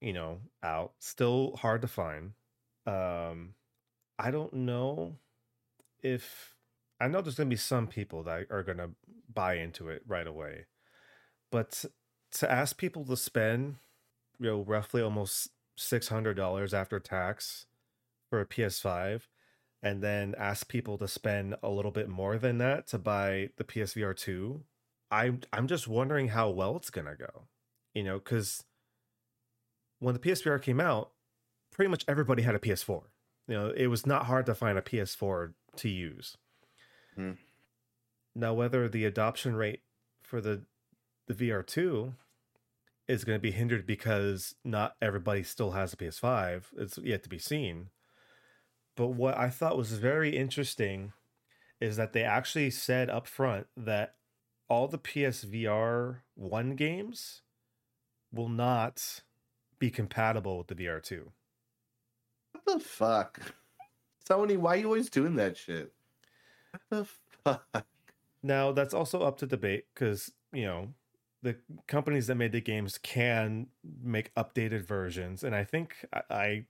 You 0.00 0.12
know, 0.12 0.40
out 0.62 0.94
still 0.98 1.56
hard 1.56 1.82
to 1.82 1.88
find. 1.88 2.34
Um, 2.86 3.54
I 4.18 4.30
don't 4.30 4.52
know 4.52 5.18
if 6.02 6.54
I 7.00 7.08
know 7.08 7.20
there's 7.20 7.36
gonna 7.36 7.50
be 7.50 7.56
some 7.56 7.88
people 7.88 8.22
that 8.24 8.50
are 8.50 8.62
gonna 8.62 8.90
buy 9.32 9.54
into 9.54 9.88
it 9.88 10.02
right 10.06 10.26
away, 10.26 10.66
but 11.54 11.84
to 12.32 12.50
ask 12.50 12.76
people 12.78 13.04
to 13.04 13.16
spend, 13.16 13.76
you 14.40 14.50
know, 14.50 14.62
roughly 14.62 15.00
almost 15.00 15.50
six 15.76 16.08
hundred 16.08 16.34
dollars 16.34 16.74
after 16.74 16.98
tax 16.98 17.66
for 18.28 18.40
a 18.40 18.44
PS5, 18.44 19.28
and 19.80 20.02
then 20.02 20.34
ask 20.36 20.66
people 20.66 20.98
to 20.98 21.06
spend 21.06 21.54
a 21.62 21.70
little 21.70 21.92
bit 21.92 22.08
more 22.08 22.38
than 22.38 22.58
that 22.58 22.88
to 22.88 22.98
buy 22.98 23.50
the 23.56 23.62
PSVR 23.62 24.16
two, 24.16 24.64
I'm 25.12 25.42
I'm 25.52 25.68
just 25.68 25.86
wondering 25.86 26.26
how 26.26 26.50
well 26.50 26.74
it's 26.76 26.90
gonna 26.90 27.14
go, 27.14 27.46
you 27.94 28.02
know, 28.02 28.18
because 28.18 28.64
when 30.00 30.14
the 30.14 30.18
PSVR 30.18 30.60
came 30.60 30.80
out, 30.80 31.12
pretty 31.70 31.88
much 31.88 32.04
everybody 32.08 32.42
had 32.42 32.56
a 32.56 32.58
PS4. 32.58 33.02
You 33.46 33.54
know, 33.54 33.70
it 33.76 33.86
was 33.86 34.06
not 34.06 34.26
hard 34.26 34.46
to 34.46 34.56
find 34.56 34.76
a 34.76 34.82
PS4 34.82 35.52
to 35.76 35.88
use. 35.88 36.36
Hmm. 37.14 37.34
Now, 38.34 38.54
whether 38.54 38.88
the 38.88 39.04
adoption 39.04 39.54
rate 39.54 39.82
for 40.20 40.40
the 40.40 40.64
the 41.26 41.34
VR2 41.34 42.14
is 43.06 43.24
going 43.24 43.36
to 43.36 43.42
be 43.42 43.50
hindered 43.50 43.86
because 43.86 44.54
not 44.64 44.96
everybody 45.00 45.42
still 45.42 45.72
has 45.72 45.92
a 45.92 45.96
PS5, 45.96 46.64
it's 46.76 46.98
yet 46.98 47.22
to 47.22 47.28
be 47.28 47.38
seen. 47.38 47.90
But 48.96 49.08
what 49.08 49.36
I 49.36 49.50
thought 49.50 49.76
was 49.76 49.92
very 49.92 50.36
interesting 50.36 51.12
is 51.80 51.96
that 51.96 52.12
they 52.12 52.22
actually 52.22 52.70
said 52.70 53.10
up 53.10 53.26
front 53.26 53.66
that 53.76 54.14
all 54.68 54.88
the 54.88 54.98
PSVR 54.98 56.18
1 56.34 56.76
games 56.76 57.42
will 58.32 58.48
not 58.48 59.22
be 59.78 59.90
compatible 59.90 60.58
with 60.58 60.68
the 60.68 60.74
VR2. 60.74 61.24
what 62.52 62.64
the 62.64 62.80
fuck 62.80 63.38
sony 64.28 64.56
why 64.56 64.74
are 64.74 64.76
you 64.78 64.86
always 64.86 65.10
doing 65.10 65.36
that 65.36 65.56
shit 65.56 65.92
The 66.90 67.06
fuck? 67.44 67.86
Now 68.42 68.72
that's 68.72 68.94
also 68.94 69.22
up 69.22 69.38
to 69.38 69.46
debate 69.46 69.86
because 69.94 70.32
you 70.52 70.64
know 70.64 70.88
the 71.44 71.56
companies 71.86 72.26
that 72.26 72.36
made 72.36 72.52
the 72.52 72.60
games 72.60 72.98
can 72.98 73.68
make 74.02 74.34
updated 74.34 74.86
versions, 74.86 75.44
and 75.44 75.54
I 75.54 75.62
think 75.62 76.06
I, 76.12 76.22
I 76.30 76.64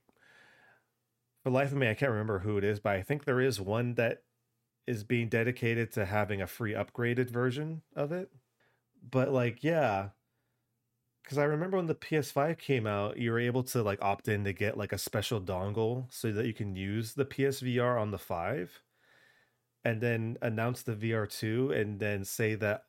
for 1.43 1.49
life 1.49 1.71
of 1.71 1.77
me 1.77 1.89
I 1.89 1.93
can't 1.93 2.11
remember 2.11 2.39
who 2.39 2.57
it 2.57 2.63
is, 2.63 2.79
but 2.79 2.93
I 2.93 3.01
think 3.01 3.23
there 3.23 3.41
is 3.41 3.59
one 3.59 3.95
that 3.95 4.23
is 4.85 5.03
being 5.03 5.29
dedicated 5.29 5.91
to 5.93 6.05
having 6.05 6.41
a 6.41 6.47
free 6.47 6.73
upgraded 6.73 7.29
version 7.29 7.81
of 7.95 8.11
it. 8.11 8.29
But 9.09 9.31
like, 9.31 9.63
yeah, 9.63 10.09
because 11.23 11.37
I 11.37 11.45
remember 11.45 11.77
when 11.77 11.87
the 11.87 11.95
PS5 11.95 12.57
came 12.57 12.85
out, 12.85 13.17
you 13.17 13.31
were 13.31 13.39
able 13.39 13.63
to 13.63 13.81
like 13.81 14.01
opt 14.01 14.27
in 14.27 14.43
to 14.43 14.53
get 14.53 14.77
like 14.77 14.91
a 14.91 14.97
special 14.97 15.41
dongle 15.41 16.05
so 16.11 16.31
that 16.31 16.45
you 16.45 16.53
can 16.53 16.75
use 16.75 17.13
the 17.13 17.25
PSVR 17.25 17.99
on 17.99 18.11
the 18.11 18.19
5 18.19 18.81
and 19.85 20.01
then 20.01 20.37
announce 20.41 20.83
the 20.83 20.95
VR2 20.95 21.79
and 21.79 21.99
then 21.99 22.25
say 22.25 22.55
that 22.55 22.83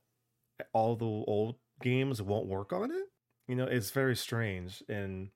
all 0.73 0.97
the 0.97 1.05
old 1.05 1.57
games 1.81 2.23
won't 2.23 2.47
work 2.47 2.73
on 2.73 2.91
it. 2.91 3.05
You 3.49 3.55
know, 3.55 3.65
it's 3.65 3.91
very 3.91 4.17
strange 4.17 4.83
and 4.89 5.31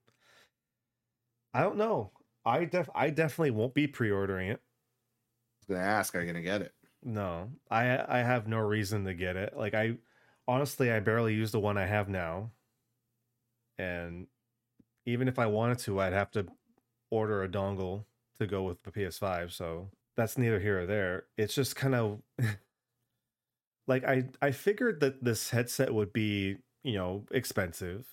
I 1.53 1.61
don't 1.61 1.77
know. 1.77 2.11
I 2.45 2.65
def 2.65 2.89
I 2.95 3.09
definitely 3.09 3.51
won't 3.51 3.73
be 3.73 3.87
pre-ordering 3.87 4.49
it. 4.49 4.59
I 4.59 5.57
was 5.59 5.77
gonna 5.77 5.87
ask, 5.87 6.15
are 6.15 6.21
you 6.21 6.27
gonna 6.27 6.41
get 6.41 6.61
it? 6.61 6.73
No. 7.03 7.49
I 7.69 8.03
I 8.07 8.19
have 8.19 8.47
no 8.47 8.59
reason 8.59 9.05
to 9.05 9.13
get 9.13 9.35
it. 9.35 9.55
Like 9.55 9.73
I 9.73 9.97
honestly 10.47 10.91
I 10.91 10.99
barely 10.99 11.33
use 11.33 11.51
the 11.51 11.59
one 11.59 11.77
I 11.77 11.85
have 11.85 12.09
now. 12.09 12.51
And 13.77 14.27
even 15.05 15.27
if 15.27 15.39
I 15.39 15.47
wanted 15.47 15.79
to, 15.79 15.99
I'd 15.99 16.13
have 16.13 16.31
to 16.31 16.45
order 17.09 17.43
a 17.43 17.49
dongle 17.49 18.05
to 18.39 18.47
go 18.47 18.63
with 18.63 18.83
the 18.83 18.91
PS5, 18.91 19.51
so 19.51 19.89
that's 20.15 20.37
neither 20.37 20.59
here 20.59 20.81
or 20.81 20.85
there. 20.85 21.25
It's 21.37 21.55
just 21.55 21.75
kind 21.75 21.95
of 21.95 22.21
like 23.91 24.05
I 24.05 24.23
I 24.41 24.51
figured 24.51 25.01
that 25.01 25.21
this 25.23 25.49
headset 25.49 25.93
would 25.93 26.13
be, 26.13 26.57
you 26.83 26.93
know, 26.93 27.25
expensive. 27.31 28.07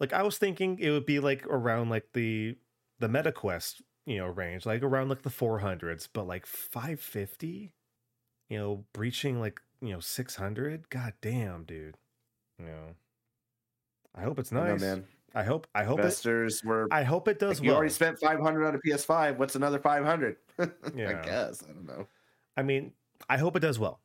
Like 0.00 0.12
I 0.12 0.22
was 0.24 0.36
thinking 0.36 0.78
it 0.80 0.90
would 0.90 1.06
be 1.06 1.20
like 1.20 1.46
around 1.46 1.90
like 1.90 2.08
the 2.12 2.56
the 2.98 3.08
MetaQuest, 3.08 3.82
you 4.04 4.18
know, 4.18 4.26
range, 4.26 4.66
like 4.66 4.82
around 4.82 5.08
like 5.10 5.22
the 5.22 5.30
400s, 5.30 6.08
but 6.12 6.26
like 6.26 6.44
550, 6.44 7.72
you 8.50 8.58
know, 8.58 8.84
breaching 8.92 9.40
like, 9.40 9.60
you 9.80 9.92
know, 9.92 10.00
600. 10.00 10.90
God 10.90 11.12
damn, 11.22 11.64
dude. 11.64 11.96
You 12.58 12.66
know. 12.66 12.86
I 14.14 14.22
hope 14.22 14.38
it's 14.40 14.52
I 14.52 14.56
don't 14.56 14.64
know, 14.66 14.72
nice. 14.72 14.80
man. 14.80 15.04
I 15.34 15.44
hope 15.44 15.66
I 15.74 15.84
hope 15.84 16.00
it 16.00 16.60
were. 16.64 16.88
I 16.90 17.04
hope 17.04 17.28
it 17.28 17.38
does 17.38 17.58
Like, 17.58 17.64
you 17.64 17.70
well. 17.70 17.76
already 17.78 17.92
spent 17.92 18.18
five 18.18 18.40
hundred 18.40 18.66
on 18.66 18.74
a 18.74 18.78
PS5. 18.78 19.38
What's 19.38 19.54
another 19.54 19.78
five 19.78 20.04
hundred? 20.04 20.36
Yeah. 20.94 21.20
I 21.20 21.24
guess 21.24 21.62
I 21.62 21.72
don't 21.72 21.86
know. 21.86 22.06
I 22.56 22.62
mean, 22.62 22.92
I 23.30 23.38
hope 23.38 23.56
it 23.56 23.60
does 23.60 23.78
well. 23.78 24.01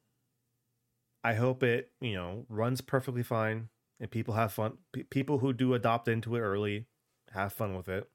I 1.28 1.34
hope 1.34 1.62
it, 1.62 1.92
you 2.00 2.14
know, 2.14 2.46
runs 2.48 2.80
perfectly 2.80 3.22
fine 3.22 3.68
and 4.00 4.10
people 4.10 4.36
have 4.36 4.54
fun. 4.54 4.78
P- 4.94 5.04
people 5.04 5.40
who 5.40 5.52
do 5.52 5.74
adopt 5.74 6.08
into 6.08 6.38
it 6.38 6.40
early 6.40 6.86
have 7.34 7.52
fun 7.52 7.76
with 7.76 7.90
it. 7.90 8.10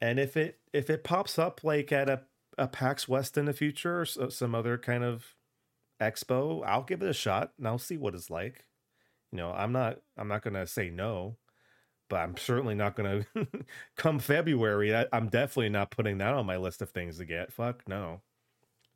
And 0.00 0.20
if 0.20 0.36
it 0.36 0.60
if 0.72 0.88
it 0.90 1.02
pops 1.02 1.40
up 1.40 1.64
like 1.64 1.90
at 1.90 2.08
a 2.08 2.22
a 2.56 2.68
PAX 2.68 3.08
West 3.08 3.36
in 3.36 3.46
the 3.46 3.52
future 3.52 3.98
or 3.98 4.02
s- 4.02 4.16
uh, 4.16 4.30
some 4.30 4.54
other 4.54 4.78
kind 4.78 5.02
of 5.02 5.34
expo, 6.00 6.62
I'll 6.64 6.84
give 6.84 7.02
it 7.02 7.08
a 7.08 7.12
shot 7.12 7.52
and 7.58 7.66
I'll 7.66 7.78
see 7.78 7.96
what 7.96 8.14
it's 8.14 8.30
like. 8.30 8.66
You 9.32 9.38
know, 9.38 9.50
I'm 9.50 9.72
not 9.72 9.98
I'm 10.16 10.28
not 10.28 10.42
going 10.42 10.54
to 10.54 10.68
say 10.68 10.90
no, 10.90 11.36
but 12.08 12.18
I'm 12.18 12.36
certainly 12.36 12.76
not 12.76 12.94
going 12.94 13.26
to 13.34 13.48
come 13.96 14.20
February. 14.20 14.94
I, 14.94 15.06
I'm 15.12 15.30
definitely 15.30 15.70
not 15.70 15.90
putting 15.90 16.18
that 16.18 16.34
on 16.34 16.46
my 16.46 16.58
list 16.58 16.80
of 16.80 16.90
things 16.90 17.18
to 17.18 17.24
get. 17.24 17.52
Fuck 17.52 17.88
no. 17.88 18.20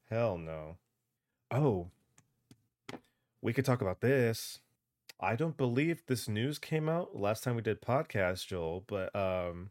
Hell 0.08 0.38
no. 0.38 0.76
Oh, 1.50 1.90
we 3.42 3.52
could 3.52 3.64
talk 3.64 3.80
about 3.80 4.00
this. 4.00 4.60
I 5.20 5.34
don't 5.36 5.56
believe 5.56 6.02
this 6.06 6.28
news 6.28 6.58
came 6.58 6.88
out 6.88 7.16
last 7.16 7.42
time 7.44 7.56
we 7.56 7.62
did 7.62 7.80
podcast, 7.82 8.46
Joel, 8.46 8.84
but 8.86 9.14
um 9.16 9.70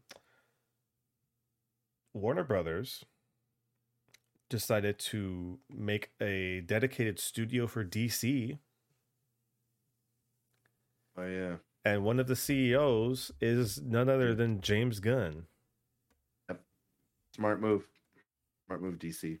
Warner 2.14 2.44
Brothers 2.44 3.04
decided 4.50 4.98
to 4.98 5.58
make 5.70 6.10
a 6.20 6.60
dedicated 6.62 7.18
studio 7.18 7.66
for 7.66 7.84
DC, 7.84 8.58
Oh 11.16 11.26
yeah. 11.26 11.56
and 11.84 12.04
one 12.04 12.18
of 12.20 12.26
the 12.28 12.36
CEOs 12.36 13.32
is 13.40 13.80
none 13.82 14.08
other 14.08 14.34
than 14.34 14.60
James 14.60 15.00
Gunn. 15.00 15.46
Yep. 16.48 16.60
Smart 17.34 17.60
move. 17.60 17.84
Smart 18.66 18.82
move, 18.82 18.98
DC. 18.98 19.38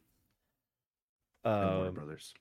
and 1.44 1.70
Warner 1.76 1.88
Um, 1.88 1.94
Brothers. 1.94 2.34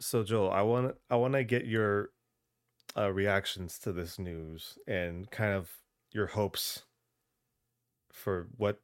So 0.00 0.22
Joel, 0.22 0.50
I 0.50 0.62
want 0.62 0.94
I 1.10 1.16
want 1.16 1.34
to 1.34 1.44
get 1.44 1.66
your 1.66 2.10
uh, 2.96 3.12
reactions 3.12 3.78
to 3.80 3.92
this 3.92 4.18
news 4.18 4.78
and 4.86 5.30
kind 5.30 5.52
of 5.52 5.70
your 6.12 6.26
hopes 6.26 6.82
for 8.12 8.48
what 8.56 8.80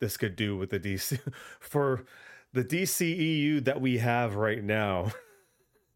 this 0.00 0.16
could 0.16 0.36
do 0.36 0.56
with 0.56 0.70
the 0.70 0.80
DC 0.80 1.18
for 1.60 2.04
the 2.52 2.64
DCEU 2.64 3.64
that 3.64 3.80
we 3.80 3.98
have 3.98 4.36
right 4.36 4.62
now. 4.62 5.12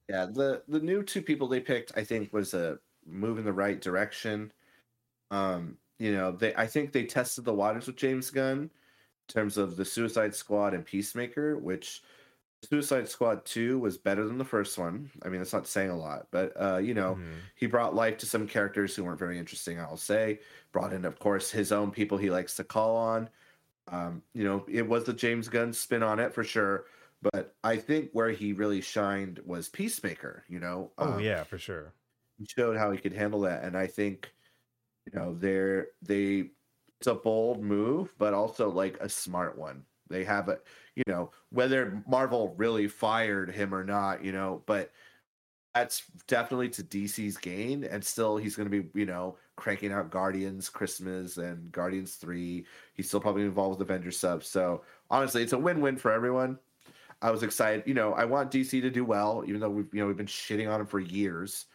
Yeah, 0.08 0.26
the 0.26 0.62
the 0.68 0.78
new 0.78 1.02
two 1.02 1.20
people 1.20 1.48
they 1.48 1.58
picked, 1.58 1.90
I 1.96 2.04
think, 2.04 2.32
was 2.32 2.54
a 2.54 2.78
move 3.04 3.38
in 3.38 3.44
the 3.44 3.52
right 3.52 3.80
direction. 3.80 4.52
Um, 5.32 5.78
you 5.98 6.12
know, 6.12 6.30
they 6.30 6.54
I 6.54 6.68
think 6.68 6.92
they 6.92 7.04
tested 7.06 7.44
the 7.44 7.52
waters 7.52 7.88
with 7.88 7.96
James 7.96 8.30
Gunn 8.30 8.58
in 8.58 8.70
terms 9.26 9.56
of 9.56 9.76
the 9.76 9.84
Suicide 9.84 10.32
Squad 10.32 10.74
and 10.74 10.84
Peacemaker, 10.84 11.58
which 11.58 12.02
Suicide 12.64 13.08
Squad 13.08 13.44
2 13.44 13.78
was 13.78 13.98
better 13.98 14.24
than 14.26 14.38
the 14.38 14.44
first 14.44 14.78
one. 14.78 15.10
I 15.22 15.28
mean, 15.28 15.40
that's 15.40 15.52
not 15.52 15.66
saying 15.68 15.90
a 15.90 15.96
lot, 15.96 16.28
but 16.30 16.52
uh, 16.60 16.78
you 16.78 16.94
know, 16.94 17.20
Mhm. 17.20 17.50
he 17.54 17.66
brought 17.66 17.94
life 17.94 18.18
to 18.18 18.26
some 18.26 18.48
characters 18.48 18.96
who 18.96 19.04
weren't 19.04 19.18
very 19.18 19.38
interesting, 19.38 19.78
I'll 19.78 19.96
say. 19.96 20.40
Brought 20.72 20.92
in, 20.92 21.04
of 21.04 21.18
course, 21.18 21.50
his 21.50 21.70
own 21.70 21.90
people 21.92 22.18
he 22.18 22.30
likes 22.30 22.56
to 22.56 22.64
call 22.64 22.96
on. 22.96 23.30
Um, 23.88 24.24
you 24.34 24.44
know, 24.44 24.64
it 24.68 24.88
was 24.88 25.04
the 25.04 25.14
James 25.14 25.48
Gunn 25.48 25.72
spin 25.74 26.02
on 26.04 26.20
it 26.20 26.34
for 26.34 26.44
sure. 26.44 26.86
But 27.22 27.56
I 27.64 27.78
think 27.78 28.12
where 28.12 28.30
he 28.30 28.52
really 28.54 28.80
shined 28.82 29.40
was 29.40 29.68
Peacemaker, 29.70 30.44
you 30.48 30.60
know. 30.60 30.92
Oh 31.00 31.16
Um, 31.16 31.18
yeah, 31.18 31.44
for 31.44 31.58
sure. 31.58 31.94
He 32.38 32.46
showed 32.46 32.76
how 32.76 32.90
he 32.92 32.98
could 32.98 33.12
handle 33.12 33.40
that. 33.42 33.64
And 33.64 33.76
I 33.76 33.86
think, 33.86 34.34
you 35.06 35.18
know, 35.18 35.34
they're 35.34 35.88
they 36.02 36.52
it's 37.00 37.08
a 37.08 37.14
bold 37.16 37.62
move, 37.62 38.14
but 38.18 38.34
also 38.34 38.70
like 38.70 38.98
a 39.00 39.08
smart 39.08 39.58
one. 39.58 39.86
They 40.08 40.24
have 40.24 40.48
a 40.48 40.58
you 40.94 41.02
know, 41.06 41.30
whether 41.50 42.02
Marvel 42.08 42.54
really 42.56 42.88
fired 42.88 43.50
him 43.50 43.74
or 43.74 43.84
not, 43.84 44.24
you 44.24 44.32
know, 44.32 44.62
but 44.66 44.92
that's 45.74 46.04
definitely 46.26 46.70
to 46.70 46.82
DC's 46.82 47.36
gain. 47.36 47.84
And 47.84 48.02
still 48.02 48.38
he's 48.38 48.56
gonna 48.56 48.70
be, 48.70 48.86
you 48.94 49.04
know, 49.04 49.36
cranking 49.56 49.92
out 49.92 50.10
Guardians 50.10 50.68
Christmas 50.70 51.36
and 51.36 51.70
Guardians 51.70 52.14
3. 52.14 52.64
He's 52.94 53.08
still 53.08 53.20
probably 53.20 53.42
involved 53.42 53.78
with 53.78 53.88
Avengers 53.88 54.18
subs. 54.18 54.48
So 54.48 54.82
honestly, 55.10 55.42
it's 55.42 55.52
a 55.52 55.58
win-win 55.58 55.96
for 55.96 56.12
everyone. 56.12 56.58
I 57.22 57.30
was 57.30 57.42
excited. 57.42 57.84
You 57.86 57.94
know, 57.94 58.12
I 58.14 58.24
want 58.24 58.50
DC 58.50 58.70
to 58.80 58.90
do 58.90 59.04
well, 59.04 59.44
even 59.46 59.60
though 59.60 59.70
we've 59.70 59.92
you 59.92 60.00
know 60.00 60.06
we've 60.06 60.16
been 60.16 60.26
shitting 60.26 60.72
on 60.72 60.80
him 60.80 60.86
for 60.86 61.00
years. 61.00 61.66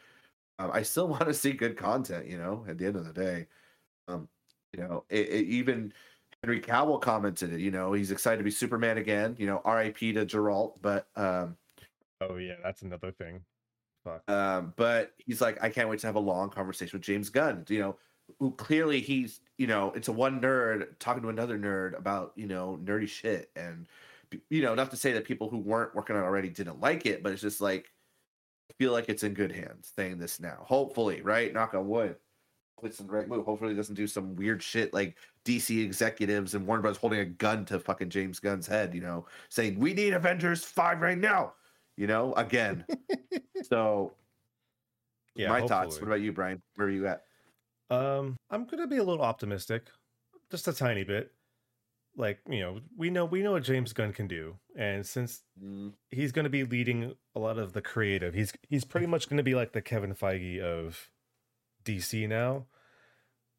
Um, 0.59 0.71
I 0.73 0.83
still 0.83 1.07
want 1.09 1.25
to 1.25 1.33
see 1.33 1.51
good 1.51 1.77
content. 1.77 2.27
You 2.27 2.37
know, 2.37 2.65
at 2.67 2.77
the 2.77 2.85
end 2.85 2.95
of 2.95 3.05
the 3.05 3.13
day, 3.13 3.47
um, 4.07 4.27
you 4.73 4.81
know, 4.81 5.03
it, 5.09 5.27
it, 5.29 5.45
even 5.47 5.93
Henry 6.43 6.59
Cavill 6.59 6.99
commented 7.01 7.53
it. 7.53 7.59
You 7.59 7.71
know, 7.71 7.93
he's 7.93 8.11
excited 8.11 8.37
to 8.37 8.43
be 8.43 8.51
Superman 8.51 8.97
again. 8.97 9.35
You 9.37 9.45
know, 9.45 9.61
R.I.P. 9.63 10.13
to 10.13 10.25
Geralt, 10.25 10.73
but 10.81 11.07
um, 11.15 11.55
Oh 12.21 12.37
yeah, 12.37 12.55
that's 12.63 12.81
another 12.83 13.11
thing. 13.11 13.41
Fuck. 14.03 14.29
um, 14.29 14.73
but 14.77 15.13
he's 15.17 15.41
like, 15.41 15.61
I 15.63 15.69
can't 15.69 15.89
wait 15.89 15.99
to 15.99 16.07
have 16.07 16.15
a 16.15 16.19
long 16.19 16.49
conversation 16.49 16.97
with 16.97 17.05
James 17.05 17.29
Gunn. 17.29 17.65
You 17.69 17.79
know, 17.79 17.97
who 18.39 18.51
clearly 18.51 19.01
he's, 19.01 19.41
you 19.57 19.67
know, 19.67 19.91
it's 19.95 20.07
a 20.07 20.11
one 20.11 20.41
nerd 20.41 20.87
talking 20.99 21.21
to 21.23 21.29
another 21.29 21.57
nerd 21.57 21.97
about, 21.97 22.33
you 22.35 22.47
know, 22.47 22.79
nerdy 22.83 23.07
shit. 23.07 23.51
And, 23.55 23.87
you 24.49 24.61
know, 24.61 24.73
not 24.73 24.91
to 24.91 24.97
say 24.97 25.11
that 25.13 25.25
people 25.25 25.49
who 25.49 25.57
weren't 25.57 25.95
working 25.95 26.15
on 26.15 26.23
it 26.23 26.25
already 26.25 26.49
didn't 26.49 26.79
like 26.79 27.05
it, 27.05 27.21
but 27.21 27.31
it's 27.31 27.41
just 27.41 27.61
like, 27.61 27.91
I 28.69 28.73
feel 28.79 28.91
like 28.91 29.09
it's 29.09 29.23
in 29.23 29.33
good 29.33 29.51
hands 29.51 29.91
saying 29.95 30.17
this 30.17 30.39
now. 30.39 30.59
Hopefully, 30.61 31.21
right? 31.21 31.53
Knock 31.53 31.73
on 31.73 31.87
wood. 31.87 32.15
Hopefully 32.77 32.89
It's 32.89 32.97
the 32.97 33.03
right 33.05 33.27
move. 33.27 33.45
Hopefully, 33.45 33.71
he 33.71 33.77
doesn't 33.77 33.95
do 33.95 34.07
some 34.07 34.35
weird 34.35 34.63
shit 34.63 34.93
like 34.93 35.17
DC 35.45 35.83
executives 35.83 36.53
and 36.55 36.65
Warner 36.67 36.81
Bros. 36.83 36.97
holding 36.97 37.19
a 37.19 37.25
gun 37.25 37.65
to 37.65 37.79
fucking 37.79 38.09
James 38.09 38.39
Gunn's 38.39 38.67
head, 38.67 38.93
you 38.93 39.01
know, 39.01 39.25
saying, 39.49 39.79
We 39.79 39.93
need 39.93 40.13
Avengers 40.13 40.63
5 40.63 41.01
right 41.01 41.17
now, 41.17 41.53
you 41.97 42.07
know, 42.07 42.33
again. 42.35 42.85
so, 43.63 44.13
Yeah, 45.35 45.49
my 45.49 45.61
thoughts. 45.61 45.99
What 45.99 46.07
about 46.07 46.21
you, 46.21 46.31
Brian? 46.31 46.61
Where 46.75 46.87
are 46.87 46.91
you 46.91 47.07
at? 47.07 47.23
Um, 47.89 48.37
I'm 48.49 48.65
gonna 48.65 48.87
be 48.87 48.97
a 48.97 49.03
little 49.03 49.23
optimistic, 49.23 49.87
just 50.49 50.67
a 50.67 50.73
tiny 50.73 51.03
bit. 51.03 51.31
Like 52.15 52.39
you 52.49 52.59
know, 52.59 52.79
we 52.97 53.09
know 53.09 53.25
we 53.25 53.41
know 53.41 53.53
what 53.53 53.63
James 53.63 53.93
Gunn 53.93 54.11
can 54.13 54.27
do, 54.27 54.57
and 54.75 55.05
since 55.05 55.43
Mm, 55.61 55.93
he's 56.09 56.31
gonna 56.31 56.49
be 56.49 56.63
leading 56.63 57.15
a 57.35 57.39
lot 57.39 57.57
of 57.57 57.73
the 57.73 57.81
creative, 57.81 58.33
he's 58.33 58.53
he's 58.67 58.83
pretty 58.85 59.07
much 59.07 59.29
gonna 59.29 59.43
be 59.43 59.55
like 59.55 59.71
the 59.73 59.81
Kevin 59.81 60.13
Feige 60.13 60.59
of 60.59 61.09
DC 61.85 62.27
now. 62.27 62.67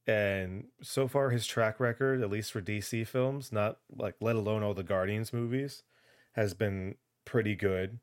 And 0.06 0.68
so 0.82 1.06
far, 1.06 1.30
his 1.30 1.46
track 1.46 1.78
record, 1.78 2.22
at 2.22 2.30
least 2.30 2.50
for 2.52 2.60
DC 2.60 3.04
films, 3.04 3.52
not 3.52 3.78
like 3.90 4.16
let 4.20 4.36
alone 4.36 4.62
all 4.62 4.74
the 4.74 4.82
Guardians 4.82 5.32
movies, 5.32 5.84
has 6.32 6.54
been 6.54 6.96
pretty 7.24 7.54
good. 7.54 8.00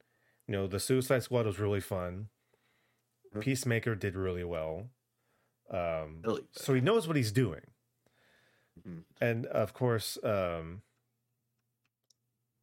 You 0.48 0.54
know, 0.54 0.68
the 0.68 0.80
Suicide 0.80 1.24
Squad 1.24 1.46
was 1.46 1.60
really 1.60 1.82
fun. 1.82 2.30
Mhm. 3.34 3.42
Peacemaker 3.42 3.96
did 3.96 4.16
really 4.16 4.44
well. 4.44 4.92
Um, 5.70 6.22
Really 6.24 6.48
so 6.52 6.74
he 6.74 6.82
knows 6.82 7.08
what 7.08 7.16
he's 7.18 7.32
doing. 7.32 7.74
Mhm. 8.80 9.04
And 9.22 9.46
of 9.48 9.74
course, 9.74 10.18
um, 10.24 10.82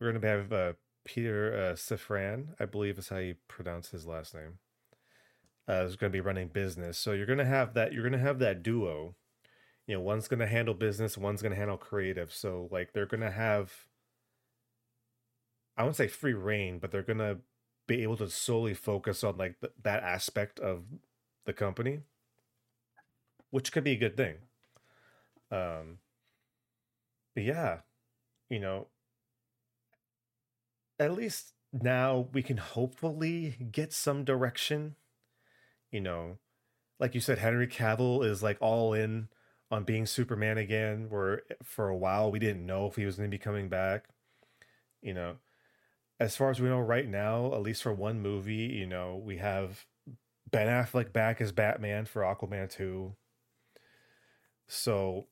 we're 0.01 0.11
going 0.13 0.21
to 0.21 0.29
have 0.29 0.53
uh, 0.53 0.73
Peter 1.05 1.55
uh, 1.55 1.73
Safran, 1.75 2.55
I 2.61 2.67
believe 2.67 2.99
is 2.99 3.09
how 3.09 3.19
you 3.19 3.37
pronounce 3.49 3.91
his 3.91 4.07
last 4.07 4.35
name. 4.35 4.59
Uh, 5.69 5.83
is 5.85 5.97
going 5.97 6.11
to 6.13 6.17
be 6.17 6.21
running 6.21 6.47
business. 6.49 6.97
So 6.97 7.11
you're 7.13 7.27
going 7.27 7.39
to 7.41 7.45
have 7.45 7.75
that. 7.75 7.93
You're 7.93 8.05
going 8.05 8.13
to 8.13 8.19
have 8.19 8.39
that 8.39 8.63
duo. 8.63 9.17
You 9.87 9.95
know, 9.95 10.01
one's 10.01 10.29
going 10.29 10.41
to 10.41 10.47
handle 10.47 10.75
business, 10.75 11.17
one's 11.17 11.43
going 11.43 11.53
to 11.53 11.59
handle 11.59 11.77
creative. 11.77 12.33
So 12.33 12.69
like 12.71 12.93
they're 12.93 13.07
going 13.07 13.21
to 13.21 13.31
have, 13.31 13.73
I 15.77 15.83
wouldn't 15.83 15.97
say 15.97 16.09
free 16.09 16.35
reign, 16.35 16.79
but 16.79 16.91
they're 16.91 17.03
going 17.03 17.19
to 17.19 17.39
be 17.87 18.03
able 18.03 18.17
to 18.17 18.29
solely 18.29 18.75
focus 18.75 19.23
on 19.23 19.37
like 19.37 19.61
th- 19.61 19.73
that 19.83 20.03
aspect 20.03 20.59
of 20.59 20.85
the 21.45 21.53
company, 21.53 22.01
which 23.51 23.71
could 23.71 23.85
be 23.85 23.93
a 23.93 23.97
good 23.97 24.17
thing. 24.17 24.37
Um, 25.53 25.99
but 27.35 27.45
yeah, 27.45 27.79
you 28.51 28.59
know, 28.59 28.89
at 30.99 31.13
least 31.13 31.53
now 31.73 32.29
we 32.33 32.43
can 32.43 32.57
hopefully 32.57 33.69
get 33.71 33.93
some 33.93 34.25
direction. 34.25 34.97
You 35.93 36.01
know, 36.01 36.39
like 36.99 37.15
you 37.15 37.21
said, 37.21 37.39
Henry 37.39 37.69
Cavill 37.69 38.25
is 38.25 38.43
like 38.43 38.59
all 38.61 38.93
in 38.93 39.29
on 39.71 39.85
being 39.85 40.07
Superman 40.07 40.59
again. 40.59 41.07
Where 41.09 41.43
for 41.63 41.89
a 41.89 41.97
while 41.97 42.31
we 42.31 42.39
didn't 42.39 42.67
know 42.67 42.87
if 42.87 42.97
he 42.97 43.05
was 43.05 43.17
going 43.17 43.31
to 43.31 43.35
be 43.35 43.43
coming 43.43 43.69
back. 43.69 44.05
You 45.03 45.15
know, 45.15 45.37
as 46.19 46.37
far 46.37 46.51
as 46.51 46.61
we 46.61 46.69
know 46.69 46.81
right 46.81 47.09
now, 47.09 47.53
at 47.55 47.63
least 47.63 47.83
for 47.83 47.93
one 47.93 48.21
movie, 48.21 48.55
you 48.55 48.87
know, 48.87 49.21
we 49.23 49.37
have 49.39 49.85
Ben 50.51 50.67
Affleck 50.69 51.13
back 51.13 51.41
as 51.41 51.53
Batman 51.53 52.07
for 52.07 52.23
Aquaman 52.23 52.71
2. 52.71 53.15
So 54.69 55.27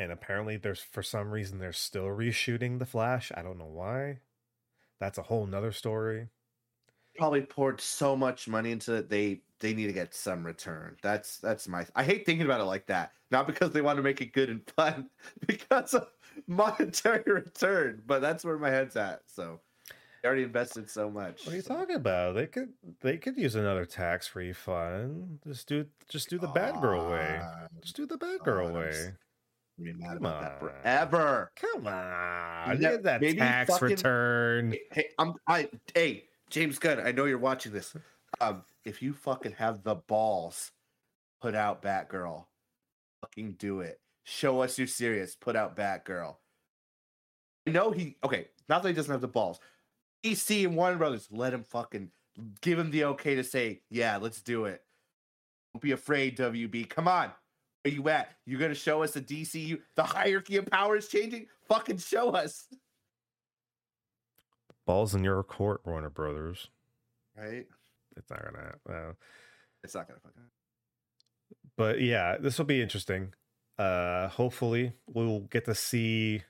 and 0.00 0.10
apparently 0.10 0.56
there's 0.56 0.80
for 0.80 1.02
some 1.02 1.30
reason 1.30 1.58
they're 1.58 1.74
still 1.74 2.06
reshooting 2.06 2.78
the 2.78 2.86
Flash. 2.86 3.30
I 3.34 3.42
don't 3.42 3.58
know 3.58 3.66
why. 3.66 4.20
That's 4.98 5.18
a 5.18 5.22
whole 5.22 5.46
nother 5.46 5.72
story. 5.72 6.28
Probably 7.20 7.42
poured 7.42 7.80
so 7.82 8.16
much 8.16 8.48
money 8.48 8.70
into 8.72 8.94
it. 8.94 9.10
They 9.10 9.42
they 9.58 9.74
need 9.74 9.88
to 9.88 9.92
get 9.92 10.14
some 10.14 10.44
return. 10.44 10.96
That's 11.02 11.36
that's 11.36 11.68
my. 11.68 11.84
I 11.94 12.02
hate 12.02 12.24
thinking 12.24 12.46
about 12.46 12.60
it 12.60 12.64
like 12.64 12.86
that. 12.86 13.12
Not 13.30 13.46
because 13.46 13.72
they 13.72 13.82
want 13.82 13.98
to 13.98 14.02
make 14.02 14.22
it 14.22 14.32
good 14.32 14.48
and 14.48 14.62
fun, 14.74 15.10
because 15.46 15.92
of 15.92 16.08
monetary 16.46 17.22
return. 17.30 18.00
But 18.06 18.22
that's 18.22 18.42
where 18.42 18.56
my 18.56 18.70
head's 18.70 18.96
at. 18.96 19.20
So 19.26 19.60
they 20.22 20.28
already 20.28 20.44
invested 20.44 20.88
so 20.88 21.10
much. 21.10 21.44
What 21.44 21.52
are 21.52 21.56
you 21.56 21.62
talking 21.62 21.96
about? 21.96 22.36
They 22.36 22.46
could 22.46 22.70
they 23.02 23.18
could 23.18 23.36
use 23.36 23.54
another 23.54 23.84
tax 23.84 24.34
refund. 24.34 25.40
Just 25.46 25.68
do 25.68 25.84
just 26.08 26.30
do 26.30 26.38
the 26.38 26.48
Batgirl 26.48 27.10
way. 27.10 27.40
Just 27.82 27.96
do 27.96 28.06
the 28.06 28.16
Batgirl 28.16 28.68
I'm 28.68 28.72
way. 28.72 29.12
be 29.78 29.92
mad 29.92 30.14
Come 30.14 30.24
about 30.24 30.40
that 30.40 30.52
on. 30.52 30.58
forever. 30.70 31.52
Come 31.56 31.86
on, 31.86 32.70
Ne- 32.76 32.80
get 32.80 33.02
that 33.02 33.20
maybe 33.20 33.38
tax 33.38 33.70
fucking- 33.72 33.88
return. 33.88 34.72
Hey, 34.72 34.80
hey, 34.92 35.04
I'm 35.18 35.34
I 35.46 35.68
hey 35.94 36.24
James 36.50 36.78
Gunn. 36.78 37.00
I 37.00 37.12
know 37.12 37.24
you're 37.24 37.38
watching 37.38 37.72
this. 37.72 37.94
Um, 38.40 38.62
if 38.84 39.00
you 39.02 39.12
fucking 39.12 39.52
have 39.52 39.82
the 39.82 39.94
balls, 39.94 40.72
put 41.40 41.54
out 41.54 41.82
Batgirl. 41.82 42.44
Fucking 43.22 43.52
do 43.52 43.80
it. 43.80 44.00
Show 44.24 44.60
us 44.60 44.76
you're 44.76 44.86
serious. 44.86 45.34
Put 45.34 45.56
out 45.56 45.76
Batgirl. 45.76 46.36
I 47.66 47.70
know 47.70 47.90
he 47.90 48.16
okay. 48.24 48.48
Not 48.68 48.82
that 48.82 48.88
he 48.88 48.94
doesn't 48.94 49.10
have 49.10 49.20
the 49.20 49.28
balls. 49.28 49.60
DC 50.24 50.64
and 50.64 50.76
Warner 50.76 50.96
Brothers 50.98 51.28
let 51.30 51.54
him 51.54 51.64
fucking 51.64 52.10
give 52.60 52.78
him 52.78 52.90
the 52.90 53.04
okay 53.04 53.34
to 53.34 53.44
say 53.44 53.80
yeah, 53.90 54.16
let's 54.16 54.42
do 54.42 54.64
it. 54.64 54.82
Don't 55.72 55.82
be 55.82 55.92
afraid, 55.92 56.36
WB. 56.36 56.88
Come 56.88 57.08
on. 57.08 57.30
Where 57.82 57.94
you 57.94 58.08
at? 58.08 58.30
You're 58.44 58.60
gonna 58.60 58.74
show 58.74 59.02
us 59.02 59.12
the 59.12 59.20
DCU, 59.20 59.80
the 59.94 60.02
hierarchy 60.02 60.56
of 60.56 60.66
power 60.66 60.96
is 60.96 61.08
changing? 61.08 61.46
Fucking 61.68 61.98
show 61.98 62.30
us. 62.30 62.66
Balls 64.90 65.14
in 65.14 65.22
your 65.22 65.40
court, 65.44 65.82
Warner 65.84 66.10
Brothers. 66.10 66.68
Right? 67.36 67.64
It's 68.16 68.28
not 68.28 68.42
gonna. 68.44 68.74
Uh, 68.88 69.12
It's 69.84 69.94
not 69.94 70.08
gonna 70.08 70.18
fucking 70.18 70.42
but 71.76 72.00
yeah, 72.00 72.36
this 72.38 72.58
will 72.58 72.64
be 72.64 72.82
interesting. 72.82 73.32
Uh, 73.78 74.26
hopefully, 74.26 74.94
we'll 75.06 75.40
get 75.40 75.64
to 75.66 75.76
see 75.76 76.42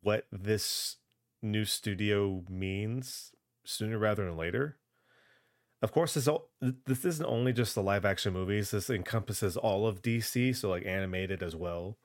what 0.00 0.26
this 0.32 0.96
new 1.40 1.64
studio 1.64 2.42
means 2.50 3.30
sooner 3.64 3.98
rather 3.98 4.24
than 4.24 4.36
later. 4.36 4.78
Of 5.80 5.92
course, 5.92 6.14
this 6.14 6.26
all, 6.26 6.50
this 6.60 7.04
isn't 7.04 7.24
only 7.24 7.52
just 7.52 7.76
the 7.76 7.84
live 7.84 8.04
action 8.04 8.32
movies. 8.32 8.72
This 8.72 8.90
encompasses 8.90 9.56
all 9.56 9.86
of 9.86 10.02
DC, 10.02 10.56
so 10.56 10.70
like 10.70 10.86
animated 10.86 11.40
as 11.40 11.54
well. 11.54 11.98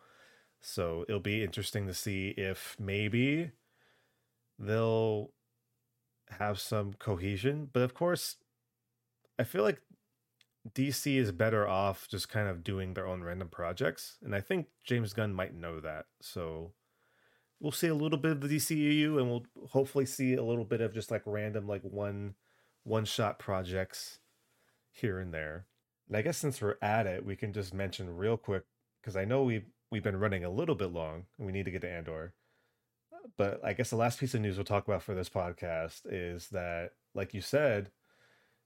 So 0.62 1.06
it'll 1.10 1.20
be 1.20 1.44
interesting 1.44 1.88
to 1.88 1.94
see 1.96 2.36
if 2.38 2.76
maybe 2.80 3.52
they'll 4.60 5.32
have 6.40 6.60
some 6.60 6.94
cohesion. 6.94 7.70
But 7.72 7.84
of 7.84 7.94
course, 7.94 8.38
I 9.40 9.44
feel 9.44 9.64
like 9.64 9.82
DC 10.74 11.16
is 11.16 11.32
better 11.32 11.68
off 11.68 12.08
just 12.08 12.30
kind 12.30 12.48
of 12.50 12.64
doing 12.64 12.94
their 12.94 13.08
own 13.08 13.24
random 13.24 13.50
projects. 13.50 14.18
And 14.24 14.36
I 14.36 14.42
think 14.42 14.68
James 14.84 15.14
Gunn 15.14 15.34
might 15.34 15.56
know 15.56 15.80
that. 15.80 16.06
So 16.22 16.74
we'll 17.60 17.72
see 17.72 17.88
a 17.88 17.96
little 17.96 18.18
bit 18.18 18.32
of 18.32 18.42
the 18.42 18.48
DCEU 18.48 19.20
and 19.20 19.30
we'll 19.30 19.46
hopefully 19.70 20.06
see 20.06 20.34
a 20.36 20.44
little 20.44 20.66
bit 20.66 20.82
of 20.82 20.94
just 20.94 21.12
like 21.12 21.24
random, 21.26 21.68
like 21.68 21.84
one 21.84 22.36
one 22.84 23.04
shot 23.04 23.38
projects 23.38 24.20
here 24.92 25.20
and 25.20 25.34
there. 25.34 25.66
And 26.08 26.16
I 26.16 26.22
guess 26.22 26.38
since 26.38 26.62
we're 26.62 26.78
at 26.82 27.06
it, 27.06 27.26
we 27.26 27.36
can 27.36 27.52
just 27.52 27.74
mention 27.74 28.16
real 28.16 28.38
quick 28.38 28.64
because 29.02 29.18
I 29.18 29.26
know 29.26 29.44
we've 29.44 29.66
we've 29.92 30.04
been 30.04 30.20
running 30.20 30.44
a 30.44 30.50
little 30.50 30.76
bit 30.76 30.92
long 30.92 31.26
and 31.38 31.46
we 31.46 31.54
need 31.54 31.66
to 31.66 31.72
get 31.72 31.82
to 31.82 31.90
Andor. 31.90 32.34
But 33.36 33.64
I 33.64 33.74
guess 33.74 33.90
the 33.90 33.96
last 33.98 34.20
piece 34.20 34.34
of 34.34 34.42
news 34.42 34.58
we'll 34.58 34.66
talk 34.66 34.88
about 34.88 35.04
for 35.04 35.14
this 35.14 35.30
podcast 35.30 36.02
is 36.06 36.48
that, 36.50 36.92
like 37.14 37.34
you 37.34 37.42
said, 37.42 37.92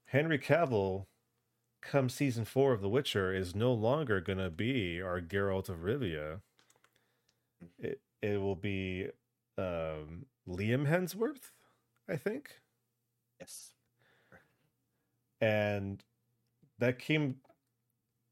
Henry 0.06 0.38
Cavill, 0.38 1.06
come 1.82 2.08
season 2.08 2.44
four 2.44 2.72
of 2.72 2.80
The 2.80 2.88
Witcher, 2.88 3.34
is 3.34 3.54
no 3.54 3.72
longer 3.72 4.20
gonna 4.20 4.50
be 4.50 5.00
our 5.02 5.20
Geralt 5.20 5.68
of 5.68 5.78
Rivia. 5.84 6.40
It 7.78 8.00
it 8.22 8.40
will 8.40 8.56
be 8.56 9.08
um, 9.58 10.26
Liam 10.48 10.86
Hemsworth, 10.88 11.50
I 12.08 12.16
think, 12.16 12.60
Yes. 13.40 13.74
and 15.40 16.02
that 16.78 16.98
came 16.98 17.36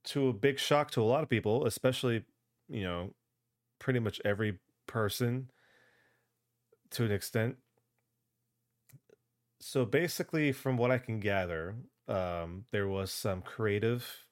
to 0.04 0.28
a 0.28 0.32
big 0.32 0.58
shock 0.58 0.90
to 0.92 1.02
a 1.02 1.04
lot 1.04 1.22
of 1.22 1.28
people, 1.28 1.66
especially 1.66 2.24
you 2.68 2.84
know, 2.84 3.14
pretty 3.78 3.98
much 4.00 4.20
every 4.24 4.58
person 4.86 5.50
to 6.92 7.04
an 7.04 7.12
extent. 7.12 7.56
So 9.60 9.84
basically, 9.84 10.52
from 10.52 10.76
what 10.76 10.90
I 10.90 10.98
can 10.98 11.20
gather, 11.20 11.76
um, 12.08 12.64
there 12.72 12.88
was 12.88 13.12
some 13.12 13.42
creative 13.42 14.26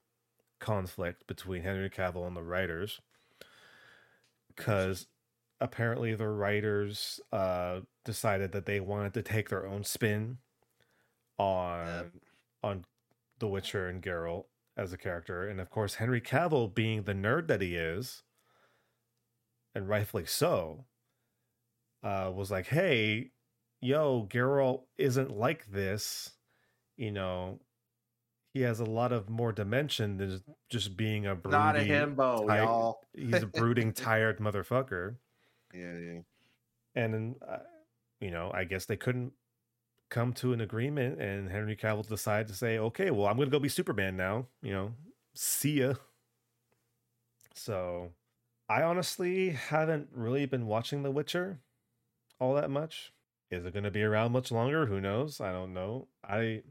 conflict 0.60 1.26
between 1.26 1.62
Henry 1.62 1.90
Cavill 1.90 2.26
and 2.26 2.36
the 2.36 2.42
writers 2.42 3.00
because 4.48 5.06
apparently 5.60 6.14
the 6.14 6.28
writers 6.28 7.20
uh, 7.32 7.80
decided 8.04 8.52
that 8.52 8.66
they 8.66 8.80
wanted 8.80 9.14
to 9.14 9.22
take 9.22 9.48
their 9.48 9.66
own 9.66 9.84
spin 9.84 10.38
on 11.38 11.86
Yep. 11.86 12.12
on 12.62 12.84
The 13.38 13.48
Witcher 13.48 13.88
and 13.88 14.02
Geralt 14.02 14.46
as 14.76 14.92
a 14.92 14.98
character, 14.98 15.48
and 15.48 15.60
of 15.60 15.70
course 15.70 15.96
Henry 15.96 16.20
Cavill 16.20 16.72
being 16.72 17.04
the 17.04 17.14
nerd 17.14 17.48
that 17.48 17.60
he 17.62 17.76
is, 17.76 18.22
and 19.74 19.88
rightfully 19.88 20.26
so, 20.26 20.86
uh, 22.02 22.30
was 22.34 22.50
like, 22.50 22.66
"Hey, 22.66 23.30
yo, 23.80 24.26
Geralt 24.30 24.82
isn't 24.96 25.36
like 25.36 25.66
this. 25.70 26.32
You 26.96 27.12
know, 27.12 27.60
he 28.54 28.60
has 28.62 28.80
a 28.80 28.84
lot 28.84 29.12
of 29.12 29.28
more 29.28 29.52
dimension 29.52 30.16
than 30.16 30.42
just 30.68 30.96
being 30.96 31.26
a 31.26 31.34
broody, 31.34 31.56
Not 31.56 31.76
a 31.76 31.80
himbo, 31.80 32.46
tight- 32.46 32.62
y'all. 32.62 33.00
He's 33.14 33.42
a 33.42 33.46
brooding, 33.46 33.92
tired 33.92 34.38
motherfucker." 34.38 35.16
Yeah, 35.74 35.98
yeah. 35.98 36.20
And 36.94 37.14
then, 37.14 37.34
uh, 37.46 37.58
you 38.20 38.30
know, 38.30 38.50
I 38.52 38.64
guess 38.64 38.86
they 38.86 38.96
couldn't 38.96 39.32
come 40.08 40.32
to 40.34 40.52
an 40.52 40.60
agreement, 40.60 41.20
and 41.20 41.50
Henry 41.50 41.76
Cavill 41.76 42.08
decided 42.08 42.48
to 42.48 42.54
say, 42.54 42.78
"Okay, 42.78 43.10
well, 43.10 43.26
I'm 43.26 43.36
going 43.36 43.48
to 43.48 43.52
go 43.52 43.60
be 43.60 43.68
Superman 43.68 44.16
now." 44.16 44.46
You 44.62 44.72
know, 44.72 44.94
see 45.34 45.80
ya. 45.80 45.94
So, 47.54 48.12
I 48.68 48.82
honestly 48.82 49.50
haven't 49.50 50.08
really 50.12 50.46
been 50.46 50.66
watching 50.66 51.02
The 51.02 51.10
Witcher 51.10 51.60
all 52.38 52.54
that 52.54 52.70
much. 52.70 53.12
Is 53.50 53.64
it 53.64 53.72
going 53.72 53.84
to 53.84 53.90
be 53.90 54.02
around 54.02 54.32
much 54.32 54.52
longer? 54.52 54.86
Who 54.86 55.00
knows? 55.00 55.40
I 55.40 55.52
don't 55.52 55.72
know. 55.72 56.08
I 56.22 56.62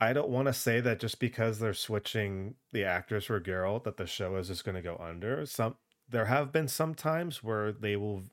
I 0.00 0.12
don't 0.12 0.30
want 0.30 0.46
to 0.46 0.52
say 0.52 0.80
that 0.80 0.98
just 0.98 1.20
because 1.20 1.58
they're 1.58 1.74
switching 1.74 2.54
the 2.72 2.84
actors 2.84 3.26
for 3.26 3.40
Geralt 3.40 3.84
that 3.84 3.98
the 3.98 4.06
show 4.06 4.36
is 4.36 4.48
just 4.48 4.64
going 4.64 4.74
to 4.74 4.82
go 4.82 4.96
under. 4.96 5.44
Some 5.46 5.76
there 6.08 6.24
have 6.24 6.52
been 6.52 6.68
some 6.68 6.94
times 6.94 7.42
where 7.42 7.70
they 7.70 7.96
will 7.96 8.24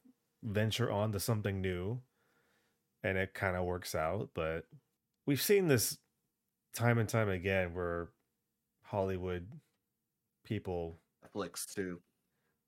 venture 0.43 0.91
on 0.91 1.11
to 1.11 1.19
something 1.19 1.61
new 1.61 2.01
and 3.03 3.17
it 3.17 3.33
kind 3.33 3.55
of 3.55 3.65
works 3.65 3.93
out. 3.93 4.29
But 4.33 4.65
we've 5.25 5.41
seen 5.41 5.67
this 5.67 5.97
time 6.73 6.97
and 6.97 7.09
time 7.09 7.29
again 7.29 7.73
where 7.73 8.09
Hollywood 8.83 9.47
people 10.43 10.99
Netflix 11.23 11.73
too. 11.73 11.99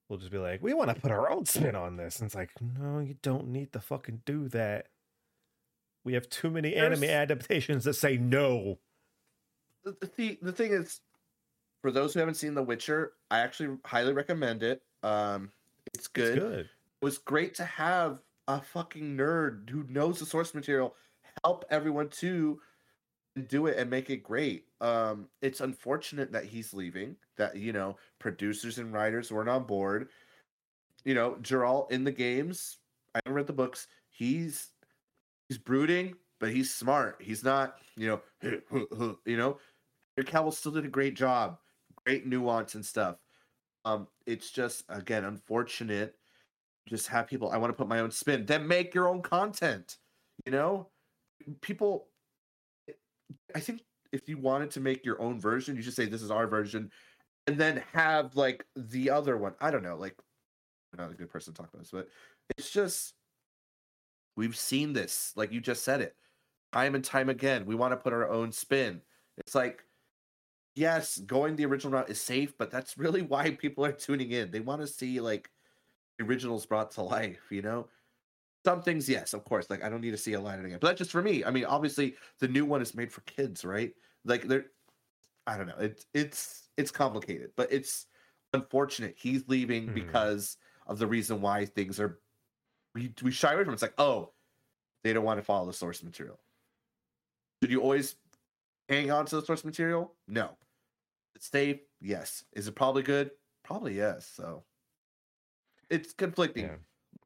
Will 0.10 0.18
just 0.18 0.32
be 0.32 0.40
like, 0.40 0.62
we 0.62 0.74
want 0.74 0.94
to 0.94 1.00
put 1.00 1.12
our 1.12 1.30
own 1.30 1.46
spin 1.46 1.76
on 1.76 1.96
this. 1.96 2.20
And 2.20 2.26
it's 2.26 2.36
like, 2.36 2.50
no, 2.60 3.00
you 3.00 3.16
don't 3.22 3.48
need 3.48 3.72
to 3.74 3.80
fucking 3.80 4.24
do 4.26 4.50
that. 4.50 4.88
We 6.04 6.14
have 6.14 6.28
too 6.30 6.50
many 6.50 6.76
anime 6.76 7.04
adaptations 7.04 7.84
that 7.84 7.94
say 7.94 8.18
no. 8.18 8.80
the, 9.84 10.10
the, 10.18 10.40
the 10.42 10.52
thing 10.52 10.72
is, 10.72 11.02
for 11.82 11.92
those 11.92 12.14
who 12.14 12.20
haven't 12.20 12.36
seen 12.36 12.56
The 12.56 12.64
Witcher, 12.64 13.14
I 13.30 13.40
actually 13.40 13.78
highly 13.86 14.14
recommend 14.14 14.64
it. 14.64 14.82
Um, 15.04 15.52
it's 15.94 16.08
good. 16.08 16.38
It's 16.38 16.40
good. 16.40 16.60
It 17.02 17.06
was 17.06 17.18
great 17.20 17.54
to 17.56 17.64
have 17.64 18.20
a 18.48 18.62
fucking 18.62 19.16
nerd 19.16 19.70
who 19.70 19.86
knows 19.88 20.20
the 20.20 20.26
source 20.26 20.54
material 20.54 20.96
help 21.44 21.66
everyone 21.70 22.10
to 22.10 22.60
do 23.48 23.68
it 23.68 23.78
and 23.78 23.90
make 23.90 24.10
it 24.10 24.24
great. 24.24 24.66
Um, 24.82 25.28
it's 25.42 25.62
unfortunate 25.62 26.32
that 26.32 26.46
he's 26.46 26.74
leaving. 26.74 27.16
That 27.38 27.56
you 27.56 27.74
know, 27.74 27.98
producers 28.20 28.78
and 28.78 28.94
writers 28.94 29.32
weren't 29.32 29.50
on 29.50 29.64
board. 29.64 30.10
You 31.04 31.14
know, 31.14 31.38
Geralt 31.42 31.92
in 31.92 32.04
the 32.04 32.12
games. 32.12 32.78
I 33.16 33.20
haven't 33.20 33.34
read 33.34 33.48
the 33.48 33.54
books. 33.54 33.88
He's 34.10 34.72
he's 35.48 35.58
brooding, 35.58 36.16
but 36.40 36.52
he's 36.52 36.74
smart. 36.74 37.18
He's 37.20 37.44
not, 37.44 37.76
you 37.96 38.22
know, 38.42 39.18
you 39.26 39.38
know. 39.38 39.58
Henry 40.16 40.32
Cavill 40.32 40.54
still 40.54 40.74
did 40.74 40.86
a 40.86 40.90
great 40.90 41.16
job, 41.16 41.60
great 42.06 42.26
nuance 42.26 42.76
and 42.76 42.86
stuff. 42.86 43.18
Um, 43.86 44.08
it's 44.26 44.52
just 44.52 44.84
again 44.90 45.26
unfortunate. 45.26 46.16
Just 46.88 47.08
have 47.08 47.28
people. 47.28 47.52
I 47.52 47.58
want 47.58 47.72
to 47.72 47.78
put 47.78 47.88
my 47.88 48.00
own 48.00 48.12
spin. 48.12 48.46
Then 48.46 48.68
make 48.68 48.94
your 48.94 49.08
own 49.08 49.22
content. 49.22 49.98
You 50.46 50.52
know, 50.52 50.88
people. 51.62 52.08
I 53.56 53.60
think 53.60 53.82
if 54.12 54.28
you 54.28 54.38
wanted 54.38 54.72
to 54.72 54.80
make 54.80 55.06
your 55.06 55.22
own 55.22 55.40
version, 55.40 55.76
you 55.76 55.82
should 55.82 55.94
say 55.94 56.06
this 56.06 56.22
is 56.22 56.32
our 56.32 56.48
version, 56.48 56.92
and 57.48 57.58
then 57.58 57.84
have 57.94 58.36
like 58.36 58.66
the 58.76 59.10
other 59.10 59.38
one. 59.38 59.54
I 59.60 59.72
don't 59.72 59.84
know. 59.84 59.96
Like, 59.96 60.16
I'm 60.94 61.04
not 61.04 61.12
a 61.12 61.16
good 61.16 61.30
person 61.30 61.54
to 61.54 61.62
talk 61.62 61.70
about 61.74 61.82
this, 61.82 61.92
but 61.92 62.08
it's 62.58 62.70
just 62.72 63.14
we've 64.36 64.58
seen 64.58 64.94
this. 64.94 65.34
Like 65.36 65.52
you 65.52 65.62
just 65.62 65.84
said 65.84 66.02
it, 66.02 66.16
time 66.72 66.96
and 66.96 67.04
time 67.04 67.30
again. 67.30 67.66
We 67.66 67.76
want 67.76 67.92
to 67.92 67.98
put 67.98 68.14
our 68.14 68.30
own 68.30 68.52
spin. 68.52 69.02
It's 69.38 69.56
like 69.56 69.84
yes, 70.80 71.18
going 71.20 71.56
the 71.56 71.66
original 71.66 71.94
route 71.94 72.10
is 72.10 72.22
safe, 72.22 72.58
but 72.58 72.72
that's 72.72 72.98
really 72.98 73.22
why 73.24 73.52
people 73.52 73.86
are 73.86 73.92
tuning 73.92 74.32
in. 74.32 74.52
They 74.52 74.62
want 74.62 74.82
to 74.82 74.88
see 74.88 75.20
like 75.20 75.50
originals 76.22 76.66
brought 76.66 76.92
to 76.92 77.02
life, 77.04 77.42
you 77.50 77.62
know? 77.62 77.88
Some 78.66 78.82
things, 78.82 79.08
yes, 79.08 79.34
of 79.34 79.46
course. 79.46 79.70
Like 79.70 79.84
I 79.84 79.90
don't 79.90 80.02
need 80.02 80.12
to 80.12 80.18
see 80.18 80.34
a 80.34 80.40
line 80.42 80.64
again. 80.64 80.80
But 80.82 80.88
that's 80.88 80.98
just 81.00 81.12
for 81.12 81.22
me. 81.22 81.44
I 81.46 81.52
mean, 81.52 81.66
obviously 81.66 82.16
the 82.40 82.48
new 82.48 82.66
one 82.66 82.82
is 82.82 82.94
made 82.94 83.12
for 83.12 83.22
kids, 83.22 83.64
right? 83.64 83.94
Like 84.26 84.44
they're 84.44 84.66
I 85.48 85.58
don't 85.58 85.68
know. 85.68 85.78
It's 85.80 86.06
it's 86.14 86.70
it's 86.78 86.92
complicated, 86.92 87.52
but 87.56 87.72
it's 87.72 88.08
unfortunate 88.54 89.16
he's 89.18 89.48
leaving 89.48 89.88
Hmm. 89.88 89.94
because 89.94 90.58
of 90.88 91.00
the 91.00 91.08
reason 91.08 91.42
why 91.42 91.66
things 91.66 92.00
are 92.00 92.20
we 92.94 93.14
we 93.22 93.32
shy 93.32 93.54
away 93.54 93.64
from 93.64 93.72
it. 93.72 93.76
It's 93.76 93.82
like, 93.82 93.94
oh, 93.98 94.34
they 95.04 95.14
don't 95.14 95.24
want 95.24 95.40
to 95.40 95.44
follow 95.44 95.66
the 95.66 95.74
source 95.74 96.04
material. 96.04 96.40
Should 97.62 97.72
you 97.72 97.82
always 97.82 98.16
hang 98.90 99.12
on 99.12 99.26
to 99.28 99.36
the 99.38 99.46
source 99.46 99.64
material? 99.64 100.14
No. 100.28 100.58
It's 101.36 101.50
safe? 101.50 101.80
Yes. 102.02 102.44
Is 102.54 102.68
it 102.68 102.76
probably 102.76 103.04
good? 103.04 103.32
Probably 103.64 103.96
yes. 103.96 104.26
So 104.26 104.64
it's 105.90 106.12
conflicting. 106.14 106.66
Yeah. 106.66 106.76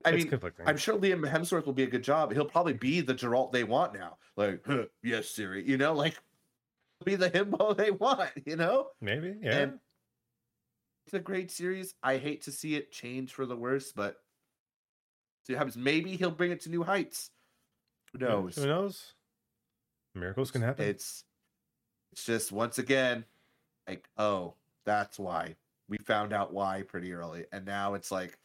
I 0.06 0.10
it's 0.10 0.24
mean, 0.24 0.30
conflicting. 0.30 0.68
I'm 0.68 0.78
sure 0.78 0.98
Liam 0.98 1.30
Hemsworth 1.30 1.66
will 1.66 1.74
be 1.74 1.84
a 1.84 1.88
good 1.88 2.04
job. 2.04 2.34
He'll 2.34 2.46
probably 2.46 2.74
be 2.74 3.02
the 3.02 3.14
Geralt 3.14 3.52
they 3.52 3.64
want 3.64 3.94
now. 3.94 4.18
Like, 4.36 4.62
huh, 4.66 4.86
yes, 5.04 5.30
Siri. 5.30 5.68
You 5.68 5.78
know, 5.78 5.94
like 5.94 6.16
be 7.06 7.16
the 7.16 7.30
himbo 7.30 7.76
they 7.76 7.92
want. 7.92 8.32
You 8.46 8.56
know, 8.56 8.88
Maybe, 9.02 9.36
yeah. 9.42 9.58
and 9.58 9.80
it's 11.06 11.14
a 11.14 11.20
great 11.20 11.52
series. 11.52 11.96
I 12.02 12.18
hate 12.18 12.44
to 12.44 12.52
see 12.52 12.76
it 12.76 12.92
change 12.92 13.34
for 13.34 13.46
the 13.46 13.56
worse, 13.56 13.92
but 13.92 14.18
see 15.46 15.54
what 15.54 15.60
happens. 15.60 15.78
Maybe 15.78 16.16
he'll 16.16 16.32
bring 16.32 16.52
it 16.52 16.62
to 16.62 16.70
new 16.70 16.84
heights. 16.84 17.30
Who 18.14 18.20
knows? 18.20 18.56
Who 18.56 18.68
knows? 18.68 19.14
Miracles 20.16 20.52
can 20.52 20.62
happen. 20.62 20.88
It's 20.88 21.24
it's 22.12 22.26
just 22.26 22.52
once 22.52 22.78
again 22.78 23.26
like, 23.88 24.08
oh, 24.18 24.56
that's 24.86 25.18
why 25.18 25.56
we 25.90 25.98
found 25.98 26.32
out 26.32 26.54
why 26.54 26.84
pretty 26.84 27.14
early, 27.14 27.46
and 27.52 27.66
now 27.66 27.96
it's 27.96 28.12
like, 28.12 28.38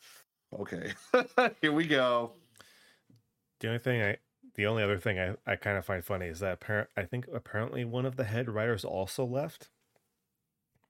okay, 0.58 0.92
here 1.60 1.72
we 1.72 1.86
go. 1.86 2.32
The 3.60 3.68
only 3.68 3.78
thing 3.78 4.02
I, 4.02 4.16
the 4.54 4.66
only 4.66 4.82
other 4.82 4.98
thing 4.98 5.18
I, 5.18 5.34
I 5.46 5.56
kind 5.56 5.76
of 5.76 5.84
find 5.84 6.04
funny 6.04 6.26
is 6.26 6.40
that 6.40 6.54
apparent. 6.54 6.90
I 6.96 7.02
think 7.02 7.26
apparently 7.32 7.84
one 7.84 8.06
of 8.06 8.16
the 8.16 8.24
head 8.24 8.48
writers 8.48 8.84
also 8.84 9.24
left, 9.24 9.68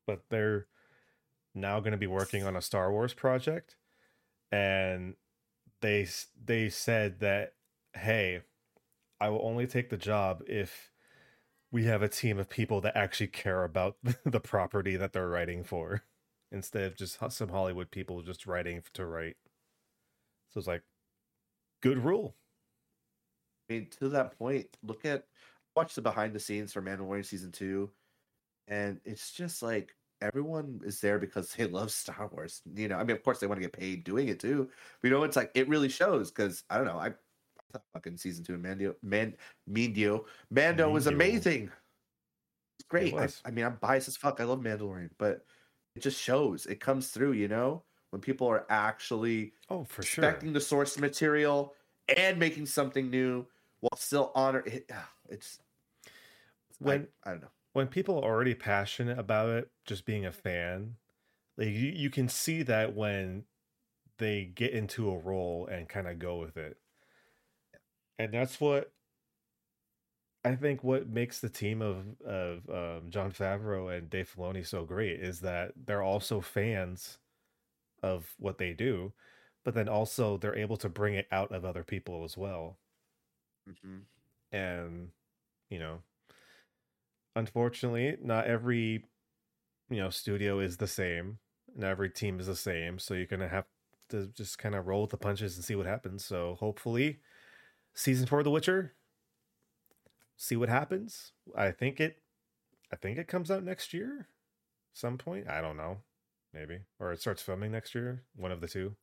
but 0.07 0.23
they're 0.31 0.67
now 1.55 1.81
going 1.81 1.93
to 1.93 1.99
be 1.99 2.07
working 2.07 2.45
on 2.45 2.57
a 2.57 2.63
Star 2.63 2.93
Wars 2.93 3.15
project, 3.15 3.77
and 4.53 5.15
they 5.81 6.07
they 6.45 6.69
said 6.69 7.21
that 7.21 7.55
hey, 7.95 8.43
I 9.21 9.29
will 9.31 9.45
only 9.45 9.67
take 9.67 9.91
the 9.91 9.97
job 9.97 10.43
if 10.47 10.91
we 11.71 11.85
have 11.85 12.03
a 12.03 12.09
team 12.09 12.39
of 12.39 12.49
people 12.49 12.81
that 12.83 12.97
actually 12.97 13.27
care 13.29 13.65
about 13.65 13.97
the 14.25 14.41
property 14.41 14.97
that 14.97 15.13
they're 15.13 15.29
writing 15.29 15.65
for, 15.65 16.05
instead 16.51 16.85
of 16.85 16.97
just 16.97 17.19
some 17.31 17.49
Hollywood 17.49 17.91
people 17.91 18.23
just 18.23 18.47
writing 18.47 18.83
to 18.95 19.07
write. 19.07 19.37
So 20.59 20.61
it's 20.61 20.67
like, 20.67 20.83
good 21.83 22.05
rule. 22.05 22.35
I 23.71 23.75
mean, 23.75 23.87
to 24.01 24.09
that 24.09 24.37
point, 24.37 24.67
look 24.83 25.05
at 25.05 25.25
watch 25.77 25.95
the 25.95 26.03
behind 26.03 26.35
the 26.35 26.41
scenes 26.41 26.73
for 26.73 26.83
Mandalorian 26.83 27.25
season 27.25 27.53
two, 27.53 27.91
and 28.67 29.01
it's 29.05 29.31
just 29.31 29.63
like 29.63 29.95
everyone 30.21 30.81
is 30.85 31.01
there 31.01 31.21
because 31.21 31.53
they 31.53 31.67
love 31.69 31.93
Star 31.93 32.29
Wars. 32.33 32.61
You 32.75 32.89
know, 32.89 32.97
I 32.97 33.05
mean, 33.05 33.15
of 33.15 33.23
course 33.23 33.39
they 33.39 33.47
want 33.47 33.59
to 33.59 33.63
get 33.63 33.73
paid 33.73 34.03
doing 34.03 34.27
it 34.27 34.41
too. 34.41 34.69
But 35.01 35.09
you 35.09 35.15
know, 35.15 35.23
it's 35.23 35.37
like 35.37 35.53
it 35.55 35.69
really 35.69 35.89
shows 35.89 36.33
because 36.33 36.65
I 36.69 36.79
don't 36.79 36.87
know. 36.87 36.99
I, 36.99 37.07
I 37.07 37.73
thought 37.73 37.83
fucking 37.93 38.17
season 38.17 38.45
two 38.45 38.55
of 38.55 38.61
Mando, 38.61 38.97
Man, 39.01 39.35
Mando, 39.69 40.27
Mando 40.51 40.91
was 40.91 41.07
amazing. 41.07 41.71
It's 42.81 42.89
great. 42.89 43.15
I, 43.15 43.21
was. 43.23 43.41
I 43.45 43.53
mean, 43.53 43.65
I'm 43.65 43.79
biased 43.81 44.09
as 44.09 44.17
fuck. 44.17 44.41
I 44.41 44.45
love 44.45 44.59
Mandalorian, 44.59 45.11
but 45.19 45.45
it 45.95 46.01
just 46.01 46.21
shows. 46.21 46.67
It 46.67 46.81
comes 46.81 47.11
through. 47.11 47.35
You 47.35 47.47
know, 47.47 47.85
when 48.11 48.21
people 48.21 48.47
are 48.47 48.67
actually 48.69 49.53
Oh, 49.71 49.85
for 49.85 50.03
sure. 50.03 50.25
respecting 50.25 50.53
the 50.53 50.61
source 50.61 50.99
material 50.99 51.75
and 52.17 52.39
making 52.39 52.67
something 52.67 53.11
new 53.11 53.47
while 53.81 53.97
still 53.97 54.33
honor 54.35 54.63
it, 54.67 54.87
ah, 54.93 55.11
it's 55.29 55.61
When- 56.79 57.01
when 57.03 57.09
I, 57.25 57.31
don't 57.31 57.43
know 57.43 57.51
when 57.73 57.89
people 57.89 58.19
are 58.19 58.25
already 58.25 58.55
passionate 58.55 59.19
about 59.19 59.51
it, 59.51 59.71
just 59.85 60.05
being 60.05 60.27
a 60.27 60.33
fan, 60.33 60.97
like 61.57 61.69
you, 61.69 61.93
you 61.95 62.11
can 62.11 62.29
see 62.29 62.63
that 62.65 62.95
when 62.95 63.45
they 64.19 64.45
get 64.47 64.73
into 64.73 65.11
a 65.11 65.19
role 65.19 65.67
and 65.67 65.89
kind 65.89 66.09
of 66.09 66.19
go 66.19 66.39
with 66.39 66.57
it. 66.57 66.79
And 68.19 68.33
that's 68.33 68.61
what 68.61 68.93
I 70.45 70.57
think 70.57 70.83
what 70.83 71.09
makes 71.09 71.41
the 71.41 71.49
team 71.49 71.83
of 71.83 72.21
of 72.23 72.69
um, 72.71 73.11
Jon 73.11 73.33
Favreau 73.33 73.97
and 73.97 74.09
Dave 74.09 74.33
Filoni 74.35 74.67
so 74.67 74.85
great 74.85 75.21
is 75.21 75.41
that 75.41 75.73
they're 75.77 76.03
also 76.03 76.41
fans 76.41 77.19
of 78.03 78.35
what 78.39 78.59
they 78.59 78.73
do, 78.75 79.13
but 79.65 79.75
then 79.75 79.89
also 79.89 80.37
they're 80.39 80.57
able 80.57 80.77
to 80.79 80.89
bring 80.89 81.15
it 81.15 81.29
out 81.33 81.53
of 81.53 81.65
other 81.65 81.85
people 81.85 82.25
as 82.25 82.37
well. 82.37 82.79
Mhm. 83.67 84.07
and 84.53 85.13
you 85.71 85.79
know 85.79 86.03
unfortunately 87.37 88.17
not 88.23 88.47
every 88.47 89.05
you 89.91 89.97
know 89.99 90.11
studio 90.11 90.61
is 90.61 90.79
the 90.79 90.87
same 90.87 91.39
and 91.75 91.85
every 91.85 92.11
team 92.11 92.41
is 92.41 92.47
the 92.47 92.57
same 92.57 92.99
so 92.99 93.15
you're 93.15 93.27
gonna 93.27 93.49
have 93.49 93.67
to 94.09 94.27
just 94.29 94.59
kind 94.59 94.75
of 94.75 94.87
roll 94.87 95.03
with 95.03 95.11
the 95.11 95.17
punches 95.17 95.57
and 95.57 95.65
see 95.65 95.77
what 95.77 95.87
happens 95.87 96.25
so 96.25 96.57
hopefully 96.61 97.21
season 97.95 98.27
four 98.27 98.41
of 98.41 98.45
the 98.45 98.51
witcher 98.51 98.95
see 100.37 100.57
what 100.57 100.69
happens 100.69 101.33
i 101.57 101.71
think 101.71 102.01
it 102.01 102.23
i 102.93 102.97
think 102.97 103.19
it 103.19 103.29
comes 103.29 103.51
out 103.51 103.63
next 103.65 103.93
year 103.95 104.29
some 104.93 105.19
point 105.19 105.49
i 105.49 105.61
don't 105.61 105.77
know 105.79 105.99
maybe 106.53 106.81
or 106.99 107.13
it 107.13 107.21
starts 107.21 107.43
filming 107.43 107.71
next 107.71 107.95
year 107.95 108.23
one 108.37 108.53
of 108.53 108.61
the 108.61 108.69
two 108.69 108.97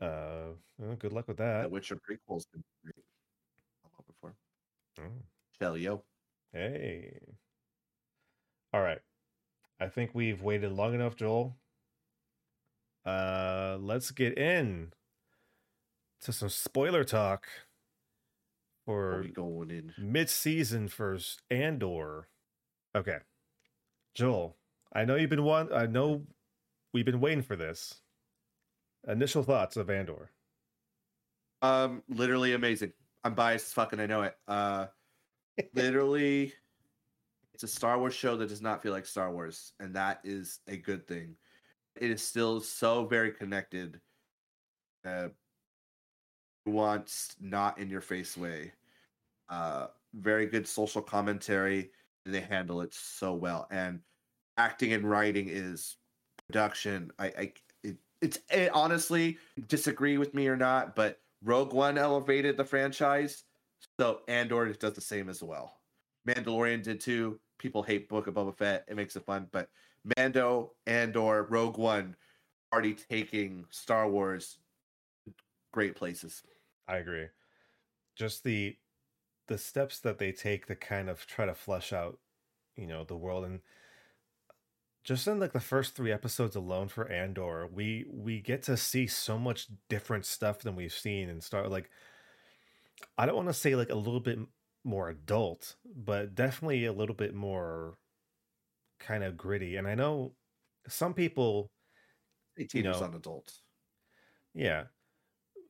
uh 0.00 0.52
well, 0.78 0.96
good 0.96 1.12
luck 1.12 1.28
with 1.28 1.36
that 1.36 1.62
that 1.62 1.70
Witcher 1.70 1.96
prequels 1.96 2.44
been 2.52 2.64
great. 2.82 3.04
I'm 3.84 3.90
up 3.98 4.06
before 4.06 4.34
Oh. 4.98 5.22
Hell 5.60 5.76
yo 5.76 6.02
Hey. 6.52 7.18
All 8.72 8.82
right. 8.82 9.00
I 9.78 9.86
think 9.88 10.10
we've 10.14 10.42
waited 10.42 10.72
long 10.72 10.94
enough, 10.94 11.16
Joel. 11.16 11.56
Uh 13.04 13.76
let's 13.80 14.10
get 14.10 14.36
in 14.36 14.92
to 16.22 16.32
some 16.32 16.48
spoiler 16.48 17.04
talk 17.04 17.46
for 18.84 19.22
we 19.22 19.30
going 19.30 19.70
in 19.70 19.92
mid-season 19.98 20.88
for 20.88 21.18
Andor. 21.50 22.28
Okay. 22.94 23.18
Joel, 24.14 24.56
I 24.92 25.04
know 25.04 25.16
you've 25.16 25.30
been 25.30 25.44
one 25.44 25.72
I 25.72 25.86
know 25.86 26.26
we've 26.92 27.04
been 27.04 27.20
waiting 27.20 27.42
for 27.42 27.56
this. 27.56 28.00
initial 29.06 29.42
thoughts 29.42 29.76
of 29.76 29.90
Andor. 29.90 30.30
Um, 31.62 32.02
literally 32.08 32.54
amazing. 32.54 32.92
I'm 33.24 33.34
biased 33.34 33.66
as 33.66 33.72
fucking 33.74 34.00
I 34.00 34.06
know 34.06 34.22
it. 34.22 34.34
Uh, 34.48 34.86
literally, 35.74 36.54
it's 37.54 37.62
a 37.62 37.68
Star 37.68 37.98
Wars 37.98 38.14
show 38.14 38.36
that 38.36 38.48
does 38.48 38.62
not 38.62 38.82
feel 38.82 38.92
like 38.92 39.06
Star 39.06 39.30
Wars, 39.30 39.72
and 39.80 39.94
that 39.94 40.20
is 40.24 40.60
a 40.66 40.76
good 40.76 41.06
thing. 41.06 41.36
It 41.96 42.10
is 42.10 42.22
still 42.22 42.60
so 42.60 43.04
very 43.04 43.32
connected. 43.32 44.00
Uh, 45.04 45.28
wants 46.66 47.36
not 47.40 47.78
in 47.78 47.90
your 47.90 48.00
face 48.00 48.36
way. 48.36 48.72
Uh, 49.48 49.88
very 50.14 50.46
good 50.46 50.66
social 50.66 51.02
commentary. 51.02 51.90
They 52.24 52.40
handle 52.40 52.80
it 52.80 52.94
so 52.94 53.34
well, 53.34 53.66
and 53.70 54.00
acting 54.56 54.92
and 54.92 55.08
writing 55.08 55.48
is 55.48 55.96
production. 56.46 57.10
I, 57.18 57.26
I 57.26 57.52
it, 57.82 57.96
it's 58.20 58.38
it, 58.50 58.70
honestly 58.74 59.38
disagree 59.68 60.18
with 60.18 60.34
me 60.34 60.48
or 60.48 60.56
not, 60.56 60.94
but 60.96 61.20
Rogue 61.42 61.72
One 61.72 61.98
elevated 61.98 62.56
the 62.56 62.64
franchise, 62.64 63.44
so 63.98 64.20
Andor 64.28 64.72
does 64.72 64.94
the 64.94 65.00
same 65.00 65.28
as 65.28 65.42
well. 65.42 65.80
Mandalorian 66.28 66.82
did 66.82 67.00
too. 67.00 67.40
People 67.58 67.82
hate 67.82 68.08
Book 68.08 68.26
of 68.26 68.34
Boba 68.34 68.56
Fett. 68.56 68.84
It 68.88 68.96
makes 68.96 69.16
it 69.16 69.24
fun, 69.24 69.48
but 69.52 69.68
Mando, 70.16 70.72
Andor, 70.86 71.46
Rogue 71.50 71.78
One, 71.78 72.16
already 72.72 72.94
taking 72.94 73.66
Star 73.70 74.08
Wars 74.08 74.58
great 75.72 75.94
places. 75.94 76.42
I 76.88 76.96
agree. 76.96 77.26
Just 78.16 78.44
the 78.44 78.76
the 79.48 79.58
steps 79.58 79.98
that 80.00 80.18
they 80.18 80.30
take 80.30 80.66
to 80.66 80.76
kind 80.76 81.10
of 81.10 81.26
try 81.26 81.44
to 81.44 81.54
flesh 81.54 81.92
out, 81.92 82.18
you 82.76 82.86
know, 82.86 83.04
the 83.04 83.16
world 83.16 83.44
and 83.44 83.60
just 85.04 85.26
in 85.26 85.40
like 85.40 85.52
the 85.52 85.60
first 85.60 85.94
three 85.94 86.12
episodes 86.12 86.56
alone 86.56 86.88
for 86.88 87.10
Andor, 87.10 87.66
we 87.66 88.04
we 88.10 88.40
get 88.40 88.62
to 88.64 88.76
see 88.76 89.06
so 89.06 89.38
much 89.38 89.68
different 89.88 90.26
stuff 90.26 90.60
than 90.60 90.76
we've 90.76 90.92
seen 90.92 91.28
and 91.28 91.42
start 91.42 91.70
like 91.70 91.90
I 93.16 93.26
don't 93.26 93.36
want 93.36 93.48
to 93.48 93.54
say 93.54 93.76
like 93.76 93.90
a 93.90 93.94
little 93.94 94.20
bit 94.20 94.38
more 94.84 95.08
adult, 95.08 95.76
but 95.84 96.34
definitely 96.34 96.84
a 96.84 96.92
little 96.92 97.14
bit 97.14 97.34
more 97.34 97.96
kind 98.98 99.24
of 99.24 99.36
gritty. 99.36 99.76
And 99.76 99.88
I 99.88 99.94
know 99.94 100.32
some 100.86 101.14
people 101.14 101.70
18 102.58 102.84
you 102.84 102.90
know, 102.90 102.98
on 102.98 103.14
adults. 103.14 103.62
Yeah. 104.54 104.84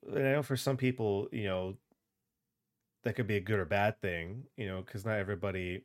And 0.09 0.27
I 0.27 0.33
know 0.33 0.43
for 0.43 0.57
some 0.57 0.77
people, 0.77 1.29
you 1.31 1.45
know, 1.45 1.77
that 3.05 3.15
could 3.15 3.27
be 3.27 3.37
a 3.37 3.41
good 3.41 3.59
or 3.59 3.65
bad 3.65 4.01
thing, 4.01 4.45
you 4.57 4.67
know, 4.67 4.83
because 4.85 5.05
not 5.05 5.19
everybody 5.19 5.85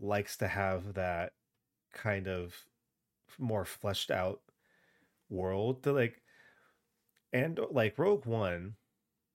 likes 0.00 0.36
to 0.38 0.48
have 0.48 0.94
that 0.94 1.32
kind 1.94 2.26
of 2.26 2.66
more 3.38 3.64
fleshed 3.64 4.10
out 4.10 4.40
world 5.30 5.82
to 5.82 5.92
like 5.92 6.22
and 7.32 7.58
like 7.70 7.98
Rogue 7.98 8.26
One 8.26 8.76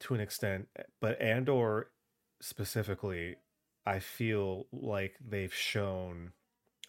to 0.02 0.14
an 0.14 0.22
extent, 0.22 0.70
eh, 0.78 0.84
but 1.02 1.22
Andor 1.22 1.92
specifically, 2.42 3.36
I 3.86 4.00
feel 4.00 4.68
like 4.72 5.16
they've 5.26 5.54
shown 5.54 6.32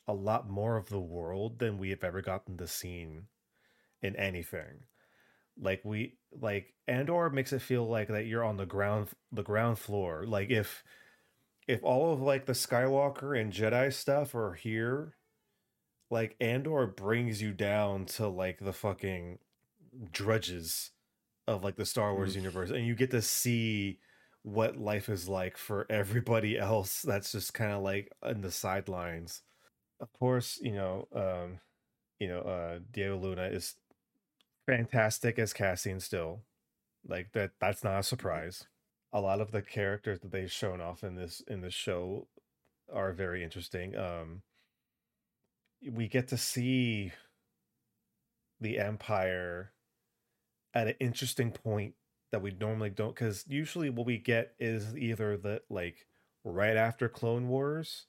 a 0.07 0.13
lot 0.13 0.49
more 0.49 0.77
of 0.77 0.89
the 0.89 1.01
world 1.01 1.59
than 1.59 1.79
we 1.79 1.91
have 1.91 2.05
ever 2.05 2.23
gotten 2.23 2.57
to 2.59 2.67
see 2.67 3.07
in 4.03 4.17
anything. 4.17 4.85
Like 5.61 5.85
we 5.85 6.15
like 6.33 6.75
Andor 6.87 7.31
makes 7.31 7.53
it 7.53 7.63
feel 7.63 7.87
like 7.89 8.09
that 8.09 8.27
you're 8.27 8.45
on 8.45 8.57
the 8.57 8.67
ground 8.67 9.09
the 9.33 9.43
ground 9.43 9.79
floor. 9.79 10.25
Like 10.27 10.51
if 10.51 10.85
if 11.67 11.83
all 11.83 12.13
of 12.13 12.21
like 12.21 12.47
the 12.47 12.53
Skywalker 12.53 13.39
and 13.39 13.53
Jedi 13.53 13.93
stuff 13.93 14.35
are 14.35 14.55
here 14.55 15.17
like 16.11 16.37
Andor 16.41 16.87
brings 16.87 17.41
you 17.41 17.53
down 17.53 18.05
to 18.07 18.27
like 18.29 18.59
the 18.59 18.73
fucking 18.73 19.39
drudges 20.13 20.91
of 21.47 21.65
like 21.65 21.77
the 21.77 21.87
Star 21.87 22.15
Wars 22.15 22.37
universe 22.37 22.71
and 22.71 22.87
you 22.87 22.95
get 22.95 23.11
to 23.13 23.23
see 23.23 23.99
what 24.43 24.77
life 24.77 25.09
is 25.09 25.29
like 25.29 25.57
for 25.57 25.87
everybody 25.91 26.59
else 26.61 27.03
that's 27.03 27.33
just 27.33 27.55
kind 27.55 27.73
of 27.73 27.83
like 27.83 28.13
in 28.25 28.41
the 28.41 28.51
sidelines. 28.51 29.43
Of 30.01 30.13
course, 30.13 30.59
you 30.63 30.73
know, 30.73 31.09
um 31.15 31.61
you 32.19 32.29
know, 32.29 32.41
uh 32.41 32.79
Diego 32.93 33.19
Luna 33.19 33.45
is 33.45 33.77
fantastic 34.67 35.39
as 35.39 35.53
Cassian 35.53 36.01
still. 36.01 36.43
Like 37.07 37.33
that 37.33 37.53
that's 37.61 37.85
not 37.85 38.01
a 38.01 38.03
surprise. 38.03 38.67
A 39.13 39.21
lot 39.21 39.41
of 39.41 39.51
the 39.53 39.63
characters 39.63 40.21
that 40.21 40.33
they've 40.33 40.51
shown 40.53 40.81
off 40.81 41.05
in 41.05 41.15
this 41.17 41.43
in 41.49 41.61
this 41.61 41.75
show 41.75 42.29
are 42.93 43.13
very 43.13 43.45
interesting. 43.45 43.97
Um 43.97 44.43
we 45.89 46.09
get 46.09 46.29
to 46.29 46.37
see 46.37 47.13
the 48.61 48.79
empire 48.79 49.73
at 50.75 50.89
an 50.89 50.95
interesting 51.01 51.51
point 51.51 51.95
that 52.33 52.43
we 52.43 52.53
normally 52.53 52.91
don't 52.91 53.15
because 53.15 53.45
usually 53.49 53.91
what 53.91 54.07
we 54.07 54.19
get 54.19 54.55
is 54.59 54.97
either 54.97 55.37
the 55.37 55.61
like 55.69 56.07
right 56.45 56.77
after 56.77 57.09
clone 57.09 57.49
wars 57.49 58.07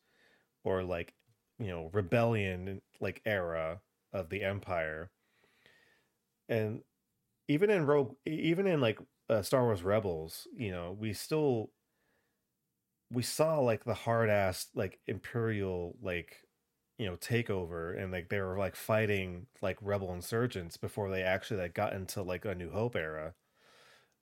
or 0.63 0.83
like 0.83 1.13
you 1.57 1.67
know 1.67 1.89
rebellion 1.93 2.81
like 2.99 3.21
era 3.25 3.81
of 4.13 4.29
the 4.29 4.43
empire. 4.43 5.09
And 6.49 6.81
even 7.47 7.69
in 7.69 7.85
rogue 7.85 8.13
even 8.25 8.67
in 8.67 8.81
like 8.81 8.99
uh, 9.29 9.41
star 9.41 9.63
wars 9.63 9.83
rebels 9.83 10.47
you 10.55 10.71
know 10.71 10.95
we 10.99 11.13
still 11.13 11.71
we 13.11 13.23
saw 13.23 13.59
like 13.59 13.83
the 13.83 13.93
hard 13.93 14.29
ass 14.29 14.67
like 14.75 14.99
imperial 15.07 15.95
like 16.01 16.37
you 17.01 17.07
know 17.07 17.17
takeover 17.17 17.99
and 17.99 18.11
like 18.11 18.29
they 18.29 18.39
were 18.39 18.59
like 18.59 18.75
fighting 18.75 19.47
like 19.59 19.77
rebel 19.81 20.13
insurgents 20.13 20.77
before 20.77 21.09
they 21.09 21.23
actually 21.23 21.59
like 21.59 21.73
got 21.73 21.93
into 21.93 22.21
like 22.21 22.45
a 22.45 22.53
new 22.53 22.69
hope 22.69 22.95
era. 22.95 23.33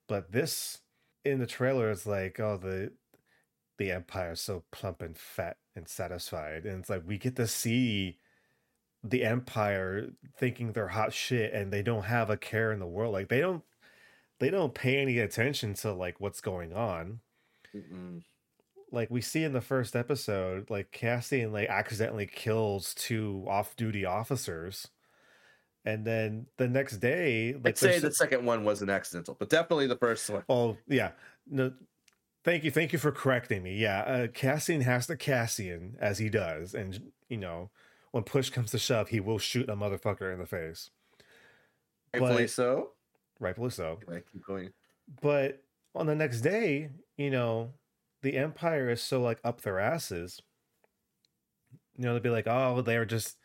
But 0.07 0.31
this 0.31 0.80
in 1.26 1.39
the 1.39 1.45
trailer 1.45 1.91
is 1.91 2.07
like 2.07 2.39
oh 2.39 2.56
the 2.56 2.93
the 3.77 3.91
empire 3.91 4.31
is 4.31 4.39
so 4.39 4.64
plump 4.72 5.01
and 5.01 5.18
fat 5.18 5.57
and 5.76 5.89
satisfied. 5.89 6.65
And 6.65 6.80
it's 6.80 6.89
like 6.89 7.03
we 7.06 7.18
get 7.18 7.35
to 7.35 7.47
see 7.47 8.18
the 9.03 9.26
empire 9.26 10.11
thinking 10.38 10.72
they're 10.72 10.88
hot 10.88 11.11
shit 11.11 11.53
and 11.53 11.73
they 11.73 11.81
don't 11.81 12.06
have 12.06 12.30
a 12.30 12.38
care 12.38 12.72
in 12.72 12.80
the 12.80 12.88
world. 12.88 13.11
Like 13.11 13.27
they 13.27 13.41
don't 13.41 13.64
they 14.39 14.49
don't 14.49 14.73
pay 14.73 14.99
any 14.99 15.19
attention 15.19 15.73
to 15.76 15.91
like 15.91 16.22
what's 16.22 16.39
going 16.39 16.72
on. 16.72 17.19
Mm-mm 17.76 18.23
like 18.91 19.10
we 19.10 19.22
see 19.22 19.44
in 19.44 19.53
the 19.53 19.61
first 19.61 19.95
episode, 19.95 20.70
like 20.70 20.91
Cassian 20.91 21.52
like 21.52 21.70
accidentally 21.70 22.26
kills 22.26 22.94
two 22.94 23.45
off-duty 23.48 24.06
officers, 24.06 24.88
and 25.86 26.06
then 26.06 26.48
the 26.57 26.68
next 26.68 26.98
day, 26.98 27.53
like 27.53 27.68
I'd 27.68 27.78
say 27.78 27.99
the 27.99 28.11
second 28.11 28.45
one 28.45 28.64
wasn't 28.64 28.91
accidental, 28.91 29.36
but 29.38 29.49
definitely 29.49 29.88
the 29.88 29.98
first 29.98 30.30
one. 30.30 30.44
Oh 30.49 30.78
yeah, 30.88 31.11
no, 31.49 31.74
thank 32.44 32.64
you, 32.64 32.72
thank 32.72 32.94
you 32.94 32.99
for 32.99 33.11
correcting 33.11 33.64
me. 33.64 33.76
Yeah, 33.76 33.99
uh, 34.02 34.28
Cassian 34.28 34.82
has 34.82 35.07
to 35.07 35.16
Cassian 35.16 35.95
as 35.99 36.18
he 36.18 36.30
does, 36.30 36.74
and 36.74 37.11
you 37.30 37.38
know 37.38 37.70
when 38.11 38.24
push 38.24 38.49
comes 38.49 38.72
to 38.72 38.80
shove, 38.80 39.10
he 39.10 39.20
will 39.20 39.40
shoot 39.40 39.70
a 39.70 39.76
motherfucker 39.76 40.34
in 40.34 40.40
the 40.40 40.45
face. 40.45 40.90
Rightfully 42.14 42.44
but, 42.44 42.49
so. 42.49 42.90
Rightfully 43.40 43.70
so. 43.70 43.99
Keep 44.34 44.45
going. 44.45 44.70
But 45.22 45.61
on 45.95 46.07
the 46.07 46.16
next 46.16 46.41
day, 46.41 46.90
you 47.18 47.30
know, 47.30 47.72
the 48.22 48.38
Empire 48.38 48.90
is 48.90 49.02
so 49.02 49.22
like 49.22 49.40
up 49.44 49.62
their 49.62 49.80
asses. 49.80 50.41
You 51.98 52.06
know, 52.06 52.14
they'd 52.14 52.24
be 52.24 52.30
like, 52.30 52.48
oh, 52.48 52.82
they're 52.82 53.06
just 53.06 53.38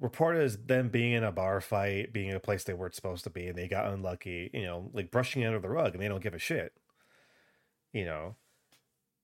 reported 0.00 0.42
as 0.42 0.56
them 0.56 0.88
being 0.88 1.12
in 1.12 1.24
a 1.24 1.32
bar 1.32 1.60
fight, 1.60 2.12
being 2.12 2.30
in 2.30 2.36
a 2.36 2.40
place 2.40 2.64
they 2.64 2.74
weren't 2.74 2.94
supposed 2.94 3.24
to 3.24 3.30
be, 3.30 3.46
and 3.46 3.56
they 3.56 3.68
got 3.68 3.86
unlucky, 3.86 4.50
you 4.52 4.62
know, 4.62 4.90
like 4.92 5.10
brushing 5.10 5.42
it 5.42 5.46
under 5.46 5.60
the 5.60 5.68
rug 5.68 5.94
and 5.94 6.02
they 6.02 6.08
don't 6.08 6.22
give 6.22 6.34
a 6.34 6.38
shit. 6.38 6.72
You 7.92 8.04
know? 8.04 8.36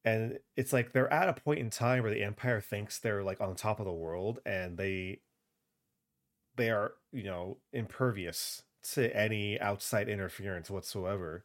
And 0.05 0.39
it's 0.57 0.73
like 0.73 0.93
they're 0.93 1.12
at 1.12 1.28
a 1.28 1.35
point 1.35 1.61
in 1.61 1.70
time 1.70 2.02
where 2.02 2.12
the 2.12 2.23
Empire 2.23 2.61
thinks 2.61 2.98
they're 2.98 3.23
like 3.23 3.40
on 3.40 3.55
top 3.55 3.81
of 3.81 3.86
the 3.86 3.93
world 3.93 4.39
and 4.47 4.78
they 4.78 5.20
they 6.57 6.70
are, 6.70 6.93
you 7.12 7.24
know, 7.24 7.59
impervious 7.73 8.62
to 8.82 9.15
any 9.16 9.61
outside 9.61 10.09
interference 10.09 10.70
whatsoever. 10.70 11.44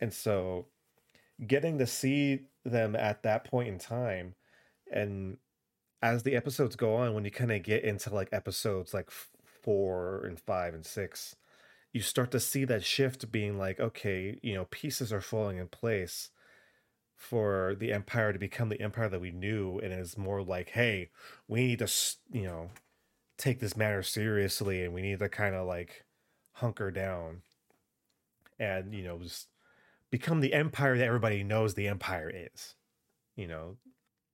And 0.00 0.12
so 0.12 0.66
getting 1.46 1.78
to 1.78 1.86
see 1.86 2.40
them 2.64 2.96
at 2.96 3.22
that 3.22 3.44
point 3.44 3.68
in 3.68 3.78
time 3.78 4.34
and 4.92 5.36
as 6.02 6.22
the 6.22 6.36
episodes 6.36 6.76
go 6.76 6.94
on 6.94 7.14
when 7.14 7.24
you 7.24 7.30
kind 7.30 7.52
of 7.52 7.62
get 7.62 7.84
into 7.84 8.12
like 8.12 8.28
episodes 8.32 8.92
like 8.92 9.10
four 9.44 10.24
and 10.24 10.40
five 10.40 10.74
and 10.74 10.84
six 10.84 11.36
you 11.92 12.00
start 12.00 12.30
to 12.30 12.40
see 12.40 12.64
that 12.64 12.84
shift 12.84 13.30
being 13.32 13.58
like 13.58 13.80
okay 13.80 14.38
you 14.42 14.54
know 14.54 14.66
pieces 14.70 15.12
are 15.12 15.20
falling 15.20 15.58
in 15.58 15.68
place 15.68 16.30
for 17.16 17.74
the 17.78 17.92
empire 17.92 18.32
to 18.32 18.38
become 18.38 18.68
the 18.68 18.80
empire 18.80 19.08
that 19.08 19.20
we 19.20 19.30
knew 19.30 19.78
and 19.78 19.92
it's 19.92 20.16
more 20.16 20.42
like 20.42 20.70
hey 20.70 21.08
we 21.46 21.66
need 21.66 21.78
to 21.78 21.90
you 22.30 22.44
know 22.44 22.70
take 23.38 23.60
this 23.60 23.76
matter 23.76 24.02
seriously 24.02 24.84
and 24.84 24.92
we 24.92 25.00
need 25.00 25.20
to 25.20 25.28
kind 25.28 25.54
of 25.54 25.66
like 25.66 26.04
hunker 26.54 26.90
down. 26.90 27.42
And 28.58 28.92
you 28.92 29.04
know 29.04 29.18
just 29.18 29.47
become 30.10 30.40
the 30.40 30.54
empire 30.54 30.96
that 30.96 31.06
everybody 31.06 31.42
knows 31.44 31.74
the 31.74 31.88
empire 31.88 32.30
is. 32.34 32.74
You 33.36 33.48
know, 33.48 33.76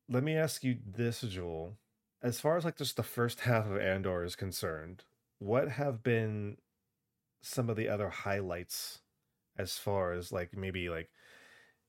let 0.09 0.23
me 0.23 0.37
ask 0.37 0.65
you 0.65 0.79
this, 0.85 1.21
Joel. 1.23 1.77
As 2.23 2.41
far 2.41 2.57
as 2.57 2.65
like 2.65 2.77
just 2.77 2.97
the 2.97 3.03
first 3.03 3.41
half 3.41 3.67
of 3.67 3.77
Andor 3.79 4.25
is 4.25 4.37
concerned, 4.37 5.05
what 5.39 5.69
have 5.69 6.03
been 6.03 6.57
some 7.43 7.69
of 7.69 7.77
the 7.77 7.89
other 7.89 8.09
highlights 8.09 9.01
as 9.59 9.77
far 9.77 10.13
as 10.13 10.33
like 10.33 10.57
maybe 10.57 10.89
like 10.89 11.11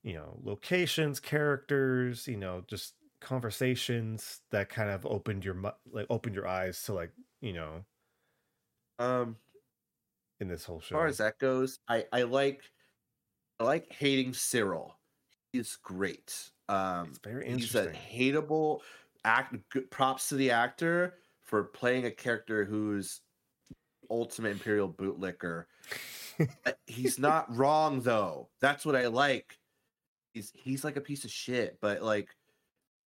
you 0.04 0.14
know 0.14 0.38
locations 0.44 1.20
characters 1.20 2.28
you 2.28 2.38
know 2.38 2.64
just 2.68 2.94
conversations 3.22 4.42
that 4.52 4.70
kind 4.70 4.90
of 4.90 5.06
opened 5.06 5.44
your 5.46 5.56
like 5.92 6.06
opened 6.10 6.36
your 6.36 6.48
eyes 6.48 6.84
to 6.84 6.94
like 6.94 7.12
you 7.42 7.54
know 7.54 7.86
Um, 9.00 9.38
in 10.40 10.48
this 10.48 10.66
whole 10.66 10.80
show 10.80 10.96
as 10.96 11.00
far 11.00 11.08
as 11.08 11.18
that 11.18 11.40
goes, 11.40 11.80
I 11.88 12.06
I 12.12 12.24
like 12.24 12.62
I 13.60 13.64
like 13.64 13.92
hating 13.92 14.34
Syril. 14.34 14.92
He's 15.52 15.78
great. 15.78 16.52
Um, 16.68 17.08
it's 17.10 17.20
very 17.20 17.48
interesting. 17.48 17.94
he's 18.10 18.32
a 18.34 18.34
hateable 18.34 18.82
act. 19.24 19.56
Props 19.90 20.30
to 20.30 20.36
the 20.36 20.52
actor 20.52 21.16
for 21.44 21.64
playing 21.64 22.06
a 22.06 22.12
character 22.12 22.66
who's 22.66 23.22
ultimate 24.10 24.52
imperial 24.52 24.90
bootlicker. 24.90 25.66
Uh, 26.40 26.72
he's 26.88 27.20
not 27.20 27.56
wrong 27.56 28.02
though. 28.02 28.50
That's 28.60 28.86
what 28.86 28.96
I 28.96 29.08
like. 29.08 29.58
He's 30.34 30.52
he's 30.54 30.84
like 30.84 30.98
a 30.98 31.02
piece 31.02 31.24
of 31.24 31.32
shit, 31.32 31.78
but 31.82 32.02
like 32.02 32.30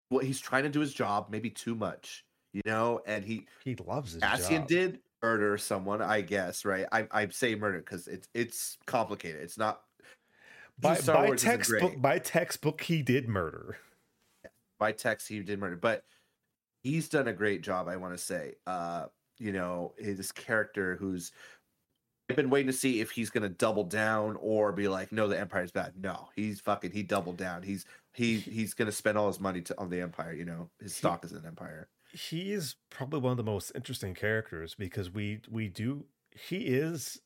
what 0.09 0.25
he's 0.25 0.39
trying 0.39 0.63
to 0.63 0.69
do 0.69 0.79
his 0.79 0.93
job, 0.93 1.27
maybe 1.29 1.49
too 1.49 1.75
much, 1.75 2.25
you 2.53 2.61
know. 2.65 3.01
And 3.05 3.23
he 3.23 3.45
he 3.63 3.75
loves 3.75 4.13
his 4.13 4.23
Cassian 4.23 4.61
job. 4.61 4.67
did 4.67 4.99
murder 5.21 5.57
someone, 5.57 6.01
I 6.01 6.21
guess, 6.21 6.65
right? 6.65 6.87
I 6.91 7.07
I 7.11 7.27
say 7.27 7.53
murder 7.55 7.79
because 7.79 8.07
it's 8.07 8.27
it's 8.33 8.77
complicated. 8.87 9.41
It's 9.41 9.57
not 9.57 9.81
by, 10.81 10.99
by 11.01 11.35
textbook 11.35 12.01
by 12.01 12.19
textbook 12.19 12.81
he 12.81 13.01
did 13.01 13.27
murder 13.27 13.77
by 14.79 14.91
text 14.93 15.27
he 15.27 15.41
did 15.41 15.59
murder, 15.59 15.75
but 15.75 16.03
he's 16.81 17.09
done 17.09 17.27
a 17.27 17.33
great 17.33 17.61
job. 17.61 17.87
I 17.89 17.97
want 17.97 18.13
to 18.13 18.17
say, 18.17 18.53
uh, 18.65 19.07
you 19.37 19.51
know, 19.51 19.93
his 19.97 20.31
character 20.31 20.95
who's. 20.95 21.31
I've 22.29 22.35
been 22.35 22.49
waiting 22.51 22.67
to 22.71 22.77
see 22.77 23.01
if 23.01 23.11
he's 23.11 23.29
gonna 23.29 23.49
double 23.49 23.83
down 23.83 24.37
or 24.39 24.71
be 24.71 24.87
like, 24.87 25.11
no, 25.11 25.27
the 25.27 25.37
Empire's 25.39 25.71
bad. 25.71 25.93
No, 25.99 26.29
he's 26.35 26.61
fucking. 26.61 26.91
He 26.91 27.03
doubled 27.03 27.37
down. 27.37 27.63
He's 27.63 27.85
he 28.13 28.37
he's 28.37 28.73
gonna 28.73 28.91
spend 28.91 29.17
all 29.17 29.27
his 29.27 29.39
money 29.39 29.61
to, 29.63 29.77
on 29.77 29.89
the 29.89 29.99
Empire. 29.99 30.31
You 30.33 30.45
know, 30.45 30.69
his 30.79 30.93
He- 30.93 30.99
stock 30.99 31.25
is 31.25 31.33
an 31.33 31.43
Empire. 31.45 31.89
he 32.13 32.53
is 32.53 32.75
probably 32.89 33.19
one 33.19 33.31
of 33.31 33.37
the 33.37 33.43
most 33.43 33.71
interesting 33.75 34.13
characters 34.13 34.75
because 34.75 35.11
we 35.11 35.41
we 35.49 35.67
do 35.67 36.05
he 36.31 36.67
is 36.67 37.19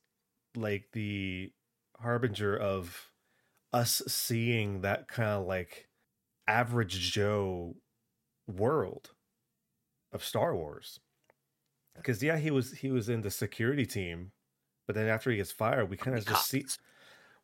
like 0.55 0.87
the 0.93 1.51
harbinger 1.99 2.57
of 2.57 3.11
us 3.73 4.01
seeing 4.07 4.81
that 4.81 5.07
kind 5.07 5.29
of 5.29 5.45
like 5.47 5.89
average 6.47 6.99
joe 7.13 7.75
world 8.47 9.15
of 10.11 10.23
star 10.23 10.55
wars 10.55 10.99
because 11.95 12.23
yeah 12.23 12.37
he 12.37 12.51
was 12.51 12.71
he 12.79 12.91
was 12.91 13.09
in 13.09 13.21
the 13.21 13.31
security 13.31 13.85
team 13.85 14.31
but 14.87 14.95
then 14.95 15.07
after 15.09 15.31
he 15.31 15.37
gets 15.37 15.51
fired 15.51 15.89
we 15.89 15.97
kind 15.97 16.17
of 16.17 16.25
just 16.25 16.45
see 16.47 16.65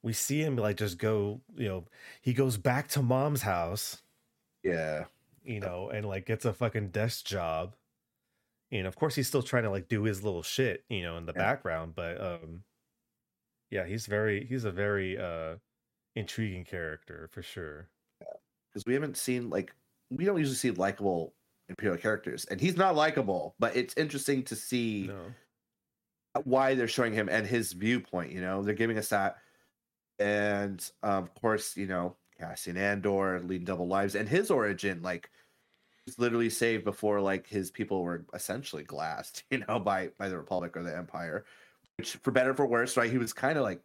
we 0.04 0.14
see 0.14 0.42
him 0.44 0.58
like 0.58 0.78
just 0.78 0.98
go 1.00 1.42
you 1.56 1.68
know 1.68 1.86
he 2.22 2.34
goes 2.34 2.58
back 2.58 2.88
to 2.90 3.02
mom's 3.04 3.44
house 3.44 4.04
Yeah, 4.64 5.08
you 5.42 5.60
know, 5.60 5.90
and 5.90 6.06
like 6.06 6.26
gets 6.26 6.46
a 6.46 6.54
fucking 6.54 6.90
desk 6.92 7.26
job. 7.26 7.76
You 8.72 8.84
know, 8.84 8.90
of 8.90 8.98
course 8.98 9.16
he's 9.16 9.28
still 9.28 9.44
trying 9.44 9.64
to 9.64 9.70
like 9.72 9.90
do 9.90 10.04
his 10.04 10.24
little 10.24 10.44
shit, 10.44 10.86
you 10.90 11.04
know, 11.04 11.18
in 11.18 11.26
the 11.26 11.34
Yeah. 11.34 11.44
background, 11.44 11.96
but 11.96 12.22
um 12.22 12.66
yeah, 13.70 13.86
he's 13.86 14.06
very 14.06 14.46
he's 14.46 14.66
a 14.66 14.72
very 14.72 15.18
uh 15.18 15.58
intriguing 16.20 16.66
character 16.66 17.30
for 17.32 17.42
sure. 17.42 17.90
because 18.70 18.86
we 18.86 18.94
haven't 18.94 19.18
seen 19.18 19.50
like 19.50 19.74
we 20.10 20.26
don't 20.26 20.38
usually 20.38 20.56
see 20.56 20.72
likable 20.72 21.34
Imperial 21.70 21.98
characters, 21.98 22.46
and 22.46 22.60
he's 22.60 22.78
not 22.78 22.96
likable, 22.96 23.56
but 23.60 23.76
it's 23.76 23.94
interesting 23.96 24.44
to 24.44 24.56
see. 24.56 25.08
No. 25.08 26.42
why 26.44 26.74
they're 26.74 26.88
showing 26.88 27.14
him 27.14 27.30
and 27.30 27.46
his 27.46 27.74
viewpoint. 27.74 28.32
You 28.32 28.42
know, 28.42 28.64
they're 28.64 28.74
giving 28.74 28.98
us 28.98 29.10
that, 29.10 29.38
and 30.18 30.84
um, 31.04 31.24
of 31.24 31.34
course, 31.36 31.78
you 31.78 31.86
know, 31.88 32.16
Cassian 32.40 32.78
Andor 32.78 33.40
leading 33.42 33.66
double 33.66 33.88
lives 33.88 34.16
and 34.16 34.28
his 34.28 34.50
origin, 34.50 35.02
like, 35.02 35.30
he's 36.06 36.18
literally 36.18 36.50
saved 36.50 36.84
before 36.86 37.22
like 37.22 37.48
his 37.48 37.70
people 37.70 38.02
were 38.04 38.26
essentially 38.34 38.84
glassed, 38.84 39.44
you 39.52 39.64
know, 39.68 39.80
by 39.80 40.10
by 40.18 40.30
the 40.30 40.38
Republic 40.38 40.76
or 40.76 40.84
the 40.84 40.96
Empire, 40.96 41.46
which 41.98 42.16
for 42.24 42.32
better 42.32 42.52
or 42.52 42.56
for 42.56 42.66
worse, 42.66 42.98
right? 42.98 43.12
He 43.12 43.18
was 43.18 43.34
kind 43.34 43.58
of 43.58 43.64
like 43.64 43.82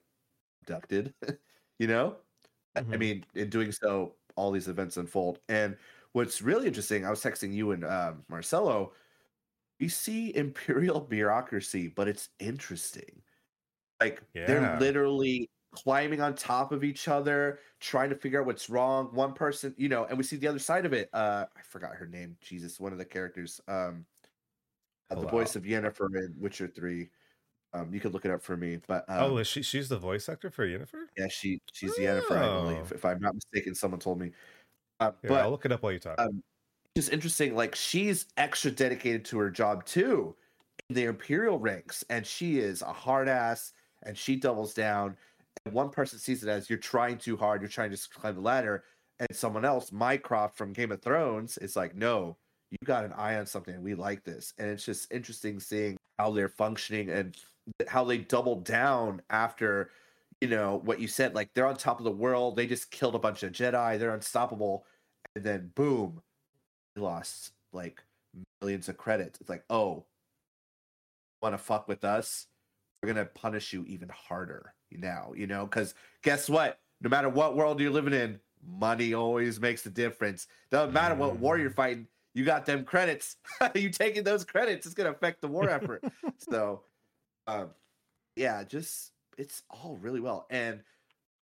abducted, 0.62 1.12
you 1.78 1.86
know. 1.86 2.16
I- 2.76 2.86
I 2.92 2.96
mean, 2.96 3.24
in 3.34 3.50
doing 3.50 3.72
so, 3.72 4.16
all 4.36 4.50
these 4.52 4.68
events 4.68 4.96
unfold. 4.96 5.40
And 5.48 5.78
what's 6.12 6.42
really 6.42 6.66
interesting, 6.66 7.06
I 7.06 7.10
was 7.10 7.22
texting 7.22 7.52
you 7.54 7.72
and 7.72 7.84
um, 7.84 8.24
Marcelo. 8.28 8.94
We 9.80 9.88
see 9.88 10.34
imperial 10.36 11.00
bureaucracy, 11.02 11.88
but 11.88 12.08
it's 12.08 12.30
interesting. 12.40 13.22
Like 14.00 14.22
they're 14.46 14.62
literally 14.62 15.50
climbing 15.72 16.20
on 16.20 16.34
top 16.36 16.72
of 16.72 16.84
each 16.84 17.08
other, 17.08 17.60
trying 17.80 18.10
to 18.10 18.16
figure 18.16 18.40
out 18.40 18.46
what's 18.46 18.70
wrong. 18.70 19.14
One 19.14 19.34
person, 19.34 19.74
you 19.78 19.88
know, 19.88 20.04
and 20.06 20.18
we 20.18 20.24
see 20.24 20.36
the 20.36 20.48
other 20.48 20.58
side 20.60 20.86
of 20.86 20.92
it. 20.92 21.10
Uh, 21.12 21.46
I 21.56 21.62
forgot 21.62 21.96
her 21.96 22.06
name. 22.06 22.36
Jesus, 22.40 22.80
one 22.80 22.92
of 22.92 22.98
the 22.98 23.04
characters. 23.06 23.60
Um, 23.68 24.06
the 25.10 25.26
voice 25.26 25.56
of 25.56 25.64
Yennefer 25.64 26.08
in 26.24 26.34
Witcher 26.38 26.68
Three. 26.68 27.10
Um, 27.74 27.92
you 27.92 27.98
could 27.98 28.14
look 28.14 28.24
it 28.24 28.30
up 28.30 28.42
for 28.42 28.56
me. 28.56 28.78
But 28.86 29.04
um, 29.08 29.32
oh, 29.32 29.36
is 29.38 29.48
she 29.48 29.62
she's 29.62 29.88
the 29.88 29.98
voice 29.98 30.28
actor 30.28 30.50
for 30.50 30.66
Yennefer? 30.66 31.06
yeah, 31.18 31.26
she 31.28 31.60
she's 31.72 31.96
Yennefer, 31.98 32.38
I 32.38 32.62
believe. 32.62 32.90
Oh. 32.92 32.94
If 32.94 33.04
I'm 33.04 33.20
not 33.20 33.34
mistaken, 33.34 33.74
someone 33.74 34.00
told 34.00 34.20
me. 34.20 34.30
Uh, 35.00 35.10
Here, 35.20 35.30
but 35.30 35.40
I'll 35.40 35.50
look 35.50 35.66
it 35.66 35.72
up 35.72 35.82
while 35.82 35.92
you 35.92 35.98
talk. 35.98 36.18
um, 36.18 36.42
just 36.96 37.12
interesting. 37.12 37.56
Like 37.56 37.74
she's 37.74 38.26
extra 38.36 38.70
dedicated 38.70 39.24
to 39.26 39.38
her 39.38 39.50
job 39.50 39.84
too, 39.84 40.36
in 40.88 40.94
the 40.94 41.04
Imperial 41.04 41.58
ranks, 41.58 42.04
and 42.08 42.24
she 42.24 42.58
is 42.58 42.82
a 42.82 42.92
hard 42.92 43.28
ass, 43.28 43.72
and 44.04 44.16
she 44.16 44.36
doubles 44.36 44.72
down. 44.72 45.16
And 45.66 45.74
one 45.74 45.90
person 45.90 46.18
sees 46.18 46.44
it 46.44 46.48
as 46.48 46.70
you're 46.70 46.78
trying 46.78 47.18
too 47.18 47.36
hard, 47.36 47.60
you're 47.60 47.68
trying 47.68 47.90
to 47.90 48.08
climb 48.14 48.36
the 48.36 48.40
ladder, 48.40 48.84
and 49.18 49.28
someone 49.32 49.64
else, 49.64 49.90
Mycroft 49.90 50.56
from 50.56 50.72
Game 50.72 50.92
of 50.92 51.02
Thrones, 51.02 51.58
is 51.58 51.74
like, 51.74 51.96
no, 51.96 52.36
you 52.70 52.78
got 52.84 53.04
an 53.04 53.12
eye 53.14 53.36
on 53.36 53.46
something. 53.46 53.82
We 53.82 53.94
like 53.94 54.22
this, 54.22 54.52
and 54.58 54.70
it's 54.70 54.84
just 54.84 55.12
interesting 55.12 55.58
seeing 55.58 55.96
how 56.18 56.30
they're 56.30 56.48
functioning 56.48 57.10
and 57.10 57.36
how 57.88 58.04
they 58.04 58.18
double 58.18 58.56
down 58.56 59.22
after. 59.30 59.90
You 60.40 60.50
know 60.50 60.82
what 60.84 61.00
you 61.00 61.08
said, 61.08 61.34
like 61.34 61.54
they're 61.54 61.66
on 61.66 61.76
top 61.76 61.98
of 61.98 62.04
the 62.04 62.10
world. 62.10 62.56
They 62.56 62.66
just 62.66 62.90
killed 62.90 63.14
a 63.14 63.18
bunch 63.18 63.42
of 63.42 63.52
Jedi. 63.52 63.98
They're 63.98 64.14
unstoppable, 64.14 64.84
and 65.34 65.44
then 65.44 65.70
boom, 65.74 66.20
they 66.94 67.00
lost 67.00 67.52
like 67.72 68.02
millions 68.60 68.88
of 68.88 68.96
credits. 68.96 69.40
It's 69.40 69.48
like, 69.48 69.64
oh, 69.70 70.04
want 71.44 71.54
to 71.54 71.58
fuck 71.58 71.88
with 71.88 72.04
us? 72.04 72.46
We're 73.02 73.12
gonna 73.12 73.26
punish 73.26 73.72
you 73.72 73.84
even 73.86 74.08
harder 74.08 74.74
now, 74.90 75.32
you 75.36 75.46
know? 75.46 75.66
Because 75.66 75.94
guess 76.22 76.48
what? 76.48 76.78
No 77.02 77.10
matter 77.10 77.28
what 77.28 77.56
world 77.56 77.80
you're 77.80 77.90
living 77.90 78.14
in, 78.14 78.40
money 78.66 79.12
always 79.12 79.60
makes 79.60 79.82
the 79.82 79.90
difference. 79.90 80.46
Doesn't 80.70 80.94
matter 80.94 81.14
what 81.14 81.38
war 81.38 81.58
you're 81.58 81.70
fighting, 81.70 82.06
you 82.34 82.44
got 82.44 82.64
them 82.64 82.84
credits. 82.84 83.36
you 83.74 83.90
taking 83.90 84.24
those 84.24 84.44
credits, 84.44 84.86
it's 84.86 84.94
gonna 84.94 85.10
affect 85.10 85.42
the 85.42 85.48
war 85.48 85.68
effort. 85.68 86.02
so, 86.38 86.82
um, 87.46 87.70
yeah, 88.36 88.64
just 88.64 89.12
it's 89.38 89.62
all 89.70 89.96
really 89.96 90.20
well. 90.20 90.46
And 90.50 90.80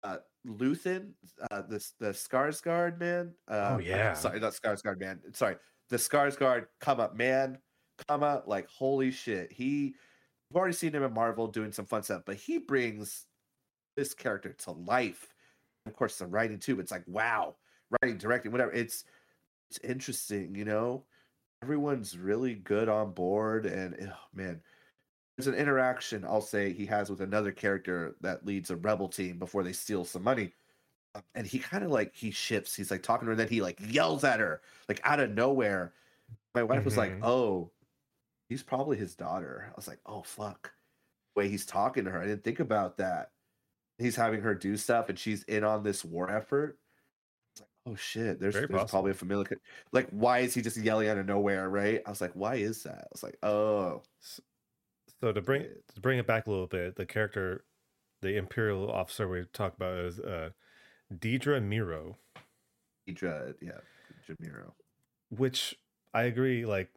uh 0.03 0.19
Luthen, 0.47 1.13
uh 1.51 1.63
the 1.63 1.85
the 1.99 2.11
Skarsgård 2.11 2.99
man. 3.01 3.35
Uh, 3.49 3.75
Oh, 3.75 3.79
yeah. 3.79 4.13
sorry, 4.15 4.41
not 4.41 4.53
Skarsgård 4.53 5.01
man. 5.01 5.21
Sorry, 5.33 5.57
the 5.89 5.97
Skarsgård 5.97 6.67
come 6.81 7.01
up 7.01 7.17
man, 7.17 7.59
comma 8.07 8.43
like 8.47 8.69
holy 8.69 9.11
shit. 9.11 9.51
He, 9.53 9.95
we've 10.51 10.57
already 10.57 10.75
seen 10.75 10.93
him 10.93 11.03
in 11.03 11.13
Marvel 11.13 11.47
doing 11.49 11.73
some 11.73 11.87
fun 11.87 12.03
stuff, 12.03 12.23
but 12.27 12.37
he 12.37 12.59
brings 12.59 13.27
this 13.97 14.15
character 14.15 14.53
to 14.53 14.71
life. 14.73 15.35
Of 15.87 15.97
course, 15.97 16.17
the 16.17 16.27
writing 16.27 16.59
too. 16.59 16.79
It's 16.81 16.93
like 16.93 17.05
wow, 17.07 17.57
writing, 18.03 18.19
directing, 18.19 18.53
whatever. 18.53 18.73
It's 18.73 19.05
it's 19.71 19.81
interesting, 19.83 20.55
you 20.55 20.65
know. 20.65 21.05
Everyone's 21.63 22.17
really 22.17 22.55
good 22.55 22.89
on 22.89 23.13
board, 23.13 23.67
and 23.67 23.97
oh, 24.01 24.17
man, 24.33 24.61
there's 25.39 25.47
an 25.47 25.55
interaction 25.55 26.25
I'll 26.25 26.41
say 26.41 26.73
he 26.73 26.85
has 26.87 27.11
with 27.11 27.21
another 27.21 27.53
character 27.53 28.17
that 28.23 28.45
leads 28.45 28.71
a 28.73 28.77
rebel 28.77 29.09
team 29.09 29.39
before 29.39 29.63
they 29.63 29.73
steal 29.73 30.05
some 30.05 30.25
money. 30.25 30.53
Uh, 31.15 31.23
And 31.35 31.47
he 31.47 31.61
kind 31.61 31.85
of 31.85 31.91
like 31.93 32.15
he 32.15 32.33
shifts. 32.33 32.75
He's 32.77 32.91
like 32.91 33.03
talking 33.05 33.27
to 33.27 33.27
her, 33.27 33.33
and 33.33 33.41
then 33.41 33.49
he 33.49 33.63
like 33.63 33.79
yells 33.81 34.25
at 34.25 34.41
her, 34.41 34.63
like 34.89 35.01
out 35.05 35.21
of 35.21 35.31
nowhere. 35.31 35.95
My 36.55 36.63
wife 36.65 36.85
was 36.85 36.97
like, 36.97 37.13
Mhm. 37.13 37.21
"Oh, 37.23 37.73
he's 38.49 38.63
probably 38.65 38.97
his 38.99 39.17
daughter." 39.17 39.67
I 39.71 39.75
was 39.77 39.89
like, 39.89 40.01
"Oh 40.07 40.23
fuck." 40.23 40.75
The 41.35 41.41
way 41.43 41.49
he's 41.51 41.67
talking 41.67 42.05
to 42.05 42.11
her, 42.11 42.21
I 42.23 42.27
didn't 42.27 42.45
think 42.45 42.61
about 42.61 42.99
that. 42.99 43.33
He's 43.99 44.17
having 44.17 44.43
her 44.43 44.55
do 44.55 44.77
stuff, 44.77 45.09
and 45.09 45.19
she's 45.19 45.45
in 45.45 45.65
on 45.65 45.83
this 45.85 46.05
war 46.05 46.31
effort. 46.31 46.81
It's 47.53 47.61
like, 47.63 47.71
oh 47.87 47.95
shit, 47.97 48.41
there's, 48.41 48.55
there's 48.55 48.85
probably 48.91 49.13
a 49.13 49.15
familiar. 49.15 49.61
Like, 49.93 50.09
why 50.11 50.41
is 50.41 50.55
he 50.55 50.63
just 50.63 50.77
yelling 50.79 51.09
out 51.09 51.19
of 51.19 51.27
nowhere? 51.27 51.69
Right? 51.71 52.03
I 52.07 52.11
was 52.11 52.21
like, 52.21 52.33
why 52.35 52.57
is 52.57 52.83
that? 52.85 53.05
I 53.05 53.09
was 53.13 53.23
like, 53.23 53.39
oh, 53.43 54.03
So 55.21 55.33
to 55.33 55.41
bring 55.41 55.63
to 55.95 56.01
bring 56.01 56.19
it 56.19 56.27
back 56.27 56.47
a 56.47 56.51
little 56.51 56.67
bit, 56.67 56.97
the 56.97 57.07
character, 57.07 57.65
the 58.23 58.37
Imperial 58.37 58.91
officer 58.91 59.29
we 59.29 59.45
talked 59.53 59.77
about 59.77 59.99
is 59.99 60.21
uh, 60.21 60.51
Dedra 61.13 61.61
Meero, 61.61 62.17
Idra, 63.09 63.55
yeah, 63.61 63.81
Jamiro. 64.29 64.73
which 65.31 65.75
I 66.15 66.23
agree. 66.23 66.65
Like, 66.65 66.91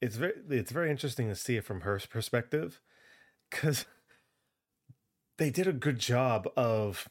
it's 0.00 0.16
very 0.16 0.34
it's 0.48 0.70
very 0.70 0.90
interesting 0.90 1.28
to 1.28 1.34
see 1.34 1.56
it 1.56 1.64
from 1.64 1.80
her 1.80 2.00
perspective, 2.08 2.80
because 3.50 3.84
they 5.38 5.50
did 5.50 5.66
a 5.66 5.72
good 5.72 5.98
job 5.98 6.48
of 6.56 7.08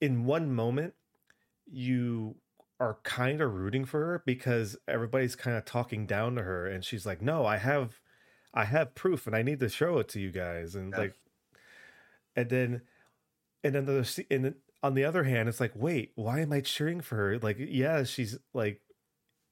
in 0.00 0.24
one 0.24 0.52
moment 0.52 0.94
you 1.70 2.36
are 2.80 2.98
kind 3.02 3.40
of 3.40 3.52
rooting 3.54 3.84
for 3.84 3.98
her 4.06 4.22
because 4.24 4.76
everybody's 4.86 5.34
kind 5.34 5.56
of 5.56 5.64
talking 5.64 6.06
down 6.06 6.36
to 6.36 6.42
her 6.42 6.66
and 6.66 6.84
she's 6.84 7.04
like 7.04 7.20
no 7.20 7.44
i 7.44 7.56
have 7.56 8.00
i 8.54 8.64
have 8.64 8.94
proof 8.94 9.26
and 9.26 9.34
i 9.36 9.42
need 9.42 9.60
to 9.60 9.68
show 9.68 9.98
it 9.98 10.08
to 10.08 10.20
you 10.20 10.30
guys 10.30 10.74
and 10.74 10.92
Yeah. 10.92 10.98
like 10.98 11.14
and 12.36 12.48
then 12.50 12.82
and 13.64 13.74
then 13.74 13.84
the 13.86 14.24
and 14.30 14.44
then 14.44 14.54
on 14.82 14.94
the 14.94 15.04
other 15.04 15.24
hand 15.24 15.48
it's 15.48 15.60
like 15.60 15.72
wait 15.74 16.12
why 16.14 16.40
am 16.40 16.52
i 16.52 16.60
cheering 16.60 17.00
for 17.00 17.16
her 17.16 17.38
like 17.38 17.56
yeah 17.58 18.04
she's 18.04 18.38
like 18.54 18.80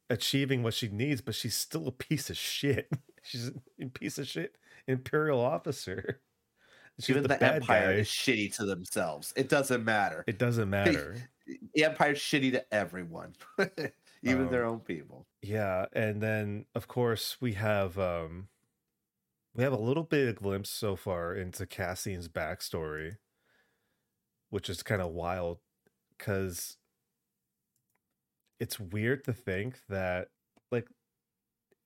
achieving 0.08 0.62
what 0.62 0.74
she 0.74 0.88
needs 0.88 1.20
but 1.20 1.34
she's 1.34 1.56
still 1.56 1.88
a 1.88 1.92
piece 1.92 2.30
of 2.30 2.36
shit 2.36 2.88
she's 3.22 3.50
a 3.80 3.86
piece 3.86 4.18
of 4.18 4.28
shit 4.28 4.56
imperial 4.86 5.40
officer 5.40 6.20
she's 7.00 7.10
Even 7.10 7.24
the, 7.24 7.28
the, 7.30 7.54
Empire 7.54 7.92
guy 7.94 7.98
is 7.98 8.08
shitty 8.08 8.54
to 8.56 8.64
themselves. 8.64 9.32
It 9.36 9.48
doesn't 9.50 9.84
matter. 9.84 10.24
it 10.28 10.38
doesn't 10.38 10.70
matter 10.70 11.16
The 11.74 11.84
Empire's 11.84 12.18
shitty 12.20 12.52
to 12.52 12.74
everyone, 12.74 13.34
even 14.22 14.42
Um, 14.46 14.50
their 14.50 14.64
own 14.64 14.80
people. 14.80 15.26
Yeah, 15.42 15.86
and 15.92 16.20
then 16.22 16.66
of 16.74 16.88
course 16.88 17.36
we 17.40 17.52
have 17.54 17.98
um 17.98 18.48
we 19.56 19.64
have 19.64 19.72
a 19.72 19.76
little 19.76 20.02
bit 20.02 20.28
of 20.28 20.36
glimpse 20.36 20.68
so 20.68 20.96
far 20.96 21.34
into 21.34 21.66
Cassian's 21.66 22.28
backstory, 22.28 23.16
which 24.50 24.68
is 24.68 24.82
kind 24.82 25.00
of 25.00 25.12
wild 25.12 25.58
because 26.16 26.76
it's 28.60 28.78
weird 28.78 29.24
to 29.24 29.32
think 29.32 29.80
that 29.88 30.28
like 30.70 30.88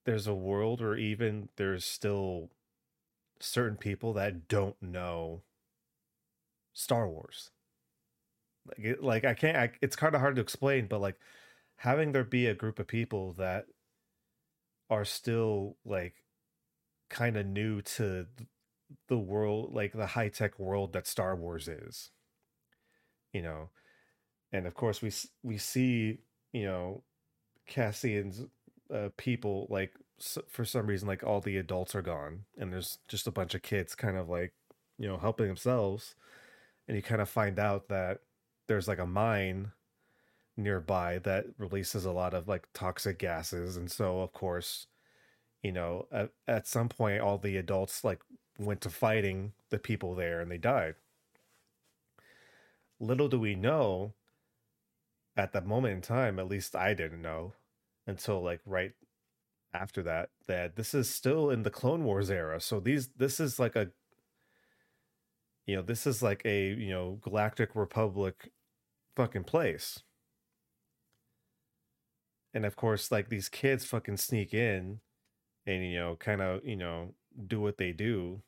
there's 0.05 0.27
a 0.27 0.35
world 0.35 0.81
or 0.81 0.97
even 0.97 1.49
there's 1.57 1.85
still 1.85 2.51
certain 3.39 3.77
people 3.77 4.13
that 4.15 4.49
don't 4.49 4.81
know 4.83 5.43
Star 6.73 7.09
Wars. 7.09 7.51
Like 8.67 8.85
it, 8.85 9.03
like 9.03 9.25
I 9.25 9.35
can't 9.35 9.57
I, 9.57 9.71
it's 9.81 9.97
kind 9.97 10.15
of 10.17 10.21
hard 10.21 10.35
to 10.37 10.43
explain, 10.43 10.87
but 10.89 11.01
like 11.01 11.19
having 11.77 12.11
there 12.11 12.25
be 12.25 12.47
a 12.47 12.55
group 12.55 12.81
of 12.81 12.89
people 12.89 13.33
that 13.35 13.67
are 14.91 15.05
still 15.05 15.77
like 15.85 16.15
kind 17.11 17.37
of 17.37 17.47
new 17.47 17.83
to 17.83 18.27
the 19.09 19.19
world 19.19 19.75
like 19.75 19.93
the 19.93 20.07
high-tech 20.09 20.59
world 20.59 20.93
that 20.95 21.07
Star 21.07 21.37
Wars 21.37 21.69
is 21.69 22.11
you 23.33 23.43
know? 23.43 23.71
And 24.53 24.67
of 24.67 24.75
course 24.75 25.03
we 25.03 25.13
we 25.43 25.59
see 25.59 26.21
you 26.53 26.65
know 26.65 27.05
Cassian's 27.69 28.43
uh, 28.95 29.11
people 29.19 29.67
like 29.71 29.95
s- 30.21 30.39
for 30.49 30.65
some 30.65 30.87
reason 30.87 31.09
like 31.09 31.25
all 31.25 31.41
the 31.41 31.59
adults 31.59 31.95
are 31.95 32.03
gone 32.03 32.45
and 32.59 32.73
there's 32.73 32.99
just 33.09 33.27
a 33.29 33.33
bunch 33.33 33.55
of 33.55 33.63
kids 33.63 33.95
kind 33.95 34.17
of 34.19 34.29
like 34.29 34.55
you 34.99 35.09
know 35.09 35.19
helping 35.19 35.49
themselves. 35.49 36.15
And 36.89 36.97
you 36.97 37.03
kind 37.03 37.23
of 37.23 37.31
find 37.31 37.59
out 37.61 37.89
that 37.89 38.21
there's 38.69 38.89
like 38.89 38.99
a 39.01 39.07
mine 39.07 39.73
nearby 40.57 41.19
that 41.21 41.47
releases 41.59 42.05
a 42.07 42.13
lot 42.13 42.35
of 42.35 42.49
like 42.49 42.67
toxic 42.75 43.19
gases. 43.19 43.77
And 43.77 43.91
so 43.91 44.21
of 44.23 44.33
course 44.33 44.87
you 45.63 45.73
know 45.73 46.07
at, 46.13 46.31
at 46.47 46.67
some 46.67 46.89
point 46.89 47.21
all 47.21 47.39
the 47.39 47.57
adults 47.57 48.05
like 48.05 48.21
went 48.59 48.81
to 48.83 48.91
fighting 48.91 49.53
the 49.71 49.79
people 49.79 50.15
there 50.15 50.41
and 50.41 50.51
they 50.51 50.59
died. 50.59 50.95
Little 52.99 53.29
do 53.29 53.41
we 53.41 53.55
know 53.55 54.15
at 55.37 55.53
that 55.53 55.67
moment 55.67 55.95
in 55.95 56.01
time 56.03 56.39
at 56.39 56.49
least 56.49 56.75
i 56.77 56.93
didn't 56.93 57.23
know 57.23 57.53
until 58.07 58.43
like 58.43 58.61
right 58.67 58.93
after 59.73 60.03
that 60.03 60.31
that 60.47 60.77
this 60.77 60.95
is 60.95 61.09
still 61.09 61.51
in 61.51 61.63
the 61.63 61.71
clone 61.71 62.05
wars 62.05 62.31
era. 62.31 62.61
So 62.61 62.81
these 62.81 63.09
this 63.17 63.41
is 63.41 63.59
like 63.59 63.77
a 63.77 63.91
you 65.67 65.77
know 65.77 65.83
this 65.83 66.07
is 66.07 66.23
like 66.23 66.43
a 66.45 66.71
you 66.73 66.91
know 66.91 67.19
galactic 67.21 67.75
republic 67.75 68.51
fucking 69.15 69.45
place. 69.45 70.01
And 72.53 72.67
of 72.67 72.77
course 72.77 73.13
like 73.13 73.29
these 73.29 73.49
kids 73.49 73.85
fucking 73.85 74.17
sneak 74.17 74.53
in 74.53 75.01
and 75.71 75.85
you 75.85 75.99
know 75.99 76.17
kind 76.17 76.41
of 76.41 76.65
you 76.65 76.77
know 76.77 77.15
do 77.47 77.61
what 77.61 77.79
they 77.79 77.93
do 77.93 78.41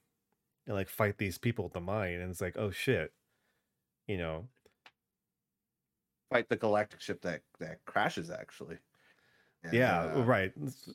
and 0.66 0.76
like 0.76 0.88
fight 0.88 1.18
these 1.18 1.38
people 1.38 1.66
at 1.66 1.72
the 1.72 1.80
mine 1.80 2.20
and 2.20 2.30
it's 2.30 2.40
like 2.40 2.56
oh 2.56 2.70
shit 2.70 3.12
you 4.06 4.18
know 4.18 4.46
Fight 6.32 6.48
the 6.48 6.56
galactic 6.56 7.02
ship 7.02 7.20
that 7.22 7.42
that 7.60 7.84
crashes. 7.84 8.30
Actually. 8.30 8.78
And, 9.64 9.74
yeah 9.74 10.12
uh, 10.16 10.22
right 10.22 10.50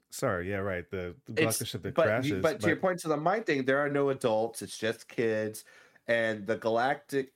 sorry 0.09 0.49
yeah 0.49 0.57
right 0.57 0.89
the, 0.89 1.15
the 1.27 1.33
galactic 1.33 1.67
ship 1.67 1.83
that 1.83 1.93
but, 1.93 2.05
crashes 2.05 2.41
But 2.41 2.59
to 2.61 2.67
your 2.67 2.77
point 2.77 2.99
to 2.99 3.07
the 3.07 3.17
mine 3.17 3.43
thing, 3.43 3.63
there 3.63 3.77
are 3.77 3.89
no 3.89 4.09
adults. 4.09 4.63
It's 4.63 4.77
just 4.77 5.07
kids, 5.07 5.63
and 6.07 6.47
the 6.47 6.57
galactic 6.57 7.33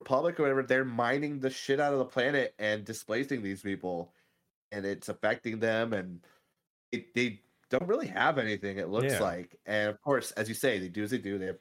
republic 0.00 0.40
or 0.40 0.42
whatever. 0.42 0.64
They're 0.64 0.84
mining 0.84 1.38
the 1.38 1.48
shit 1.48 1.78
out 1.78 1.92
of 1.92 2.00
the 2.00 2.04
planet 2.04 2.54
and 2.58 2.84
displacing 2.84 3.40
these 3.40 3.62
people, 3.62 4.12
and 4.72 4.84
it's 4.84 5.08
affecting 5.08 5.60
them. 5.60 5.92
And 5.92 6.20
it, 6.90 7.14
they 7.14 7.40
don't 7.72 7.88
really 7.88 8.08
have 8.08 8.38
anything. 8.38 8.78
It 8.78 8.88
looks 8.88 9.18
Yeah. 9.18 9.20
like, 9.20 9.58
and 9.66 9.90
of 9.90 10.00
course, 10.02 10.32
as 10.32 10.48
you 10.48 10.54
say, 10.54 10.78
they 10.78 10.88
do 10.88 11.04
as 11.04 11.10
they 11.10 11.18
do. 11.18 11.38
They 11.38 11.46
have 11.46 11.60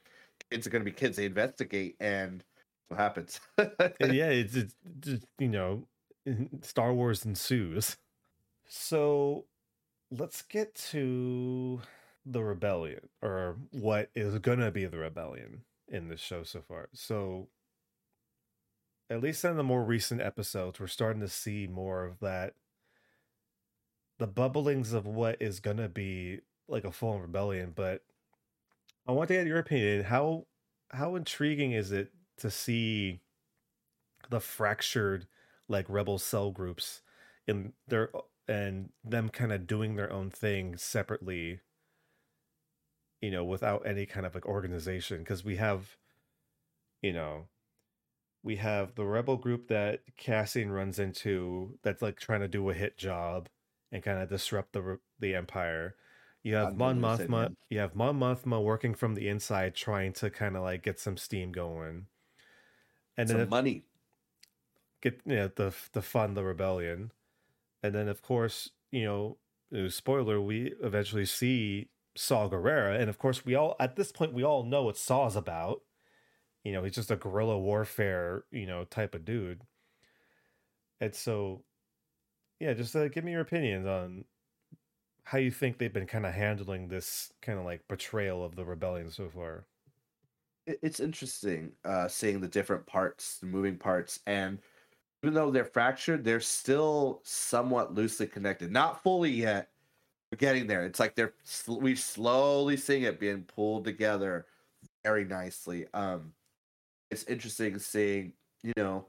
kids 0.52 0.68
are 0.68 0.70
going 0.72 0.84
to 0.86 0.92
be 0.92 0.96
kids. 0.96 1.18
They 1.18 1.26
investigate, 1.26 1.98
and 2.02 2.44
what 2.90 3.00
happens? 3.00 3.40
Yeah, 4.00 4.30
it's, 4.30 4.56
it's 4.56 4.76
just, 5.00 5.26
you 5.40 5.48
know, 5.50 5.88
Star 6.62 6.94
Wars 6.94 7.26
ensues. 7.26 7.98
So 8.68 9.48
let's 10.12 10.42
get 10.44 10.76
to 10.92 11.82
the 12.26 12.44
rebellion, 12.44 13.10
or 13.22 13.58
what 13.72 14.12
is 14.16 14.38
gonna 14.40 14.72
be 14.72 14.86
the 14.86 14.98
rebellion 15.00 15.66
in 15.88 16.10
this 16.10 16.22
show 16.22 16.44
so 16.44 16.62
far. 16.62 16.90
So, 16.94 17.50
at 19.10 19.22
least 19.22 19.44
in 19.44 19.58
the 19.58 19.64
more 19.64 19.84
recent 19.84 20.22
episodes, 20.22 20.80
we're 20.80 20.88
starting 20.88 21.22
to 21.22 21.28
see 21.28 21.68
more 21.68 22.06
of 22.06 22.20
that 22.20 22.56
the 24.22 24.28
bubblings 24.28 24.94
of 24.94 25.08
what 25.08 25.36
is 25.42 25.60
gonna 25.60 25.90
be 25.90 26.42
like 26.68 26.86
a 26.86 26.92
full 26.92 27.20
rebellion. 27.20 27.74
But 27.76 28.04
I 29.08 29.14
want 29.14 29.30
to 29.30 29.34
get 29.34 29.48
your 29.48 29.58
opinion. 29.58 30.04
How 30.04 30.46
how 30.92 31.16
intriguing 31.16 31.72
is 31.72 31.92
it 31.92 32.12
to 32.38 32.52
see 32.52 33.22
the 34.30 34.40
fractured 34.40 35.26
like 35.68 35.88
rebel 35.90 36.20
cell 36.20 36.52
groups 36.52 37.02
in 37.48 37.74
their 37.88 38.12
and 38.48 38.92
them 39.04 39.30
kind 39.30 39.52
of 39.52 39.66
doing 39.66 39.96
their 39.96 40.14
own 40.14 40.30
thing 40.30 40.78
separately 40.78 41.62
you 43.22 43.32
know 43.32 43.44
without 43.44 43.86
any 43.88 44.06
kind 44.06 44.26
of 44.26 44.36
like 44.36 44.46
organization 44.46 45.20
because 45.20 45.44
we 45.44 45.56
have 45.56 45.98
you 47.02 47.14
know 47.14 47.48
we 48.44 48.58
have 48.58 48.96
the 48.96 49.06
rebel 49.06 49.38
group 49.38 49.68
that 49.68 50.02
Cassian 50.18 50.72
runs 50.72 51.00
into 51.00 51.80
that's 51.84 52.02
like 52.02 52.20
trying 52.20 52.42
to 52.42 52.48
do 52.48 52.70
a 52.70 52.74
hit 52.74 52.98
job 52.98 53.48
and 53.92 54.04
kind 54.04 54.20
of 54.20 54.30
disrupt 54.30 54.74
the 54.74 55.00
the 55.20 55.36
empire. 55.36 55.96
You 56.44 56.56
have 56.56 56.76
Mon 56.76 57.00
Mothma 57.00 57.56
you 57.70 57.80
have 57.80 57.96
Mon 57.96 58.20
Mothma 58.20 58.64
working 58.64 58.94
from 58.96 59.16
the 59.16 59.28
inside 59.28 59.76
trying 59.76 60.14
to 60.14 60.30
kind 60.30 60.56
of 60.56 60.64
like 60.64 60.84
get 60.84 61.00
some 61.00 61.18
steam 61.18 61.52
going. 61.52 62.08
And 63.18 63.30
Some 63.30 63.38
then 63.38 63.50
money. 63.50 63.86
get 65.02 65.22
you 65.26 65.36
know 65.36 65.48
the 65.56 65.74
to 65.94 66.02
fund 66.02 66.36
the 66.38 66.44
rebellion, 66.44 67.12
and 67.84 67.94
then 67.94 68.08
of 68.08 68.22
course 68.22 68.70
you 68.92 69.04
know 69.04 69.38
spoiler 69.90 70.42
we 70.42 70.74
eventually 70.82 71.26
see 71.26 71.90
Saw 72.16 72.50
Gerrera, 72.50 73.00
and 73.00 73.10
of 73.10 73.18
course 73.18 73.46
we 73.46 73.56
all 73.56 73.76
at 73.80 73.96
this 73.96 74.12
point 74.12 74.34
we 74.34 74.44
all 74.44 74.64
know 74.64 74.84
what 74.84 74.98
Saw's 74.98 75.36
about. 75.36 75.82
You 76.64 76.72
know 76.74 76.84
he's 76.84 76.96
just 76.96 77.12
a 77.12 77.16
guerrilla 77.16 77.58
warfare 77.60 78.46
you 78.52 78.66
know 78.66 78.86
type 78.86 79.16
of 79.16 79.26
dude, 79.26 79.62
and 81.00 81.14
so 81.16 81.64
yeah, 82.62 82.74
just 82.74 82.96
uh, 82.96 83.08
give 83.08 83.24
me 83.24 83.32
your 83.32 83.42
opinions 83.42 83.88
on 83.88 84.24
how 85.24 85.40
you 85.40 85.50
think 85.50 85.78
they've 85.78 85.92
been 85.94 86.06
kind 86.06 86.26
of 86.28 86.34
handling 86.34 86.88
this 86.88 87.34
kind 87.42 87.58
of 87.58 87.66
like 87.66 87.88
betrayal 87.88 88.44
of 88.44 88.56
the 88.56 88.66
rebellion 88.66 89.10
so 89.10 89.30
far. 89.30 89.66
it's 90.68 91.00
interesting 91.00 91.72
uh 91.86 92.08
seeing 92.08 92.40
the 92.40 92.48
different 92.48 92.86
parts 92.86 93.40
the 93.40 93.48
moving 93.48 93.78
parts 93.78 94.20
and 94.28 94.60
even 95.24 95.34
though 95.34 95.50
they're 95.50 95.66
fractured 95.66 96.24
they're 96.24 96.40
still 96.40 97.20
somewhat 97.24 97.94
loosely 97.96 98.28
connected. 98.28 98.72
Not 98.72 99.02
fully 99.02 99.32
yet 99.32 99.70
we're 100.32 100.38
getting 100.38 100.68
there. 100.68 100.86
It's 100.86 101.00
like 101.00 101.16
they're 101.16 101.34
we 101.68 101.96
slowly 101.96 102.78
seeing 102.78 103.04
it 103.04 103.20
being 103.20 103.44
pulled 103.44 103.86
together 103.86 104.46
very 105.04 105.26
nicely. 105.26 105.88
Um 105.94 106.34
it's 107.10 107.24
interesting 107.26 107.80
seeing 107.80 108.34
you 108.64 108.74
know 108.78 109.08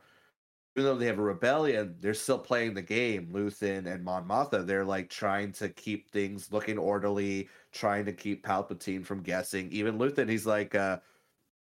even 0.75 0.87
though 0.87 0.97
they 0.97 1.07
have 1.07 1.19
a 1.19 1.23
rebellion 1.23 1.95
they're 2.01 2.15
still 2.15 2.39
playing 2.39 2.75
the 2.75 2.83
game 2.83 3.29
luthen 3.33 3.87
and 3.87 4.05
mon 4.05 4.27
Mothma. 4.27 4.67
they're 4.67 4.85
like 4.85 5.09
trying 5.09 5.53
to 5.53 5.69
keep 5.69 6.11
things 6.11 6.51
looking 6.53 6.79
orderly 6.79 7.49
trying 7.73 8.05
to 8.05 8.13
keep 8.13 8.45
palpatine 8.45 9.05
from 9.05 9.23
guessing 9.23 9.71
even 9.71 9.99
luthen 9.99 10.29
he's 10.29 10.47
like 10.47 10.75
uh 10.75 10.99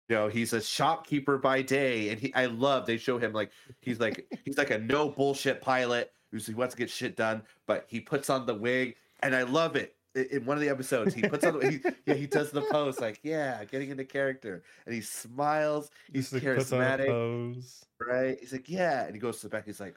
you 0.08 0.16
know 0.16 0.28
he's 0.28 0.52
a 0.52 0.60
shopkeeper 0.60 1.38
by 1.38 1.62
day 1.62 2.10
and 2.10 2.20
he 2.20 2.34
i 2.34 2.46
love 2.46 2.86
they 2.86 2.96
show 2.96 3.18
him 3.18 3.32
like 3.32 3.50
he's 3.80 4.00
like 4.00 4.26
he's 4.44 4.58
like 4.58 4.70
a 4.70 4.78
no 4.78 5.08
bullshit 5.08 5.60
pilot 5.60 6.12
who's 6.30 6.46
he 6.46 6.54
wants 6.54 6.74
to 6.74 6.78
get 6.78 6.90
shit 6.90 7.16
done 7.16 7.42
but 7.66 7.84
he 7.88 8.00
puts 8.00 8.30
on 8.30 8.46
the 8.46 8.54
wig 8.54 8.96
and 9.20 9.34
i 9.34 9.42
love 9.42 9.76
it 9.76 9.94
in, 10.14 10.44
one 10.44 10.56
of 10.56 10.62
the 10.62 10.68
episodes, 10.68 11.14
he 11.14 11.22
puts 11.22 11.44
on 11.44 11.58
the, 11.58 11.70
he, 11.70 11.80
yeah 12.06 12.14
he 12.14 12.26
does 12.26 12.50
the 12.50 12.62
pose 12.62 13.00
like 13.00 13.20
yeah, 13.22 13.64
getting 13.64 13.90
into 13.90 14.04
character, 14.04 14.62
and 14.86 14.94
he 14.94 15.00
smiles. 15.00 15.90
He's 16.12 16.30
Just, 16.30 16.44
charismatic, 16.44 17.06
pose. 17.06 17.84
right? 18.00 18.38
He's 18.40 18.52
like 18.52 18.68
yeah, 18.68 19.04
and 19.04 19.14
he 19.14 19.20
goes 19.20 19.38
to 19.40 19.46
the 19.46 19.50
back. 19.50 19.66
He's 19.66 19.80
like, 19.80 19.96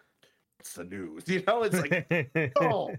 what's 0.58 0.74
the 0.74 0.84
news? 0.84 1.24
You 1.28 1.44
know, 1.48 1.64
it's 1.64 1.80
like 1.80 2.52
oh, 2.60 2.92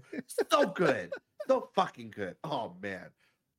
so 0.49 0.67
good, 0.67 1.11
so 1.47 1.69
fucking 1.75 2.13
good. 2.15 2.35
Oh 2.43 2.73
man, 2.81 3.07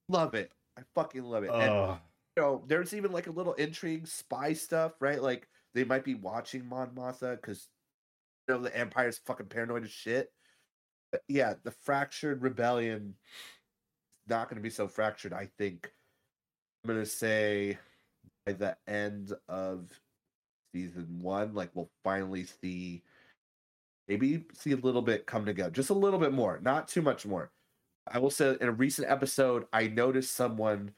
love 0.09 0.35
it. 0.35 0.53
I 0.79 0.83
fucking 0.95 1.25
love 1.25 1.45
it. 1.45 1.51
And 1.51 1.71
oh, 1.71 1.99
you 2.37 2.43
know, 2.43 2.65
there's 2.67 2.95
even 2.95 3.13
like 3.13 3.29
a 3.29 3.33
little 3.33 3.55
intrigue, 3.55 4.07
spy 4.07 4.53
stuff, 4.53 4.93
right? 5.01 5.23
Like 5.23 5.49
they 5.75 5.85
might 5.85 6.05
be 6.05 6.15
watching 6.15 6.69
Mon 6.69 6.91
Mothma 6.91 7.37
because 7.37 7.69
you 8.49 8.55
know 8.55 8.61
the 8.61 8.77
Empire's 8.77 9.19
fucking 9.19 9.47
paranoid 9.47 9.85
as 9.85 9.91
shit. 9.91 10.31
But 11.15 11.23
yeah, 11.29 11.55
the 11.63 11.71
fractured 11.71 12.43
rebellion 12.43 13.15
not 14.27 14.49
going 14.49 14.57
to 14.57 14.63
be 14.63 14.69
so 14.69 14.89
fractured. 14.89 15.33
I 15.33 15.49
think 15.59 15.93
I'm 16.83 16.89
going 16.91 16.99
to 16.99 17.09
say 17.09 17.79
by 18.45 18.55
the 18.55 18.77
end 18.89 19.33
of 19.49 19.93
season 20.75 21.21
one, 21.21 21.55
like 21.55 21.71
we'll 21.73 21.89
finally 22.03 22.47
see 22.61 23.05
maybe 24.09 24.45
see 24.55 24.73
a 24.73 24.77
little 24.77 25.03
bit 25.03 25.25
come 25.25 25.47
together, 25.47 25.71
just 25.71 25.91
a 25.91 25.95
little 25.95 26.19
bit 26.19 26.33
more, 26.33 26.59
not 26.65 26.89
too 26.89 27.01
much 27.01 27.25
more. 27.25 27.53
I 28.11 28.19
will 28.19 28.29
say 28.29 28.57
in 28.61 28.67
a 28.67 28.73
recent 28.73 29.09
episode, 29.09 29.67
I 29.73 29.87
noticed 29.87 30.35
someone 30.35 30.95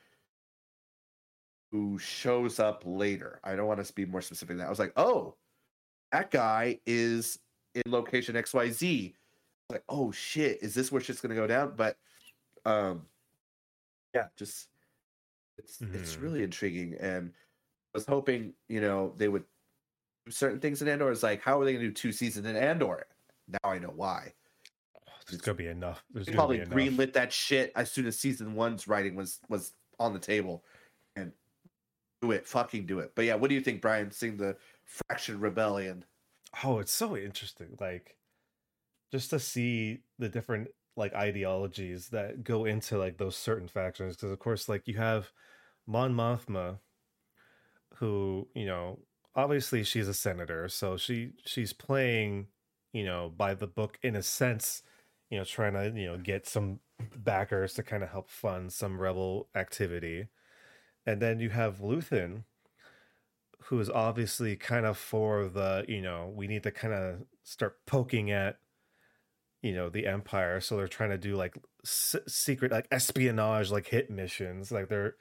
who 1.73 1.99
shows 1.99 2.59
up 2.59 2.85
later. 2.87 3.39
I 3.45 3.55
don't 3.55 3.67
want 3.67 3.85
to 3.85 3.93
be 3.93 4.07
more 4.07 4.23
specific 4.23 4.57
than 4.57 4.59
that. 4.61 4.69
I 4.69 4.71
was 4.71 4.79
like, 4.79 4.95
oh, 4.97 5.35
that 6.11 6.31
guy 6.31 6.81
is 6.87 7.39
in 7.75 7.83
location 7.93 8.35
XYZ. 8.35 9.13
Like, 9.71 9.85
oh 9.89 10.13
shit, 10.13 10.63
is 10.63 10.75
this 10.75 10.93
where 10.93 11.01
shit's 11.01 11.21
gonna 11.21 11.35
go 11.35 11.47
down? 11.47 11.75
But 11.77 11.97
um 12.65 13.07
yeah, 14.15 14.29
just 14.37 14.69
it's 15.59 15.81
it's 15.81 16.17
Mhm. 16.17 16.23
really 16.23 16.43
intriguing 16.43 16.95
and 16.95 17.33
I 17.95 17.99
was 17.99 18.07
hoping, 18.07 18.55
you 18.69 18.81
know, 18.81 19.15
they 19.17 19.29
would 19.29 19.45
do 20.27 20.31
certain 20.33 20.61
things 20.61 20.83
in 20.83 20.89
Andor. 20.89 21.11
It's 21.11 21.23
like, 21.23 21.41
how 21.43 21.61
are 21.61 21.65
they 21.65 21.73
gonna 21.73 21.87
do 21.87 21.93
two 21.93 22.13
seasons 22.13 22.47
in 22.47 22.57
Andor? 22.57 23.07
Now 23.49 23.71
I 23.71 23.79
know 23.79 23.91
why. 23.95 24.33
there's 25.29 25.41
gonna 25.41 25.57
be 25.57 25.67
enough. 25.67 26.05
There's 26.11 26.27
They 26.27 26.35
probably 26.35 26.61
enough. 26.61 26.69
greenlit 26.69 27.13
that 27.15 27.33
shit 27.33 27.73
as 27.75 27.91
soon 27.91 28.07
as 28.07 28.17
season 28.17 28.55
one's 28.55 28.87
writing 28.87 29.17
was 29.17 29.41
was 29.49 29.73
on 29.99 30.13
the 30.13 30.21
table. 30.21 30.65
And 31.17 31.33
do 32.21 32.31
it, 32.31 32.47
fucking 32.47 32.87
do 32.87 33.01
it. 33.01 33.13
But 33.17 33.25
yeah, 33.25 33.35
what 33.35 33.49
do 33.49 33.55
you 33.57 33.61
think, 33.61 33.83
Brian? 33.83 34.11
Seeing 34.13 34.37
the 34.37 34.57
fractured 34.85 35.41
rebellion. 35.41 36.05
Oh, 36.63 36.79
it's 36.79 36.93
so 36.93 37.17
interesting. 37.17 37.77
Like 37.81 38.17
just 39.11 39.31
to 39.31 39.39
see 39.39 40.01
the 40.19 40.29
different 40.29 40.69
like 40.97 41.15
ideologies 41.15 42.09
that 42.09 42.43
go 42.43 42.65
into 42.65 42.99
like 42.99 43.19
those 43.19 43.37
certain 43.37 43.69
factions. 43.69 44.17
Because 44.17 44.33
of 44.33 44.39
course, 44.39 44.69
like 44.69 44.89
you 44.89 44.97
have 44.97 45.31
Mon 45.87 46.15
Mothma, 46.15 46.79
who, 47.97 48.49
you 48.55 48.67
know, 48.67 48.99
obviously 49.35 49.85
she's 49.85 50.09
a 50.09 50.15
senator, 50.15 50.69
so 50.69 50.97
she 50.97 51.33
she's 51.45 51.73
playing, 51.73 52.49
you 52.93 53.05
know, 53.05 53.33
by 53.37 53.55
the 53.55 53.67
book 53.67 53.99
in 54.03 54.17
a 54.17 54.23
sense, 54.23 54.83
you 55.31 55.39
know, 55.39 55.45
trying 55.45 55.75
to, 55.75 55.99
you 55.99 56.07
know, 56.07 56.19
get 56.19 56.47
some 56.47 56.81
backers 57.15 57.75
to 57.75 57.83
kind 57.83 58.03
of 58.03 58.11
help 58.11 58.31
fund 58.31 58.73
some 58.73 59.01
rebel 59.01 59.49
activity. 59.55 60.29
And 61.07 61.21
then 61.23 61.41
you 61.41 61.51
have 61.51 61.79
Luthen, 61.79 62.45
who 63.65 63.81
is 63.81 63.91
obviously 63.91 64.57
kind 64.57 64.87
of 64.87 64.97
for 64.97 65.49
the 65.49 65.85
you 65.89 66.01
know 66.01 66.33
we 66.35 66.47
need 66.47 66.63
to 66.63 66.71
kind 66.71 66.95
of 66.95 67.23
start 67.43 67.85
poking 67.87 68.31
at 68.31 68.59
you 69.67 69.75
know 69.75 69.89
the 69.89 70.07
empire 70.07 70.61
so 70.61 70.77
they're 70.77 70.89
trying 70.89 71.11
to 71.11 71.19
do 71.19 71.37
like 71.37 71.57
s- 71.85 72.17
secret 72.27 72.73
like 72.73 72.89
espionage 72.91 73.71
like 73.71 73.87
hit 73.89 74.11
missions 74.11 74.71
like 74.71 74.89
they're 74.89 75.15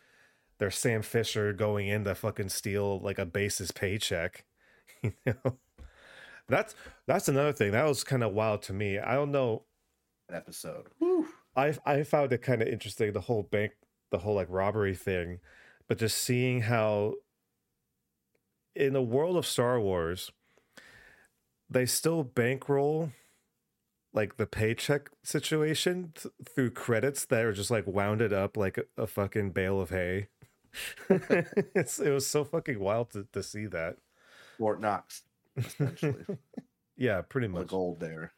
they're 0.58 0.72
sam 0.72 1.02
fisher 1.02 1.52
going 1.54 1.88
in 1.88 2.04
to 2.04 2.16
fucking 2.16 2.50
steal 2.50 3.00
like 3.00 3.20
a 3.20 3.26
base's 3.26 3.72
paycheck 3.72 4.46
you 5.02 5.12
know 5.26 5.58
that's 6.48 6.76
that's 7.08 7.28
another 7.28 7.54
thing 7.54 7.72
that 7.72 7.86
was 7.86 8.04
kind 8.04 8.24
of 8.24 8.34
wild 8.34 8.62
to 8.62 8.74
me 8.74 9.00
i 9.00 9.14
don't 9.14 9.32
know 9.32 9.64
episode. 10.32 10.88
Whew. 11.00 11.28
I 11.56 11.76
I 11.86 12.04
found 12.04 12.34
it 12.34 12.42
kind 12.42 12.62
of 12.62 12.68
interesting 12.68 13.14
the 13.14 13.22
whole 13.22 13.44
bank 13.44 13.74
the 14.12 14.20
whole 14.20 14.36
like 14.36 14.48
robbery 14.50 14.96
thing, 14.96 15.40
but 15.88 15.98
just 15.98 16.18
seeing 16.18 16.62
how 16.62 17.16
in 18.76 18.94
the 18.94 19.02
world 19.02 19.38
of 19.38 19.46
Star 19.46 19.80
Wars 19.80 20.32
they 21.70 21.86
still 21.86 22.24
bankroll 22.24 23.12
like 24.16 24.38
the 24.38 24.48
paycheck 24.48 25.10
situation 25.24 26.14
th- 26.16 26.34
through 26.44 26.72
credits 26.72 27.26
that 27.26 27.44
are 27.44 27.54
just 27.54 27.70
like 27.70 27.86
wounded 27.86 28.32
up 28.34 28.56
like 28.58 28.78
a, 28.78 28.84
a 29.04 29.08
fucking 29.08 29.52
bale 29.52 29.80
of 29.80 29.90
hay. 29.90 30.30
it's, 31.10 32.00
it 32.00 32.10
was 32.10 32.26
so 32.26 32.44
fucking 32.44 32.80
wild 32.80 33.12
to, 33.12 33.28
to 33.34 33.44
see 33.44 33.66
that. 33.68 33.98
Fort 34.58 34.82
Knox, 34.82 35.24
essentially. 35.58 36.26
Yeah, 36.98 37.24
pretty 37.24 37.50
much. 37.50 37.64
the 37.64 37.68
gold 37.68 38.00
there. 38.00 38.32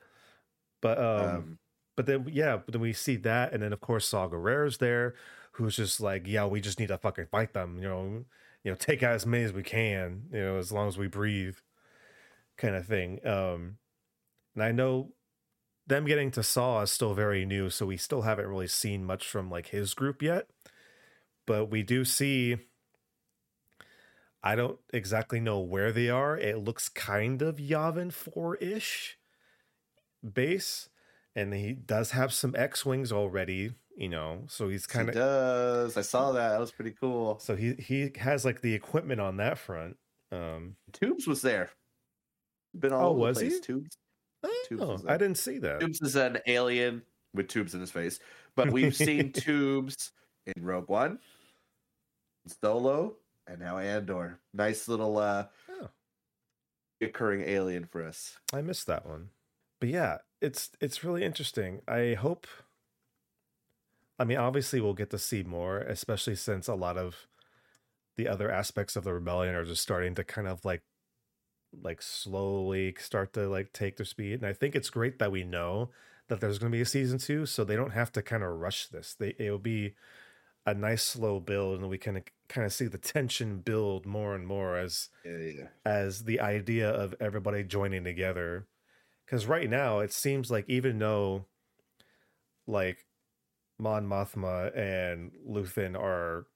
But 0.82 0.98
um, 0.98 1.30
Um, 1.30 1.60
But 1.96 2.08
then, 2.08 2.28
yeah, 2.32 2.58
but 2.58 2.72
then 2.72 2.82
we 2.82 2.92
see 2.92 3.16
that, 3.18 3.54
and 3.54 3.62
then 3.62 3.72
of 3.72 3.82
course 3.82 4.08
Saw 4.08 4.28
there, 4.80 5.14
who's 5.52 5.76
just 5.76 6.02
like, 6.02 6.24
yeah, 6.26 6.46
we 6.48 6.60
just 6.60 6.80
need 6.80 6.88
to 6.88 6.98
fucking 6.98 7.28
fight 7.28 7.54
them, 7.54 7.78
you 7.78 7.88
know, 7.88 8.26
you 8.64 8.72
know, 8.72 8.76
take 8.76 9.04
out 9.04 9.14
as 9.14 9.28
many 9.28 9.44
as 9.44 9.54
we 9.54 9.62
can, 9.62 10.24
you 10.32 10.40
know, 10.40 10.58
as 10.58 10.72
long 10.72 10.88
as 10.88 10.98
we 10.98 11.08
breathe, 11.08 11.58
kind 12.58 12.76
of 12.76 12.88
thing. 12.88 13.20
Um, 13.24 13.78
and 14.56 14.64
I 14.64 14.72
know 14.72 15.12
them 15.88 16.06
getting 16.06 16.32
to 16.32 16.44
Saw 16.44 16.82
is 16.82 16.92
still 16.92 17.14
very 17.14 17.46
new, 17.46 17.70
so 17.70 17.86
we 17.86 17.98
still 17.98 18.24
haven't 18.24 18.48
really 18.48 18.68
seen 18.68 19.06
much 19.06 19.28
from 19.28 19.50
like 19.50 19.68
his 19.68 19.94
group 19.94 20.22
yet. 20.22 20.50
But 21.46 21.68
we 21.68 21.84
do 21.84 22.06
see. 22.06 22.58
I 24.44 24.56
don't 24.56 24.80
exactly 24.94 25.40
know 25.40 25.60
where 25.60 25.92
they 25.92 26.10
are. 26.10 26.38
It 26.38 26.60
looks 26.60 26.90
kind 26.90 27.42
of 27.42 27.58
Yavin 27.58 28.12
4 28.14 28.56
ish 28.58 29.18
base 30.34 30.90
and 31.36 31.54
he 31.54 31.74
does 31.74 32.12
have 32.12 32.34
some 32.34 32.56
X 32.58 32.86
wings 32.86 33.12
already, 33.12 33.74
you 33.96 34.10
know. 34.10 34.46
So 34.48 34.70
he's 34.70 34.88
kind 34.88 35.08
he 35.08 35.10
of 35.10 35.16
does. 35.16 35.98
I 35.98 36.02
saw 36.02 36.32
that. 36.34 36.50
That 36.50 36.60
was 36.60 36.72
pretty 36.72 36.92
cool. 36.92 37.40
so 37.40 37.56
he 37.56 37.74
he 37.76 38.12
has 38.18 38.46
like 38.46 38.62
the 38.62 38.74
equipment 38.74 39.22
on 39.22 39.38
that 39.38 39.58
front. 39.58 39.98
Um, 40.32 40.76
Tubes 40.94 41.28
was 41.28 41.42
there. 41.42 41.72
Been 42.78 42.94
all 42.94 43.08
Oh, 43.08 43.10
over 43.12 43.20
was 43.20 43.40
he? 43.40 43.50
place. 43.50 43.60
Tubes. 43.60 43.90
Tubes 43.90 43.98
oh, 44.74 44.88
was 44.94 45.06
I 45.08 45.18
didn't 45.18 45.38
see 45.38 45.58
that. 45.60 45.80
Tubes 45.82 46.02
is 46.02 46.16
an 46.16 46.40
alien 46.48 47.04
with 47.34 47.48
tubes 47.48 47.74
in 47.74 47.80
his 47.82 47.92
face, 47.92 48.20
but 48.56 48.72
we've 48.72 48.96
seen 48.96 49.32
Tubes 49.34 50.12
in 50.46 50.64
Rogue 50.64 50.90
One, 50.90 51.20
Solo, 52.62 53.16
and 53.48 53.60
now 53.60 53.78
Andor. 53.78 54.40
Nice 54.54 54.88
little 54.88 55.18
uh, 55.18 55.46
Oh. 55.70 55.90
occurring 57.02 57.42
alien 57.42 57.86
for 57.86 58.04
us. 58.04 58.38
I 58.54 58.62
missed 58.62 58.88
that 58.88 59.06
one. 59.06 59.30
But 59.80 59.90
yeah, 59.90 60.18
it's 60.42 60.72
it's 60.82 61.04
really 61.04 61.24
interesting. 61.24 61.82
I 61.88 62.16
hope 62.16 62.48
I 64.18 64.24
mean 64.24 64.38
obviously 64.38 64.82
we'll 64.82 64.94
get 64.96 65.12
to 65.12 65.20
see 65.20 65.44
more, 65.44 65.80
especially 65.80 66.36
since 66.36 66.68
a 66.68 66.74
lot 66.76 66.98
of 66.98 67.28
the 68.16 68.28
other 68.28 68.50
aspects 68.50 68.96
of 68.96 69.04
the 69.04 69.14
rebellion 69.14 69.54
are 69.54 69.66
just 69.66 69.84
starting 69.84 70.16
to 70.16 70.24
kind 70.24 70.48
of 70.48 70.66
like 70.66 70.82
like 71.74 72.02
slowly 72.02 72.96
start 73.00 73.34
to 73.34 73.48
like 73.48 73.74
take 73.74 73.98
their 73.98 74.06
speed. 74.06 74.34
And 74.36 74.46
I 74.46 74.54
think 74.54 74.76
it's 74.76 74.90
great 74.90 75.20
that 75.20 75.32
we 75.32 75.44
know 75.44 75.90
that 76.28 76.42
there's 76.42 76.60
going 76.60 76.72
to 76.72 76.76
be 76.76 76.82
a 76.82 76.86
season 76.86 77.18
2 77.20 77.46
so 77.46 77.64
they 77.64 77.76
don't 77.76 77.92
have 77.92 78.12
to 78.14 78.22
kind 78.22 78.44
of 78.44 78.50
rush 78.60 78.88
this. 78.88 79.16
They 79.18 79.36
it'll 79.38 79.60
be 79.60 79.96
a 80.66 80.74
nice 80.74 81.04
slow 81.04 81.40
build 81.40 81.80
and 81.80 81.90
we 81.90 81.98
can 81.98 82.22
kind 82.50 82.66
of 82.66 82.74
see 82.74 82.88
the 82.88 82.98
tension 82.98 83.60
build 83.60 84.06
more 84.06 84.36
and 84.36 84.46
more 84.46 84.78
as 84.78 85.10
Yeah, 85.26 85.38
yeah. 85.38 85.68
as 85.86 86.26
the 86.26 86.40
idea 86.40 86.90
of 86.90 87.16
everybody 87.20 87.64
joining 87.64 88.04
together 88.04 88.68
because 89.26 89.46
right 89.46 89.70
now 89.70 90.00
it 90.00 90.12
seems 90.12 90.52
like 90.52 90.66
even 90.68 91.00
though 91.00 91.46
like 92.68 93.06
mon 93.80 94.08
mothma 94.08 94.76
and 94.78 95.32
luthen 95.48 95.96
are 95.98 96.48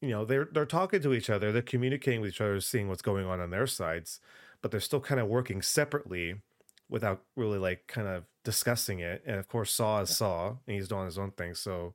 you 0.00 0.10
know 0.10 0.24
they're 0.24 0.48
they're 0.52 0.66
talking 0.66 1.00
to 1.02 1.12
each 1.12 1.30
other 1.30 1.52
they're 1.52 1.62
communicating 1.62 2.20
with 2.20 2.30
each 2.30 2.40
other 2.40 2.60
seeing 2.60 2.88
what's 2.88 3.02
going 3.02 3.26
on 3.26 3.40
on 3.40 3.50
their 3.50 3.66
sides 3.66 4.20
but 4.62 4.70
they're 4.70 4.80
still 4.80 5.00
kind 5.00 5.20
of 5.20 5.28
working 5.28 5.62
separately 5.62 6.40
without 6.88 7.24
really 7.36 7.58
like 7.58 7.86
kind 7.86 8.08
of 8.08 8.24
discussing 8.44 9.00
it 9.00 9.22
and 9.26 9.36
of 9.36 9.48
course 9.48 9.70
saw 9.72 10.00
is 10.00 10.10
saw 10.10 10.50
and 10.50 10.76
he's 10.76 10.88
doing 10.88 11.04
his 11.06 11.18
own 11.18 11.32
thing 11.32 11.54
so 11.54 11.94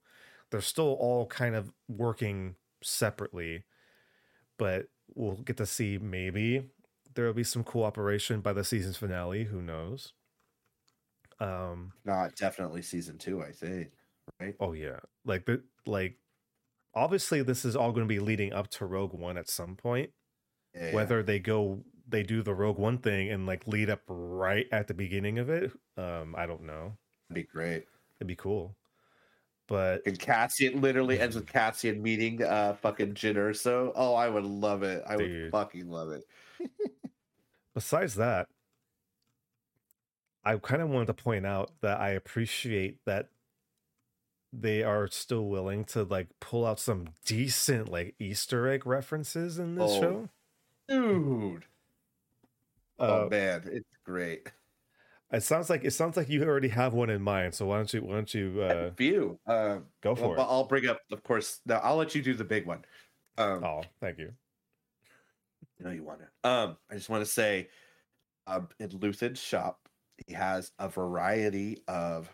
they're 0.51 0.61
still 0.61 0.93
all 0.99 1.25
kind 1.27 1.55
of 1.55 1.71
working 1.87 2.55
separately 2.83 3.63
but 4.57 4.87
we'll 5.15 5.35
get 5.35 5.57
to 5.57 5.65
see 5.65 5.97
maybe 5.97 6.69
there 7.15 7.25
will 7.25 7.33
be 7.33 7.43
some 7.43 7.63
cooperation 7.63 8.41
by 8.41 8.53
the 8.53 8.63
season's 8.63 8.97
finale 8.97 9.45
who 9.45 9.61
knows 9.61 10.13
um 11.39 11.93
Not 12.05 12.35
definitely 12.35 12.81
season 12.81 13.17
two, 13.17 13.41
I 13.43 13.51
think. 13.51 13.91
Right? 14.39 14.57
oh 14.59 14.73
yeah 14.73 14.99
like 15.25 15.45
the 15.45 15.63
like 15.85 16.17
obviously 16.95 17.41
this 17.41 17.65
is 17.65 17.75
all 17.75 17.91
going 17.91 18.07
to 18.07 18.13
be 18.13 18.19
leading 18.19 18.53
up 18.53 18.67
to 18.69 18.85
rogue 18.85 19.13
one 19.13 19.37
at 19.37 19.49
some 19.49 19.75
point 19.75 20.11
Yeah, 20.75 20.93
whether 20.93 21.23
they 21.23 21.39
go 21.39 21.83
they 22.07 22.23
do 22.23 22.41
the 22.43 22.53
rogue 22.53 22.77
one 22.77 22.97
thing 22.97 23.29
and 23.31 23.45
like 23.45 23.65
lead 23.67 23.89
up 23.89 24.01
right 24.07 24.67
at 24.71 24.87
the 24.87 24.93
beginning 24.93 25.39
of 25.39 25.49
it 25.49 25.71
um 25.97 26.35
i 26.37 26.45
don't 26.45 26.61
know 26.63 26.97
That'd 27.29 27.45
be 27.45 27.51
great. 27.51 27.85
it'd 28.19 28.27
be 28.27 28.35
cool 28.35 28.75
But 29.67 30.01
And 30.05 30.19
Cassian 30.19 30.81
literally 30.81 31.19
ends 31.19 31.35
with 31.35 31.47
Cassian 31.47 32.01
meeting 32.03 32.43
uh 32.43 32.73
fucking 32.75 33.13
Jyn 33.13 33.35
Erso. 33.35 33.91
Oh, 33.95 34.13
I 34.13 34.27
would 34.29 34.43
love 34.43 34.83
it. 34.83 35.01
I 35.07 35.15
Dude. 35.15 35.43
would 35.43 35.51
fucking 35.51 35.89
love 35.89 36.11
it. 36.11 36.23
besides 37.73 38.15
that, 38.15 38.47
I 40.43 40.57
kind 40.57 40.81
of 40.81 40.89
wanted 40.89 41.07
to 41.07 41.13
point 41.13 41.45
out 41.45 41.71
that 41.81 41.99
I 42.01 42.09
appreciate 42.11 42.97
that 43.05 43.29
they 44.55 44.83
are 44.83 45.07
still 45.07 45.45
willing 45.47 45.83
to 45.85 46.03
like 46.03 46.27
pull 46.39 46.65
out 46.65 46.79
some 46.79 47.07
decent 47.25 47.89
like 47.89 48.15
Easter 48.19 48.67
egg 48.67 48.85
references 48.85 49.57
in 49.57 49.75
this 49.75 49.91
Oh, 49.91 50.01
show. 50.01 50.29
Dude. 50.87 51.65
oh 52.99 53.25
Uh, 53.25 53.29
man, 53.29 53.63
it's 53.71 53.97
great. 54.05 54.51
it 55.31 55.41
sounds 55.43 55.69
like 55.69 55.83
it 55.83 55.91
sounds 55.91 56.15
like 56.17 56.29
you 56.29 56.43
already 56.43 56.67
have 56.69 56.93
one 56.93 57.09
in 57.09 57.21
mind. 57.21 57.55
So 57.55 57.65
why 57.65 57.77
don't 57.77 57.91
you 57.93 58.01
why 58.03 58.13
don't 58.13 58.33
you 58.33 58.61
uh, 58.61 58.89
View. 58.91 59.39
Uh, 59.47 59.79
go 60.01 60.13
for 60.15 60.35
but 60.35 60.43
it? 60.43 60.47
I'll 60.49 60.65
bring 60.65 60.87
up, 60.87 60.99
of 61.11 61.23
course. 61.23 61.59
Now 61.65 61.79
I'll 61.79 61.95
let 61.95 62.13
you 62.15 62.21
do 62.21 62.33
the 62.35 62.43
big 62.43 62.65
one. 62.67 62.85
Um, 63.37 63.63
Oh, 63.63 63.81
thank 63.99 64.19
you. 64.19 64.33
No, 65.79 65.89
you 65.89 66.03
want 66.03 66.19
to. 66.21 66.49
Um, 66.49 66.77
I 66.91 66.93
just 66.95 67.09
want 67.09 67.25
to 67.25 67.29
say, 67.29 67.67
um, 68.47 68.69
in 68.79 68.89
Luthen's 68.99 69.39
shop, 69.39 69.89
he 70.27 70.33
has 70.33 70.71
a 70.79 70.87
variety 70.87 71.79
of 71.87 72.29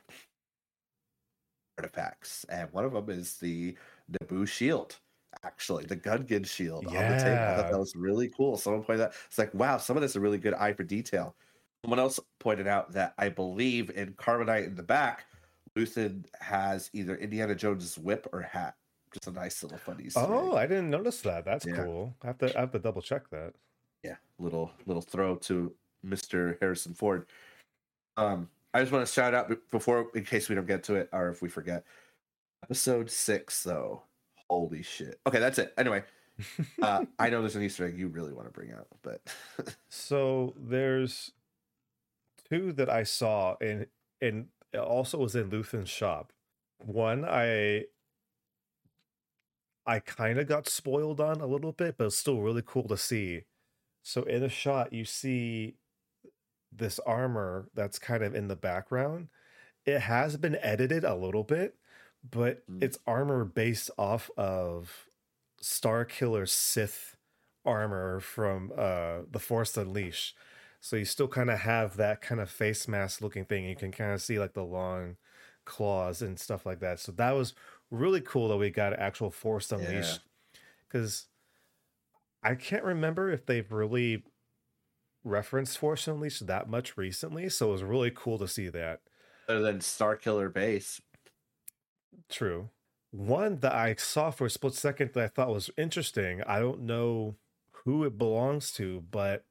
artifacts, 1.79 2.43
and 2.49 2.71
one 2.73 2.83
of 2.85 2.91
them 2.93 3.09
is 3.09 3.37
the 3.37 3.75
Naboo 4.11 4.47
shield. 4.47 4.99
Actually, 5.43 5.85
the 5.85 5.95
Gungan 5.95 6.45
shield 6.45 6.85
on 6.87 6.93
the 6.93 6.99
table. 6.99 7.27
I 7.29 7.31
Yeah. 7.31 7.55
thought 7.55 7.71
that 7.71 7.79
was 7.79 7.95
really 7.95 8.29
cool. 8.29 8.57
Someone 8.57 8.83
pointed 8.83 9.03
out, 9.05 9.13
it's 9.27 9.37
like, 9.37 9.53
wow, 9.53 9.77
some 9.77 9.95
of 9.95 10.01
this 10.01 10.11
is 10.11 10.15
a 10.17 10.19
really 10.19 10.37
good 10.39 10.53
eye 10.55 10.73
for 10.73 10.83
detail. 10.83 11.35
Someone 11.85 11.99
else 11.99 12.19
pointed 12.39 12.67
out 12.67 12.91
that 12.93 13.13
I 13.17 13.29
believe 13.29 13.89
in 13.91 14.13
Carbonite 14.15 14.65
in 14.67 14.75
the 14.75 14.83
back, 14.83 15.25
Luthen 15.77 16.25
has 16.41 16.89
either 16.93 17.15
Indiana 17.15 17.55
Jones's 17.55 17.97
whip 17.97 18.27
or 18.33 18.41
hat. 18.41 18.75
Just 19.13 19.27
a 19.27 19.31
nice 19.31 19.63
little 19.63 19.77
funny. 19.77 20.09
Oh. 20.15 20.55
I 20.57 20.67
didn't 20.67 20.89
notice 20.89 21.21
that. 21.21 21.45
That's 21.45 21.65
Yeah. 21.65 21.83
cool. 21.85 22.13
I 22.21 22.27
have 22.27 22.37
to 22.39 22.57
I 22.57 22.59
have 22.61 22.71
to 22.71 22.79
double 22.79 23.01
check 23.01 23.29
that. 23.29 23.53
yeah 24.03 24.15
little 24.39 24.71
little 24.85 25.01
throw 25.01 25.35
to 25.35 25.75
mr 26.05 26.57
harrison 26.61 26.93
ford 26.93 27.25
um 28.15 28.49
i 28.73 28.79
just 28.79 28.91
want 28.91 29.05
to 29.05 29.11
shout 29.11 29.33
out 29.33 29.51
before 29.71 30.07
in 30.15 30.23
case 30.23 30.49
we 30.49 30.55
don't 30.55 30.67
get 30.67 30.83
to 30.83 30.95
it 30.95 31.09
or 31.11 31.29
if 31.29 31.41
we 31.41 31.49
forget 31.49 31.83
episode 32.63 33.09
six 33.09 33.63
though 33.63 34.03
holy 34.49 34.81
shit 34.81 35.19
okay 35.27 35.39
that's 35.39 35.59
it 35.59 35.73
anyway 35.77 36.03
uh 36.81 37.05
i 37.19 37.29
know 37.29 37.41
there's 37.41 37.55
an 37.55 37.63
easter 37.63 37.85
egg 37.85 37.97
you 37.97 38.07
really 38.07 38.33
want 38.33 38.47
to 38.47 38.53
bring 38.53 38.71
out 38.71 38.87
but 39.01 39.21
So 39.89 40.53
there's 40.57 41.31
two 42.49 42.71
that 42.73 42.89
I 42.89 43.03
saw 43.03 43.55
and 43.61 43.87
and 44.21 44.47
it 44.73 44.79
also 44.79 45.17
was 45.17 45.35
in 45.35 45.49
Luthen's 45.49 45.89
shop. 45.89 46.31
One 46.79 47.25
I 47.25 47.85
I 49.85 49.99
kind 49.99 50.39
of 50.39 50.47
got 50.47 50.67
spoiled 50.67 51.19
on 51.19 51.41
a 51.41 51.47
little 51.47 51.71
bit, 51.71 51.97
but 51.97 52.05
it's 52.07 52.17
still 52.17 52.41
really 52.41 52.63
cool 52.65 52.87
to 52.87 52.97
see. 52.97 53.43
So 54.03 54.23
in 54.23 54.43
a 54.43 54.49
shot 54.49 54.93
you 54.93 55.05
see 55.05 55.75
this 56.71 56.99
armor 56.99 57.69
that's 57.73 57.99
kind 57.99 58.23
of 58.23 58.35
in 58.35 58.47
the 58.47 58.55
background. 58.55 59.29
It 59.85 60.01
has 60.01 60.37
been 60.37 60.55
edited 60.57 61.03
a 61.03 61.15
little 61.15 61.43
bit, 61.43 61.75
but 62.29 62.67
Mm. 62.67 62.83
it's 62.83 62.99
armor 63.07 63.45
based 63.45 63.91
off 63.97 64.29
of 64.37 65.09
Starkiller 65.61 66.47
Sith 66.47 67.15
armor 67.65 68.19
from 68.19 68.71
uh 68.77 69.19
the 69.29 69.39
Force 69.39 69.75
Unleashed. 69.77 70.35
So 70.81 70.95
you 70.95 71.05
still 71.05 71.27
kind 71.27 71.49
of 71.49 71.59
have 71.59 71.97
that 71.97 72.21
kind 72.21 72.39
of 72.41 72.49
face 72.49 72.87
mask 72.87 73.21
looking 73.21 73.45
thing. 73.45 73.65
You 73.65 73.75
can 73.75 73.91
kind 73.91 74.13
of 74.13 74.21
see 74.21 74.39
like 74.39 74.53
the 74.53 74.63
long 74.63 75.17
claws 75.65 76.21
and 76.21 76.39
stuff 76.39 76.65
like 76.65 76.79
that. 76.79 76.99
So 76.99 77.11
that 77.13 77.31
was 77.31 77.53
really 77.91 78.21
cool 78.21 78.47
that 78.49 78.57
we 78.57 78.69
got 78.69 78.93
actual 78.93 79.29
Force 79.31 79.71
Unleashed 79.71 80.21
because 80.87 81.27
I 82.43 82.55
can't 82.55 82.83
remember 82.83 83.31
if 83.31 83.45
they've 83.45 83.69
really 83.71 84.23
referenced 85.23 85.77
Force 85.77 86.07
Unleashed 86.07 86.47
that 86.47 86.69
much 86.69 86.97
recently. 86.97 87.49
So 87.49 87.69
it 87.69 87.71
was 87.73 87.83
really 87.83 88.11
cool 88.13 88.37
to 88.39 88.47
see 88.47 88.69
that. 88.69 89.01
other 89.47 89.61
than 89.61 89.79
starkiller 89.79 90.51
base 90.53 91.01
True. 92.29 92.69
One 93.11 93.59
that 93.59 93.73
I 93.73 93.95
saw 93.95 94.29
for 94.31 94.45
a 94.45 94.49
split 94.49 94.73
second 94.75 95.11
that 95.13 95.23
I 95.23 95.27
thought 95.27 95.49
was 95.49 95.69
interesting. 95.77 96.43
I 96.43 96.59
don't 96.59 96.81
know 96.81 97.35
who 97.85 98.03
it 98.03 98.17
belongs 98.17 98.71
to, 98.73 99.03
but 99.09 99.45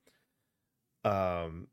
um 1.04 1.68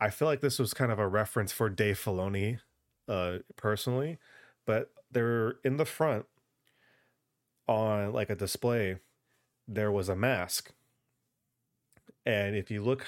I 0.00 0.10
feel 0.10 0.28
like 0.28 0.40
this 0.40 0.58
was 0.58 0.72
kind 0.72 0.90
of 0.90 0.98
a 0.98 1.06
reference 1.08 1.52
for 1.52 1.68
Dave 1.68 1.98
Filoni 1.98 2.60
uh 3.08 3.38
personally, 3.56 4.18
but 4.66 4.90
they're 5.10 5.56
in 5.64 5.76
the 5.76 5.84
front 5.84 6.26
on 7.68 8.12
like 8.12 8.30
a 8.30 8.34
display 8.34 8.98
there 9.68 9.92
was 9.92 10.08
a 10.08 10.16
mask. 10.16 10.72
And 12.26 12.56
if 12.56 12.70
you 12.70 12.82
look 12.82 13.06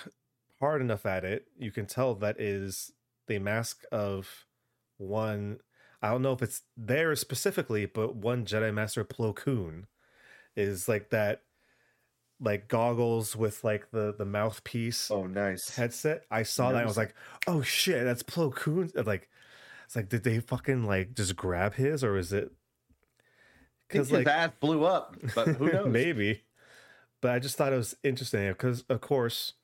hard 0.60 0.80
enough 0.80 1.06
at 1.06 1.24
it, 1.24 1.46
you 1.58 1.70
can 1.70 1.86
tell 1.86 2.14
that 2.16 2.40
is 2.40 2.92
the 3.26 3.38
mask 3.38 3.82
of 3.92 4.46
one 4.98 5.58
I 6.00 6.10
don't 6.10 6.22
know 6.22 6.32
if 6.32 6.42
it's 6.42 6.62
there 6.76 7.14
specifically, 7.14 7.86
but 7.86 8.16
one 8.16 8.44
Jedi 8.44 8.74
Master 8.74 9.04
Plo 9.04 9.34
Koon 9.34 9.86
is 10.56 10.88
like 10.88 11.10
that, 11.10 11.42
like 12.40 12.66
goggles 12.66 13.36
with 13.36 13.62
like 13.62 13.90
the 13.92 14.12
the 14.16 14.24
mouthpiece 14.24 15.10
oh 15.12 15.26
nice 15.26 15.76
headset. 15.76 16.24
I 16.30 16.42
saw 16.42 16.72
that. 16.72 16.82
I 16.82 16.86
was 16.86 16.96
like, 16.96 17.14
oh 17.46 17.62
shit, 17.62 18.02
that's 18.04 18.24
Plo 18.24 18.52
Koon. 18.52 18.90
Like, 18.96 19.28
it's 19.84 19.94
like, 19.94 20.08
did 20.08 20.24
they 20.24 20.40
fucking 20.40 20.84
like 20.86 21.14
just 21.14 21.36
grab 21.36 21.74
his, 21.74 22.02
or 22.02 22.16
is 22.16 22.32
it? 22.32 22.50
because 23.92 24.10
like 24.10 24.26
ass 24.26 24.50
blew 24.60 24.84
up 24.84 25.16
but 25.34 25.48
who 25.48 25.66
knows 25.72 25.88
maybe. 25.88 26.42
But 27.22 27.30
I 27.30 27.38
just 27.38 27.56
thought 27.56 27.72
it 27.72 27.76
was 27.78 27.96
interesting 28.02 28.46
because, 28.48 28.82
of 28.90 29.00
course, 29.00 29.54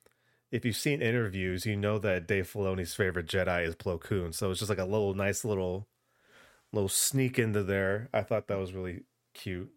if 0.51 0.65
you've 0.65 0.77
seen 0.77 1.01
interviews, 1.01 1.65
you 1.65 1.75
know 1.77 1.99
that 1.99 2.27
Dave 2.27 2.51
Filoni's 2.51 2.95
favorite 2.95 3.27
Jedi 3.27 3.65
is 3.67 3.75
Plo 3.75 3.99
Koon. 3.99 4.33
So 4.33 4.49
it's 4.49 4.59
just 4.59 4.69
like 4.69 4.79
a 4.79 4.85
little 4.85 5.13
nice 5.13 5.45
little 5.45 5.87
little 6.73 6.89
sneak 6.89 7.37
into 7.39 7.63
there. 7.63 8.09
I 8.13 8.23
thought 8.23 8.47
that 8.47 8.57
was 8.57 8.73
really 8.73 9.03
cute. 9.35 9.71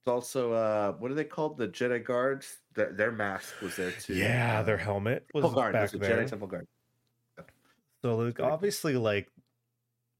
it's 0.00 0.08
also 0.08 0.52
uh 0.52 0.92
what 0.92 1.10
are 1.10 1.14
they 1.14 1.24
called 1.24 1.58
the 1.58 1.68
jedi 1.68 2.02
guards 2.04 2.58
their, 2.74 2.92
their 2.92 3.12
mask 3.12 3.54
was 3.62 3.76
there 3.76 3.90
too 3.92 4.14
Yeah, 4.14 4.60
Uh, 4.60 4.62
their 4.64 4.76
helmet 4.78 5.26
was 5.34 5.44
temple 5.44 5.60
guard 5.62 5.72
back 5.72 5.94
a 5.94 5.98
there. 5.98 6.24
jedi 6.24 6.28
temple 6.28 6.48
guard 6.48 6.66
So 8.02 8.16
like, 8.16 8.40
obviously, 8.40 8.94
like 8.94 9.28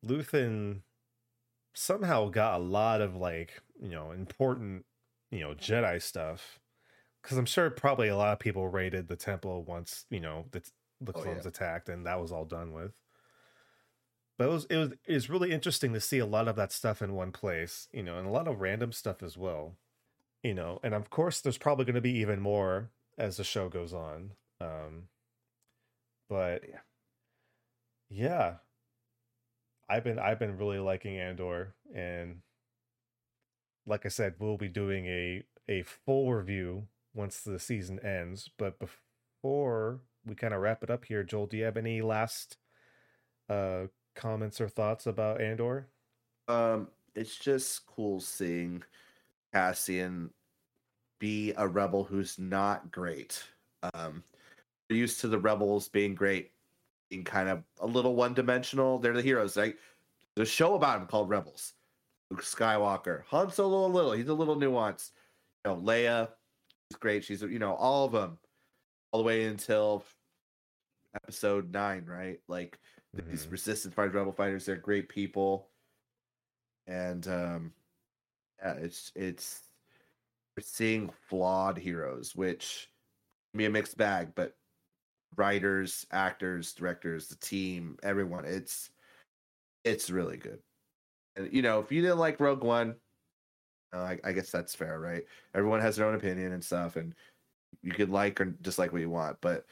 Luthen 0.05 0.83
somehow 1.75 2.29
got 2.29 2.61
a 2.61 2.63
lot 2.65 3.01
of 3.01 3.15
like 3.17 3.63
you 3.81 3.91
know 3.91 4.11
important 4.13 4.85
you 5.31 5.41
know 5.41 5.55
Jedi 5.55 6.03
stuff 6.03 6.59
because 7.23 7.39
I'm 7.39 7.47
sure 7.47 7.71
probably 7.71 8.09
a 8.09 8.17
lot 8.17 8.33
of 8.33 8.39
people 8.39 8.69
raided 8.69 9.09
the 9.09 9.17
temple 9.17 9.63
once 9.65 10.07
you 10.11 10.21
know 10.21 10.47
the 10.53 10.63
the 11.01 11.13
Oh, 11.15 11.23
clones 11.23 11.45
yeah. 11.45 11.47
attacked 11.47 11.89
and 11.89 12.07
that 12.07 12.21
was 12.21 12.33
all 12.33 12.45
done 12.45 12.73
with. 12.73 12.93
But 14.39 14.45
it 14.49 14.51
was 14.53 14.65
it 14.67 14.77
was 14.77 14.93
it 15.05 15.13
was 15.15 15.31
really 15.31 15.53
interesting 15.53 15.93
to 15.93 16.01
see 16.01 16.19
a 16.19 16.27
lot 16.27 16.49
of 16.49 16.57
that 16.57 16.73
stuff 16.73 17.03
in 17.03 17.15
one 17.15 17.33
place, 17.33 17.89
you 17.93 18.03
know, 18.03 18.19
and 18.19 18.27
a 18.27 18.31
lot 18.31 18.47
of 18.49 18.61
random 18.61 18.93
stuff 18.93 19.23
as 19.23 19.37
well, 19.37 19.77
you 20.43 20.55
know, 20.55 20.81
and 20.85 20.95
of 20.95 21.11
course 21.11 21.41
there's 21.41 21.59
probably 21.59 21.85
going 21.87 21.95
to 21.97 22.01
be 22.03 22.13
even 22.19 22.41
more 22.41 22.91
as 23.19 23.37
the 23.39 23.45
show 23.45 23.69
goes 23.69 23.93
on. 23.95 24.33
Um, 24.61 25.09
but 26.29 26.63
Yeah. 26.63 26.81
yeah, 28.11 28.59
I've 29.89 30.05
been 30.05 30.19
I've 30.19 30.39
been 30.39 30.57
really 30.57 30.79
liking 30.79 31.19
Andor, 31.19 31.75
and 31.95 32.43
like 33.87 34.07
I 34.07 34.09
said, 34.09 34.35
we'll 34.39 34.57
be 34.57 34.69
doing 34.69 35.07
a 35.07 35.43
a 35.69 35.83
full 35.83 36.33
review 36.33 36.89
once 37.19 37.41
the 37.41 37.59
season 37.59 37.99
ends. 38.01 38.49
But 38.57 38.79
before 38.79 40.01
we 40.25 40.35
kind 40.35 40.55
of 40.55 40.61
wrap 40.61 40.83
it 40.83 40.91
up 40.91 41.05
here, 41.05 41.25
Joel, 41.25 41.47
do 41.47 41.57
you 41.57 41.65
have 41.65 41.77
any 41.77 42.01
last 42.01 42.57
uh 43.51 43.87
comments 44.15 44.61
or 44.61 44.69
thoughts 44.69 45.07
about 45.07 45.41
Andor? 45.41 45.89
Um, 46.49 46.89
it's 47.15 47.37
just 47.37 47.87
cool 47.87 48.21
seeing 48.21 48.83
Cassian 49.53 50.31
be 51.19 51.53
a 51.57 51.67
rebel 51.67 52.05
who's 52.05 52.39
not 52.39 52.91
great. 52.91 53.43
Um, 53.95 54.23
we're 54.89 54.97
used 54.97 55.21
to 55.21 55.29
the 55.29 55.39
rebels 55.39 55.89
being 55.89 56.15
great, 56.15 56.53
being 57.11 57.25
kind 57.25 57.49
of 57.49 57.63
a 57.81 57.87
little 57.87 58.15
one 58.15 58.35
dimensional. 58.35 58.99
They're 58.99 59.13
the 59.13 59.23
heroes. 59.23 59.57
Like 59.57 59.79
a 60.37 60.45
show 60.45 60.75
about 60.75 61.01
him 61.01 61.07
called 61.07 61.29
Rebels. 61.29 61.75
Luke 62.31 62.45
Skywalker, 62.45 63.23
Han 63.29 63.51
Solo, 63.51 63.87
a 63.87 63.89
little. 63.89 64.13
He's 64.13 64.29
a 64.29 64.35
little 64.35 64.57
nuanced. 64.57 65.11
You 65.65 65.73
know, 65.73 65.81
Leia, 65.81 66.29
great. 66.97 67.25
She's 67.25 67.43
you 67.43 67.59
know 67.59 67.75
all 67.75 68.07
of 68.07 68.13
them, 68.13 68.39
all 69.13 69.21
the 69.23 69.27
way 69.27 69.47
until 69.47 70.05
episode 71.15 71.71
nine, 71.73 72.05
right? 72.05 72.43
Like 72.49 72.79
these 73.31 73.47
Mhm. 73.47 73.51
resistance 73.51 73.95
fighters, 73.95 74.15
rebel 74.15 74.33
fighters, 74.33 74.67
they're 74.67 74.77
great 74.77 75.09
people. 75.09 75.73
And 76.87 77.27
um 77.29 77.75
yeah, 78.61 78.75
it's 78.75 79.13
it's 79.17 79.71
we're 80.57 80.63
seeing 80.63 81.11
flawed 81.11 81.79
heroes, 81.79 82.37
which 82.37 82.93
can 83.53 83.59
be 83.59 83.67
a 83.67 83.71
mixed 83.71 83.97
bag, 83.99 84.35
but 84.35 84.59
writers, 85.37 86.07
actors, 86.13 86.75
directors, 86.75 87.29
the 87.29 87.37
team, 87.37 87.99
everyone, 88.03 88.45
it's 88.47 88.93
it's 89.85 90.11
really 90.11 90.37
good. 90.39 90.63
And 91.37 91.53
you 91.53 91.63
know, 91.63 91.81
if 91.81 91.93
you 91.93 92.03
didn't 92.03 92.19
like 92.19 92.41
Rogue 92.41 92.65
One, 92.65 93.01
uh, 93.93 93.99
I, 93.99 94.19
I 94.25 94.33
guess 94.33 94.51
that's 94.51 94.75
fair, 94.75 94.99
right? 95.01 95.25
Everyone 95.55 95.81
has 95.81 95.97
their 95.97 96.07
own 96.07 96.15
opinion 96.15 96.53
and 96.53 96.65
stuff, 96.65 96.97
and 96.97 97.15
you 97.83 97.93
could 97.93 98.11
like 98.11 98.41
or 98.41 98.47
dislike 98.47 98.93
what 98.93 99.01
you 99.01 99.11
want, 99.11 99.39
but 99.41 99.67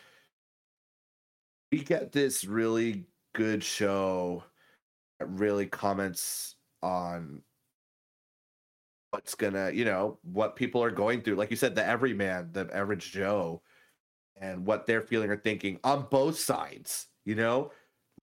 we 1.72 1.78
get 1.78 2.12
this 2.12 2.44
really 2.44 3.04
good 3.34 3.62
show 3.62 4.44
that 5.18 5.26
really 5.26 5.66
comments 5.66 6.56
on 6.82 7.42
what's 9.10 9.34
gonna, 9.34 9.70
you 9.72 9.84
know, 9.84 10.18
what 10.22 10.56
people 10.56 10.82
are 10.82 10.90
going 10.90 11.20
through. 11.20 11.34
Like 11.36 11.50
you 11.50 11.56
said, 11.56 11.74
the 11.74 11.84
everyman, 11.84 12.50
the 12.52 12.68
average 12.72 13.12
Joe, 13.12 13.62
and 14.36 14.66
what 14.66 14.86
they're 14.86 15.02
feeling 15.02 15.30
or 15.30 15.36
thinking 15.36 15.78
on 15.84 16.06
both 16.10 16.38
sides. 16.38 17.08
You 17.24 17.34
know, 17.34 17.72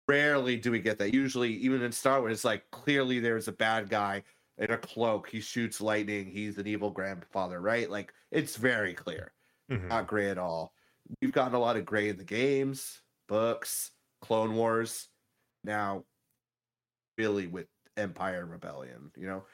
rarely 0.09 0.57
do 0.57 0.71
we 0.71 0.81
get 0.81 0.99
that. 0.99 1.15
Usually, 1.15 1.55
even 1.55 1.83
in 1.83 1.93
Star 1.93 2.21
Wars, 2.21 2.33
it's 2.33 2.45
like 2.45 2.71
clearly 2.71 3.21
there's 3.21 3.49
a 3.49 3.53
bad 3.53 3.89
guy 3.89 4.23
in 4.61 4.70
a 4.70 4.78
cloak. 4.78 5.28
He 5.28 5.41
shoots 5.41 5.81
lightning. 5.81 6.31
He's 6.31 6.59
an 6.59 6.66
evil 6.66 6.91
grandfather, 6.91 7.61
right? 7.61 7.91
Like 7.91 8.12
it's 8.31 8.57
very 8.57 8.95
clear. 8.95 9.32
Mhm. 9.70 9.89
Not 9.89 10.07
gray 10.07 10.31
at 10.31 10.39
all. 10.39 10.73
We've 11.20 11.32
gotten 11.32 11.55
a 11.55 11.59
lot 11.59 11.77
of 11.77 11.85
gray 11.85 12.09
in 12.09 12.19
the 12.19 12.24
games, 12.24 13.01
books, 13.27 13.91
Clone 14.20 14.55
Wars. 14.55 15.09
Now, 15.65 16.05
really 17.19 17.47
with 17.47 17.66
Empire 17.97 18.47
Rebellion, 18.47 19.11
you 19.16 19.27
know. 19.27 19.45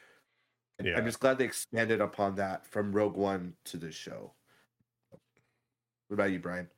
Yeah. 0.83 0.99
I'm 0.99 1.07
just 1.07 1.21
glad 1.21 1.39
they 1.39 1.45
expanded 1.45 2.01
upon 2.01 2.35
that 2.37 2.67
from 2.67 2.93
Rogue 2.93 3.17
One 3.17 3.55
to 3.67 3.79
this 3.79 3.95
show. 3.95 4.35
What 6.09 6.15
about 6.15 6.33
you, 6.33 6.39
Brian? 6.39 6.69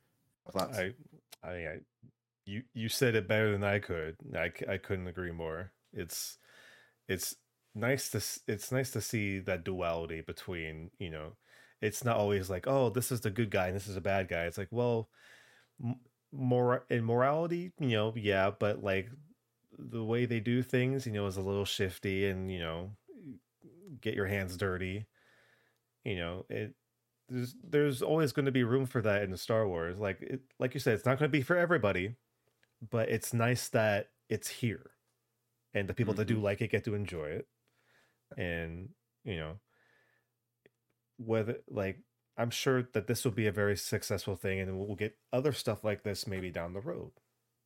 Thoughts? 0.51 0.77
I, 0.77 0.93
I, 1.43 1.51
I, 1.51 1.79
you, 2.45 2.63
you 2.73 2.89
said 2.89 3.15
it 3.15 3.27
better 3.27 3.51
than 3.51 3.63
I 3.63 3.79
could. 3.79 4.15
I, 4.35 4.51
I 4.67 4.77
couldn't 4.77 5.07
agree 5.07 5.31
more. 5.31 5.71
It's, 5.93 6.37
it's 7.07 7.35
nice 7.75 8.09
to, 8.09 8.17
it's 8.51 8.71
nice 8.71 8.91
to 8.91 9.01
see 9.01 9.39
that 9.39 9.63
duality 9.63 10.21
between, 10.21 10.91
you 10.99 11.09
know, 11.09 11.33
it's 11.81 12.03
not 12.03 12.17
always 12.17 12.49
like, 12.49 12.67
oh, 12.67 12.89
this 12.89 13.11
is 13.11 13.21
the 13.21 13.29
good 13.29 13.49
guy 13.49 13.67
and 13.67 13.75
this 13.75 13.87
is 13.87 13.95
a 13.95 14.01
bad 14.01 14.27
guy. 14.27 14.45
It's 14.45 14.57
like, 14.57 14.67
well, 14.71 15.09
more 16.31 16.85
in 16.89 17.03
morality, 17.03 17.71
you 17.79 17.89
know, 17.89 18.13
yeah, 18.15 18.51
but 18.57 18.83
like 18.83 19.09
the 19.77 20.03
way 20.03 20.25
they 20.25 20.39
do 20.39 20.61
things, 20.61 21.05
you 21.05 21.13
know, 21.13 21.25
is 21.27 21.37
a 21.37 21.41
little 21.41 21.65
shifty 21.65 22.27
and 22.27 22.51
you 22.51 22.59
know, 22.59 22.91
get 24.01 24.15
your 24.15 24.27
hands 24.27 24.57
dirty. 24.57 25.05
You 26.03 26.15
know, 26.17 26.45
it 26.49 26.73
there's 27.29 27.55
there's 27.63 28.01
always 28.01 28.31
going 28.31 28.45
to 28.45 28.51
be 28.51 28.63
room 28.63 28.85
for 28.85 29.01
that 29.01 29.23
in 29.23 29.35
Star 29.37 29.67
Wars. 29.67 29.99
Like 29.99 30.21
it, 30.21 30.41
like 30.59 30.73
you 30.73 30.79
said, 30.79 30.95
it's 30.95 31.05
not 31.05 31.19
going 31.19 31.29
to 31.29 31.37
be 31.37 31.41
for 31.41 31.57
everybody, 31.57 32.15
but 32.89 33.09
it's 33.09 33.33
nice 33.33 33.69
that 33.69 34.09
it's 34.29 34.47
here, 34.47 34.91
and 35.73 35.87
the 35.87 35.93
people 35.93 36.13
that 36.15 36.25
do 36.25 36.35
mm-hmm. 36.35 36.43
like 36.43 36.61
it 36.61 36.71
get 36.71 36.83
to 36.85 36.95
enjoy 36.95 37.25
it, 37.25 37.47
and 38.37 38.89
you 39.23 39.37
know, 39.37 39.59
whether 41.17 41.57
like 41.69 41.99
I'm 42.37 42.49
sure 42.49 42.83
that 42.93 43.07
this 43.07 43.25
will 43.25 43.31
be 43.31 43.47
a 43.47 43.51
very 43.51 43.75
successful 43.75 44.35
thing, 44.35 44.59
and 44.59 44.79
we'll 44.79 44.95
get 44.95 45.17
other 45.33 45.51
stuff 45.51 45.83
like 45.83 46.03
this 46.03 46.27
maybe 46.27 46.51
down 46.51 46.73
the 46.73 46.79
road. 46.79 47.11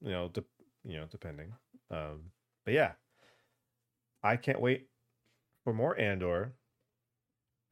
You 0.01 0.11
know, 0.11 0.29
de- 0.29 0.43
you 0.83 0.97
know, 0.97 1.05
depending. 1.09 1.53
Um, 1.91 2.31
but 2.65 2.73
yeah, 2.73 2.93
I 4.23 4.37
can't 4.37 4.59
wait 4.61 4.89
for 5.63 5.73
more 5.73 5.97
Andor. 5.99 6.53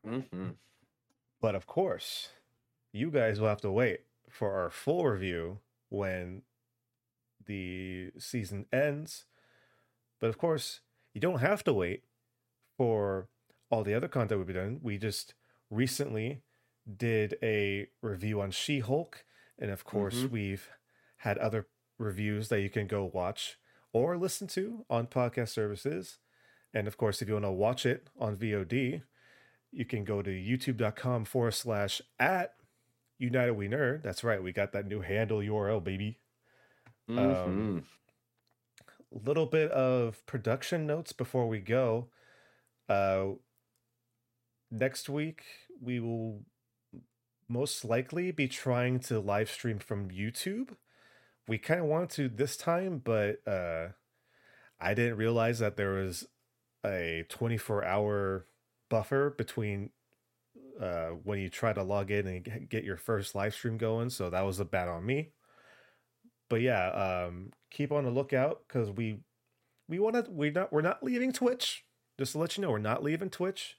Mhm. 0.05 0.57
But 1.41 1.55
of 1.55 1.67
course, 1.67 2.29
you 2.91 3.11
guys 3.11 3.39
will 3.39 3.49
have 3.49 3.61
to 3.61 3.71
wait 3.71 4.05
for 4.29 4.53
our 4.53 4.69
full 4.69 5.05
review 5.05 5.61
when 5.89 6.43
the 7.45 8.11
season 8.17 8.67
ends. 8.71 9.25
But 10.19 10.29
of 10.29 10.37
course, 10.37 10.81
you 11.13 11.21
don't 11.21 11.39
have 11.39 11.63
to 11.65 11.73
wait 11.73 12.05
for 12.81 13.27
all 13.69 13.83
the 13.83 13.93
other 13.93 14.07
content 14.07 14.43
we've 14.43 14.55
done. 14.55 14.79
We 14.81 14.97
just 14.97 15.35
recently 15.69 16.41
did 16.97 17.37
a 17.43 17.87
review 18.01 18.41
on 18.41 18.49
She 18.49 18.79
Hulk. 18.79 19.23
And 19.59 19.69
of 19.69 19.83
course, 19.83 20.23
Mhm. 20.23 20.29
we've 20.31 20.67
had 21.17 21.37
other 21.37 21.67
reviews 21.99 22.49
that 22.49 22.61
you 22.61 22.71
can 22.71 22.87
go 22.87 23.05
watch 23.05 23.59
or 23.93 24.17
listen 24.17 24.47
to 24.47 24.83
on 24.89 25.05
podcast 25.05 25.49
services. 25.49 26.17
And 26.73 26.87
of 26.87 26.97
course, 26.97 27.21
if 27.21 27.27
you 27.27 27.35
want 27.35 27.45
to 27.45 27.51
watch 27.51 27.85
it 27.85 28.07
on 28.17 28.35
VOD, 28.35 29.03
you 29.71 29.85
can 29.85 30.03
go 30.03 30.23
to 30.23 30.31
youtube.com 30.31 31.25
forward 31.25 31.51
slash 31.51 32.01
at 32.19 32.55
United 33.19 33.53
We 33.53 33.67
Nerd. 33.67 34.01
That's 34.01 34.23
right. 34.23 34.41
We 34.41 34.51
got 34.53 34.71
that 34.71 34.87
new 34.87 35.01
handle 35.01 35.43
URL, 35.43 35.79
baby. 35.81 36.17
Um, 37.07 37.83
Mhm. 37.83 37.83
A 39.13 39.17
little 39.23 39.45
bit 39.45 39.69
of 39.71 40.25
production 40.25 40.87
notes 40.87 41.13
before 41.13 41.47
we 41.47 41.59
go. 41.59 42.09
Uh, 42.91 43.35
next 44.69 45.07
week, 45.07 45.43
we 45.81 46.01
will 46.01 46.41
most 47.47 47.85
likely 47.85 48.31
be 48.31 48.49
trying 48.49 48.99
to 48.99 49.19
live 49.19 49.49
stream 49.49 49.79
from 49.79 50.09
YouTube. 50.09 50.75
We 51.47 51.57
kind 51.57 51.79
of 51.79 51.85
wanted 51.85 52.09
to 52.11 52.27
this 52.27 52.57
time, 52.57 53.01
but 53.01 53.47
uh, 53.47 53.89
I 54.77 54.93
didn't 54.93 55.15
realize 55.15 55.59
that 55.59 55.77
there 55.77 55.91
was 55.91 56.27
a 56.85 57.23
24 57.29 57.85
hour 57.85 58.45
buffer 58.89 59.29
between 59.29 59.91
uh, 60.79 61.11
when 61.23 61.39
you 61.39 61.47
try 61.47 61.71
to 61.71 61.83
log 61.83 62.11
in 62.11 62.27
and 62.27 62.69
get 62.69 62.83
your 62.83 62.97
first 62.97 63.35
live 63.35 63.53
stream 63.53 63.77
going. 63.77 64.09
So 64.09 64.29
that 64.29 64.45
was 64.45 64.59
a 64.59 64.65
bad 64.65 64.89
on 64.89 65.05
me. 65.05 65.31
But 66.49 66.59
yeah, 66.59 66.89
um, 66.89 67.51
keep 67.69 67.93
on 67.93 68.03
the 68.03 68.11
lookout 68.11 68.63
because 68.67 68.91
we 68.91 69.19
we 69.87 69.97
want 69.97 70.25
to 70.25 70.29
we're 70.29 70.51
not 70.51 70.73
we're 70.73 70.81
not 70.81 71.01
leaving 71.01 71.31
Twitch. 71.31 71.85
Just 72.19 72.33
to 72.33 72.37
let 72.39 72.57
you 72.57 72.61
know, 72.61 72.71
we're 72.71 72.79
not 72.79 73.03
leaving 73.03 73.29
Twitch. 73.29 73.77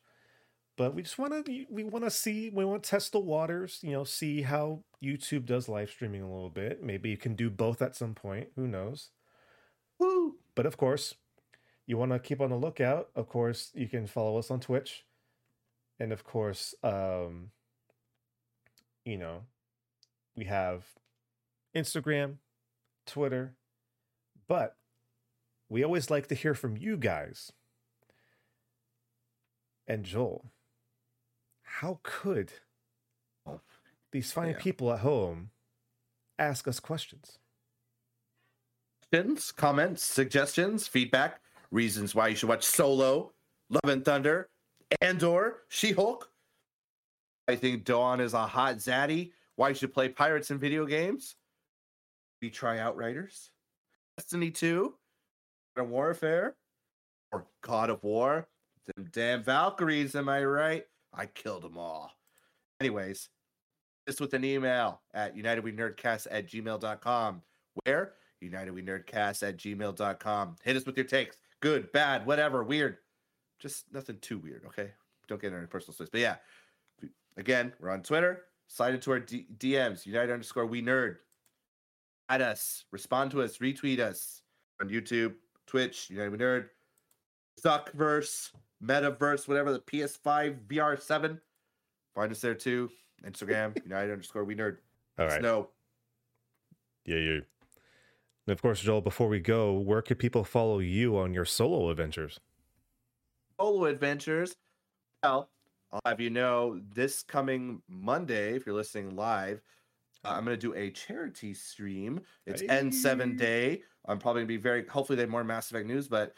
But 0.76 0.94
we 0.94 1.02
just 1.02 1.18
want 1.18 1.44
to 1.44 1.66
we 1.70 1.84
want 1.84 2.04
to 2.04 2.10
see 2.10 2.50
we 2.50 2.64
want 2.64 2.82
to 2.82 2.90
test 2.90 3.12
the 3.12 3.20
waters. 3.20 3.80
You 3.82 3.92
know, 3.92 4.04
see 4.04 4.42
how 4.42 4.84
YouTube 5.02 5.44
does 5.44 5.68
live 5.68 5.90
streaming 5.90 6.22
a 6.22 6.32
little 6.32 6.50
bit. 6.50 6.82
Maybe 6.82 7.10
you 7.10 7.18
can 7.18 7.34
do 7.34 7.50
both 7.50 7.82
at 7.82 7.94
some 7.94 8.14
point. 8.14 8.48
Who 8.56 8.66
knows? 8.66 9.10
Woo! 9.98 10.36
But 10.54 10.64
of 10.64 10.78
course, 10.78 11.14
you 11.86 11.98
want 11.98 12.12
to 12.12 12.18
keep 12.18 12.40
on 12.40 12.50
the 12.50 12.56
lookout. 12.56 13.10
Of 13.14 13.28
course, 13.28 13.70
you 13.74 13.86
can 13.86 14.06
follow 14.06 14.38
us 14.38 14.50
on 14.50 14.60
Twitch. 14.60 15.04
And 16.00 16.10
of 16.10 16.24
course, 16.24 16.74
um, 16.82 17.50
you 19.04 19.18
know, 19.18 19.42
we 20.36 20.46
have 20.46 20.84
Instagram, 21.76 22.36
Twitter, 23.06 23.54
but 24.48 24.76
we 25.68 25.84
always 25.84 26.10
like 26.10 26.28
to 26.28 26.34
hear 26.34 26.54
from 26.54 26.76
you 26.76 26.96
guys. 26.96 27.52
And 29.86 30.04
Joel, 30.04 30.52
how 31.62 32.00
could 32.02 32.52
these 34.12 34.32
fine 34.32 34.50
Yeah. 34.50 34.60
people 34.60 34.92
at 34.92 35.00
home 35.00 35.50
ask 36.38 36.68
us 36.68 36.80
questions? 36.80 37.38
Questions, 39.10 39.52
comments, 39.52 40.02
suggestions, 40.02 40.86
feedback, 40.88 41.42
reasons 41.70 42.14
why 42.14 42.28
you 42.28 42.36
should 42.36 42.48
watch 42.48 42.64
Solo, 42.64 43.34
Love 43.68 43.84
and 43.90 44.04
Thunder, 44.04 44.50
Andor, 45.00 45.64
She 45.68 45.92
Hulk. 45.92 46.32
I 47.48 47.56
think 47.56 47.84
Dawn 47.84 48.20
is 48.20 48.34
a 48.34 48.46
hot 48.46 48.76
zaddy. 48.76 49.32
Why 49.56 49.70
you 49.70 49.74
should 49.74 49.92
play 49.92 50.08
pirates 50.08 50.50
in 50.50 50.58
video 50.58 50.86
games? 50.86 51.36
We 52.40 52.50
try 52.50 52.78
Outriders, 52.78 53.52
Destiny 54.16 54.50
2, 54.50 54.98
Modern 55.76 55.90
Warfare, 55.90 56.56
or 57.32 57.46
God 57.60 57.90
of 57.90 58.02
War. 58.02 58.48
Them 58.86 59.08
damn 59.12 59.42
Valkyries, 59.42 60.14
am 60.14 60.28
I 60.28 60.44
right? 60.44 60.84
I 61.14 61.26
killed 61.26 61.62
them 61.62 61.78
all. 61.78 62.12
Anyways, 62.80 63.28
just 64.06 64.20
with 64.20 64.34
an 64.34 64.44
email 64.44 65.00
at 65.14 65.36
unitedwenerdcast 65.36 66.26
at 66.30 66.48
gmail.com. 66.48 67.42
Where? 67.84 68.14
unitedwenerdcast 68.42 69.48
at 69.48 69.56
gmail.com. 69.56 70.56
Hit 70.62 70.76
us 70.76 70.84
with 70.84 70.96
your 70.96 71.06
takes. 71.06 71.36
Good, 71.60 71.92
bad, 71.92 72.26
whatever, 72.26 72.64
weird. 72.64 72.98
Just 73.60 73.84
nothing 73.92 74.18
too 74.20 74.38
weird, 74.38 74.64
okay? 74.66 74.90
Don't 75.28 75.40
get 75.40 75.48
into 75.48 75.58
any 75.58 75.68
personal 75.68 75.94
space. 75.94 76.08
But 76.10 76.20
yeah, 76.20 76.36
again, 77.36 77.72
we're 77.80 77.90
on 77.90 78.02
Twitter. 78.02 78.42
Slide 78.66 78.94
into 78.94 79.12
our 79.12 79.20
D- 79.20 79.46
DMs, 79.58 80.06
United 80.06 80.32
underscore 80.32 80.66
we 80.66 80.82
nerd. 80.82 81.18
Add 82.28 82.42
us, 82.42 82.84
respond 82.90 83.30
to 83.32 83.42
us, 83.42 83.58
retweet 83.58 84.00
us 84.00 84.42
on 84.80 84.88
YouTube, 84.88 85.34
Twitch, 85.66 86.10
United 86.10 86.32
We 86.32 86.38
Nerd, 86.38 86.68
Zuckverse, 87.62 88.50
Metaverse, 88.84 89.46
whatever, 89.46 89.72
the 89.72 89.80
PS5, 89.80 90.66
VR7. 90.66 91.38
Find 92.14 92.32
us 92.32 92.40
there 92.40 92.54
too. 92.54 92.90
Instagram, 93.24 93.76
United 93.84 94.12
underscore 94.12 94.44
we 94.44 94.54
nerd. 94.54 94.78
All 95.18 95.26
right. 95.26 95.42
know. 95.42 95.68
Yeah, 97.04 97.16
yeah. 97.16 97.40
And 98.46 98.52
of 98.52 98.60
course, 98.60 98.80
Joel, 98.80 99.00
before 99.00 99.28
we 99.28 99.38
go, 99.38 99.72
where 99.72 100.02
could 100.02 100.18
people 100.18 100.44
follow 100.44 100.80
you 100.80 101.16
on 101.16 101.32
your 101.32 101.44
solo 101.44 101.90
adventures? 101.90 102.40
solo 103.62 103.84
adventures. 103.84 104.56
Well, 105.22 105.50
I'll 105.92 106.00
have 106.04 106.20
you 106.20 106.30
know 106.30 106.80
this 106.94 107.22
coming 107.22 107.82
Monday, 107.88 108.56
if 108.56 108.66
you're 108.66 108.74
listening 108.74 109.14
live, 109.14 109.60
uh, 110.24 110.30
I'm 110.30 110.44
going 110.44 110.58
to 110.58 110.60
do 110.60 110.74
a 110.74 110.90
charity 110.90 111.54
stream. 111.54 112.20
It's 112.46 112.62
N7 112.62 113.38
Day. 113.38 113.82
I'm 114.06 114.18
probably 114.18 114.40
going 114.40 114.48
to 114.48 114.54
be 114.54 114.62
very, 114.62 114.86
hopefully, 114.86 115.16
they 115.16 115.22
have 115.22 115.30
more 115.30 115.44
Mass 115.44 115.70
Effect 115.70 115.86
news, 115.86 116.08
but 116.08 116.34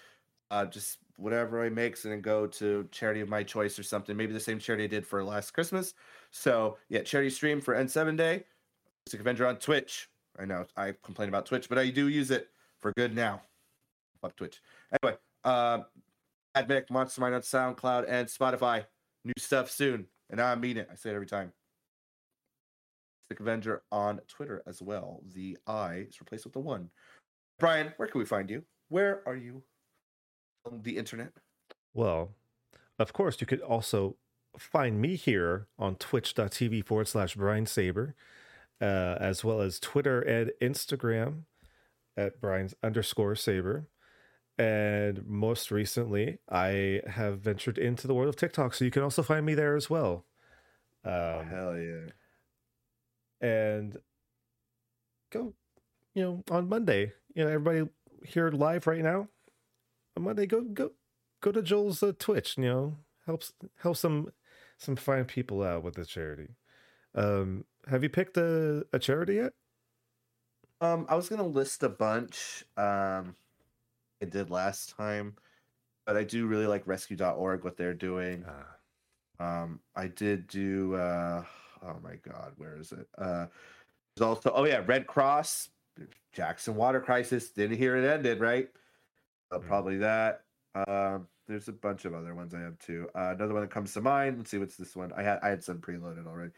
uh, 0.50 0.66
just 0.66 0.98
whatever 1.16 1.64
I 1.64 1.68
makes 1.68 2.04
and 2.04 2.12
then 2.12 2.20
go 2.20 2.46
to 2.46 2.88
charity 2.90 3.20
of 3.20 3.28
my 3.28 3.42
choice 3.42 3.78
or 3.78 3.82
something. 3.82 4.16
Maybe 4.16 4.32
the 4.32 4.40
same 4.40 4.58
charity 4.58 4.84
I 4.84 4.88
did 4.88 5.06
for 5.06 5.22
last 5.22 5.52
Christmas. 5.52 5.94
So 6.30 6.76
yeah, 6.88 7.02
charity 7.02 7.30
stream 7.30 7.60
for 7.60 7.74
N7 7.74 8.16
Day. 8.16 8.44
Mystic 9.06 9.20
Avenger 9.20 9.46
on 9.46 9.56
Twitch. 9.56 10.08
I 10.38 10.44
know 10.44 10.66
I 10.76 10.94
complain 11.02 11.28
about 11.28 11.46
Twitch, 11.46 11.68
but 11.68 11.78
I 11.78 11.90
do 11.90 12.08
use 12.08 12.30
it 12.30 12.48
for 12.80 12.92
good 12.96 13.14
now. 13.14 13.42
Fuck 14.20 14.36
Twitch. 14.36 14.60
Anyway, 15.02 15.18
um, 15.44 15.84
Admic, 16.56 16.90
Monster 16.90 17.20
Mind 17.20 17.34
on 17.34 17.42
SoundCloud 17.42 18.06
and 18.08 18.26
Spotify. 18.26 18.86
New 19.24 19.32
stuff 19.38 19.70
soon, 19.70 20.06
and 20.30 20.40
I 20.40 20.54
mean 20.54 20.76
it. 20.76 20.88
I 20.90 20.96
say 20.96 21.10
it 21.10 21.14
every 21.14 21.26
time. 21.26 21.52
Mystic 23.22 23.40
Avenger 23.40 23.82
on 23.90 24.20
Twitter 24.28 24.62
as 24.66 24.82
well. 24.82 25.22
The 25.32 25.56
I 25.66 26.06
is 26.08 26.20
replaced 26.20 26.44
with 26.44 26.52
the 26.52 26.60
one. 26.60 26.90
Brian, 27.58 27.92
where 27.96 28.08
can 28.08 28.18
we 28.18 28.26
find 28.26 28.50
you? 28.50 28.64
Where 28.88 29.22
are 29.26 29.36
you 29.36 29.62
on 30.64 30.82
the 30.82 30.96
internet? 30.96 31.32
Well, 31.92 32.30
of 32.98 33.12
course, 33.12 33.40
you 33.40 33.46
could 33.46 33.60
also 33.60 34.16
find 34.58 35.00
me 35.00 35.16
here 35.16 35.66
on 35.78 35.96
twitch.tv 35.96 36.84
forward 36.84 37.08
slash 37.08 37.34
Brian 37.34 37.66
Saber, 37.66 38.14
uh, 38.80 39.16
as 39.20 39.44
well 39.44 39.60
as 39.60 39.80
Twitter 39.80 40.20
and 40.20 40.52
Instagram 40.60 41.42
at 42.16 42.40
Brian's 42.40 42.74
underscore 42.82 43.34
Saber. 43.34 43.88
And 44.56 45.26
most 45.26 45.72
recently, 45.72 46.38
I 46.48 47.00
have 47.08 47.40
ventured 47.40 47.76
into 47.76 48.06
the 48.06 48.14
world 48.14 48.28
of 48.28 48.36
TikTok, 48.36 48.74
so 48.74 48.84
you 48.84 48.90
can 48.92 49.02
also 49.02 49.22
find 49.22 49.44
me 49.44 49.54
there 49.54 49.74
as 49.74 49.90
well. 49.90 50.24
Um, 51.04 51.46
Hell 51.46 51.76
yeah. 51.76 52.06
and 53.40 53.96
go, 55.30 55.54
you 56.14 56.22
know, 56.22 56.44
on 56.50 56.68
Monday. 56.68 57.12
You 57.34 57.44
know, 57.44 57.50
everybody 57.50 57.90
here 58.24 58.50
live 58.50 58.86
right 58.86 59.02
now. 59.02 59.28
On 60.16 60.22
Monday, 60.22 60.46
go 60.46 60.62
go 60.62 60.92
go 61.40 61.52
to 61.52 61.62
Joel's 61.62 62.02
uh, 62.02 62.12
Twitch. 62.18 62.56
You 62.56 62.64
know, 62.64 62.96
helps 63.26 63.52
help 63.78 63.96
some 63.96 64.30
some 64.78 64.96
fine 64.96 65.24
people 65.24 65.62
out 65.62 65.82
with 65.82 65.94
the 65.94 66.04
charity. 66.04 66.56
Um, 67.14 67.64
have 67.88 68.02
you 68.02 68.08
picked 68.08 68.36
a, 68.36 68.86
a 68.92 68.98
charity 68.98 69.34
yet? 69.36 69.52
Um, 70.80 71.06
I 71.08 71.14
was 71.14 71.28
gonna 71.28 71.46
list 71.46 71.82
a 71.82 71.88
bunch. 71.88 72.64
Um, 72.76 73.36
I 74.22 74.26
did 74.28 74.50
last 74.50 74.90
time, 74.96 75.36
but 76.06 76.16
I 76.16 76.24
do 76.24 76.46
really 76.46 76.66
like 76.66 76.86
Rescue.org 76.86 77.64
what 77.64 77.76
they're 77.76 77.94
doing. 77.94 78.44
Ah, 78.48 79.62
Um, 79.62 79.80
I 79.96 80.08
did 80.08 80.46
do. 80.48 80.94
Uh, 80.94 81.44
oh 81.82 81.98
my 82.02 82.16
God, 82.16 82.52
where 82.56 82.76
is 82.76 82.92
it? 82.92 83.08
Uh, 83.18 83.46
there's 84.16 84.26
also. 84.28 84.52
Oh 84.54 84.64
yeah, 84.64 84.82
Red 84.86 85.06
Cross, 85.06 85.70
Jackson 86.32 86.76
Water 86.76 87.00
Crisis. 87.00 87.50
Didn't 87.50 87.78
hear 87.78 87.96
it 87.96 88.06
ended, 88.08 88.40
right? 88.40 88.70
Uh. 89.56 89.58
Probably 89.60 89.98
that. 89.98 90.42
Um, 90.88 91.28
there's 91.46 91.68
a 91.68 91.72
bunch 91.72 92.04
of 92.04 92.14
other 92.14 92.34
ones 92.34 92.54
I 92.54 92.60
have 92.60 92.78
too. 92.78 93.08
Uh, 93.14 93.34
another 93.36 93.52
one 93.52 93.62
that 93.62 93.70
comes 93.70 93.92
to 93.94 94.00
mind. 94.00 94.38
Let's 94.38 94.50
see 94.50 94.58
what's 94.58 94.76
this 94.76 94.96
one. 94.96 95.12
I 95.16 95.22
had 95.22 95.38
I 95.42 95.48
had 95.50 95.62
some 95.62 95.78
preloaded 95.78 96.26
already. 96.26 96.52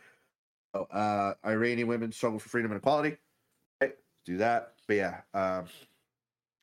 Oh, 0.74 0.85
uh, 0.85 1.35
Iranian 1.44 1.89
women 1.89 2.12
struggle 2.12 2.39
for 2.39 2.48
freedom 2.48 2.70
and 2.70 2.78
equality. 2.78 3.16
Okay, 3.82 3.94
do 4.24 4.36
that. 4.39 4.74
But 4.86 4.94
yeah, 4.97 5.20
um, 5.35 5.64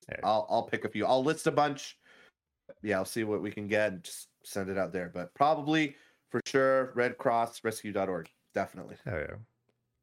Hey. 0.09 0.19
I'll 0.23 0.45
I'll 0.49 0.63
pick 0.63 0.85
a 0.85 0.89
few. 0.89 1.05
I'll 1.05 1.23
list 1.23 1.47
a 1.47 1.51
bunch. 1.51 1.97
Yeah, 2.81 2.97
I'll 2.97 3.05
see 3.05 3.23
what 3.23 3.41
we 3.41 3.51
can 3.51 3.67
get 3.67 3.91
and 3.93 4.03
just 4.03 4.27
send 4.43 4.69
it 4.69 4.77
out 4.77 4.91
there. 4.91 5.09
But 5.13 5.33
probably 5.33 5.95
for 6.29 6.41
sure, 6.45 6.91
Red 6.95 7.17
Cross 7.17 7.63
Rescue.org. 7.63 8.29
Definitely. 8.53 8.97
hell 9.05 9.19
yeah! 9.19 9.35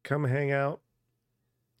Come 0.03 0.23
hang 0.25 0.51
out, 0.51 0.81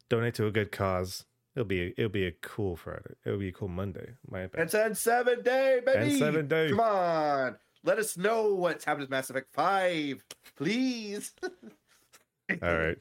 donate 0.09 0.35
to 0.35 0.45
a 0.45 0.51
good 0.51 0.71
cause. 0.71 1.25
It'll 1.55 1.65
be 1.65 1.93
it'll 1.97 2.09
be 2.09 2.27
a 2.27 2.31
cool 2.31 2.75
Friday. 2.75 3.15
It'll 3.25 3.39
be 3.39 3.49
a 3.49 3.51
cool 3.51 3.67
Monday. 3.67 4.11
My 4.29 4.47
bad. 4.47 4.61
And 4.61 4.71
send 4.71 4.97
seven 4.97 5.41
day, 5.43 5.81
baby. 5.85 6.19
N7 6.19 6.47
Day. 6.47 6.69
Come 6.69 6.79
on. 6.79 7.57
Let 7.83 7.97
us 7.97 8.15
know 8.15 8.53
what's 8.53 8.85
happened 8.85 9.01
with 9.01 9.09
Mass 9.09 9.29
Effect 9.29 9.51
5. 9.53 10.23
Please. 10.55 11.33
All 12.61 12.77
right. 12.77 12.97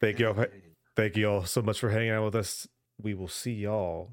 Thank 0.00 0.18
y'all. 0.18 0.44
Thank 0.94 1.16
you 1.16 1.28
all 1.28 1.44
so 1.44 1.62
much 1.62 1.80
for 1.80 1.90
hanging 1.90 2.10
out 2.10 2.24
with 2.24 2.34
us. 2.34 2.68
We 3.00 3.14
will 3.14 3.28
see 3.28 3.52
y'all 3.52 4.12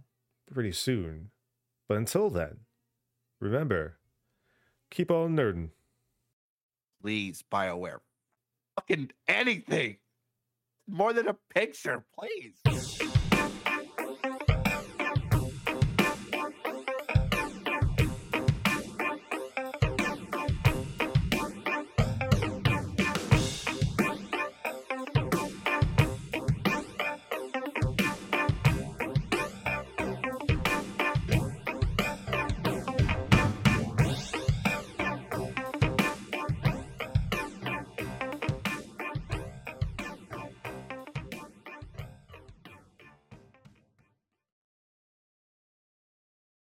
pretty 0.52 0.72
soon. 0.72 1.32
But 1.88 1.98
until 1.98 2.30
then, 2.30 2.60
remember, 3.40 3.98
keep 4.92 5.12
on 5.12 5.36
nerding. 5.36 5.70
Please, 7.02 7.44
BioWare. 7.52 8.00
Fucking 8.76 9.12
anything. 9.28 9.98
More 10.88 11.14
than 11.14 11.28
a 11.28 11.36
picture, 11.54 12.04
please. 12.18 13.05